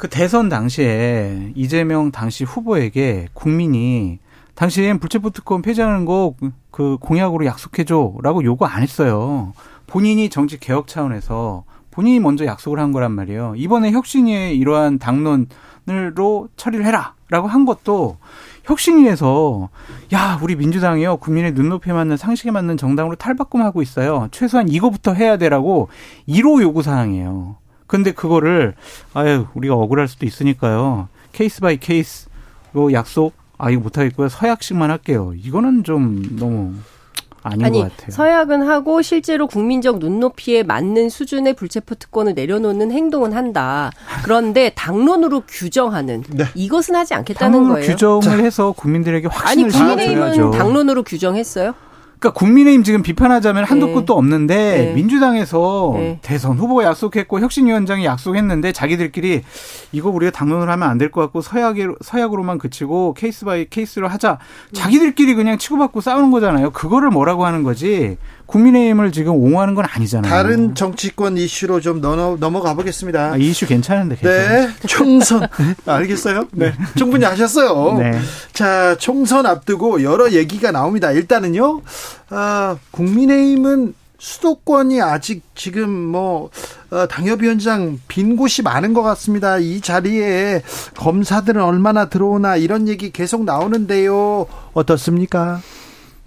그 0.00 0.08
대선 0.08 0.48
당시에 0.48 1.52
이재명 1.54 2.10
당시 2.10 2.44
후보에게 2.44 3.28
국민이 3.34 4.18
당신 4.54 4.98
불체포 4.98 5.30
특권 5.30 5.62
폐지하는 5.62 6.04
거 6.04 6.34
그 6.70 6.96
공약으로 7.00 7.44
약속해줘라고 7.46 8.44
요구 8.44 8.64
안 8.64 8.82
했어요. 8.82 9.52
본인이 9.86 10.30
정치 10.30 10.58
개혁 10.58 10.86
차원에서 10.86 11.64
본인이 11.90 12.20
먼저 12.20 12.46
약속을 12.46 12.78
한 12.78 12.92
거란 12.92 13.12
말이에요. 13.12 13.54
이번에 13.56 13.90
혁신위의 13.90 14.56
이러한 14.56 14.98
당론으로 14.98 16.48
처리를 16.56 16.86
해라라고 16.86 17.48
한 17.48 17.64
것도 17.64 18.18
혁신위에서 18.64 19.68
야 20.14 20.38
우리 20.40 20.54
민주당이요 20.54 21.16
국민의 21.16 21.52
눈높이에 21.52 21.92
맞는 21.92 22.16
상식에 22.16 22.52
맞는 22.52 22.76
정당으로 22.76 23.16
탈바꿈하고 23.16 23.82
있어요. 23.82 24.28
최소한 24.30 24.68
이거부터 24.68 25.12
해야 25.12 25.36
되라고 25.36 25.88
1호 26.28 26.62
요구 26.62 26.82
사항이에요. 26.82 27.56
근데 27.90 28.12
그거를 28.12 28.74
아유 29.14 29.46
우리가 29.54 29.74
억울할 29.74 30.06
수도 30.06 30.24
있으니까요. 30.24 31.08
case 31.32 31.60
by 31.60 31.76
case 31.76 32.28
뭐 32.70 32.92
약속 32.92 33.32
아 33.58 33.68
이거 33.68 33.80
못하겠고요. 33.80 34.28
서약식만 34.28 34.92
할게요. 34.92 35.32
이거는 35.36 35.82
좀 35.82 36.22
너무 36.38 36.74
아닌 37.42 37.64
아니 37.64 37.82
것 37.82 37.90
같아요. 37.90 38.10
서약은 38.12 38.62
하고 38.62 39.02
실제로 39.02 39.48
국민적 39.48 39.98
눈높이에 39.98 40.62
맞는 40.62 41.08
수준의 41.08 41.54
불체포 41.54 41.96
특권을 41.96 42.34
내려놓는 42.34 42.92
행동은 42.92 43.32
한다. 43.32 43.90
그런데 44.22 44.70
당론으로 44.76 45.42
규정하는 45.48 46.22
이것은 46.54 46.94
하지 46.94 47.14
않겠다는 47.14 47.52
당론으로 47.52 47.74
거예요. 47.80 47.90
규정을 47.90 48.44
해서 48.44 48.70
국민들에게 48.70 49.26
아니 49.26 49.64
확신을 49.64 49.70
국민의힘은 49.70 50.32
심어줘야죠. 50.34 50.56
당론으로 50.56 51.02
규정했어요? 51.02 51.74
그러니까 52.20 52.38
국민의힘 52.38 52.82
지금 52.84 53.02
비판하자면 53.02 53.64
한도 53.64 53.86
네. 53.86 53.94
끝도 53.94 54.12
없는데 54.12 54.54
네. 54.56 54.92
민주당에서 54.92 55.92
네. 55.96 56.18
대선 56.20 56.58
후보가 56.58 56.84
약속했고 56.84 57.40
혁신위원장이 57.40 58.04
약속했는데 58.04 58.72
자기들끼리 58.72 59.42
이거 59.92 60.10
우리가 60.10 60.30
당론으로 60.30 60.70
하면 60.70 60.88
안 60.88 60.98
될 60.98 61.10
것 61.10 61.22
같고 61.22 61.40
서약으로 61.40 61.96
서약으로만 62.02 62.58
그치고 62.58 63.14
case 63.14 63.46
by 63.46 63.64
case로 63.70 64.06
하자. 64.06 64.38
자기들끼리 64.74 65.34
그냥 65.34 65.56
치고받고 65.56 66.02
싸우는 66.02 66.30
거잖아요. 66.30 66.70
그거를 66.72 67.08
뭐라고 67.08 67.46
하는 67.46 67.62
거지? 67.62 68.18
국민의힘을 68.50 69.12
지금 69.12 69.34
옹호하는 69.34 69.74
건 69.74 69.84
아니잖아요. 69.88 70.30
다른 70.30 70.74
정치권 70.74 71.36
이슈로 71.36 71.80
좀 71.80 72.00
넘어, 72.00 72.36
넘어가 72.38 72.74
보겠습니다. 72.74 73.32
아, 73.32 73.36
이 73.36 73.50
이슈 73.50 73.66
괜찮은데 73.66 74.16
계속. 74.16 74.28
네, 74.28 74.68
총선. 74.86 75.48
알겠어요? 75.86 76.48
네. 76.52 76.74
충분히 76.96 77.24
하셨어요. 77.24 77.98
네. 77.98 78.18
자, 78.52 78.96
총선 78.98 79.46
앞두고 79.46 80.02
여러 80.02 80.30
얘기가 80.32 80.72
나옵니다. 80.72 81.12
일단은요, 81.12 81.82
아, 82.30 82.76
국민의힘은 82.90 83.94
수도권이 84.18 85.00
아직 85.00 85.42
지금 85.54 85.88
뭐, 85.90 86.50
어, 86.90 87.06
당협위원장 87.06 88.00
빈 88.06 88.36
곳이 88.36 88.62
많은 88.62 88.92
것 88.92 89.02
같습니다. 89.02 89.56
이 89.58 89.80
자리에 89.80 90.62
검사들은 90.96 91.62
얼마나 91.62 92.08
들어오나 92.10 92.56
이런 92.56 92.86
얘기 92.86 93.10
계속 93.12 93.44
나오는데요. 93.44 94.46
어떻습니까? 94.74 95.60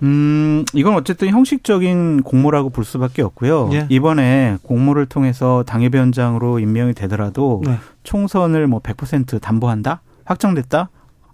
음, 0.04 0.66
이건 0.74 0.96
어쨌든 0.96 1.30
형식적인 1.30 2.24
공모라고 2.24 2.70
볼 2.70 2.84
수밖에 2.84 3.22
없고요. 3.22 3.70
예. 3.72 3.86
이번에 3.90 4.58
공모를 4.62 5.06
통해서 5.06 5.64
당협위원장으로 5.66 6.60
임명이 6.60 6.94
되더라도 6.94 7.62
네. 7.66 7.78
총선을 8.04 8.68
뭐 8.68 8.82
100% 8.82 9.42
담보한다? 9.42 10.02
확정됐다? 10.26 10.90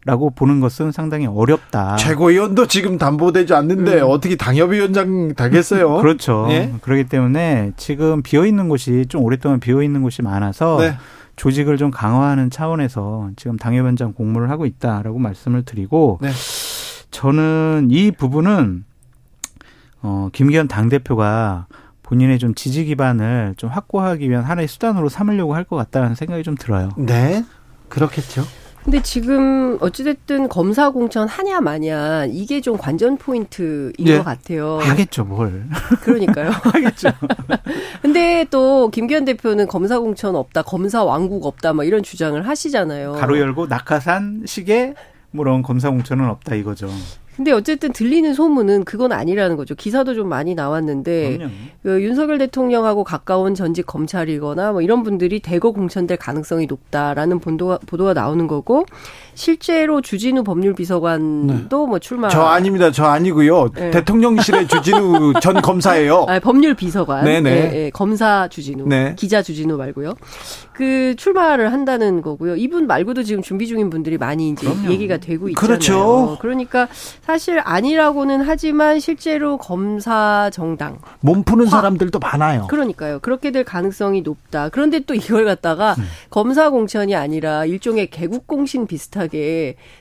라고 0.05 0.29
보는 0.29 0.59
것은 0.61 0.91
상당히 0.91 1.27
어렵다. 1.27 1.97
최고위원도 1.97 2.67
지금 2.67 2.97
담보되지 2.97 3.53
않는데 3.53 3.99
어떻게 3.99 4.37
당협위원장 4.37 5.33
되겠어요? 5.35 5.97
음. 5.97 6.01
그렇죠. 6.01 6.47
예? 6.51 6.71
그렇기 6.81 7.05
때문에 7.05 7.73
지금 7.75 8.21
비어 8.21 8.45
있는 8.45 8.69
곳이 8.69 9.07
좀 9.09 9.23
오랫동안 9.23 9.59
비어 9.59 9.83
있는 9.83 10.01
곳이 10.01 10.21
많아서 10.21 10.77
네. 10.79 10.95
조직을 11.35 11.77
좀 11.77 11.89
강화하는 11.89 12.49
차원에서 12.49 13.29
지금 13.35 13.57
당협위원장 13.57 14.13
공모를 14.13 14.49
하고 14.49 14.65
있다라고 14.65 15.19
말씀을 15.19 15.63
드리고 15.63 16.19
네. 16.21 16.29
저는 17.11 17.87
이 17.91 18.11
부분은 18.11 18.85
어 20.01 20.29
김기현 20.31 20.67
당 20.67 20.89
대표가 20.89 21.67
본인의 22.03 22.39
좀 22.39 22.55
지지 22.55 22.85
기반을 22.85 23.55
좀 23.57 23.69
확보하기 23.69 24.29
위한 24.29 24.43
하나의 24.43 24.67
수단으로 24.67 25.09
삼으려고 25.09 25.53
할 25.55 25.63
것 25.65 25.75
같다는 25.75 26.15
생각이 26.15 26.43
좀 26.43 26.55
들어요. 26.55 26.89
네. 26.97 27.43
그렇겠죠. 27.89 28.43
근데 28.83 29.01
지금 29.03 29.77
어찌됐든 29.81 30.47
검사 30.47 30.89
공천 30.89 31.27
하냐 31.27 31.59
마냐 31.61 32.25
이게 32.25 32.61
좀 32.61 32.77
관전 32.77 33.17
포인트인 33.17 33.93
네. 33.99 34.17
것 34.17 34.23
같아요. 34.23 34.79
하겠죠, 34.79 35.25
뭘. 35.25 35.67
그러니까요. 36.01 36.49
하겠죠. 36.63 37.09
근데 38.01 38.45
또 38.49 38.89
김기현 38.89 39.25
대표는 39.25 39.67
검사 39.67 39.99
공천 39.99 40.35
없다, 40.35 40.61
검사 40.63 41.03
왕국 41.03 41.45
없다, 41.45 41.73
막 41.73 41.83
이런 41.85 42.01
주장을 42.01 42.47
하시잖아요. 42.47 43.13
가로 43.13 43.37
열고 43.37 43.67
낙하산 43.67 44.43
시계 44.45 44.95
뭐 45.31 45.45
이런 45.45 45.61
검사 45.61 45.89
공천은 45.89 46.27
없다 46.29 46.55
이거죠. 46.55 46.89
근데 47.35 47.53
어쨌든 47.53 47.93
들리는 47.93 48.33
소문은 48.33 48.83
그건 48.83 49.13
아니라는 49.13 49.55
거죠. 49.55 49.73
기사도 49.73 50.13
좀 50.13 50.27
많이 50.27 50.55
나왔는데 50.55 51.37
그럼요. 51.37 51.53
그 51.83 52.03
윤석열 52.03 52.37
대통령하고 52.37 53.05
가까운 53.05 53.55
전직 53.55 53.85
검찰이거나 53.85 54.73
뭐 54.73 54.81
이런 54.81 55.03
분들이 55.03 55.39
대거 55.39 55.71
공천될 55.71 56.17
가능성이 56.17 56.65
높다라는 56.65 57.39
보도가, 57.39 57.79
보도가 57.85 58.13
나오는 58.13 58.45
거고 58.47 58.85
실제로 59.39 60.01
주진우 60.01 60.43
법률비서관도 60.43 61.87
뭐 61.87 61.97
출마 61.99 62.27
저 62.27 62.41
아닙니다. 62.41 62.91
저 62.91 63.05
아니고요. 63.05 63.69
네. 63.73 63.89
대통령실의 63.91 64.67
주진우 64.67 65.31
전 65.41 65.61
검사예요. 65.61 66.25
아, 66.27 66.39
법률 66.39 66.73
비서관, 66.73 67.23
네네. 67.23 67.49
예, 67.49 67.85
예, 67.85 67.89
검사 67.89 68.49
주진우, 68.49 68.89
네. 68.89 69.15
기자 69.17 69.41
주진우 69.41 69.77
말고요. 69.77 70.15
그 70.73 71.15
출마를 71.15 71.71
한다는 71.71 72.21
거고요. 72.21 72.57
이분 72.57 72.85
말고도 72.85 73.23
지금 73.23 73.41
준비 73.41 73.67
중인 73.67 73.89
분들이 73.89 74.17
많이 74.17 74.49
이제 74.49 74.67
그럼요. 74.67 74.91
얘기가 74.91 75.17
되고 75.17 75.47
있잖아요. 75.49 75.67
그렇죠. 75.67 76.37
그러니까 76.41 76.89
사실 77.21 77.61
아니라고는 77.63 78.41
하지만 78.41 78.99
실제로 78.99 79.57
검사 79.57 80.49
정당 80.51 80.99
몸 81.21 81.43
푸는 81.43 81.67
사람들도 81.67 82.19
많아요. 82.19 82.67
그러니까요. 82.67 83.19
그렇게 83.19 83.51
될 83.51 83.63
가능성이 83.63 84.21
높다. 84.21 84.67
그런데 84.69 84.99
또 84.99 85.13
이걸 85.13 85.45
갖다가 85.45 85.95
음. 85.97 86.03
검사 86.29 86.69
공천이 86.69 87.15
아니라 87.15 87.65
일종의 87.65 88.09
개국 88.09 88.47
공신 88.47 88.87
비슷하게 88.87 89.28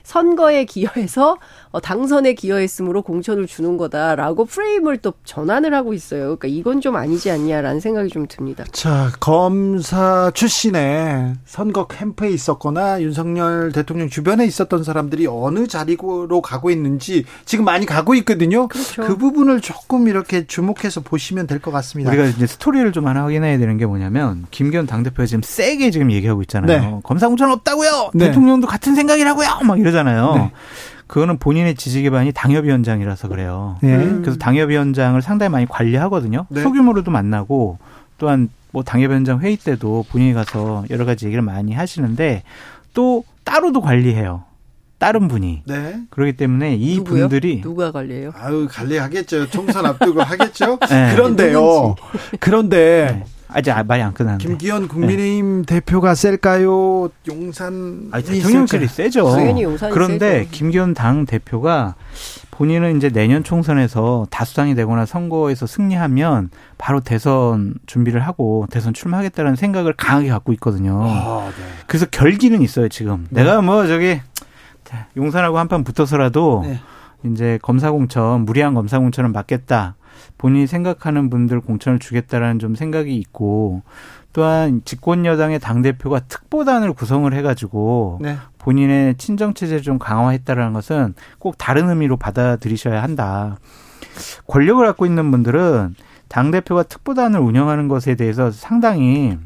선거에 0.03 0.65
기여해서 0.65 1.37
어, 1.68 1.68
당선에 1.79 2.33
기여했으므로 2.33 3.03
공천을 3.03 3.45
주는 3.45 3.77
거다라고 3.77 4.45
프레임을 4.45 4.97
또 4.97 5.13
전환을 5.23 5.75
하고 5.75 5.93
있어요. 5.93 6.35
그러니까 6.37 6.47
이건 6.47 6.81
좀 6.81 6.95
아니지 6.95 7.29
않냐라는 7.29 7.79
생각이 7.79 8.09
좀 8.09 8.25
듭니다. 8.27 8.63
자, 8.71 9.11
검사 9.19 10.31
출신의 10.33 11.35
선거 11.45 11.85
캠프에 11.85 12.29
있었거나 12.31 13.01
윤석열 13.03 13.71
대통령 13.71 14.09
주변에 14.09 14.45
있었던 14.45 14.83
사람들이 14.83 15.27
어느 15.27 15.67
자리로 15.67 16.41
가고 16.41 16.71
있는지 16.71 17.25
지금 17.45 17.65
많이 17.65 17.85
가고 17.85 18.15
있거든요. 18.15 18.67
그렇죠. 18.67 19.03
그 19.03 19.17
부분을 19.17 19.61
조금 19.61 20.07
이렇게 20.07 20.47
주목해서 20.47 21.01
보시면 21.01 21.45
될 21.45 21.59
것 21.59 21.71
같습니다. 21.71 22.09
우리가 22.09 22.25
이제 22.25 22.47
스토리를 22.47 22.89
좀 22.93 23.05
하나 23.05 23.23
확인해야 23.25 23.57
되는 23.57 23.77
게 23.77 23.85
뭐냐면 23.85 24.45
김기현 24.49 24.87
당대표가 24.87 25.25
지금 25.25 25.41
세게 25.43 25.91
지금 25.91 26.09
얘기하고 26.09 26.41
있잖아요. 26.43 26.79
네. 26.79 26.99
검사 27.03 27.27
공천 27.27 27.51
없다고요. 27.51 28.11
네. 28.13 28.27
대통령도 28.27 28.65
같은 28.65 28.95
생각이라고요. 28.95 29.47
막 29.65 29.77
이러잖아요. 29.77 30.35
네. 30.35 30.51
그거는 31.09 31.39
본인의 31.39 31.73
지지 31.73 32.03
기반이 32.03 32.31
당협위원장이라서 32.33 33.29
그래요. 33.29 33.77
네. 33.81 33.97
그래서 34.21 34.37
당협위원장을 34.37 35.19
상당히 35.23 35.49
많이 35.49 35.65
관리하거든요. 35.65 36.45
네. 36.49 36.61
소규모로도 36.61 37.09
만나고 37.09 37.79
또한 38.19 38.47
뭐 38.71 38.83
당협위원장 38.83 39.39
회의 39.39 39.57
때도 39.57 40.05
본인이 40.11 40.33
가서 40.33 40.85
여러 40.91 41.05
가지 41.05 41.25
얘기를 41.25 41.41
많이 41.41 41.73
하시는데 41.73 42.43
또 42.93 43.23
따로도 43.43 43.81
관리해요. 43.81 44.43
다른 44.99 45.27
분이. 45.27 45.63
네. 45.65 45.99
그렇기 46.11 46.33
때문에 46.33 46.75
이 46.75 46.97
누구요? 46.97 47.21
분들이 47.21 47.61
누가 47.61 47.91
관리해요? 47.91 48.31
아유, 48.35 48.67
관리하겠죠. 48.69 49.49
총선 49.49 49.87
앞두고 49.87 50.21
하겠죠. 50.21 50.77
네. 50.87 51.15
그런데요. 51.15 51.95
그런데 52.39 53.25
아직 53.51 53.73
말이 53.85 54.01
안 54.01 54.13
끝났는데. 54.13 54.47
김기현 54.47 54.87
국민의힘 54.87 55.65
대표가 55.65 56.13
셀까요? 56.13 57.09
용산 57.27 58.09
아니, 58.11 58.23
대통령실이 58.23 58.87
세죠. 58.87 59.29
당연히 59.31 59.63
용산이 59.63 59.91
그런데 59.91 60.39
세죠. 60.43 60.51
김기현 60.51 60.93
당 60.93 61.25
대표가 61.25 61.95
본인은 62.51 62.97
이제 62.97 63.09
내년 63.09 63.43
총선에서 63.43 64.27
다수당이 64.29 64.75
되거나 64.75 65.05
선거에서 65.05 65.65
승리하면 65.65 66.51
바로 66.77 66.99
대선 66.99 67.73
준비를 67.87 68.21
하고 68.21 68.67
대선 68.69 68.93
출마하겠다는 68.93 69.55
생각을 69.55 69.93
강하게 69.93 70.29
갖고 70.29 70.53
있거든요. 70.53 71.01
아, 71.03 71.45
네. 71.49 71.63
그래서 71.87 72.05
결기는 72.05 72.61
있어요 72.61 72.87
지금. 72.89 73.25
내가 73.29 73.61
뭐 73.61 73.87
저기 73.87 74.21
용산하고 75.17 75.57
한판 75.57 75.83
붙어서라도 75.83 76.63
네. 76.65 76.79
이제 77.25 77.59
검사 77.61 77.91
공천 77.91 78.41
무리한 78.41 78.73
검사 78.73 78.99
공천을 78.99 79.29
막겠다. 79.31 79.95
본인이 80.37 80.67
생각하는 80.67 81.29
분들 81.29 81.61
공천을 81.61 81.99
주겠다라는 81.99 82.59
좀 82.59 82.75
생각이 82.75 83.15
있고 83.15 83.81
또한 84.33 84.81
집권 84.85 85.25
여당의 85.25 85.59
당 85.59 85.81
대표가 85.81 86.19
특보단을 86.19 86.93
구성을 86.93 87.31
해가지고 87.33 88.19
네. 88.21 88.37
본인의 88.59 89.15
친정 89.17 89.53
체제를 89.53 89.81
좀 89.81 89.97
강화했다라는 89.97 90.73
것은 90.73 91.15
꼭 91.39 91.57
다른 91.57 91.89
의미로 91.89 92.17
받아들이셔야 92.17 93.01
한다. 93.01 93.57
권력을 94.47 94.85
갖고 94.85 95.05
있는 95.05 95.31
분들은 95.31 95.95
당 96.27 96.51
대표가 96.51 96.83
특보단을 96.83 97.39
운영하는 97.39 97.87
것에 97.87 98.15
대해서 98.15 98.51
상당히 98.51 99.37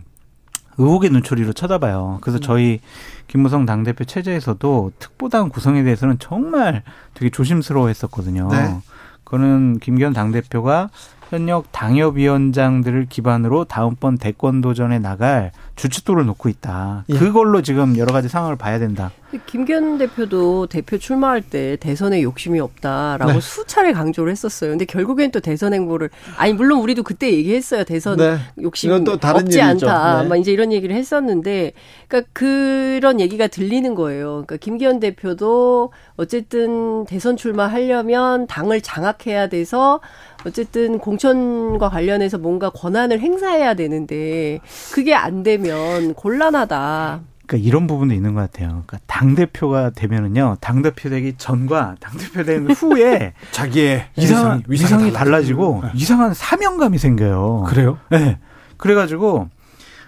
의혹의 0.78 1.12
눈초리로 1.12 1.54
쳐다봐요. 1.54 2.18
그래서 2.22 2.40
저희 2.40 2.80
김무성 3.28 3.66
당대표 3.66 4.04
체제에서도 4.04 4.91
특보당 5.00 5.50
구성에 5.50 5.84
대해서는 5.84 6.18
정말 6.20 6.84
되게 7.14 7.30
조심스러워 7.30 7.88
했었거든요. 7.88 8.50
네. 8.52 8.78
그거는 9.24 9.80
김기현 9.80 10.14
당대표가 10.14 10.90
현역 11.30 11.72
당협위원장들을 11.72 13.08
기반으로 13.10 13.66
다음번 13.66 14.18
대권 14.18 14.62
도전에 14.62 15.00
나갈 15.00 15.52
주춧돌을 15.76 16.26
놓고 16.26 16.50
있다. 16.50 17.06
예. 17.10 17.18
그걸로 17.18 17.62
지금 17.62 17.98
여러 17.98 18.14
가지 18.14 18.30
상황을 18.30 18.56
봐야 18.56 18.80
된다. 18.80 19.12
김기현 19.48 19.98
대표도 19.98 20.68
대표 20.68 21.00
출마할 21.00 21.41
때 21.41 21.76
대선에 21.78 22.22
욕심이 22.22 22.60
없다라고 22.60 23.34
네. 23.34 23.40
수차례 23.40 23.91
강조를 23.91 24.32
했었어요. 24.32 24.70
근데 24.72 24.86
결국엔 24.86 25.32
또 25.32 25.40
대선 25.40 25.74
행보를 25.74 26.12
아니 26.38 26.54
물론 26.54 26.82
우리도 26.82 27.02
그때 27.02 27.32
얘기했어요. 27.32 27.84
대선 27.84 28.18
네. 28.18 28.38
욕심 28.62 28.91
이건 28.91 29.04
또 29.04 29.18
다른 29.18 29.41
없지 29.41 29.58
일이죠. 29.60 29.90
않다. 29.90 30.22
네. 30.24 30.30
막 30.30 30.36
이제 30.36 30.52
이런 30.52 30.72
얘기를 30.72 30.95
했었는데 30.95 31.72
그러니까 32.08 32.30
그런 32.34 33.20
얘기가 33.20 33.48
들리는 33.48 33.95
거예요. 33.95 34.44
그러니까 34.45 34.58
김기현 34.58 35.00
대표도 35.00 35.91
어쨌든 36.16 37.06
대선 37.06 37.36
출마하려면 37.36 38.45
당을 38.45 38.82
장악해야 38.82 39.50
돼서 39.50 40.00
어쨌든 40.45 40.99
공천과 40.99 41.90
관련해서 41.90 42.38
뭔가 42.38 42.70
권한을 42.70 43.20
행사해야 43.20 43.74
되는데 43.74 44.60
그게 44.94 45.14
안 45.15 45.44
되면 45.44 46.14
곤란하다. 46.14 47.22
그러니까 47.45 47.68
이런 47.68 47.88
부분도 47.88 48.14
있는 48.14 48.34
것 48.34 48.41
같아요. 48.41 48.84
그러니까 48.86 48.99
당 49.06 49.36
대표가 49.36 49.90
되면은요, 49.90 50.57
당 50.61 50.82
대표 50.82 51.10
되기 51.10 51.34
전과 51.38 51.95
당 51.99 52.18
대표 52.18 52.44
된 52.44 52.70
후에 52.72 53.34
자기의 53.52 54.06
이상한 54.15 54.64
위상이 54.68 55.06
위상이 55.06 55.14
달라지고. 55.14 55.82
달라지고 55.82 55.82
네. 55.84 55.91
이상한 55.95 56.34
사명감이 56.34 56.98
생겨요. 56.98 57.65
그래요? 57.68 57.98
네. 58.10 58.40
그래가지고 58.78 59.49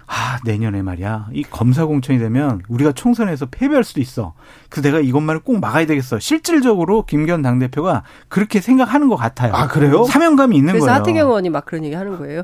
아 0.08 0.38
내년에 0.44 0.82
말이야 0.82 1.28
이 1.32 1.42
검사 1.42 1.84
공천이 1.84 2.18
되면 2.18 2.62
우리가 2.68 2.92
총선에서 2.92 3.46
패배할 3.46 3.82
수도 3.82 4.00
있어. 4.00 4.34
그래서 4.68 4.88
내가 4.88 5.00
이것만을 5.00 5.40
꼭 5.40 5.58
막아야 5.60 5.84
되겠어. 5.86 6.18
실질적으로 6.20 7.04
김기현 7.04 7.42
당 7.42 7.58
대표가 7.58 8.02
그렇게 8.28 8.60
생각하는 8.60 9.08
것 9.08 9.16
같아요. 9.16 9.52
아, 9.54 9.66
그래요? 9.66 10.04
사명감이 10.04 10.56
있는 10.56 10.72
그래서 10.74 10.86
거예요. 10.86 11.00
하태경 11.00 11.26
의원이 11.28 11.50
막 11.50 11.64
그런 11.64 11.84
얘기 11.84 11.94
하는 11.94 12.16
거예요. 12.18 12.42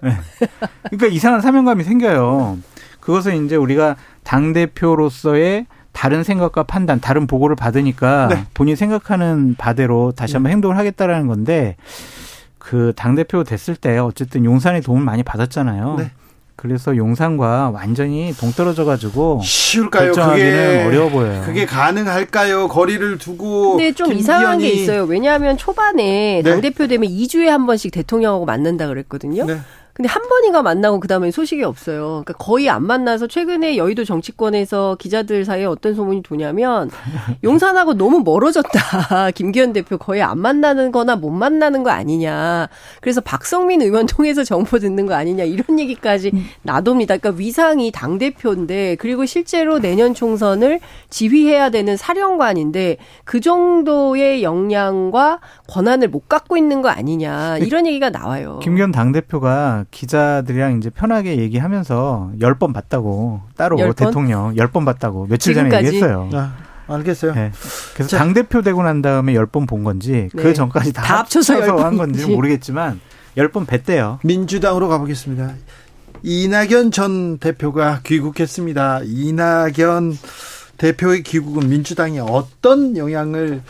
그러니까 0.85 1.07
이상한 1.07 1.41
사명감이 1.41 1.85
생겨요. 1.85 2.59
그것은 3.01 3.47
이제 3.47 3.57
우리가 3.57 3.97
당 4.25 4.53
대표로서의 4.53 5.67
다른 5.93 6.25
생각과 6.25 6.63
판단, 6.65 7.01
다른 7.01 7.27
보고를 7.27 7.55
받으니까 7.55 8.29
네. 8.29 8.45
본인이 8.55 8.77
생각하는 8.77 9.55
바대로 9.59 10.13
다시 10.13 10.35
한번 10.35 10.51
행동을 10.53 10.79
하겠다라는 10.79 11.27
건데 11.27 11.77
그 12.59 12.93
당 12.97 13.15
대표 13.15 13.45
됐을 13.45 13.77
때 13.77 13.99
어쨌든 13.99 14.45
용산의 14.45 14.81
도움을 14.83 15.05
많이 15.05 15.23
받았잖아요. 15.23 15.97
네. 15.99 16.11
그래서 16.63 16.97
용산과 16.97 17.71
완전히 17.75 18.33
동떨어져 18.39 18.85
가지고 18.85 19.41
쉬울까요? 19.43 20.13
결정하기는 20.13 20.51
그게 20.51 20.85
어려워 20.87 21.11
보여요. 21.11 21.43
그게 21.45 21.67
가능할까요? 21.67 22.69
거리를 22.69 23.19
두고 23.19 23.73
근데 23.73 23.91
좀 23.91 24.13
이상한 24.13 24.61
게 24.61 24.69
있어요. 24.69 25.03
왜냐하면 25.03 25.57
초반에 25.57 26.41
네. 26.45 26.49
당 26.49 26.61
대표 26.61 26.87
되면 26.87 27.11
2주에 27.11 27.47
한 27.47 27.67
번씩 27.67 27.91
대통령하고 27.91 28.45
만난다 28.45 28.87
그랬거든요. 28.87 29.45
네. 29.45 29.59
근데 29.95 30.09
한 30.09 30.23
번인가 30.27 30.63
만나고 30.63 31.01
그다음에 31.01 31.31
소식이 31.31 31.63
없어요. 31.65 32.23
그러니까 32.25 32.33
거의 32.35 32.71
안 32.71 32.83
만나서 32.87 33.27
최근에 33.27 33.77
여의도 33.77 34.05
정치권에서 34.05 34.97
기자들 34.99 35.45
사이에 35.45 35.67
어떤 35.67 35.95
소문이 35.95 36.23
도냐면 36.23 36.91
용산하고 37.45 37.95
너무 37.95 38.21
멀어졌다. 38.21 39.31
김기현 39.37 39.75
대표 39.75 39.99
거의 39.99 40.23
안 40.23 40.39
만나는 40.39 40.93
거나 40.93 41.17
못 41.17 41.29
만나는 41.29 41.83
거 41.83 41.91
아니냐. 41.91 42.69
그래서 43.03 43.21
박성민 43.21 43.83
의원 43.83 44.07
통해서 44.07 44.45
정보 44.45 44.79
듣는 44.79 45.05
거 45.05 45.15
아니냐. 45.15 45.45
이런 45.45 45.79
얘기까지 45.79 46.33
나돕니다. 46.63 47.19
그러니까 47.19 47.39
위상이 47.39 47.91
당대표인데 47.91 48.97
그리고 48.99 49.27
실제로 49.27 49.79
내년 49.79 50.15
총선을 50.15 50.81
지휘해야 51.11 51.69
되는 51.69 51.99
사령관인데 51.99 52.97
그 53.25 53.41
정도의 53.41 54.43
역량과 54.43 55.41
권한을 55.69 56.09
못 56.09 56.31
갖고 56.31 56.57
있는 56.57 56.81
거 56.81 56.89
아니냐. 56.89 57.59
이런 57.59 57.87
얘기가 57.87 58.09
나와요. 58.09 58.59
김기현 58.63 58.91
당대표가 58.91 59.82
기자들이랑 59.91 60.79
이제 60.79 60.91
편하게 60.91 61.39
얘기하면서 61.39 62.33
열 62.41 62.55
번 62.55 62.73
봤다고 62.73 63.41
따로 63.57 63.79
열 63.79 63.93
번? 63.93 63.95
대통령 64.09 64.57
열 64.57 64.69
번 64.69 64.85
봤다고 64.85 65.27
며칠 65.29 65.55
전에 65.55 65.69
지금까지? 65.71 65.87
얘기했어요. 65.97 66.31
아, 66.35 66.53
알겠어요. 66.89 67.35
네. 67.35 67.53
그래서 67.95 68.11
자. 68.11 68.19
당 68.19 68.35
대표 68.35 68.63
되고 68.63 68.83
난 68.83 69.03
다음에 69.03 69.35
열 69.35 69.47
번 69.47 69.67
본 69.67 69.85
건지 69.85 70.29
네. 70.35 70.43
그 70.43 70.53
전까지 70.55 70.93
다, 70.93 71.03
다 71.03 71.19
합쳐서 71.21 71.55
합쳐서 71.55 71.79
열한 71.79 71.97
건지. 71.97 72.27
모르겠지만 72.27 73.01
열 73.37 73.49
번 73.51 73.67
뵀대요. 73.67 74.19
민주당으로 74.25 74.89
가보겠습니다. 74.89 75.55
이낙연 76.23 76.91
전 76.93 77.39
대표가 77.39 78.01
귀국했습니다. 78.05 79.01
이낙연 79.05 80.17
대표의 80.79 81.23
귀국은 81.23 81.69
민주당에 81.69 82.19
어떤 82.21 82.97
영향을 82.97 83.63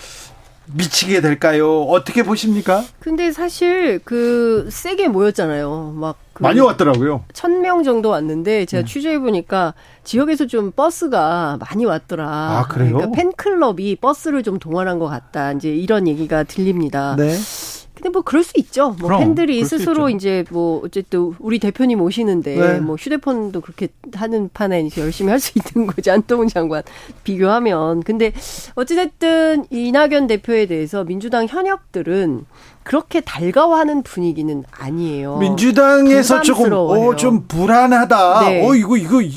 미치게 0.74 1.20
될까요? 1.20 1.82
어떻게 1.82 2.23
보십니까? 2.23 2.85
근데 3.01 3.32
사실 3.32 4.01
그 4.05 4.69
세게 4.70 5.09
모였잖아요. 5.09 5.94
막 5.97 6.16
그 6.32 6.43
많이 6.43 6.61
왔더라고요. 6.61 7.24
천 7.32 7.61
명 7.62 7.82
정도 7.82 8.09
왔는데 8.09 8.61
네. 8.61 8.65
제가 8.66 8.85
취재해 8.86 9.19
보니까 9.19 9.74
지역에서 10.05 10.47
좀 10.47 10.73
버스가 10.73 11.59
많이 11.61 11.85
왔더라. 11.85 12.27
아, 12.27 12.66
그래요? 12.69 12.97
그러니까 12.97 13.16
팬클럽이 13.16 13.97
버스를 13.97 14.43
좀 14.43 14.59
동원한 14.59 14.99
것 14.99 15.07
같다. 15.09 15.53
이제 15.53 15.69
이런 15.69 16.09
얘기가 16.09 16.43
들립니다. 16.44 17.15
네. 17.16 17.36
근데 17.94 18.09
뭐 18.09 18.23
그럴 18.23 18.43
수 18.43 18.52
있죠. 18.56 18.97
뭐 18.98 19.09
그럼, 19.09 19.20
팬들이 19.20 19.62
스스로. 19.64 20.09
이제 20.09 20.44
뭐 20.51 20.81
어쨌든 20.85 21.35
우리 21.39 21.59
대표님 21.59 22.01
오시는데 22.01 22.56
네. 22.56 22.81
뭐 22.81 22.97
휴대폰도 22.97 23.60
그렇게 23.60 23.89
하는 24.14 24.48
판에 24.52 24.81
이제 24.81 25.01
열심히 25.02 25.31
할 25.31 25.39
수 25.39 25.52
있는 25.59 25.86
거지 25.86 26.10
안동훈 26.10 26.48
장관 26.48 26.82
비교하면. 27.23 28.02
근데 28.02 28.32
어찌됐든 28.74 29.66
이낙연 29.70 30.27
대표에 30.27 30.66
대해서 30.66 31.05
민주당 31.05 31.47
현역들은 31.47 32.47
그렇게 32.82 33.20
달가워하는 33.20 34.02
분위기는 34.02 34.64
아니에요. 34.73 35.36
민주당에서 35.39 36.43
조금 36.43 36.64
부담스러워요. 36.64 37.09
어, 37.10 37.16
좀 37.16 37.44
불안하다. 37.47 38.40
네. 38.48 38.66
어 38.66 38.74
이거 38.74 38.97
이거 38.97 39.20
이, 39.23 39.31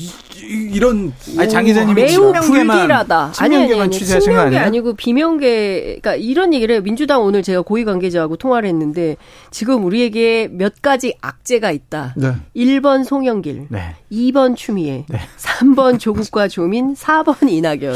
이- 0.46 0.70
이런 0.74 1.12
아니, 1.38 1.48
장 1.48 1.64
기자님이 1.64 2.02
매우 2.02 2.32
불길하다. 2.32 3.32
아니 3.38 3.56
아니 3.56 3.66
친명계만 3.66 3.80
아니 3.82 3.90
취재하신 3.92 4.18
거 4.18 4.20
친명계 4.24 4.46
아니에요? 4.56 4.62
아니고 4.64 4.94
비명계. 4.94 5.80
그러니까 6.00 6.14
이런 6.16 6.54
얘기를 6.54 6.74
해요. 6.74 6.82
민주당 6.82 7.22
오늘 7.22 7.42
제가 7.42 7.62
고위 7.62 7.84
관계자하고 7.84 8.36
통화를 8.36 8.68
했는데 8.68 9.16
지금 9.50 9.84
우리에게 9.84 10.48
몇 10.50 10.80
가지 10.82 11.14
악재가 11.20 11.70
있다. 11.70 12.14
네. 12.16 12.32
1번 12.54 13.04
송영길, 13.04 13.66
네. 13.70 13.96
2번 14.12 14.56
추미애, 14.56 15.04
3번 15.38 15.98
조국과 15.98 16.48
조민, 16.48 16.94
4번 16.94 17.50
이낙연. 17.50 17.94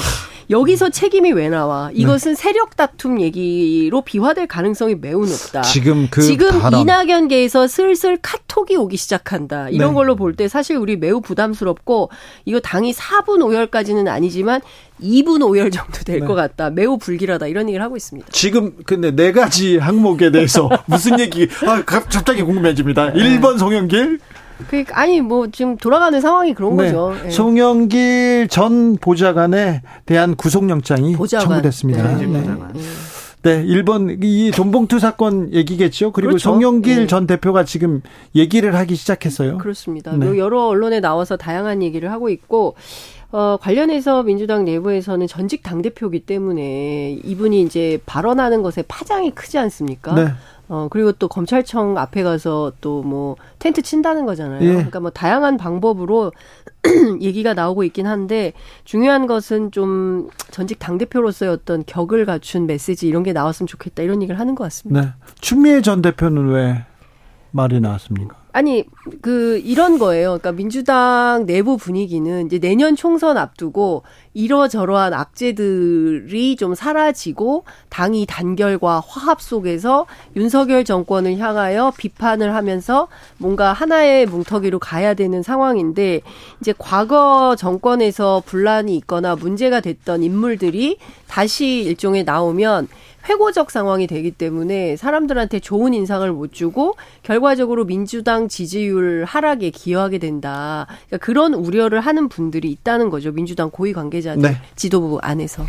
여기서 0.51 0.90
책임이 0.90 1.31
왜 1.32 1.48
나와? 1.48 1.90
이것은 1.94 2.35
세력 2.35 2.77
다툼 2.77 3.20
얘기로 3.20 4.02
비화될 4.02 4.48
가능성이 4.48 4.97
매우 4.97 5.24
높다. 5.24 5.62
지금 5.62 6.09
그 6.10 6.20
지금 6.22 6.59
발언. 6.60 6.81
이낙연계에서 6.81 7.68
슬슬 7.68 8.18
카톡이 8.20 8.74
오기 8.77 8.97
시작한다. 8.97 9.68
이런 9.68 9.90
네. 9.90 9.94
걸로 9.94 10.16
볼 10.16 10.35
때 10.35 10.48
사실 10.48 10.77
우리 10.77 10.97
매우 10.97 11.20
부담스럽고 11.20 12.10
이거 12.47 12.59
당이 12.60 12.93
4분 12.94 13.39
5열까지는 13.70 14.09
아니지만 14.09 14.60
2분 15.02 15.39
5열 15.40 15.72
정도 15.72 15.93
될 16.05 16.20
네. 16.20 16.27
것 16.27 16.35
같다. 16.35 16.70
매우 16.70 16.98
불길하다. 16.98 17.47
이런 17.47 17.68
얘기를 17.68 17.85
하고 17.85 17.97
있습니다. 17.97 18.28
지금 18.32 18.74
근데 18.85 19.10
네 19.12 19.32
가지 19.32 19.78
항목에 19.78 20.31
대해서 20.31 20.68
무슨 20.86 21.18
얘기? 21.20 21.48
아, 21.66 21.82
갑- 21.85 22.09
갑자기 22.10 22.43
궁금해집니다. 22.43 23.12
1번 23.12 23.59
송영길, 23.59 24.18
그러니까 24.69 24.99
아니 24.99 25.20
뭐 25.20 25.49
지금 25.51 25.77
돌아가는 25.77 26.20
상황이 26.20 26.55
그런 26.55 26.77
네. 26.77 26.85
거죠. 26.85 27.15
예. 27.27 27.31
송영길 27.31 28.49
전 28.49 28.97
보좌관에 28.97 29.82
대한 30.07 30.37
구속영장이 30.37 31.16
보좌관. 31.16 31.49
청구됐습니다. 31.49 32.16
네. 32.16 32.27
네. 32.27 32.45
예. 32.77 32.81
네, 33.43 33.65
1번 33.65 34.19
이 34.23 34.51
돈봉투 34.51 34.99
사건 34.99 35.53
얘기겠죠. 35.55 36.12
그리고 36.12 36.32
그렇죠. 36.32 36.51
송영길 36.51 37.03
예. 37.03 37.07
전 37.07 37.27
대표가 37.27 37.65
지금 37.65 38.03
얘기를 38.35 38.74
하기 38.74 38.95
시작했어요. 38.97 39.59
그렇습니다. 39.59 40.12
네. 40.12 40.27
뭐 40.27 40.37
여러 40.37 40.66
언론에 40.66 41.01
나와서 41.01 41.37
다양한 41.39 41.82
얘기를 41.82 42.11
하고 42.12 42.28
있고 42.28 42.74
어, 43.32 43.57
관련해서 43.61 44.24
민주당 44.24 44.65
내부에서는 44.65 45.27
전직 45.27 45.62
당대표기 45.62 46.20
때문에 46.27 47.12
이분이 47.24 47.62
이제 47.62 47.99
발언하는 48.05 48.62
것에 48.62 48.82
파장이 48.82 49.31
크지 49.31 49.57
않습니까? 49.59 50.15
네. 50.15 50.28
어, 50.71 50.87
그리고 50.89 51.11
또 51.13 51.27
검찰청 51.29 51.99
앞에 51.99 52.23
가서 52.23 52.73
또 52.81 53.01
뭐 53.11 53.37
텐트 53.59 53.83
친다는 53.83 54.25
거잖아요. 54.25 54.63
예. 54.63 54.73
그러니까 54.73 55.01
뭐 55.01 55.11
다양한 55.11 55.57
방법으로 55.57 56.33
얘기가 57.21 57.55
나오고 57.55 57.83
있긴 57.85 58.07
한데 58.07 58.53
중요한 58.85 59.27
것은 59.27 59.73
좀 59.73 60.29
전직 60.51 60.79
당대표로서의 60.79 61.51
어떤 61.51 61.83
격을 61.85 62.27
갖춘 62.27 62.67
메시지 62.67 63.09
이런 63.09 63.23
게 63.23 63.33
나왔으면 63.33 63.67
좋겠다 63.67 64.03
이런 64.03 64.23
얘기를 64.23 64.39
하는 64.39 64.55
것 64.55 64.65
같습니다. 64.65 65.01
네. 65.01 65.09
추미애 65.41 65.81
전 65.81 66.03
대표는 66.03 66.49
왜 66.51 66.85
말이 67.51 67.81
나왔습니까? 67.81 68.37
아니 68.52 68.85
그 69.22 69.59
이런 69.64 69.98
거예요. 69.98 70.39
그러니까 70.39 70.52
민주당 70.52 71.44
내부 71.47 71.77
분위기는 71.77 72.47
이제 72.47 72.59
내년 72.59 72.97
총선 72.97 73.36
앞두고 73.36 74.02
이러저러한 74.35 75.12
악재들이 75.12 76.56
좀 76.56 76.74
사라지고 76.74 77.64
당이 77.89 78.27
단결과 78.27 79.02
화합 79.06 79.40
속에서 79.40 80.06
윤석열 80.36 80.85
정권을 80.85 81.39
향하여 81.39 81.93
비판을 81.97 82.55
하면서 82.55 83.09
뭔가 83.39 83.72
하나의 83.72 84.27
뭉터기로 84.27 84.78
가야 84.78 85.14
되는 85.14 85.43
상황인데 85.43 86.20
이제 86.60 86.74
과거 86.78 87.56
정권에서 87.56 88.43
분란이 88.47 88.97
있거나 88.98 89.36
문제가 89.36 89.81
됐던 89.81 90.22
인물들이 90.22 90.98
다시 91.27 91.82
일종의 91.82 92.24
나오면 92.24 92.89
회고적 93.28 93.70
상황이 93.70 94.06
되기 94.06 94.31
때문에 94.31 94.97
사람들한테 94.97 95.60
좋은 95.60 95.93
인상을 95.93 96.31
못 96.32 96.52
주고 96.52 96.97
결과적으로 97.22 97.85
민주당 97.85 98.40
지지율 98.49 99.25
하락에 99.25 99.71
기여하게 99.71 100.19
된다. 100.19 100.87
그러니까 101.07 101.25
그런 101.25 101.55
우려를 101.55 102.01
하는 102.01 102.29
분들이 102.29 102.71
있다는 102.71 103.11
거죠. 103.11 103.33
민주당 103.33 103.71
고위 103.71 103.93
관계자들 103.93 104.43
네. 104.43 104.57
지도부 104.77 105.19
안에서. 105.23 105.65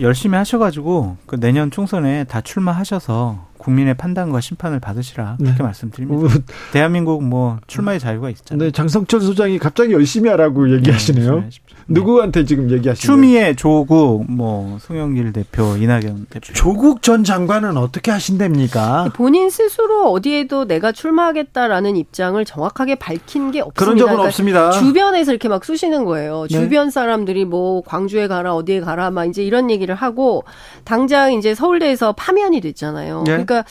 열심히 0.00 0.36
하셔가지고 0.36 1.16
그 1.26 1.38
내년 1.38 1.70
총선에 1.70 2.24
다 2.24 2.40
출마하셔서 2.40 3.46
국민의 3.58 3.94
판단과 3.94 4.40
심판을 4.40 4.80
받으시라 4.80 5.36
그렇게 5.38 5.58
네. 5.58 5.62
말씀드립니다. 5.62 6.34
대한민국 6.72 7.22
뭐 7.22 7.58
출마의 7.66 8.00
자유가 8.00 8.28
있잖아요. 8.30 8.66
네, 8.66 8.70
장성철 8.72 9.20
소장이 9.20 9.58
갑자기 9.58 9.92
열심히 9.92 10.28
하라고 10.30 10.72
얘기하시네요. 10.74 11.24
열심히 11.26 11.44
하십시오. 11.44 11.75
누구한테 11.88 12.44
지금 12.44 12.70
얘기하시나요? 12.70 13.16
추미애, 13.16 13.54
조국, 13.54 14.24
뭐 14.28 14.78
송영길 14.80 15.32
대표, 15.32 15.76
이낙연 15.76 16.26
대표. 16.30 16.52
조국 16.52 17.02
전 17.02 17.22
장관은 17.22 17.76
어떻게 17.76 18.10
하신답니까? 18.10 19.12
본인 19.14 19.50
스스로 19.50 20.10
어디에도 20.10 20.66
내가 20.66 20.92
출마하겠다라는 20.92 21.96
입장을 21.96 22.44
정확하게 22.44 22.96
밝힌 22.96 23.52
게 23.52 23.60
없습니다. 23.60 23.84
그런 23.84 23.96
적은 23.96 24.12
그러니까 24.12 24.28
없습니다. 24.28 24.70
주변에서 24.72 25.30
이렇게 25.30 25.48
막 25.48 25.64
쑤시는 25.64 26.04
거예요. 26.04 26.46
네. 26.50 26.58
주변 26.58 26.90
사람들이 26.90 27.44
뭐 27.44 27.82
광주에 27.82 28.26
가라 28.26 28.54
어디에 28.54 28.80
가라 28.80 29.10
막 29.10 29.26
이제 29.26 29.44
이런 29.44 29.70
얘기를 29.70 29.94
하고 29.94 30.44
당장 30.84 31.32
이제 31.32 31.54
서울대에서 31.54 32.12
파면이 32.12 32.60
됐잖아요. 32.60 33.22
네. 33.24 33.30
그러니까 33.30 33.64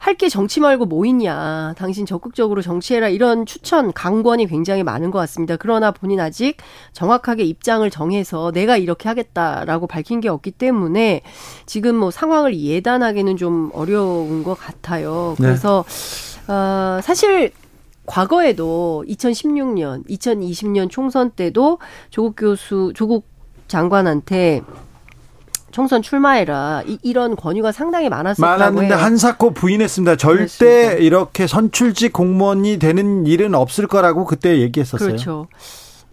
할 0.00 0.14
게 0.16 0.30
정치 0.30 0.60
말고 0.60 0.86
뭐 0.86 1.04
있냐. 1.04 1.74
당신 1.76 2.06
적극적으로 2.06 2.62
정치해라. 2.62 3.08
이런 3.10 3.44
추천, 3.44 3.92
강권이 3.92 4.46
굉장히 4.46 4.82
많은 4.82 5.10
것 5.10 5.18
같습니다. 5.20 5.56
그러나 5.56 5.90
본인 5.92 6.20
아직 6.20 6.56
정확하게 6.94 7.44
입장을 7.44 7.88
정해서 7.90 8.50
내가 8.50 8.78
이렇게 8.78 9.08
하겠다라고 9.10 9.86
밝힌 9.86 10.20
게 10.20 10.28
없기 10.30 10.52
때문에 10.52 11.20
지금 11.66 11.96
뭐 11.96 12.10
상황을 12.10 12.58
예단하기는 12.58 13.36
좀 13.36 13.70
어려운 13.74 14.42
것 14.42 14.54
같아요. 14.54 15.36
네. 15.38 15.46
그래서, 15.46 15.84
어, 16.48 17.00
사실 17.02 17.52
과거에도 18.06 19.04
2016년, 19.06 20.08
2020년 20.08 20.88
총선 20.90 21.30
때도 21.30 21.78
조국 22.08 22.36
교수, 22.36 22.92
조국 22.94 23.26
장관한테 23.68 24.62
총선 25.70 26.02
출마해라 26.02 26.82
이, 26.86 26.98
이런 27.02 27.36
권유가 27.36 27.72
상당히 27.72 28.08
많았었다고 28.08 28.58
많았는데 28.58 28.94
해요. 28.94 29.02
한사코 29.02 29.52
부인했습니다. 29.52 30.16
절대 30.16 30.36
그렇습니다. 30.36 30.92
이렇게 30.94 31.46
선출직 31.46 32.12
공무원이 32.12 32.78
되는 32.78 33.26
일은 33.26 33.54
없을 33.54 33.86
거라고 33.86 34.24
그때 34.24 34.60
얘기했었어요. 34.60 35.08
그렇죠. 35.08 35.46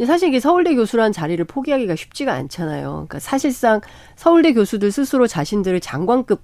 사실 0.05 0.29
이게 0.29 0.39
서울대 0.39 0.75
교수란 0.75 1.11
자리를 1.11 1.43
포기하기가 1.45 1.95
쉽지가 1.95 2.31
않잖아요. 2.33 2.91
그러니까 2.91 3.19
사실상 3.19 3.81
서울대 4.15 4.53
교수들 4.53 4.91
스스로 4.91 5.25
자신들을 5.25 5.79
장관급 5.79 6.41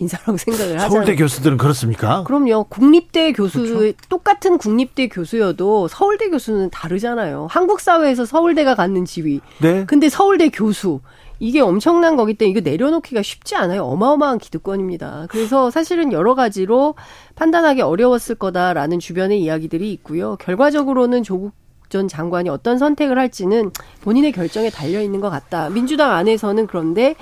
인사라고 0.00 0.36
생각을 0.36 0.74
하잖아요. 0.74 0.90
서울대 0.90 1.16
교수들은 1.16 1.56
그렇습니까? 1.56 2.22
그럼요. 2.22 2.64
국립대 2.68 3.32
교수 3.32 3.62
그렇죠. 3.62 3.96
똑같은 4.08 4.56
국립대 4.56 5.08
교수여도 5.08 5.88
서울대 5.88 6.30
교수는 6.30 6.70
다르잖아요. 6.70 7.48
한국 7.50 7.80
사회에서 7.80 8.24
서울대가 8.24 8.74
갖는 8.74 9.04
지위. 9.04 9.40
네. 9.60 9.84
근데 9.86 10.08
서울대 10.08 10.48
교수 10.50 11.00
이게 11.40 11.60
엄청난 11.60 12.16
거기 12.16 12.34
때문에 12.34 12.50
이거 12.50 12.68
내려놓기가 12.68 13.22
쉽지 13.22 13.54
않아요. 13.56 13.84
어마어마한 13.84 14.38
기득권입니다. 14.38 15.26
그래서 15.28 15.70
사실은 15.70 16.12
여러 16.12 16.34
가지로 16.34 16.94
판단하기 17.36 17.80
어려웠을 17.82 18.34
거다라는 18.34 18.98
주변의 18.98 19.40
이야기들이 19.40 19.92
있고요. 19.92 20.36
결과적으로는 20.36 21.22
조국 21.22 21.52
전 21.88 22.06
장관이 22.06 22.48
어떤 22.48 22.76
선택을 22.76 23.18
할지는 23.18 23.70
본인의 24.02 24.32
결정에 24.32 24.68
달려 24.68 25.00
있는 25.00 25.20
것 25.20 25.30
같다. 25.30 25.70
민주당 25.70 26.12
안에서는 26.12 26.66
그런데 26.66 27.14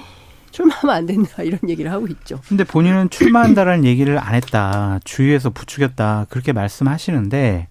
출마하면 0.51 0.97
안 0.97 1.07
된다 1.07 1.43
이런 1.43 1.61
얘기를 1.69 1.93
하고 1.93 2.07
있죠. 2.09 2.41
근데 2.49 2.65
본인은 2.65 3.11
출마한다라는 3.11 3.85
얘기를 3.85 4.19
안 4.19 4.35
했다. 4.35 4.99
주위에서 5.05 5.51
부추겼다. 5.51 6.27
그렇게 6.31 6.53
말씀하시는데 6.53 7.69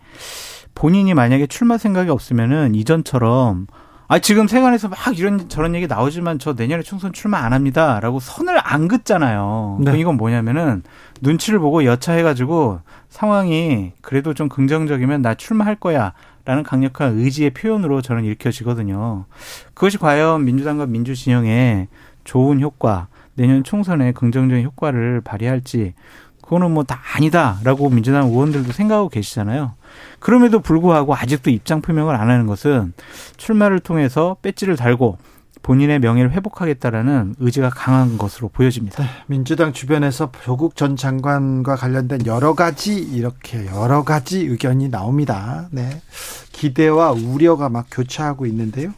본인이 0.75 1.13
만약에 1.13 1.47
출마 1.47 1.77
생각이 1.77 2.09
없으면은 2.09 2.75
이전처럼 2.75 3.67
아 4.07 4.19
지금 4.19 4.47
세간에서 4.47 4.89
막 4.89 5.17
이런 5.17 5.49
저런 5.49 5.73
얘기 5.73 5.87
나오지만 5.87 6.37
저 6.37 6.53
내년에 6.53 6.83
총선 6.83 7.11
출마 7.11 7.39
안 7.39 7.53
합니다라고 7.53 8.19
선을 8.19 8.59
안 8.63 8.87
긋잖아요. 8.87 9.77
네. 9.79 9.85
그럼 9.85 9.99
이건 9.99 10.17
뭐냐면은 10.17 10.83
눈치를 11.21 11.59
보고 11.59 11.85
여차해가지고 11.85 12.81
상황이 13.09 13.93
그래도 14.01 14.33
좀 14.33 14.47
긍정적이면 14.49 15.21
나 15.21 15.33
출마할 15.33 15.75
거야 15.75 16.13
라는 16.45 16.61
강력한 16.61 17.17
의지의 17.17 17.51
표현으로 17.51 18.01
저는 18.01 18.23
읽혀지거든요. 18.25 19.25
그것이 19.73 19.97
과연 19.97 20.45
민주당과 20.45 20.85
민주진영에 20.85 21.87
좋은 22.23 22.61
효과, 22.61 23.07
내년 23.33 23.63
총선에 23.63 24.11
긍정적인 24.11 24.63
효과를 24.63 25.21
발휘할지 25.21 25.93
그거는 26.45 26.71
뭐 26.71 26.83
다 26.83 27.01
아니다라고 27.15 27.89
민주당 27.89 28.27
의원들도 28.27 28.71
생각하고 28.71 29.09
계시잖아요. 29.09 29.73
그럼에도 30.19 30.59
불구하고 30.59 31.15
아직도 31.15 31.49
입장 31.49 31.81
표명을 31.81 32.15
안 32.15 32.29
하는 32.29 32.45
것은 32.45 32.93
출마를 33.37 33.79
통해서 33.79 34.37
배지를 34.41 34.75
달고 34.75 35.17
본인의 35.63 35.97
명예를 35.99 36.31
회복하겠다라는 36.33 37.37
의지가 37.39 37.71
강한 37.71 38.19
것으로 38.19 38.49
보여집니다. 38.49 39.03
민주당 39.25 39.73
주변에서 39.73 40.31
조국 40.43 40.75
전 40.75 40.95
장관과 40.95 41.75
관련된 41.75 42.27
여러 42.27 42.53
가지 42.53 42.93
이렇게 42.93 43.65
여러 43.65 44.03
가지 44.03 44.41
의견이 44.41 44.89
나옵니다. 44.89 45.67
네. 45.71 46.01
기대와 46.51 47.13
우려가 47.13 47.69
막 47.69 47.87
교차하고 47.89 48.45
있는데요. 48.45 48.91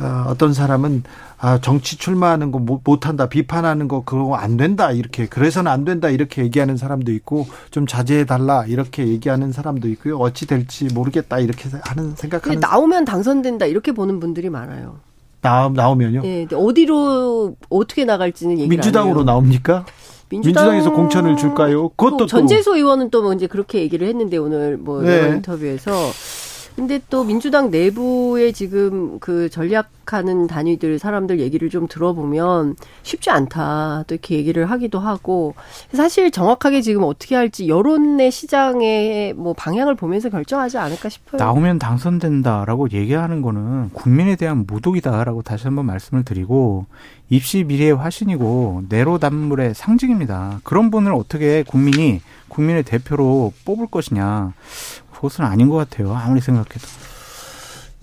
어, 0.00 0.24
어떤 0.26 0.52
사람은 0.52 1.04
아, 1.42 1.58
정치 1.58 1.96
출마하는 1.96 2.52
거 2.52 2.58
못- 2.58 2.82
못한다, 2.84 3.26
비판하는 3.28 3.88
거 3.88 4.02
그거 4.04 4.34
안 4.34 4.58
된다 4.58 4.92
이렇게 4.92 5.26
그래서는 5.26 5.72
안 5.72 5.84
된다 5.86 6.10
이렇게 6.10 6.42
얘기하는 6.42 6.76
사람도 6.76 7.12
있고 7.12 7.46
좀 7.70 7.86
자제해 7.86 8.26
달라 8.26 8.64
이렇게 8.66 9.08
얘기하는 9.08 9.50
사람도 9.50 9.88
있고요. 9.88 10.18
어찌 10.18 10.46
될지 10.46 10.86
모르겠다 10.92 11.38
이렇게 11.38 11.70
하는 11.82 12.14
생각하는 12.14 12.60
나오면 12.60 13.06
당선된다 13.06 13.64
이렇게 13.66 13.92
보는 13.92 14.20
분들이 14.20 14.50
많아요. 14.50 14.98
나 15.40 15.70
나오면요. 15.74 16.20
예, 16.24 16.46
어디로 16.52 17.56
어떻게 17.70 18.04
나갈지는 18.04 18.52
얘기를 18.58 18.68
민주당으로. 18.68 19.24
나옵니까? 19.24 19.86
민주당- 20.28 20.66
민주당 20.66 20.76
에서 20.76 20.92
공천을 20.92 21.36
줄까요? 21.38 21.88
그것도 21.90 22.26
전재수 22.26 22.76
의원은 22.76 23.10
또뭐 23.10 23.32
이제 23.32 23.46
그렇게 23.46 23.80
얘기를 23.80 24.06
했는데 24.06 24.36
오늘 24.36 24.76
뭐 24.76 25.00
네. 25.00 25.28
인터뷰에서 25.28 25.90
근데 26.76 27.00
또 27.10 27.24
민주당 27.24 27.70
내부에 27.70 28.52
지금 28.52 29.18
그 29.20 29.50
전략하는 29.50 30.46
단위들 30.46 30.98
사람들 30.98 31.40
얘기를 31.40 31.68
좀 31.68 31.86
들어보면 31.86 32.76
쉽지 33.02 33.30
않다 33.30 34.04
또 34.06 34.14
이렇게 34.14 34.36
얘기를 34.36 34.70
하기도 34.70 34.98
하고 34.98 35.54
사실 35.92 36.30
정확하게 36.30 36.80
지금 36.80 37.02
어떻게 37.04 37.36
할지 37.36 37.68
여론의 37.68 38.30
시장의 38.30 39.34
뭐 39.34 39.52
방향을 39.52 39.94
보면서 39.94 40.30
결정하지 40.30 40.78
않을까 40.78 41.08
싶어요. 41.08 41.38
나오면 41.38 41.78
당선된다라고 41.78 42.90
얘기하는 42.92 43.42
거는 43.42 43.90
국민에 43.92 44.36
대한 44.36 44.64
모독이다라고 44.66 45.42
다시 45.42 45.64
한번 45.64 45.86
말씀을 45.86 46.24
드리고 46.24 46.86
입시 47.28 47.62
미래의 47.64 47.94
화신이고 47.94 48.84
내로남불의 48.88 49.74
상징입니다. 49.74 50.60
그런 50.64 50.90
분을 50.90 51.12
어떻게 51.12 51.62
국민이 51.62 52.20
국민의 52.48 52.82
대표로 52.82 53.52
뽑을 53.64 53.86
것이냐 53.86 54.52
그것은 55.20 55.44
아닌 55.44 55.68
것 55.68 55.76
같아요. 55.76 56.14
아무리 56.16 56.40
생각해도. 56.40 56.80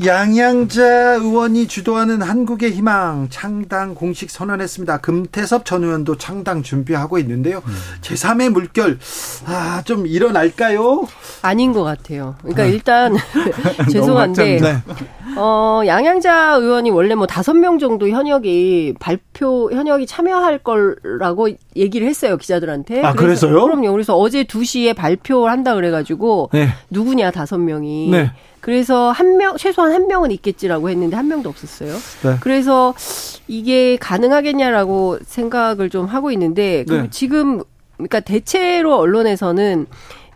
양양자 0.05 1.15
의원이 1.15 1.67
주도하는 1.67 2.21
한국의 2.21 2.71
희망 2.71 3.27
창당 3.31 3.95
공식 3.95 4.29
선언했습니다. 4.29 4.99
금태섭 4.99 5.65
전 5.65 5.83
의원도 5.83 6.17
창당 6.17 6.61
준비하고 6.61 7.17
있는데요. 7.19 7.63
제3의 8.01 8.49
물결 8.49 8.99
아, 9.47 9.81
좀 9.85 10.05
일어날까요? 10.05 11.07
아닌 11.41 11.73
것 11.73 11.83
같아요. 11.83 12.35
그러니까 12.41 12.63
네. 12.65 12.69
일단 12.69 13.15
죄송한데 13.91 14.59
네. 14.61 14.77
어, 15.35 15.81
양양자 15.85 16.57
의원이 16.57 16.91
원래 16.91 17.15
뭐 17.15 17.25
다섯 17.25 17.53
명 17.55 17.79
정도 17.79 18.07
현역이 18.07 18.95
발표, 18.99 19.71
현역이 19.71 20.05
참여할 20.05 20.59
거라고 20.59 21.49
얘기를 21.75 22.07
했어요, 22.07 22.37
기자들한테. 22.37 23.01
아, 23.03 23.13
그래서- 23.13 23.47
그래서요? 23.47 23.63
그럼요. 23.65 23.91
그래서 23.93 24.15
어제 24.15 24.43
2 24.43 24.63
시에 24.63 24.93
발표를 24.93 25.51
한다 25.51 25.73
그래가지고, 25.75 26.49
네. 26.53 26.69
누구냐, 26.91 27.31
다섯 27.31 27.57
명이. 27.57 28.09
네. 28.57 28.61
그래서 28.61 29.11
한 29.11 29.37
명, 29.37 29.55
최소한 29.57 29.93
한 29.93 30.07
명은 30.07 30.31
있겠지라고 30.31 30.89
했는데 30.89 31.15
한 31.15 31.27
명도 31.27 31.49
없었어요. 31.49 31.93
네. 32.23 32.37
그래서 32.41 32.93
이게 33.47 33.97
가능하겠냐라고 33.97 35.19
생각을 35.23 35.89
좀 35.89 36.05
하고 36.05 36.31
있는데, 36.31 36.83
그 36.87 36.93
네. 36.93 37.07
지금, 37.11 37.61
그러니까 37.95 38.19
대체로 38.19 38.97
언론에서는 38.97 39.85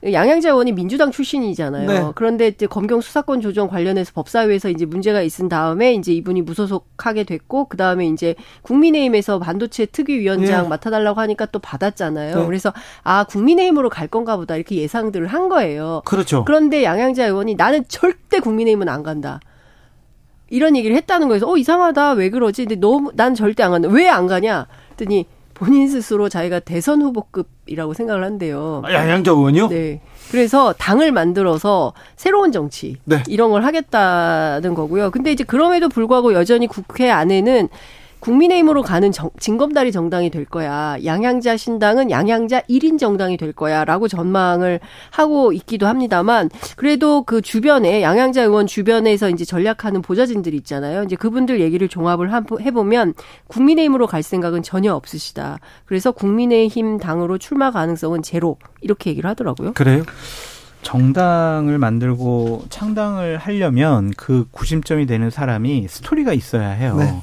양양자 0.04 0.50
의원이 0.50 0.72
민주당 0.72 1.12
출신이잖아요. 1.12 1.88
네. 1.88 2.12
그런데 2.16 2.48
이제 2.48 2.66
검경 2.66 3.02
수사권 3.02 3.40
조정 3.42 3.68
관련해서 3.68 4.12
법사위에서 4.16 4.70
이제 4.70 4.86
문제가 4.86 5.22
있은 5.22 5.48
다음에 5.48 5.94
이제 5.94 6.12
이분이 6.14 6.42
무소속하게 6.42 7.24
됐고 7.24 7.66
그 7.66 7.78
다음에 7.78 8.08
이제 8.08 8.34
국민의힘에서 8.64 9.38
반도체 9.38 9.86
특위위원장 9.86 10.64
네. 10.64 10.70
맡아달라고 10.70 11.20
하니까 11.20 11.46
또 11.46 11.60
받았잖아요. 11.60 12.36
네. 12.40 12.46
그래서 12.48 12.74
아 13.04 13.26
국민의힘으로 13.26 13.90
갈 13.90 14.08
건가 14.08 14.38
보다 14.38 14.56
이렇게 14.56 14.76
예상들을 14.78 15.28
한 15.28 15.50
거예요. 15.50 16.02
그렇죠. 16.06 16.46
그런데 16.46 16.84
양양자 16.84 17.28
의원이 17.28 17.54
나는 17.56 17.84
절대 17.88 18.40
국민의힘은 18.40 18.90
안 18.90 19.04
간다. 19.04 19.40
이런 20.50 20.76
얘기를 20.76 20.96
했다는 20.98 21.28
거에서 21.28 21.50
어 21.50 21.58
이상하다 21.58 22.14
왜 22.14 22.30
그러지? 22.30 22.66
근데 22.66 22.76
너무 22.76 23.12
난 23.16 23.36
절대 23.36 23.62
안 23.64 23.72
간다. 23.72 23.88
왜 23.88 24.10
안 24.10 24.26
가냐? 24.28 24.66
했더니 24.92 25.28
본인 25.62 25.88
스스로 25.88 26.28
자기가 26.28 26.60
대선 26.62 27.04
후보급이라고 27.04 27.94
생각을 27.94 28.24
한대요. 28.24 28.82
아, 28.84 28.92
양양자 28.92 29.30
의원이요? 29.30 29.68
네. 29.68 30.02
그래서 30.32 30.74
당을 30.74 31.12
만들어서 31.12 31.94
새로운 32.16 32.52
정치 32.52 32.98
네. 33.04 33.22
이런 33.28 33.52
걸 33.52 33.64
하겠다는 33.64 34.74
거고요. 34.74 35.12
근데 35.12 35.32
이제 35.32 35.44
그럼에도 35.44 35.88
불구하고 35.88 36.34
여전히 36.34 36.66
국회 36.66 37.12
안에는 37.12 37.70
국민의힘으로 38.22 38.84
가는 38.84 39.12
정, 39.12 39.30
진검다리 39.40 39.92
정당이 39.92 40.30
될 40.30 40.46
거야. 40.46 40.96
양양자 41.04 41.58
신당은 41.58 42.10
양양자 42.12 42.62
1인 42.62 42.98
정당이 42.98 43.36
될 43.38 43.52
거야. 43.52 43.84
라고 43.84 44.08
전망을 44.08 44.80
하고 45.10 45.52
있기도 45.52 45.88
합니다만, 45.88 46.50
그래도 46.78 47.24
그 47.24 47.42
주변에, 47.42 48.02
양양자 48.02 48.44
의원 48.44 48.68
주변에서 48.68 49.30
이제 49.30 49.44
전략하는 49.44 50.02
보좌진들이 50.02 50.56
있잖아요. 50.58 51.04
이제 51.04 51.16
그분들 51.16 51.60
얘기를 51.60 51.88
종합을 51.90 52.32
하- 52.32 52.44
해보면, 52.62 53.16
국민의힘으로 53.48 54.08
갈 54.08 54.24
생각은 54.24 54.62
전혀 54.64 54.94
없으시다. 54.94 55.58
그래서 55.86 56.12
국민의힘 56.12 57.00
당으로 57.00 57.38
출마 57.40 57.72
가능성은 57.72 58.22
제로. 58.22 58.58
이렇게 58.82 59.10
얘기를 59.10 59.30
하더라고요. 59.30 59.74
그래요? 59.74 60.04
정당을 60.84 61.78
만들고 61.78 62.66
창당을 62.70 63.38
하려면 63.38 64.12
그 64.18 64.46
구심점이 64.52 65.06
되는 65.06 65.30
사람이 65.30 65.88
스토리가 65.88 66.34
있어야 66.34 66.70
해요. 66.70 66.96
네. 66.98 67.22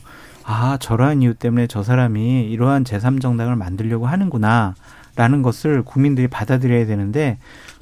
아, 0.50 0.78
저러한 0.80 1.20
이유 1.20 1.34
때문에 1.34 1.66
저 1.66 1.82
사람이 1.82 2.44
이러한 2.50 2.84
제3정당을 2.84 3.54
만들려고 3.56 4.06
하는구나. 4.06 4.74
라는 5.14 5.42
것을 5.42 5.82
국민들이 5.82 6.26
받아들여야 6.28 6.86
되는데 6.86 7.38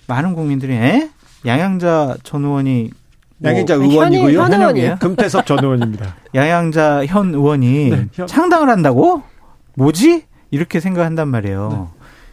많은 0.08 0.34
국민들이 0.34 0.72
에? 0.74 1.10
양양자 1.44 2.16
전 2.24 2.44
의원이 2.44 2.90
뭐 3.38 3.50
양양자 3.52 3.74
의원이고요. 3.74 4.40
현 4.40 4.52
의원이에요. 4.52 4.96
금태섭 5.00 5.46
전 5.46 5.62
의원입니다. 5.62 6.16
양양자 6.34 7.06
현 7.06 7.34
의원이 7.34 7.90
네, 7.90 8.06
현- 8.14 8.26
창당을 8.26 8.68
한다고? 8.68 9.22
뭐지? 9.76 10.24
이렇게 10.50 10.80
생각한단 10.80 11.28
말이에요. 11.28 11.90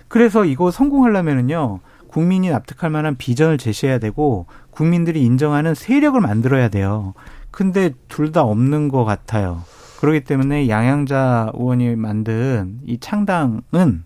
그래서 0.08 0.46
이거 0.46 0.72
성공하려면은요, 0.72 1.80
국민이 2.08 2.50
납득할 2.50 2.90
만한 2.90 3.16
비전을 3.18 3.58
제시해야 3.58 4.00
되고, 4.00 4.46
국민들이 4.72 5.22
인정하는 5.24 5.76
세력을 5.76 6.20
만들어야 6.22 6.70
돼요. 6.70 7.14
근데 7.52 7.92
둘 8.08 8.32
다 8.32 8.42
없는 8.44 8.88
것 8.88 9.04
같아요. 9.04 9.64
그렇기 10.04 10.26
때문에 10.26 10.68
양양자 10.68 11.52
의원이 11.54 11.96
만든 11.96 12.78
이 12.86 13.00
창당은 13.00 14.04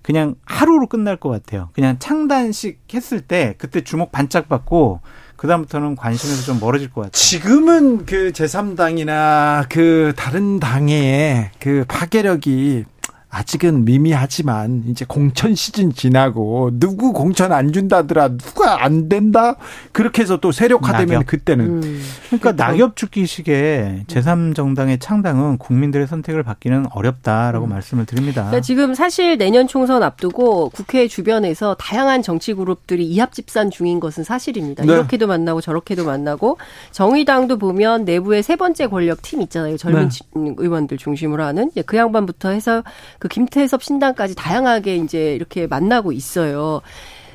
그냥 0.00 0.36
하루로 0.44 0.86
끝날 0.86 1.16
것 1.16 1.28
같아요. 1.28 1.70
그냥 1.72 1.96
창단식 1.98 2.78
했을 2.94 3.20
때 3.20 3.56
그때 3.58 3.80
주목 3.80 4.12
반짝 4.12 4.48
받고 4.48 5.00
그다음부터는 5.34 5.96
관심에서 5.96 6.44
좀 6.44 6.60
멀어질 6.60 6.88
것 6.90 7.00
같아요. 7.00 7.10
지금은 7.10 8.06
그 8.06 8.30
제3당이나 8.30 9.66
그 9.68 10.12
다른 10.16 10.60
당의 10.60 11.50
그 11.58 11.84
파괴력이 11.88 12.84
아직은 13.30 13.84
미미하지만 13.84 14.82
이제 14.88 15.04
공천 15.08 15.54
시즌 15.54 15.92
지나고 15.92 16.70
누구 16.74 17.12
공천 17.12 17.52
안 17.52 17.72
준다더라 17.72 18.36
누가 18.36 18.84
안 18.84 19.08
된다 19.08 19.54
그렇게 19.92 20.22
해서 20.22 20.38
또 20.38 20.50
세력화되면 20.50 21.06
낙엽. 21.20 21.26
그때는 21.26 21.82
음. 21.82 22.00
그러니까 22.26 22.52
낙엽 22.52 22.96
죽기식의 22.96 24.04
제3정당의 24.08 24.98
창당은 25.00 25.58
국민들의 25.58 26.08
선택을 26.08 26.42
받기는 26.42 26.86
어렵다라고 26.90 27.66
말씀을 27.68 28.04
드립니다. 28.04 28.42
그러니까 28.42 28.60
지금 28.62 28.94
사실 28.94 29.38
내년 29.38 29.68
총선 29.68 30.02
앞두고 30.02 30.70
국회 30.70 31.06
주변에서 31.06 31.74
다양한 31.78 32.22
정치 32.22 32.52
그룹들이 32.52 33.06
이합 33.06 33.32
집산 33.32 33.70
중인 33.70 34.00
것은 34.00 34.24
사실입니다. 34.24 34.84
네. 34.84 34.92
이렇게도 34.92 35.28
만나고 35.28 35.60
저렇게도 35.60 36.04
만나고 36.04 36.58
정의당도 36.90 37.58
보면 37.58 38.04
내부에 38.04 38.42
세 38.42 38.56
번째 38.56 38.88
권력 38.88 39.22
팀 39.22 39.40
있잖아요. 39.42 39.76
젊은 39.76 40.02
네. 40.02 40.08
지- 40.08 40.20
의원들 40.34 40.98
중심으로 40.98 41.44
하는 41.44 41.70
그 41.86 41.96
양반부터 41.96 42.48
해서 42.50 42.82
그 43.20 43.28
김태섭 43.28 43.84
신당까지 43.84 44.34
다양하게 44.34 44.96
이제 44.96 45.34
이렇게 45.36 45.68
만나고 45.68 46.10
있어요. 46.10 46.80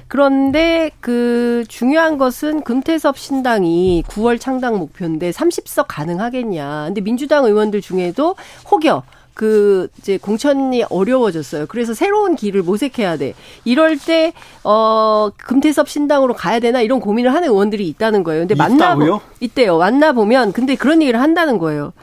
그런데 0.07 0.91
그 0.99 1.63
중요한 1.67 2.17
것은 2.17 2.61
금태섭 2.63 3.17
신당이 3.17 4.03
9월 4.07 4.39
창당 4.39 4.77
목표인데 4.77 5.31
30석 5.31 5.85
가능하겠냐. 5.87 6.85
근데 6.87 7.01
민주당 7.01 7.45
의원들 7.45 7.81
중에도 7.81 8.35
혹여 8.69 9.03
그 9.33 9.89
이제 9.97 10.17
공천이 10.17 10.83
어려워졌어요. 10.89 11.65
그래서 11.67 11.93
새로운 11.93 12.35
길을 12.35 12.63
모색해야 12.63 13.17
돼. 13.17 13.33
이럴 13.63 13.97
때 13.97 14.33
어 14.63 15.29
금태섭 15.37 15.87
신당으로 15.89 16.33
가야 16.33 16.59
되나 16.59 16.81
이런 16.81 16.99
고민을 16.99 17.33
하는 17.33 17.49
의원들이 17.49 17.87
있다는 17.89 18.23
거예요. 18.23 18.41
근데 18.41 18.55
만나? 18.55 18.95
있대요. 19.41 19.77
만나 19.77 20.13
보면 20.13 20.51
근데 20.53 20.75
그런 20.75 21.01
얘기를 21.01 21.21
한다는 21.21 21.59
거예요. 21.59 21.93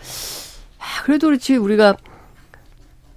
아, 0.78 1.02
그래도 1.04 1.26
그렇지 1.28 1.56
우리가 1.56 1.96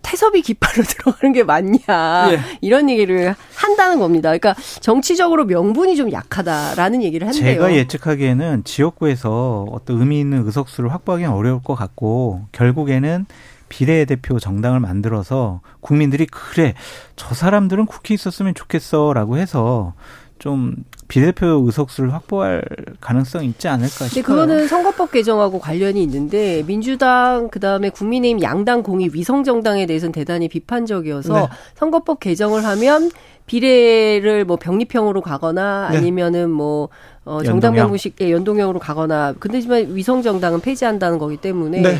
태섭이 0.05 0.43
깃발로 0.43 0.83
들어가는 0.87 1.33
게 1.33 1.43
맞냐 1.43 2.31
예. 2.31 2.39
이런 2.61 2.89
얘기를 2.89 3.33
한다는 3.55 3.97
겁니다. 3.97 4.29
그러니까 4.29 4.53
정치적으로 4.79 5.45
명분이 5.45 5.95
좀 5.95 6.11
약하다라는 6.11 7.01
얘기를 7.01 7.27
한대요. 7.27 7.43
제가 7.43 7.73
예측하기에는 7.73 8.63
지역구에서 8.63 9.65
어떤 9.71 9.99
의미 9.99 10.19
있는 10.19 10.45
의석수를 10.45 10.93
확보하기는 10.93 11.31
어려울 11.31 11.61
것 11.63 11.73
같고 11.73 12.43
결국에는 12.51 13.25
비례대표 13.67 14.39
정당을 14.39 14.79
만들어서 14.79 15.61
국민들이 15.79 16.27
그래 16.27 16.75
저 17.15 17.33
사람들은 17.33 17.87
국회에 17.87 18.13
있었으면 18.13 18.53
좋겠어라고 18.53 19.37
해서 19.37 19.93
좀 20.45 20.75
비례대표 21.07 21.63
의석수를 21.65 22.13
확보할 22.13 22.61
가능성이 23.01 23.47
있지 23.47 23.67
않을까 23.67 24.05
싶어요. 24.05 24.23
그거는 24.23 24.67
선거법 24.67 25.09
개정하고 25.11 25.59
관련이 25.59 26.03
있는데 26.03 26.63
민주당 26.67 27.49
그다음에 27.49 27.89
국민의힘 27.89 28.43
양당 28.43 28.83
공이 28.83 29.09
위성 29.11 29.43
정당에 29.43 29.87
대해서는 29.87 30.11
대단히 30.11 30.47
비판적이어서 30.47 31.33
네. 31.33 31.47
선거법 31.73 32.19
개정을 32.19 32.63
하면 32.63 33.09
비례를 33.47 34.45
뭐 34.45 34.57
병립형으로 34.57 35.21
가거나 35.21 35.89
네. 35.89 35.97
아니면은 35.97 36.51
뭐 36.51 36.89
어, 37.23 37.37
연동형. 37.37 37.45
정당 37.45 37.73
명부식의 37.73 38.31
연동형으로 38.31 38.77
가거나 38.77 39.33
근데지만 39.39 39.95
위성 39.95 40.21
정당은 40.21 40.61
폐지한다는 40.61 41.17
거기 41.17 41.37
때문에 41.37 41.81
네. 41.81 41.97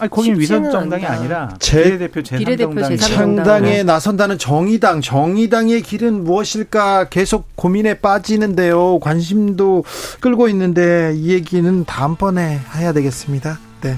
아니 0.00 0.10
거긴 0.10 0.38
위성 0.38 0.70
정당이. 0.70 1.04
아니라 1.04 1.54
제- 1.58 1.82
비례대표 1.84 2.20
제3정당이 2.22 2.38
비례대표 2.38 2.72
제3 2.74 2.98
정당. 2.98 3.44
창당에 3.44 3.82
나선다는 3.82 4.38
정의당, 4.38 5.00
정의당의 5.00 5.82
길은 5.82 6.24
무엇일까 6.24 7.08
계속 7.10 7.54
고민에 7.56 7.94
빠지는데요. 7.94 8.98
관심도 9.00 9.84
끌고 10.20 10.48
있는데 10.48 11.12
이 11.16 11.30
얘기는 11.32 11.84
다음번에 11.84 12.60
해야 12.76 12.92
되겠습니다. 12.92 13.58
네. 13.82 13.96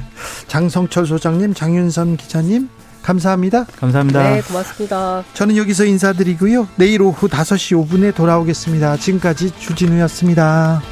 장성철 0.49 1.07
소장님, 1.07 1.55
장윤선 1.55 2.17
기자님, 2.17 2.69
감사합니다. 3.03 3.65
감사합니다. 3.81 4.23
네 4.23 4.43
고맙습니다. 4.43 5.25
저는 5.35 5.57
여기서 5.57 5.85
인사드리고요. 5.85 6.69
내일 6.77 7.03
오후 7.03 7.29
5시 7.29 7.77
5분에 7.89 8.15
돌아오겠습니다. 8.15 8.97
지금까지 8.99 9.53
주진우였습니다. 9.59 10.83